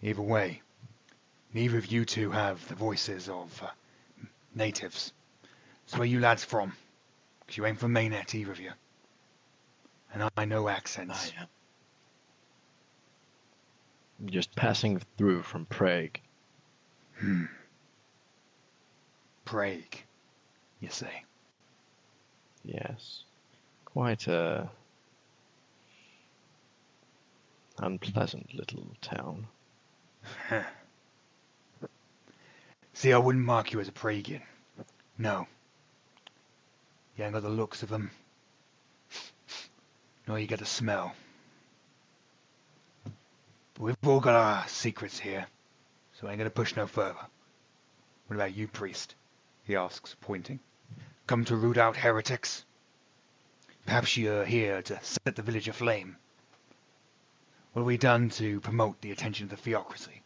Either 0.00 0.22
way, 0.22 0.62
neither 1.52 1.76
of 1.76 1.86
you 1.86 2.04
two 2.04 2.30
have 2.30 2.66
the 2.68 2.74
voices 2.76 3.28
of 3.28 3.62
uh, 3.62 3.66
natives. 4.54 5.12
So 5.86 5.98
where 5.98 6.06
you 6.06 6.20
lads 6.20 6.44
from? 6.44 6.72
'Cause 7.46 7.56
you 7.56 7.66
ain't 7.66 7.78
from 7.78 7.92
Mainet, 7.92 8.34
either 8.34 8.52
of 8.52 8.60
you. 8.60 8.72
And 10.12 10.28
I 10.36 10.44
know 10.44 10.68
accents. 10.68 11.32
I 11.36 11.42
am. 11.42 11.48
Just 14.26 14.54
passing 14.56 15.00
through 15.16 15.42
from 15.42 15.64
Prague. 15.66 16.18
Hmm. 17.18 17.44
Prague, 19.44 19.96
you 20.80 20.88
say? 20.90 21.22
Yes. 22.64 23.22
Quite 23.84 24.26
a 24.26 24.68
unpleasant 27.78 28.54
little 28.54 28.86
town. 29.00 29.46
See, 32.92 33.12
I 33.12 33.18
wouldn't 33.18 33.44
mark 33.44 33.72
you 33.72 33.80
as 33.80 33.88
a 33.88 33.92
Praegian. 33.92 34.42
No. 35.16 35.46
You 37.16 37.24
ain't 37.24 37.32
got 37.34 37.42
the 37.42 37.48
looks 37.48 37.82
of 37.82 37.92
'em. 37.92 38.10
Nor 40.28 40.38
you 40.38 40.46
get 40.46 40.60
a 40.60 40.66
smell. 40.66 41.14
But 43.74 43.82
we've 43.82 43.96
all 44.06 44.20
got 44.20 44.34
our 44.34 44.68
secrets 44.68 45.18
here, 45.18 45.46
so 46.20 46.26
I 46.26 46.30
ain't 46.30 46.38
gonna 46.38 46.50
push 46.50 46.76
no 46.76 46.86
further. 46.86 47.16
What 48.26 48.36
about 48.36 48.54
you, 48.54 48.68
priest? 48.68 49.14
He 49.64 49.74
asks, 49.74 50.14
pointing. 50.20 50.60
Come 51.26 51.46
to 51.46 51.56
root 51.56 51.78
out 51.78 51.96
heretics? 51.96 52.64
Perhaps 53.86 54.18
you're 54.18 54.44
here 54.44 54.82
to 54.82 55.00
set 55.02 55.34
the 55.34 55.42
village 55.42 55.66
aflame. 55.66 56.18
What 57.72 57.80
have 57.80 57.86
we 57.86 57.96
done 57.96 58.28
to 58.30 58.60
promote 58.60 59.00
the 59.00 59.12
attention 59.12 59.44
of 59.44 59.50
the 59.50 59.56
theocracy? 59.56 60.22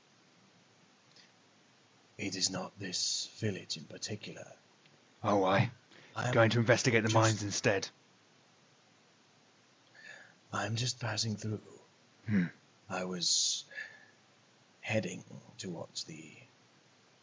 It 2.19 2.35
is 2.35 2.51
not 2.51 2.73
this 2.79 3.31
village 3.39 3.77
in 3.77 3.85
particular. 3.85 4.47
Oh, 5.23 5.45
I. 5.45 5.71
I 6.17 6.29
am, 6.29 6.35
Going 6.35 6.51
to 6.51 6.59
investigate 6.59 7.03
the 7.05 7.09
just- 7.09 7.15
mines 7.15 7.43
instead. 7.45 7.89
I 10.53 10.67
am 10.67 10.77
just 10.77 11.01
passing 11.01 11.37
through. 11.37 11.61
Hmm. 12.29 12.45
I 12.91 13.05
was 13.05 13.65
heading 14.81 15.25
towards 15.57 16.05
the 16.05 16.23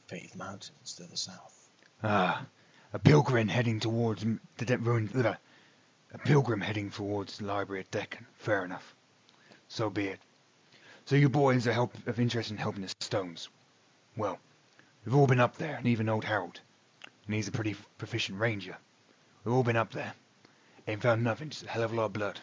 Faith 0.07 0.35
Mountains 0.35 0.95
to 0.95 1.03
the 1.03 1.17
south. 1.17 1.69
Ah, 2.03 2.45
a 2.93 2.99
pilgrim 2.99 3.47
heading 3.47 3.79
towards 3.79 4.25
the 4.57 4.65
de- 4.65 4.77
ruined. 4.77 5.15
Uh, 5.15 5.35
a 6.11 6.17
pilgrim 6.17 6.61
heading 6.61 6.89
towards 6.89 7.37
the 7.37 7.45
library 7.45 7.81
at 7.81 7.91
Deccan. 7.91 8.25
Fair 8.37 8.65
enough. 8.65 8.95
So 9.67 9.91
be 9.91 10.07
it. 10.07 10.19
So 11.05 11.15
you 11.15 11.29
boys 11.29 11.67
are 11.67 11.73
help 11.73 11.95
of 12.07 12.19
interest 12.19 12.49
in 12.49 12.57
helping 12.57 12.81
the 12.81 12.91
stones. 12.99 13.49
Well, 14.17 14.39
we've 15.05 15.15
all 15.15 15.27
been 15.27 15.39
up 15.39 15.57
there, 15.57 15.75
and 15.75 15.85
even 15.85 16.09
old 16.09 16.23
Harold, 16.23 16.59
and 17.27 17.35
he's 17.35 17.47
a 17.47 17.51
pretty 17.51 17.75
proficient 17.99 18.39
ranger. 18.39 18.77
We've 19.43 19.53
all 19.53 19.63
been 19.63 19.75
up 19.75 19.91
there. 19.91 20.13
Ain't 20.87 21.03
found 21.03 21.23
nothing, 21.23 21.49
just 21.49 21.65
a 21.65 21.69
hell 21.69 21.83
of 21.83 21.93
a 21.93 21.95
lot 21.95 22.05
of 22.05 22.13
blood. 22.13 22.39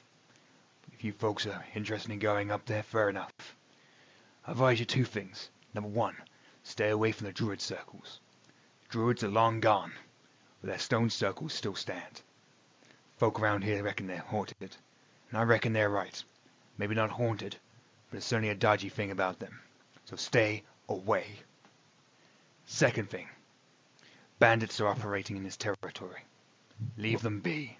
You 1.06 1.12
folks 1.12 1.46
are 1.46 1.64
interested 1.72 2.10
in 2.10 2.18
going 2.18 2.50
up 2.50 2.66
there, 2.66 2.82
fair 2.82 3.08
enough. 3.08 3.30
I 4.44 4.50
advise 4.50 4.80
you 4.80 4.86
two 4.86 5.04
things. 5.04 5.50
Number 5.72 5.88
one, 5.88 6.16
stay 6.64 6.88
away 6.88 7.12
from 7.12 7.28
the 7.28 7.32
druid 7.32 7.60
circles. 7.60 8.18
Druids 8.88 9.22
are 9.22 9.28
long 9.28 9.60
gone, 9.60 9.92
but 10.60 10.70
their 10.70 10.80
stone 10.80 11.08
circles 11.10 11.52
still 11.52 11.76
stand. 11.76 12.22
Folk 13.18 13.38
around 13.38 13.62
here 13.62 13.84
reckon 13.84 14.08
they're 14.08 14.18
haunted, 14.18 14.76
and 15.30 15.38
I 15.38 15.44
reckon 15.44 15.72
they're 15.72 15.88
right. 15.88 16.24
Maybe 16.76 16.96
not 16.96 17.10
haunted, 17.10 17.52
but 17.52 18.10
there's 18.10 18.24
certainly 18.24 18.50
a 18.50 18.56
dodgy 18.56 18.88
thing 18.88 19.12
about 19.12 19.38
them. 19.38 19.60
So 20.06 20.16
stay 20.16 20.64
away. 20.88 21.26
Second 22.64 23.10
thing, 23.10 23.28
bandits 24.40 24.80
are 24.80 24.88
operating 24.88 25.36
in 25.36 25.44
this 25.44 25.56
territory. 25.56 26.24
Leave 26.96 27.22
them 27.22 27.38
be. 27.38 27.78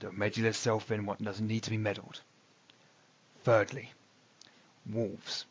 Don't 0.00 0.16
meddle 0.16 0.44
yourself 0.44 0.90
in 0.90 1.04
what 1.04 1.22
doesn't 1.22 1.46
need 1.46 1.64
to 1.64 1.70
be 1.70 1.76
meddled. 1.76 2.22
Thirdly, 3.44 3.92
wolves. 4.90 5.44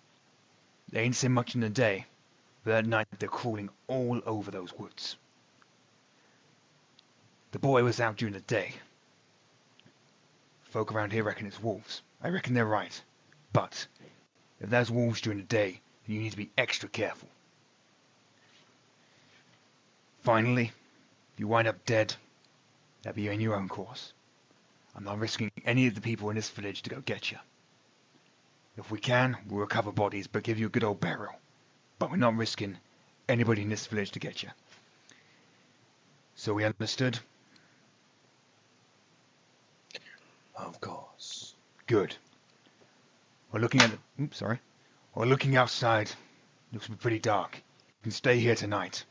They 0.91 1.01
ain't 1.01 1.15
seen 1.15 1.31
much 1.31 1.53
in 1.53 1.61
the 1.61 1.69
day, 1.69 2.07
but 2.63 2.73
at 2.73 2.87
night 2.87 3.07
they're 3.19 3.29
crawling 3.29 3.69
all 3.87 4.19
over 4.25 4.49
those 4.49 4.73
woods. 4.73 5.15
The 7.51 7.59
boy 7.59 7.83
was 7.83 7.99
out 7.99 8.17
during 8.17 8.33
the 8.33 8.41
day. 8.41 8.73
Folk 10.63 10.91
around 10.91 11.11
here 11.11 11.23
reckon 11.23 11.45
it's 11.45 11.61
wolves. 11.61 12.01
I 12.23 12.29
reckon 12.29 12.55
they're 12.55 12.65
right. 12.65 12.99
But 13.53 13.85
if 14.59 14.71
there's 14.71 14.89
wolves 14.89 15.21
during 15.21 15.37
the 15.37 15.45
day, 15.45 15.79
then 16.07 16.15
you 16.15 16.21
need 16.23 16.31
to 16.31 16.37
be 16.37 16.49
extra 16.57 16.89
careful. 16.89 17.29
Finally, 20.23 20.71
if 21.33 21.39
you 21.39 21.47
wind 21.47 21.67
up 21.67 21.85
dead, 21.85 22.15
that'll 23.03 23.15
be 23.15 23.27
in 23.27 23.39
your 23.39 23.53
own 23.53 23.69
course. 23.69 24.13
I'm 24.95 25.03
not 25.03 25.19
risking 25.19 25.51
any 25.63 25.85
of 25.85 25.93
the 25.93 26.01
people 26.01 26.31
in 26.31 26.35
this 26.35 26.49
village 26.49 26.81
to 26.81 26.89
go 26.89 27.01
get 27.01 27.31
you. 27.31 27.37
If 28.77 28.89
we 28.89 28.99
can, 28.99 29.37
we'll 29.47 29.61
recover 29.61 29.91
bodies, 29.91 30.27
but 30.27 30.43
give 30.43 30.59
you 30.59 30.65
a 30.65 30.69
good 30.69 30.83
old 30.83 30.99
burial. 30.99 31.35
But 31.99 32.09
we're 32.09 32.17
not 32.17 32.35
risking 32.35 32.77
anybody 33.29 33.61
in 33.61 33.69
this 33.69 33.87
village 33.87 34.11
to 34.11 34.19
get 34.19 34.41
you. 34.41 34.49
So 36.35 36.53
we 36.53 36.65
understood? 36.65 37.19
Of 40.55 40.81
course. 40.81 41.53
Good. 41.87 42.15
We're 43.51 43.59
looking 43.59 43.81
at 43.81 43.91
the... 43.91 44.23
Oops, 44.23 44.37
sorry. 44.37 44.59
We're 45.13 45.25
looking 45.25 45.55
outside. 45.55 46.11
Looks 46.71 46.87
pretty 46.87 47.19
dark. 47.19 47.55
You 47.55 48.03
can 48.03 48.11
stay 48.11 48.39
here 48.39 48.55
tonight. 48.55 49.05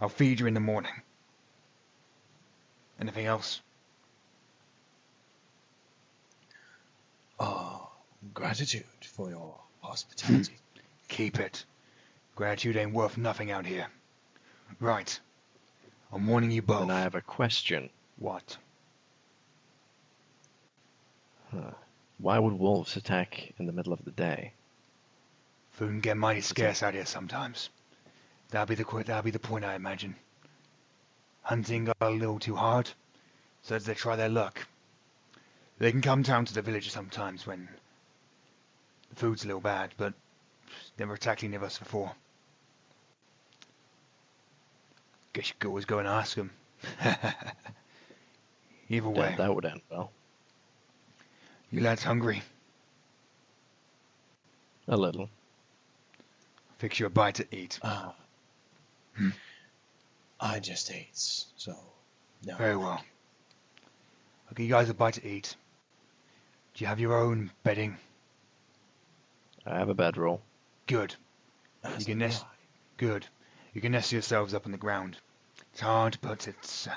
I'll 0.00 0.08
feed 0.08 0.40
you 0.40 0.46
in 0.46 0.54
the 0.54 0.60
morning. 0.60 0.92
Anything 3.00 3.26
else? 3.26 3.60
Oh, 7.38 7.85
gratitude 8.34 8.84
for 9.02 9.30
your 9.30 9.58
hospitality. 9.80 10.52
Hmm. 10.52 10.80
Keep 11.08 11.40
it. 11.40 11.64
Gratitude 12.34 12.76
ain't 12.76 12.92
worth 12.92 13.16
nothing 13.16 13.50
out 13.50 13.66
here. 13.66 13.86
Right. 14.80 15.18
I'm 16.12 16.26
warning 16.26 16.50
you 16.50 16.62
both. 16.62 16.82
And 16.82 16.92
I 16.92 17.00
have 17.00 17.14
a 17.14 17.20
question. 17.20 17.90
What? 18.18 18.56
Huh. 21.52 21.70
Why 22.18 22.38
would 22.38 22.54
wolves 22.54 22.96
attack 22.96 23.52
in 23.58 23.66
the 23.66 23.72
middle 23.72 23.92
of 23.92 24.04
the 24.04 24.10
day? 24.10 24.52
Food 25.72 25.88
can 25.88 26.00
get 26.00 26.16
mighty 26.16 26.40
scarce 26.40 26.82
out 26.82 26.94
here 26.94 27.04
sometimes. 27.04 27.68
That'll 28.50 28.66
be 28.66 28.74
the 28.74 28.84
qu- 28.84 29.02
that'll 29.02 29.22
be 29.22 29.30
the 29.30 29.38
point, 29.38 29.64
I 29.64 29.74
imagine. 29.74 30.16
Hunting 31.42 31.84
got 31.84 31.96
a 32.00 32.10
little 32.10 32.38
too 32.38 32.56
hard, 32.56 32.90
so 33.62 33.76
as 33.76 33.84
they 33.84 33.94
try 33.94 34.16
their 34.16 34.28
luck. 34.28 34.66
They 35.78 35.90
can 35.90 36.00
come 36.00 36.22
down 36.22 36.46
to 36.46 36.54
the 36.54 36.62
village 36.62 36.90
sometimes 36.90 37.46
when 37.46 37.68
the 37.68 37.74
food's 39.16 39.44
a 39.44 39.46
little 39.46 39.60
bad, 39.60 39.90
but 39.96 40.14
never 40.98 41.14
attacked 41.14 41.42
any 41.42 41.56
of 41.56 41.62
us 41.62 41.78
before. 41.78 42.12
Guess 45.32 45.48
you 45.48 45.54
could 45.58 45.68
always 45.68 45.84
go 45.84 45.98
and 45.98 46.06
ask 46.08 46.36
them. 46.36 46.50
Either 48.88 49.08
way, 49.08 49.28
That, 49.30 49.38
that 49.38 49.54
would 49.54 49.64
end 49.64 49.80
well. 49.90 50.12
you 51.72 51.80
lads 51.80 52.02
hungry? 52.04 52.42
A 54.88 54.96
little. 54.96 55.28
Fix 56.78 57.00
you 57.00 57.06
a 57.06 57.10
bite 57.10 57.34
to 57.36 57.46
eat. 57.50 57.80
Ah. 57.82 58.14
Hmm. 59.16 59.30
I 60.38 60.60
just 60.60 60.92
ate, 60.92 61.08
so 61.14 61.74
no. 62.44 62.54
Very 62.56 62.76
well. 62.76 63.02
I'll 64.48 64.54
give 64.54 64.66
you 64.66 64.70
guys 64.72 64.88
a 64.90 64.94
bite 64.94 65.14
to 65.14 65.26
eat. 65.26 65.56
Do 66.74 66.84
you 66.84 66.88
have 66.88 67.00
your 67.00 67.18
own 67.18 67.50
bedding? 67.64 67.96
I 69.66 69.78
have 69.78 69.88
a 69.88 69.94
bedroll. 69.94 70.40
Good, 70.86 71.14
As 71.82 72.00
You 72.06 72.14
can 72.14 72.18
nest- 72.18 72.44
I. 72.44 72.54
good. 72.98 73.26
You 73.74 73.80
can 73.80 73.92
nest 73.92 74.12
yourselves 74.12 74.54
up 74.54 74.64
on 74.66 74.72
the 74.72 74.78
ground. 74.78 75.16
It's 75.72 75.80
hard, 75.80 76.16
but 76.22 76.46
it's 76.48 76.86
uh, 76.86 76.94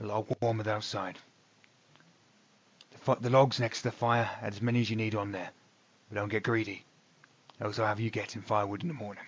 a 0.00 0.06
lot 0.06 0.26
warmer 0.42 0.62
than 0.64 0.74
outside. 0.74 1.18
The, 3.04 3.14
the 3.16 3.30
logs 3.30 3.60
next 3.60 3.78
to 3.78 3.84
the 3.84 3.92
fire, 3.92 4.28
add 4.42 4.52
as 4.54 4.60
many 4.62 4.80
as 4.80 4.90
you 4.90 4.96
need 4.96 5.14
on 5.14 5.32
there. 5.32 5.50
But 6.08 6.16
don't 6.16 6.28
get 6.28 6.42
greedy. 6.42 6.84
Else 7.60 7.78
I'll 7.78 7.86
have 7.86 8.00
you 8.00 8.10
getting 8.10 8.42
firewood 8.42 8.82
in 8.82 8.88
the 8.88 8.94
morning. 8.94 9.24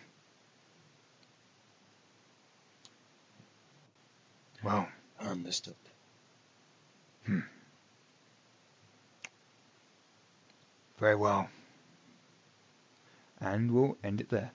Well, 4.63 4.89
Understood. 5.21 5.75
very 10.99 11.17
well. 11.17 11.49
And 13.41 13.71
we'll 13.71 13.97
end 14.03 14.21
it 14.21 14.29
there. 14.29 14.53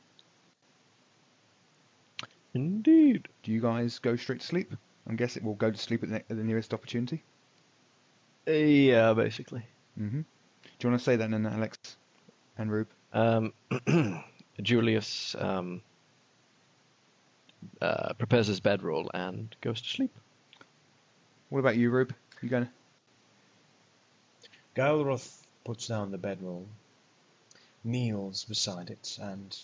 Indeed. 2.53 3.27
Do 3.43 3.51
you 3.51 3.61
guys 3.61 3.99
go 3.99 4.15
straight 4.15 4.41
to 4.41 4.45
sleep? 4.45 4.73
I 5.07 5.13
guess 5.13 5.37
it 5.37 5.43
will 5.43 5.55
go 5.55 5.71
to 5.71 5.77
sleep 5.77 6.03
at 6.03 6.09
the, 6.09 6.15
at 6.15 6.29
the 6.29 6.43
nearest 6.43 6.73
opportunity. 6.73 7.23
Yeah, 8.45 9.13
basically. 9.13 9.63
Mm-hmm. 9.99 10.21
Do 10.21 10.87
you 10.87 10.89
want 10.89 10.99
to 10.99 11.03
say 11.03 11.15
that 11.15 11.29
then, 11.29 11.45
Alex 11.45 11.77
and 12.57 12.71
Rube? 12.71 12.87
Um, 13.13 13.53
Julius 14.61 15.35
um, 15.37 15.81
uh, 17.81 18.13
prepares 18.13 18.47
his 18.47 18.59
bedroll 18.59 19.09
and 19.13 19.55
goes 19.61 19.81
to 19.81 19.89
sleep. 19.89 20.15
What 21.49 21.59
about 21.59 21.77
you, 21.77 21.89
Rube? 21.89 22.13
You 22.41 22.49
going? 22.49 22.69
Gaelroth 24.75 25.45
puts 25.65 25.87
down 25.87 26.11
the 26.11 26.17
bedroll, 26.17 26.65
kneels 27.83 28.45
beside 28.45 28.89
it, 28.89 29.17
and 29.21 29.57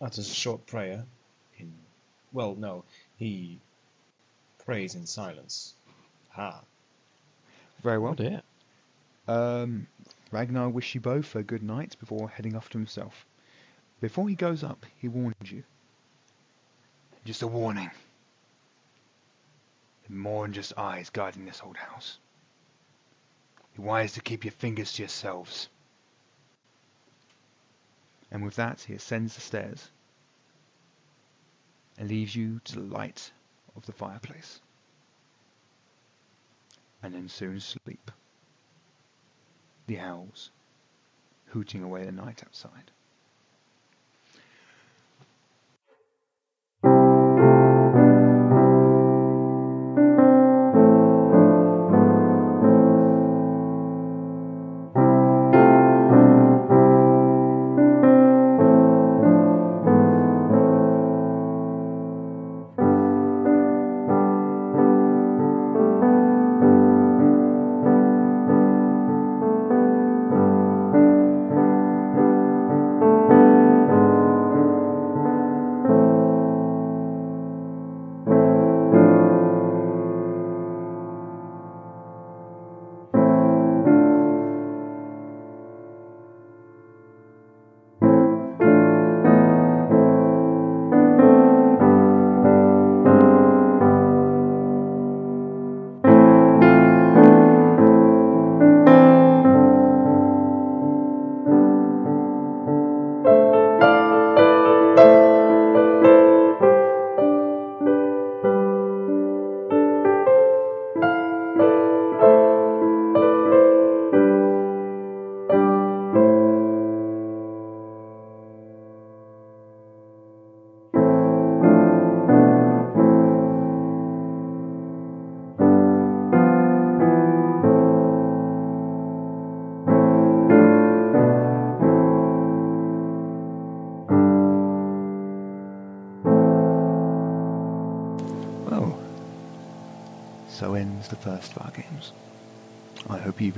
utters 0.00 0.30
a 0.30 0.34
short 0.34 0.66
prayer. 0.66 1.04
In 1.58 1.72
well, 2.32 2.54
no, 2.54 2.84
he 3.16 3.58
prays 4.64 4.94
in 4.94 5.06
silence. 5.06 5.74
Ha! 6.30 6.60
Very 7.82 7.98
well. 7.98 8.12
Oh 8.12 8.14
dear. 8.14 8.42
Um, 9.26 9.86
Ragnar 10.30 10.68
wishes 10.68 10.96
you 10.96 11.00
both 11.00 11.34
a 11.34 11.42
good 11.42 11.62
night 11.62 11.96
before 11.98 12.28
heading 12.28 12.56
off 12.56 12.68
to 12.70 12.78
himself. 12.78 13.26
Before 14.00 14.28
he 14.28 14.34
goes 14.34 14.62
up, 14.62 14.86
he 14.98 15.08
warns 15.08 15.34
you. 15.50 15.62
Just 17.24 17.42
a 17.42 17.46
warning. 17.46 17.90
There 20.08 20.16
are 20.16 20.20
more 20.20 20.44
than 20.44 20.52
just 20.52 20.78
eyes 20.78 21.10
guarding 21.10 21.44
this 21.44 21.60
old 21.64 21.76
house. 21.76 22.18
Be 23.76 23.82
wise 23.82 24.12
to 24.14 24.20
keep 24.20 24.44
your 24.44 24.52
fingers 24.52 24.92
to 24.94 25.02
yourselves. 25.02 25.68
And 28.30 28.44
with 28.44 28.56
that, 28.56 28.82
he 28.82 28.94
ascends 28.94 29.34
the 29.34 29.40
stairs 29.40 29.90
and 31.98 32.08
leaves 32.08 32.34
you 32.34 32.60
to 32.64 32.74
the 32.74 32.80
light 32.80 33.32
of 33.76 33.86
the 33.86 33.92
fireplace. 33.92 34.60
And 37.02 37.14
then 37.14 37.28
soon 37.28 37.60
sleep 37.60 38.10
the 39.86 39.98
owls 39.98 40.50
hooting 41.46 41.82
away 41.82 42.04
the 42.04 42.12
night 42.12 42.42
outside. 42.44 42.90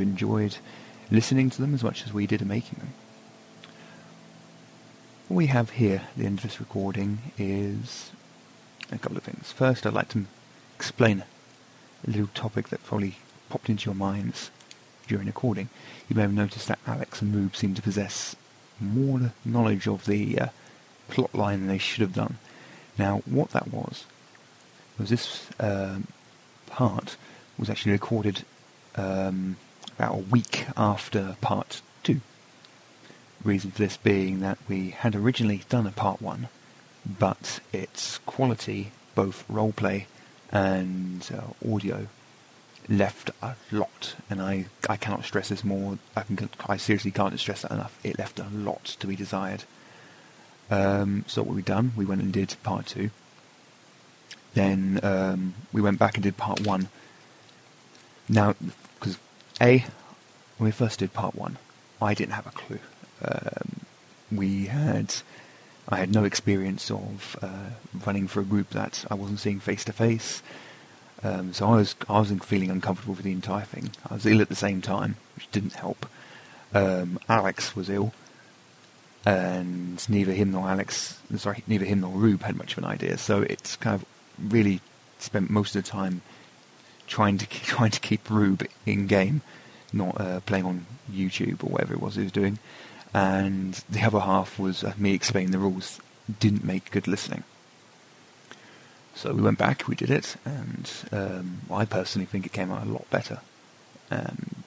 Enjoyed 0.03 0.59
listening 1.11 1.51
to 1.51 1.61
them 1.61 1.75
as 1.75 1.85
much 1.85 2.05
as 2.05 2.13
we 2.13 2.27
did 2.27 2.45
making 2.47 2.79
them. 2.79 2.93
What 5.29 5.37
we 5.37 5.47
have 5.47 5.71
here 5.71 6.03
at 6.11 6.17
the 6.17 6.27
end 6.27 6.39
of 6.39 6.43
this 6.43 6.61
recording 6.61 7.19
is 7.39 8.11
a 8.91 8.99
couple 8.99 9.17
of 9.17 9.23
things. 9.23 9.53
First, 9.53 9.87
I'd 9.87 9.95
like 9.95 10.09
to 10.11 10.27
explain 10.77 11.25
a 12.07 12.11
little 12.11 12.29
topic 12.35 12.69
that 12.69 12.85
probably 12.85 13.17
popped 13.49 13.69
into 13.69 13.87
your 13.87 13.95
minds 13.95 14.51
during 15.07 15.27
recording. 15.27 15.69
You 16.09 16.17
may 16.17 16.23
have 16.23 16.33
noticed 16.33 16.69
that 16.69 16.79
Alex 16.87 17.23
and 17.23 17.35
Moob 17.35 17.57
seem 17.57 17.75
to 17.75 17.83
possess 17.83 18.37
more 18.81 19.33
knowledge 19.45 19.87
of 19.87 20.07
the 20.07 20.39
uh, 20.39 20.47
plot 21.09 21.35
line 21.35 21.61
than 21.61 21.69
they 21.69 21.79
should 21.79 22.01
have 22.01 22.15
done. 22.15 22.39
Now, 22.99 23.23
what 23.25 23.51
that 23.51 23.69
was 23.69 24.05
was 24.99 25.11
this 25.11 25.49
um, 25.59 26.09
part 26.67 27.17
was 27.59 27.71
actually 27.71 27.93
recorded 27.93 28.45
um, 28.97 29.57
about 29.97 30.15
a 30.15 30.19
week 30.19 30.67
after 30.77 31.37
part 31.41 31.83
two. 32.03 32.21
Reason 33.45 33.71
for 33.71 33.79
this 33.79 33.97
being 33.97 34.41
that 34.41 34.59
we 34.69 34.91
had 34.91 35.15
originally 35.15 35.63
done 35.69 35.87
a 35.87 35.93
part 35.93 36.23
one, 36.23 36.49
but 37.05 37.61
its 37.73 38.19
quality, 38.19 38.93
both 39.15 39.45
roleplay 39.49 40.07
and 40.53 41.29
uh, 41.35 41.73
audio, 41.75 42.07
left 42.89 43.31
a 43.41 43.55
lot, 43.71 44.15
and 44.29 44.41
I, 44.41 44.67
I 44.89 44.97
cannot 44.97 45.25
stress 45.25 45.49
this 45.49 45.65
more. 45.65 45.99
I 46.17 46.23
can 46.23 46.51
I 46.67 46.77
seriously 46.77 47.11
can't 47.11 47.39
stress 47.39 47.63
that 47.63 47.71
enough. 47.71 47.99
It 48.05 48.19
left 48.19 48.39
a 48.39 48.49
lot 48.53 48.85
to 48.85 49.07
be 49.07 49.17
desired. 49.17 49.65
Um, 50.71 51.25
so 51.27 51.43
what 51.43 51.55
we've 51.55 51.65
done, 51.65 51.93
we 51.97 52.05
went 52.05 52.23
and 52.23 52.33
did 52.33 52.57
part 52.63 52.87
two. 52.87 53.11
Then 54.55 55.01
um, 55.03 55.55
we 55.73 55.81
went 55.81 55.99
back 55.99 56.15
and 56.15 56.23
did 56.23 56.37
part 56.37 56.61
one. 56.67 56.89
Now, 58.29 58.55
because 58.99 59.19
a 59.63 59.85
when 60.59 60.67
we 60.67 60.73
first 60.73 60.99
did 60.99 61.13
part 61.13 61.35
one, 61.35 61.57
I 62.01 62.15
didn't 62.15 62.35
have 62.35 62.47
a 62.47 62.51
clue. 62.51 62.81
Um, 63.25 63.81
we 64.31 64.67
had 64.67 65.15
I 65.89 65.97
had 65.97 66.13
no 66.13 66.25
experience 66.25 66.91
of 66.91 67.37
uh, 67.43 67.71
running 68.07 68.29
for 68.29 68.41
a 68.41 68.45
group 68.45 68.71
that 68.71 69.05
I 69.11 69.15
wasn't 69.15 69.41
seeing 69.41 69.61
face 69.61 69.85
to 69.85 69.93
face. 69.93 70.43
So 71.53 71.69
I 71.69 71.77
was 71.77 71.95
I 72.09 72.19
was 72.19 72.33
feeling 72.43 72.71
uncomfortable 72.71 73.15
for 73.15 73.23
the 73.23 73.33
entire 73.33 73.65
thing. 73.65 73.91
I 74.11 74.15
was 74.15 74.27
ill 74.27 74.41
at 74.41 74.49
the 74.49 74.57
same 74.57 74.83
time, 74.83 75.17
which 75.37 75.51
didn't 75.53 75.75
help. 75.75 76.07
Um, 76.75 77.19
Alex 77.29 77.77
was 77.77 77.89
ill, 77.89 78.13
and 79.25 80.09
neither 80.09 80.33
him 80.33 80.51
nor 80.53 80.69
Alex, 80.69 81.19
sorry, 81.37 81.63
neither 81.67 81.85
him 81.85 82.01
nor 82.01 82.11
Rube 82.11 82.43
had 82.43 82.57
much 82.57 82.73
of 82.73 82.79
an 82.79 82.91
idea. 82.91 83.19
So 83.19 83.43
it's 83.43 83.77
kind 83.77 83.95
of 83.95 84.05
really 84.53 84.81
spent 85.19 85.51
most 85.51 85.77
of 85.77 85.85
the 85.85 85.89
time 85.91 86.23
trying 87.07 87.39
to 87.39 87.47
trying 87.65 87.91
to 87.91 88.01
keep 88.01 88.29
Rube 88.31 88.67
in 88.87 89.07
game, 89.07 89.43
not 89.93 90.21
uh, 90.21 90.41
playing 90.41 90.65
on 90.65 90.87
YouTube 91.11 91.65
or 91.65 91.69
whatever 91.69 91.95
it 91.95 92.01
was 92.01 92.17
he 92.17 92.23
was 92.23 92.33
doing. 92.33 92.59
And 93.15 93.75
the 93.91 94.03
other 94.03 94.21
half 94.21 94.59
was 94.59 94.83
uh, 94.83 94.95
me 94.97 95.13
explaining 95.13 95.51
the 95.51 95.59
rules. 95.59 96.01
Didn't 96.41 96.65
make 96.65 96.91
good 96.91 97.07
listening. 97.07 97.45
So 99.15 99.35
we 99.35 99.43
went 99.43 99.59
back, 99.59 99.87
we 99.87 99.95
did 99.95 100.11
it, 100.11 100.37
and 100.45 100.91
um, 101.13 101.61
I 101.71 101.85
personally 101.85 102.25
think 102.25 102.47
it 102.47 102.53
came 102.53 102.71
out 102.71 102.87
a 102.87 102.91
lot 102.91 103.09
better. 103.11 103.41
Um, 104.11 104.65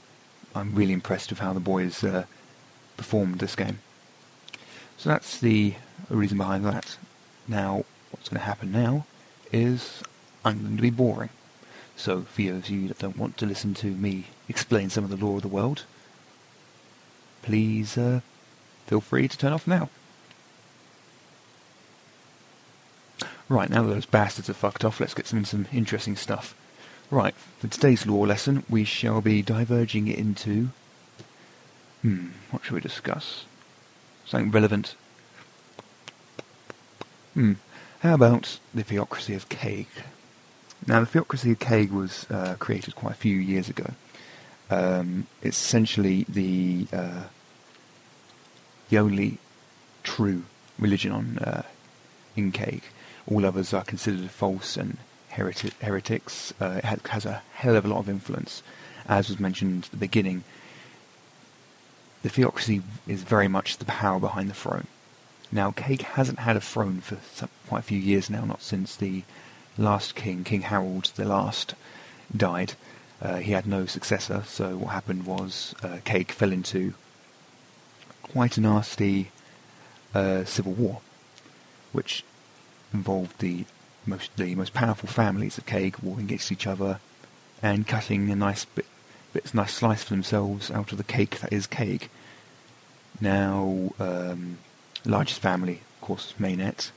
I'm 0.53 0.75
really 0.75 0.93
impressed 0.93 1.31
with 1.31 1.39
how 1.39 1.51
the 1.53 1.59
boys 1.59 2.03
uh, 2.03 2.25
performed 2.95 3.39
this 3.39 3.55
game. 3.55 3.79
So 4.97 5.09
that's 5.09 5.39
the 5.39 5.73
reason 6.09 6.37
behind 6.37 6.63
that. 6.65 6.97
Now, 7.47 7.85
what's 8.11 8.29
going 8.29 8.39
to 8.39 8.45
happen 8.45 8.71
now 8.71 9.05
is 9.51 10.03
I'm 10.43 10.61
going 10.61 10.75
to 10.77 10.81
be 10.81 10.89
boring. 10.89 11.29
So, 11.97 12.21
for 12.23 12.41
those 12.41 12.63
of 12.65 12.69
you 12.69 12.87
that 12.89 12.99
don't 12.99 13.17
want 13.17 13.37
to 13.37 13.45
listen 13.45 13.73
to 13.75 13.87
me 13.87 14.25
explain 14.49 14.89
some 14.89 15.03
of 15.03 15.09
the 15.09 15.17
lore 15.17 15.37
of 15.37 15.41
the 15.41 15.47
world, 15.47 15.85
please 17.41 17.97
uh, 17.97 18.21
feel 18.85 19.01
free 19.01 19.27
to 19.27 19.37
turn 19.37 19.53
off 19.53 19.67
now. 19.67 19.89
Right, 23.47 23.69
now 23.69 23.83
that 23.83 23.93
those 23.93 24.05
bastards 24.07 24.49
are 24.49 24.53
fucked 24.53 24.83
off, 24.83 24.99
let's 24.99 25.13
get 25.13 25.27
some, 25.27 25.45
some 25.45 25.67
interesting 25.71 26.15
stuff. 26.15 26.55
Right, 27.11 27.35
for 27.59 27.67
today's 27.67 28.07
lore 28.07 28.25
lesson, 28.25 28.63
we 28.67 28.83
shall 28.83 29.21
be 29.21 29.43
diverging 29.43 30.07
into. 30.07 30.69
Hmm, 32.01 32.29
what 32.49 32.65
shall 32.65 32.75
we 32.75 32.81
discuss? 32.81 33.45
Something 34.25 34.49
relevant. 34.49 34.95
Hmm, 37.35 37.53
how 37.99 38.15
about 38.15 38.59
the 38.73 38.83
theocracy 38.83 39.35
of 39.35 39.49
Kaig? 39.49 39.87
Now, 40.87 40.99
the 40.99 41.05
theocracy 41.05 41.51
of 41.51 41.59
Kaig 41.59 41.91
was 41.91 42.27
uh, 42.29 42.55
created 42.59 42.95
quite 42.95 43.13
a 43.13 43.17
few 43.17 43.35
years 43.35 43.69
ago. 43.69 43.91
Um, 44.69 45.27
it's 45.41 45.59
essentially 45.59 46.25
the 46.29 46.87
uh, 46.93 47.23
the 48.89 48.97
only 48.97 49.37
true 50.03 50.43
religion 50.77 51.11
on 51.11 51.37
uh, 51.39 51.63
in 52.35 52.51
Kaig. 52.51 52.81
All 53.27 53.45
others 53.45 53.73
are 53.73 53.83
considered 53.83 54.29
false 54.29 54.77
and 54.77 54.97
hereti- 55.33 55.73
heretics. 55.81 56.53
Uh, 56.61 56.75
it 56.77 56.85
ha- 56.85 57.09
has 57.09 57.25
a 57.25 57.41
hell 57.53 57.75
of 57.75 57.85
a 57.85 57.87
lot 57.87 57.99
of 57.99 58.09
influence, 58.09 58.61
as 59.07 59.29
was 59.29 59.39
mentioned 59.39 59.85
at 59.85 59.91
the 59.91 59.97
beginning, 59.97 60.43
the 62.23 62.29
theocracy 62.29 62.81
is 63.07 63.21
very 63.21 63.47
much 63.47 63.77
the 63.77 63.85
power 63.85 64.19
behind 64.19 64.49
the 64.49 64.53
throne. 64.55 64.87
Now, 65.51 65.71
Cake 65.71 66.01
hasn't 66.01 66.39
had 66.39 66.55
a 66.55 66.61
throne 66.61 66.99
for 67.01 67.17
some, 67.33 67.49
quite 67.67 67.79
a 67.79 67.83
few 67.83 67.99
years 67.99 68.29
now, 68.29 68.45
not 68.45 68.63
since 68.63 68.95
the 68.95 69.23
last 69.77 70.15
king, 70.15 70.43
King 70.43 70.61
Harold 70.61 71.11
the 71.15 71.25
Last, 71.25 71.75
died. 72.35 72.73
Uh, 73.21 73.37
he 73.37 73.51
had 73.53 73.65
no 73.65 73.85
successor, 73.85 74.43
so 74.45 74.77
what 74.77 74.91
happened 74.91 75.25
was 75.25 75.73
uh, 75.83 75.97
Cake 76.03 76.31
fell 76.31 76.51
into 76.51 76.93
quite 78.21 78.57
a 78.57 78.61
nasty 78.61 79.31
uh, 80.13 80.43
civil 80.43 80.73
war, 80.73 81.01
which 81.91 82.23
involved 82.93 83.39
the 83.39 83.65
most 84.05 84.35
the 84.37 84.53
most 84.55 84.73
powerful 84.73 85.09
families 85.09 85.57
of 85.57 85.65
Cake 85.65 86.01
warring 86.03 86.25
against 86.25 86.51
each 86.51 86.67
other 86.67 86.99
and 87.61 87.87
cutting 87.87 88.29
a 88.29 88.35
nice 88.35 88.65
bit, 88.65 88.85
bit 89.33 89.53
nice 89.53 89.73
slice 89.73 90.03
for 90.03 90.11
themselves 90.11 90.69
out 90.69 90.91
of 90.91 90.97
the 90.97 91.03
cake 91.03 91.39
that 91.39 91.51
is 91.51 91.65
Cake. 91.65 92.09
Now, 93.19 93.91
um, 93.99 94.59
largest 95.05 95.39
family, 95.39 95.81
of 95.95 96.01
course, 96.01 96.33
Maynette. 96.37 96.91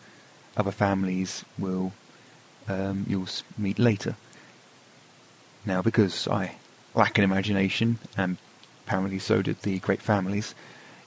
Other 0.57 0.73
families 0.73 1.45
will 1.59 1.93
um, 2.69 3.07
you'll 3.09 3.29
meet 3.57 3.79
later. 3.79 4.17
Now, 5.65 5.83
because 5.83 6.29
I 6.29 6.57
lack 6.95 7.19
an 7.19 7.25
imagination, 7.25 7.99
and 8.17 8.37
apparently 8.87 9.19
so 9.19 9.43
did 9.43 9.63
the 9.63 9.79
great 9.79 10.03
families, 10.03 10.55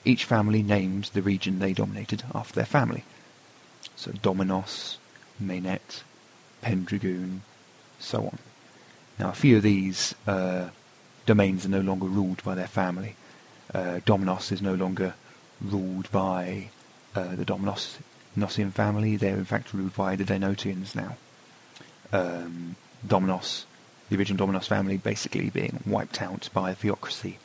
each 0.04 0.26
family 0.26 0.64
named 0.64 1.06
the 1.14 1.22
region 1.22 1.60
they 1.60 1.74
dominated 1.74 2.24
after 2.34 2.56
their 2.56 2.66
family. 2.66 3.04
So 3.96 4.12
Dominos, 4.12 4.98
Maynette, 5.40 6.04
Pendragoon, 6.62 7.44
so 8.00 8.26
on. 8.26 8.38
Now, 9.20 9.30
a 9.30 9.34
few 9.34 9.58
of 9.58 9.64
these 9.64 10.16
uh, 10.28 10.70
domains 11.26 11.66
are 11.66 11.70
no 11.70 11.82
longer 11.82 12.08
ruled 12.08 12.44
by 12.44 12.56
their 12.56 12.68
family. 12.68 13.16
Uh, 13.74 14.00
Dominos 14.06 14.52
is 14.52 14.62
no 14.62 14.74
longer 14.74 15.14
ruled 15.62 16.12
by 16.12 16.70
uh, 17.16 17.36
the 17.36 17.46
Dominos 17.46 17.98
Nosian 18.36 18.72
family. 18.72 19.16
They're 19.16 19.38
in 19.38 19.46
fact 19.46 19.74
ruled 19.74 19.96
by 19.96 20.16
the 20.16 20.24
Denotians 20.24 20.96
now. 20.96 21.18
Um, 22.14 22.76
Dominos, 23.08 23.66
the 24.10 24.18
original 24.18 24.46
Dominos 24.46 24.68
family, 24.68 24.98
basically 24.98 25.50
being 25.50 25.82
wiped 25.86 26.22
out 26.22 26.50
by 26.54 26.72
a 26.72 26.76
theocracy 26.76 27.38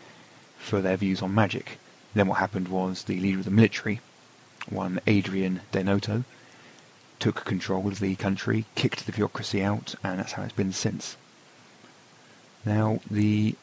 for 0.59 0.81
their 0.81 0.97
views 0.97 1.23
on 1.23 1.35
magic. 1.35 1.79
Then 2.15 2.27
what 2.29 2.39
happened 2.39 2.69
was 2.69 3.05
the 3.05 3.21
leader 3.21 3.39
of 3.39 3.45
the 3.45 3.51
military, 3.51 4.01
one 4.69 5.01
Adrian 5.07 5.61
Denoto, 5.73 6.25
took 7.19 7.45
control 7.45 7.87
of 7.89 8.01
the 8.01 8.17
country, 8.17 8.65
kicked 8.75 9.07
the 9.07 9.13
theocracy 9.13 9.63
out, 9.63 9.95
and 10.03 10.19
that's 10.19 10.33
how 10.33 10.43
it's 10.43 10.53
been 10.53 10.73
since. 10.73 11.17
Now, 12.65 13.01
the 13.11 13.55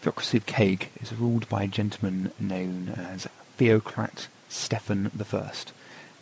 theocracy 0.00 0.38
of 0.38 0.46
Kaig 0.46 0.86
is 1.00 1.12
ruled 1.12 1.48
by 1.48 1.64
a 1.64 1.68
gentleman 1.68 2.32
known 2.40 2.94
as 2.96 3.28
Theocrat 3.58 4.28
Stephen 4.48 5.10
I. 5.32 5.52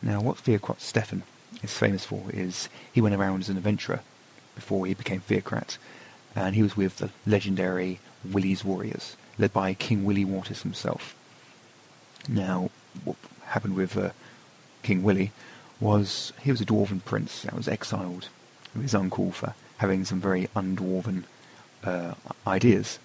Now, 0.03 0.21
what 0.21 0.39
Theocrat 0.39 0.81
Stephen 0.81 1.23
is 1.63 1.73
famous 1.73 2.05
for 2.05 2.25
is 2.33 2.69
he 2.93 3.01
went 3.01 3.15
around 3.15 3.41
as 3.41 3.49
an 3.49 3.57
adventurer 3.57 4.01
before 4.55 4.87
he 4.87 4.95
became 4.95 5.21
Theocrat, 5.21 5.79
and 6.35 6.55
he 6.55 6.63
was 6.63 6.77
with 6.77 6.99
the 6.99 7.11
legendary 7.27 8.01
Willie's 8.25 8.65
Warriors, 8.65 9.17
led 9.39 9.53
by 9.53 9.75
King 9.75 10.05
Willie 10.05 10.25
Waters 10.25 10.63
himself. 10.63 11.15
Now, 12.29 12.71
what 13.05 13.17
happened 13.47 13.77
with 13.77 13.97
uh, 13.97 14.11
King 14.83 15.03
Willie 15.03 15.33
was 15.81 16.33
he 16.43 16.51
was 16.51 16.61
a 16.61 16.67
dwarven 16.67 17.05
prince 17.05 17.43
that 17.43 17.55
was 17.55 17.69
exiled 17.69 18.29
with 18.75 18.83
his 18.83 18.95
uncle 18.95 19.31
for 19.31 19.55
having 19.79 20.05
some 20.05 20.21
very 20.21 20.49
undwarven 20.57 21.25
uh, 21.85 22.15
ideas. 22.47 22.99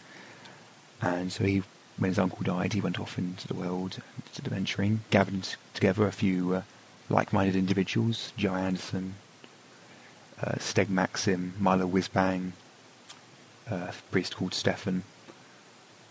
And 1.02 1.32
so 1.32 1.44
he, 1.44 1.64
when 1.98 2.10
his 2.10 2.20
uncle 2.20 2.44
died, 2.44 2.74
he 2.74 2.82
went 2.82 3.00
off 3.00 3.18
into 3.18 3.48
the 3.48 3.54
world, 3.54 4.02
did 4.34 4.46
adventuring, 4.46 5.02
gathered 5.12 5.50
together 5.74 6.08
a 6.08 6.12
few 6.12 6.56
uh, 6.56 6.62
like-minded 7.10 7.56
individuals, 7.56 8.34
Joe 8.38 8.56
Anderson, 8.56 9.16
uh, 10.42 10.54
Steg 10.54 10.90
Maxim, 10.90 11.54
Milo 11.60 11.88
Whizbang, 11.88 12.52
uh, 13.70 13.76
a 13.90 13.94
priest 14.12 14.36
called 14.36 14.54
Stefan, 14.54 15.04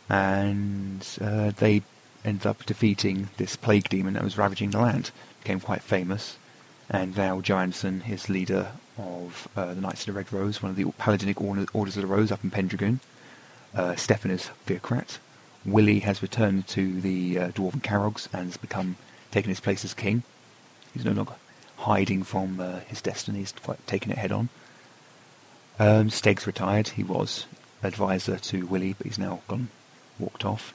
and 0.09 1.06
uh, 1.20 1.51
they 1.51 1.82
ended 2.24 2.47
up 2.47 2.64
defeating 2.64 3.28
this 3.36 3.56
plague 3.56 3.89
demon 3.89 4.14
that 4.14 4.23
was 4.23 4.39
ravaging 4.39 4.70
the 4.70 4.78
land. 4.81 5.10
Became 5.43 5.60
quite 5.60 5.82
famous, 5.82 6.36
and 6.89 7.16
now 7.16 7.40
Joe 7.40 7.59
Anderson 7.59 8.02
is 8.09 8.28
leader 8.28 8.73
of 8.98 9.48
uh, 9.56 9.74
the 9.74 9.81
Knights 9.81 10.02
of 10.02 10.06
the 10.06 10.12
Red 10.12 10.32
Rose, 10.32 10.62
one 10.62 10.70
of 10.70 10.77
the 10.77 10.85
Paladinic 10.85 11.40
Order- 11.40 11.66
Orders 11.73 11.97
of 11.97 12.02
the 12.02 12.06
Rose 12.06 12.31
up 12.31 12.44
in 12.44 12.51
Pendragoon. 12.51 13.01
Uh, 13.74 13.97
Stefan 13.97 14.31
is 14.31 14.51
Theocrat. 14.66 15.19
Willie 15.64 16.01
has 16.01 16.23
returned 16.23 16.66
to 16.69 17.01
the 17.01 17.39
uh, 17.39 17.48
Dwarven 17.51 17.82
Carogs 17.82 18.28
and 18.32 18.47
has 18.47 18.56
become 18.56 18.97
taken 19.31 19.48
his 19.48 19.60
place 19.60 19.85
as 19.85 19.94
king. 19.94 20.23
He's 20.94 21.05
no 21.05 21.12
longer 21.12 21.35
hiding 21.78 22.23
from 22.23 22.60
uh, 22.60 22.81
his 22.81 23.01
destiny; 23.02 23.40
he's 23.40 23.52
quite 23.52 23.85
taking 23.86 24.12
it 24.12 24.19
head 24.19 24.32
on. 24.32 24.48
Um, 25.78 26.10
Steg's 26.10 26.47
retired. 26.47 26.89
He 26.89 27.02
was 27.02 27.47
advisor 27.82 28.39
to 28.39 28.66
Willie, 28.66 28.94
but 28.97 29.06
he's 29.06 29.19
now 29.19 29.40
gone, 29.48 29.69
walked 30.19 30.44
off. 30.44 30.74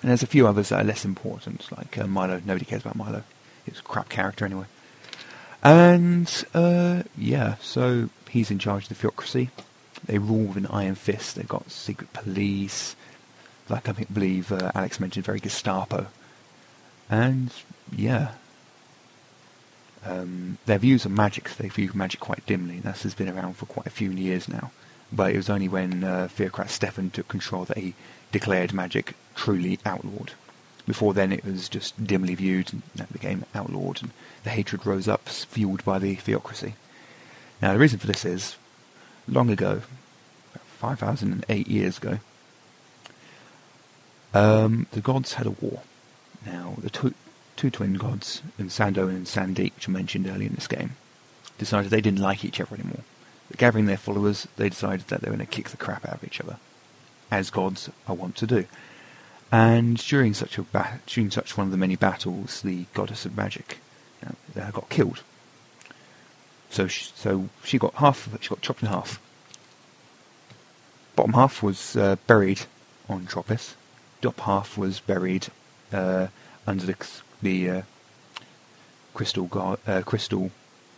And 0.00 0.08
there's 0.10 0.22
a 0.22 0.26
few 0.26 0.46
others 0.46 0.70
that 0.70 0.80
are 0.80 0.84
less 0.84 1.04
important, 1.04 1.70
like 1.76 1.98
uh, 1.98 2.06
Milo. 2.06 2.40
Nobody 2.44 2.64
cares 2.64 2.82
about 2.82 2.96
Milo. 2.96 3.22
He's 3.64 3.78
a 3.78 3.82
crap 3.82 4.08
character 4.08 4.44
anyway. 4.44 4.66
And 5.62 6.44
uh, 6.54 7.04
yeah, 7.16 7.56
so 7.60 8.08
he's 8.28 8.50
in 8.50 8.58
charge 8.58 8.84
of 8.84 8.88
the 8.88 8.94
theocracy. 8.96 9.50
They 10.04 10.18
rule 10.18 10.46
with 10.46 10.56
an 10.56 10.66
iron 10.66 10.96
fist. 10.96 11.36
They've 11.36 11.46
got 11.46 11.70
secret 11.70 12.12
police, 12.12 12.96
like 13.68 13.88
I 13.88 13.92
believe 13.92 14.50
uh, 14.50 14.72
Alex 14.74 14.98
mentioned, 14.98 15.24
very 15.24 15.38
Gestapo. 15.38 16.06
And 17.08 17.52
yeah, 17.94 18.32
um, 20.04 20.58
their 20.66 20.78
views 20.78 21.06
on 21.06 21.14
magic, 21.14 21.48
so 21.48 21.62
they 21.62 21.68
view 21.68 21.90
magic 21.94 22.20
quite 22.20 22.44
dimly. 22.46 22.80
This 22.80 23.02
has 23.04 23.14
been 23.14 23.28
around 23.28 23.56
for 23.56 23.66
quite 23.66 23.86
a 23.86 23.90
few 23.90 24.10
years 24.10 24.48
now. 24.48 24.72
But 25.12 25.32
it 25.32 25.36
was 25.36 25.50
only 25.50 25.68
when 25.68 26.04
uh, 26.04 26.28
Theocrat 26.30 26.70
Stefan 26.70 27.10
took 27.10 27.28
control 27.28 27.64
that 27.66 27.78
he 27.78 27.94
declared 28.32 28.72
magic 28.72 29.14
truly 29.34 29.78
outlawed. 29.84 30.32
Before 30.86 31.14
then, 31.14 31.32
it 31.32 31.44
was 31.44 31.68
just 31.68 32.04
dimly 32.04 32.34
viewed 32.34 32.72
and 32.72 32.82
that 32.96 33.12
became 33.12 33.44
outlawed, 33.54 34.02
and 34.02 34.10
the 34.42 34.50
hatred 34.50 34.84
rose 34.84 35.06
up, 35.06 35.28
fueled 35.28 35.84
by 35.84 35.98
the 35.98 36.14
theocracy. 36.16 36.74
Now, 37.60 37.72
the 37.72 37.78
reason 37.78 38.00
for 38.00 38.08
this 38.08 38.24
is, 38.24 38.56
long 39.28 39.50
ago, 39.50 39.82
about 40.52 40.98
5,008 40.98 41.68
years 41.68 41.98
ago, 41.98 42.18
um, 44.34 44.86
the 44.90 45.00
gods 45.00 45.34
had 45.34 45.46
a 45.46 45.50
war. 45.50 45.82
Now, 46.44 46.74
the 46.78 46.90
two, 46.90 47.14
two 47.62 47.70
twin 47.70 47.94
gods, 47.94 48.42
and 48.58 48.72
Sandown 48.72 49.10
and 49.10 49.24
Sandeep, 49.24 49.76
which 49.76 49.88
I 49.88 49.92
mentioned 49.92 50.26
earlier 50.26 50.48
in 50.48 50.56
this 50.56 50.66
game, 50.66 50.96
decided 51.58 51.92
they 51.92 52.00
didn't 52.00 52.18
like 52.18 52.44
each 52.44 52.60
other 52.60 52.74
anymore. 52.74 53.04
Gathering 53.56 53.86
their 53.86 53.96
followers, 53.96 54.48
they 54.56 54.68
decided 54.68 55.06
that 55.06 55.20
they 55.20 55.30
were 55.30 55.36
going 55.36 55.46
to 55.46 55.52
kick 55.52 55.68
the 55.68 55.76
crap 55.76 56.04
out 56.04 56.14
of 56.14 56.24
each 56.24 56.40
other, 56.40 56.56
as 57.30 57.50
gods 57.50 57.88
are 58.08 58.16
wont 58.16 58.34
to 58.34 58.48
do. 58.48 58.64
And 59.52 59.96
during 59.96 60.34
such 60.34 60.58
a 60.58 60.62
ba- 60.62 60.98
during 61.06 61.30
such 61.30 61.56
one 61.56 61.68
of 61.68 61.70
the 61.70 61.76
many 61.76 61.94
battles, 61.94 62.62
the 62.62 62.86
goddess 62.94 63.24
of 63.26 63.36
magic 63.36 63.78
got 64.72 64.88
killed. 64.88 65.22
So 66.68 66.88
she, 66.88 67.12
so 67.14 67.48
she 67.62 67.78
got 67.78 67.94
half. 67.94 68.26
of 68.26 68.34
it, 68.34 68.42
She 68.42 68.48
got 68.48 68.60
chopped 68.60 68.82
in 68.82 68.88
half. 68.88 69.20
Bottom 71.14 71.34
half 71.34 71.62
was 71.62 71.94
uh, 71.94 72.16
buried 72.26 72.62
on 73.08 73.26
Tropis. 73.26 73.74
Top 74.20 74.40
half 74.40 74.76
was 74.76 74.98
buried 74.98 75.46
uh, 75.92 76.26
under 76.66 76.86
the 76.86 76.96
the 77.42 77.70
uh, 77.70 77.82
crystal 79.14 79.44
god, 79.44 79.78
uh, 79.86 80.02
crystal 80.02 80.50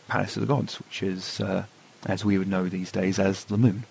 palace 0.08 0.36
of 0.36 0.42
the 0.42 0.46
gods, 0.46 0.76
which 0.76 1.02
is 1.02 1.40
uh, 1.40 1.64
as 2.06 2.24
we 2.24 2.38
would 2.38 2.48
know 2.48 2.68
these 2.68 2.92
days 2.92 3.18
as 3.18 3.44
the 3.44 3.58
moon. 3.58 3.84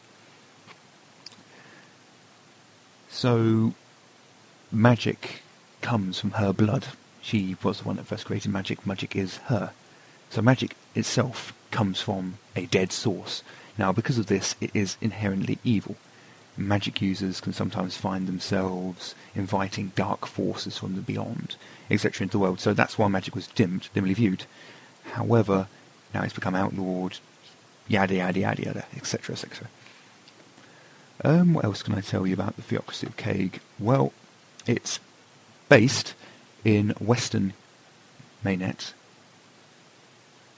So 3.09 3.73
magic 4.71 5.41
comes 5.81 6.19
from 6.19 6.31
her 6.31 6.53
blood. 6.53 6.87
She 7.21 7.55
was 7.63 7.79
the 7.79 7.85
one 7.85 7.95
that 7.97 8.05
first 8.05 8.25
created 8.25 8.51
magic. 8.51 8.85
Magic 8.85 9.15
is 9.15 9.37
her. 9.45 9.71
So 10.29 10.41
magic 10.41 10.75
itself 10.95 11.53
comes 11.71 12.01
from 12.01 12.37
a 12.55 12.65
dead 12.65 12.91
source. 12.91 13.43
Now, 13.77 13.91
because 13.91 14.17
of 14.17 14.27
this, 14.27 14.55
it 14.61 14.71
is 14.73 14.97
inherently 15.01 15.57
evil. 15.63 15.95
Magic 16.55 17.01
users 17.01 17.41
can 17.41 17.51
sometimes 17.51 17.97
find 17.97 18.27
themselves 18.27 19.15
inviting 19.33 19.91
dark 19.95 20.27
forces 20.27 20.77
from 20.77 20.95
the 20.95 21.01
beyond, 21.01 21.55
etc., 21.89 22.25
into 22.25 22.33
the 22.33 22.39
world. 22.39 22.59
So 22.59 22.73
that's 22.73 22.97
why 22.97 23.07
magic 23.07 23.33
was 23.33 23.47
dimmed, 23.47 23.89
dimly 23.93 24.13
viewed. 24.13 24.45
However, 25.13 25.67
now 26.13 26.21
it's 26.21 26.33
become 26.33 26.53
outlawed, 26.55 27.17
yada 27.87 28.15
yada 28.15 28.39
yada 28.39 28.63
yada, 28.63 28.85
etc., 28.95 29.33
etc. 29.33 29.67
Um, 31.23 31.53
what 31.53 31.65
else 31.65 31.81
can 31.81 31.95
I 31.95 32.01
tell 32.01 32.27
you 32.27 32.33
about 32.33 32.55
the 32.55 32.61
Theocracy 32.61 33.07
of 33.07 33.17
Kaig? 33.17 33.59
Well, 33.79 34.13
it's 34.67 34.99
based 35.69 36.13
in 36.63 36.89
Western 36.99 37.53
Mainnet. 38.43 38.93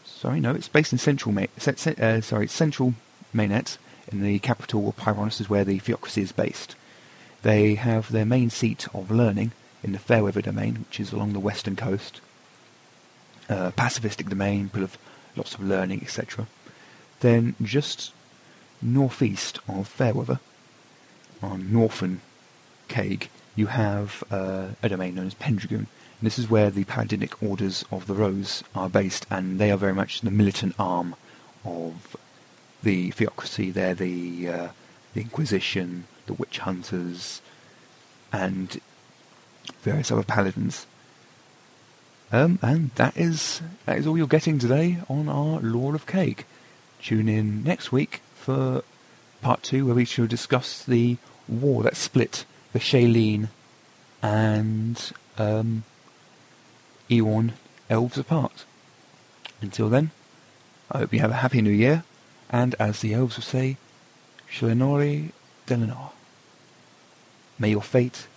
Sorry, 0.03 0.39
no, 0.39 0.51
it's 0.51 0.67
based 0.67 0.91
in 0.91 0.97
Central 0.97 1.35
ce- 1.57 1.87
uh, 1.87 2.21
sorry, 2.21 2.47
Central 2.47 2.95
Mainnet 3.33 3.77
in 4.11 4.21
the 4.21 4.39
capital 4.39 4.87
of 4.87 4.97
Pyronus 4.97 5.41
is 5.41 5.49
where 5.49 5.63
the 5.63 5.79
theocracy 5.79 6.21
is 6.21 6.31
based. 6.31 6.75
They 7.41 7.75
have 7.75 8.11
their 8.11 8.25
main 8.25 8.49
seat 8.49 8.87
of 8.93 9.11
learning 9.11 9.51
in 9.83 9.91
the 9.91 9.99
Fairweather 9.99 10.41
domain, 10.41 10.85
which 10.87 10.99
is 10.99 11.11
along 11.11 11.33
the 11.33 11.39
western 11.39 11.75
coast. 11.75 12.21
Uh, 13.47 13.71
pacifistic 13.71 14.29
domain, 14.29 14.69
full 14.69 14.83
of 14.83 14.97
lots 15.35 15.53
of 15.53 15.61
learning, 15.61 16.01
etc. 16.01 16.47
Then 17.19 17.55
just 17.61 18.11
northeast 18.81 19.59
of 19.67 19.87
Fairweather, 19.87 20.39
on 21.41 21.71
Northern 21.71 22.21
Caig, 22.87 23.29
you 23.55 23.67
have 23.67 24.23
uh, 24.31 24.69
a 24.81 24.89
domain 24.89 25.15
known 25.15 25.27
as 25.27 25.33
Pendragoon. 25.35 25.87
And 26.19 26.25
this 26.25 26.39
is 26.39 26.49
where 26.49 26.69
the 26.69 26.85
Paladinic 26.85 27.33
Orders 27.41 27.85
of 27.91 28.07
the 28.07 28.13
Rose 28.13 28.63
are 28.73 28.89
based, 28.89 29.25
and 29.29 29.59
they 29.59 29.71
are 29.71 29.77
very 29.77 29.93
much 29.93 30.21
the 30.21 30.31
militant 30.31 30.75
arm 30.79 31.15
of 31.63 32.15
the 32.83 33.11
theocracy. 33.11 33.71
They're 33.71 33.95
the, 33.95 34.49
uh, 34.49 34.67
the 35.13 35.21
Inquisition, 35.21 36.05
the 36.25 36.33
Witch 36.33 36.59
Hunters, 36.59 37.41
and 38.31 38.79
various 39.81 40.11
other 40.11 40.23
paladins. 40.23 40.85
Um, 42.31 42.59
and 42.61 42.91
that 42.95 43.15
is 43.15 43.61
that 43.85 43.97
is 43.97 44.07
all 44.07 44.17
you're 44.17 44.27
getting 44.27 44.57
today 44.57 44.97
on 45.07 45.29
our 45.29 45.59
Lore 45.61 45.95
of 45.95 46.07
Cake. 46.07 46.45
Tune 47.01 47.29
in 47.29 47.63
next 47.63 47.91
week 47.91 48.21
for 48.33 48.83
part 49.41 49.61
two, 49.63 49.85
where 49.85 49.95
we 49.95 50.05
shall 50.05 50.25
discuss 50.25 50.83
the 50.83 51.17
war 51.47 51.83
that 51.83 51.95
split 51.95 52.45
the 52.73 52.79
Shailene 52.79 53.49
and 54.21 55.11
um, 55.37 55.83
Eorn 57.09 57.53
elves 57.89 58.17
apart. 58.17 58.65
Until 59.61 59.87
then, 59.89 60.11
I 60.91 60.99
hope 60.99 61.13
you 61.13 61.19
have 61.19 61.31
a 61.31 61.35
happy 61.35 61.61
new 61.61 61.69
year, 61.69 62.03
and 62.49 62.75
as 62.79 63.01
the 63.01 63.13
elves 63.13 63.37
would 63.37 63.45
say, 63.45 63.77
Shalinori 64.51 65.31
Delinar. 65.67 66.11
May 67.57 67.71
your 67.71 67.81
fate 67.81 68.27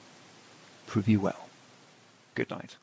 prove 0.87 1.09
you 1.09 1.21
well. 1.21 1.49
Good 2.35 2.51
night. 2.51 2.77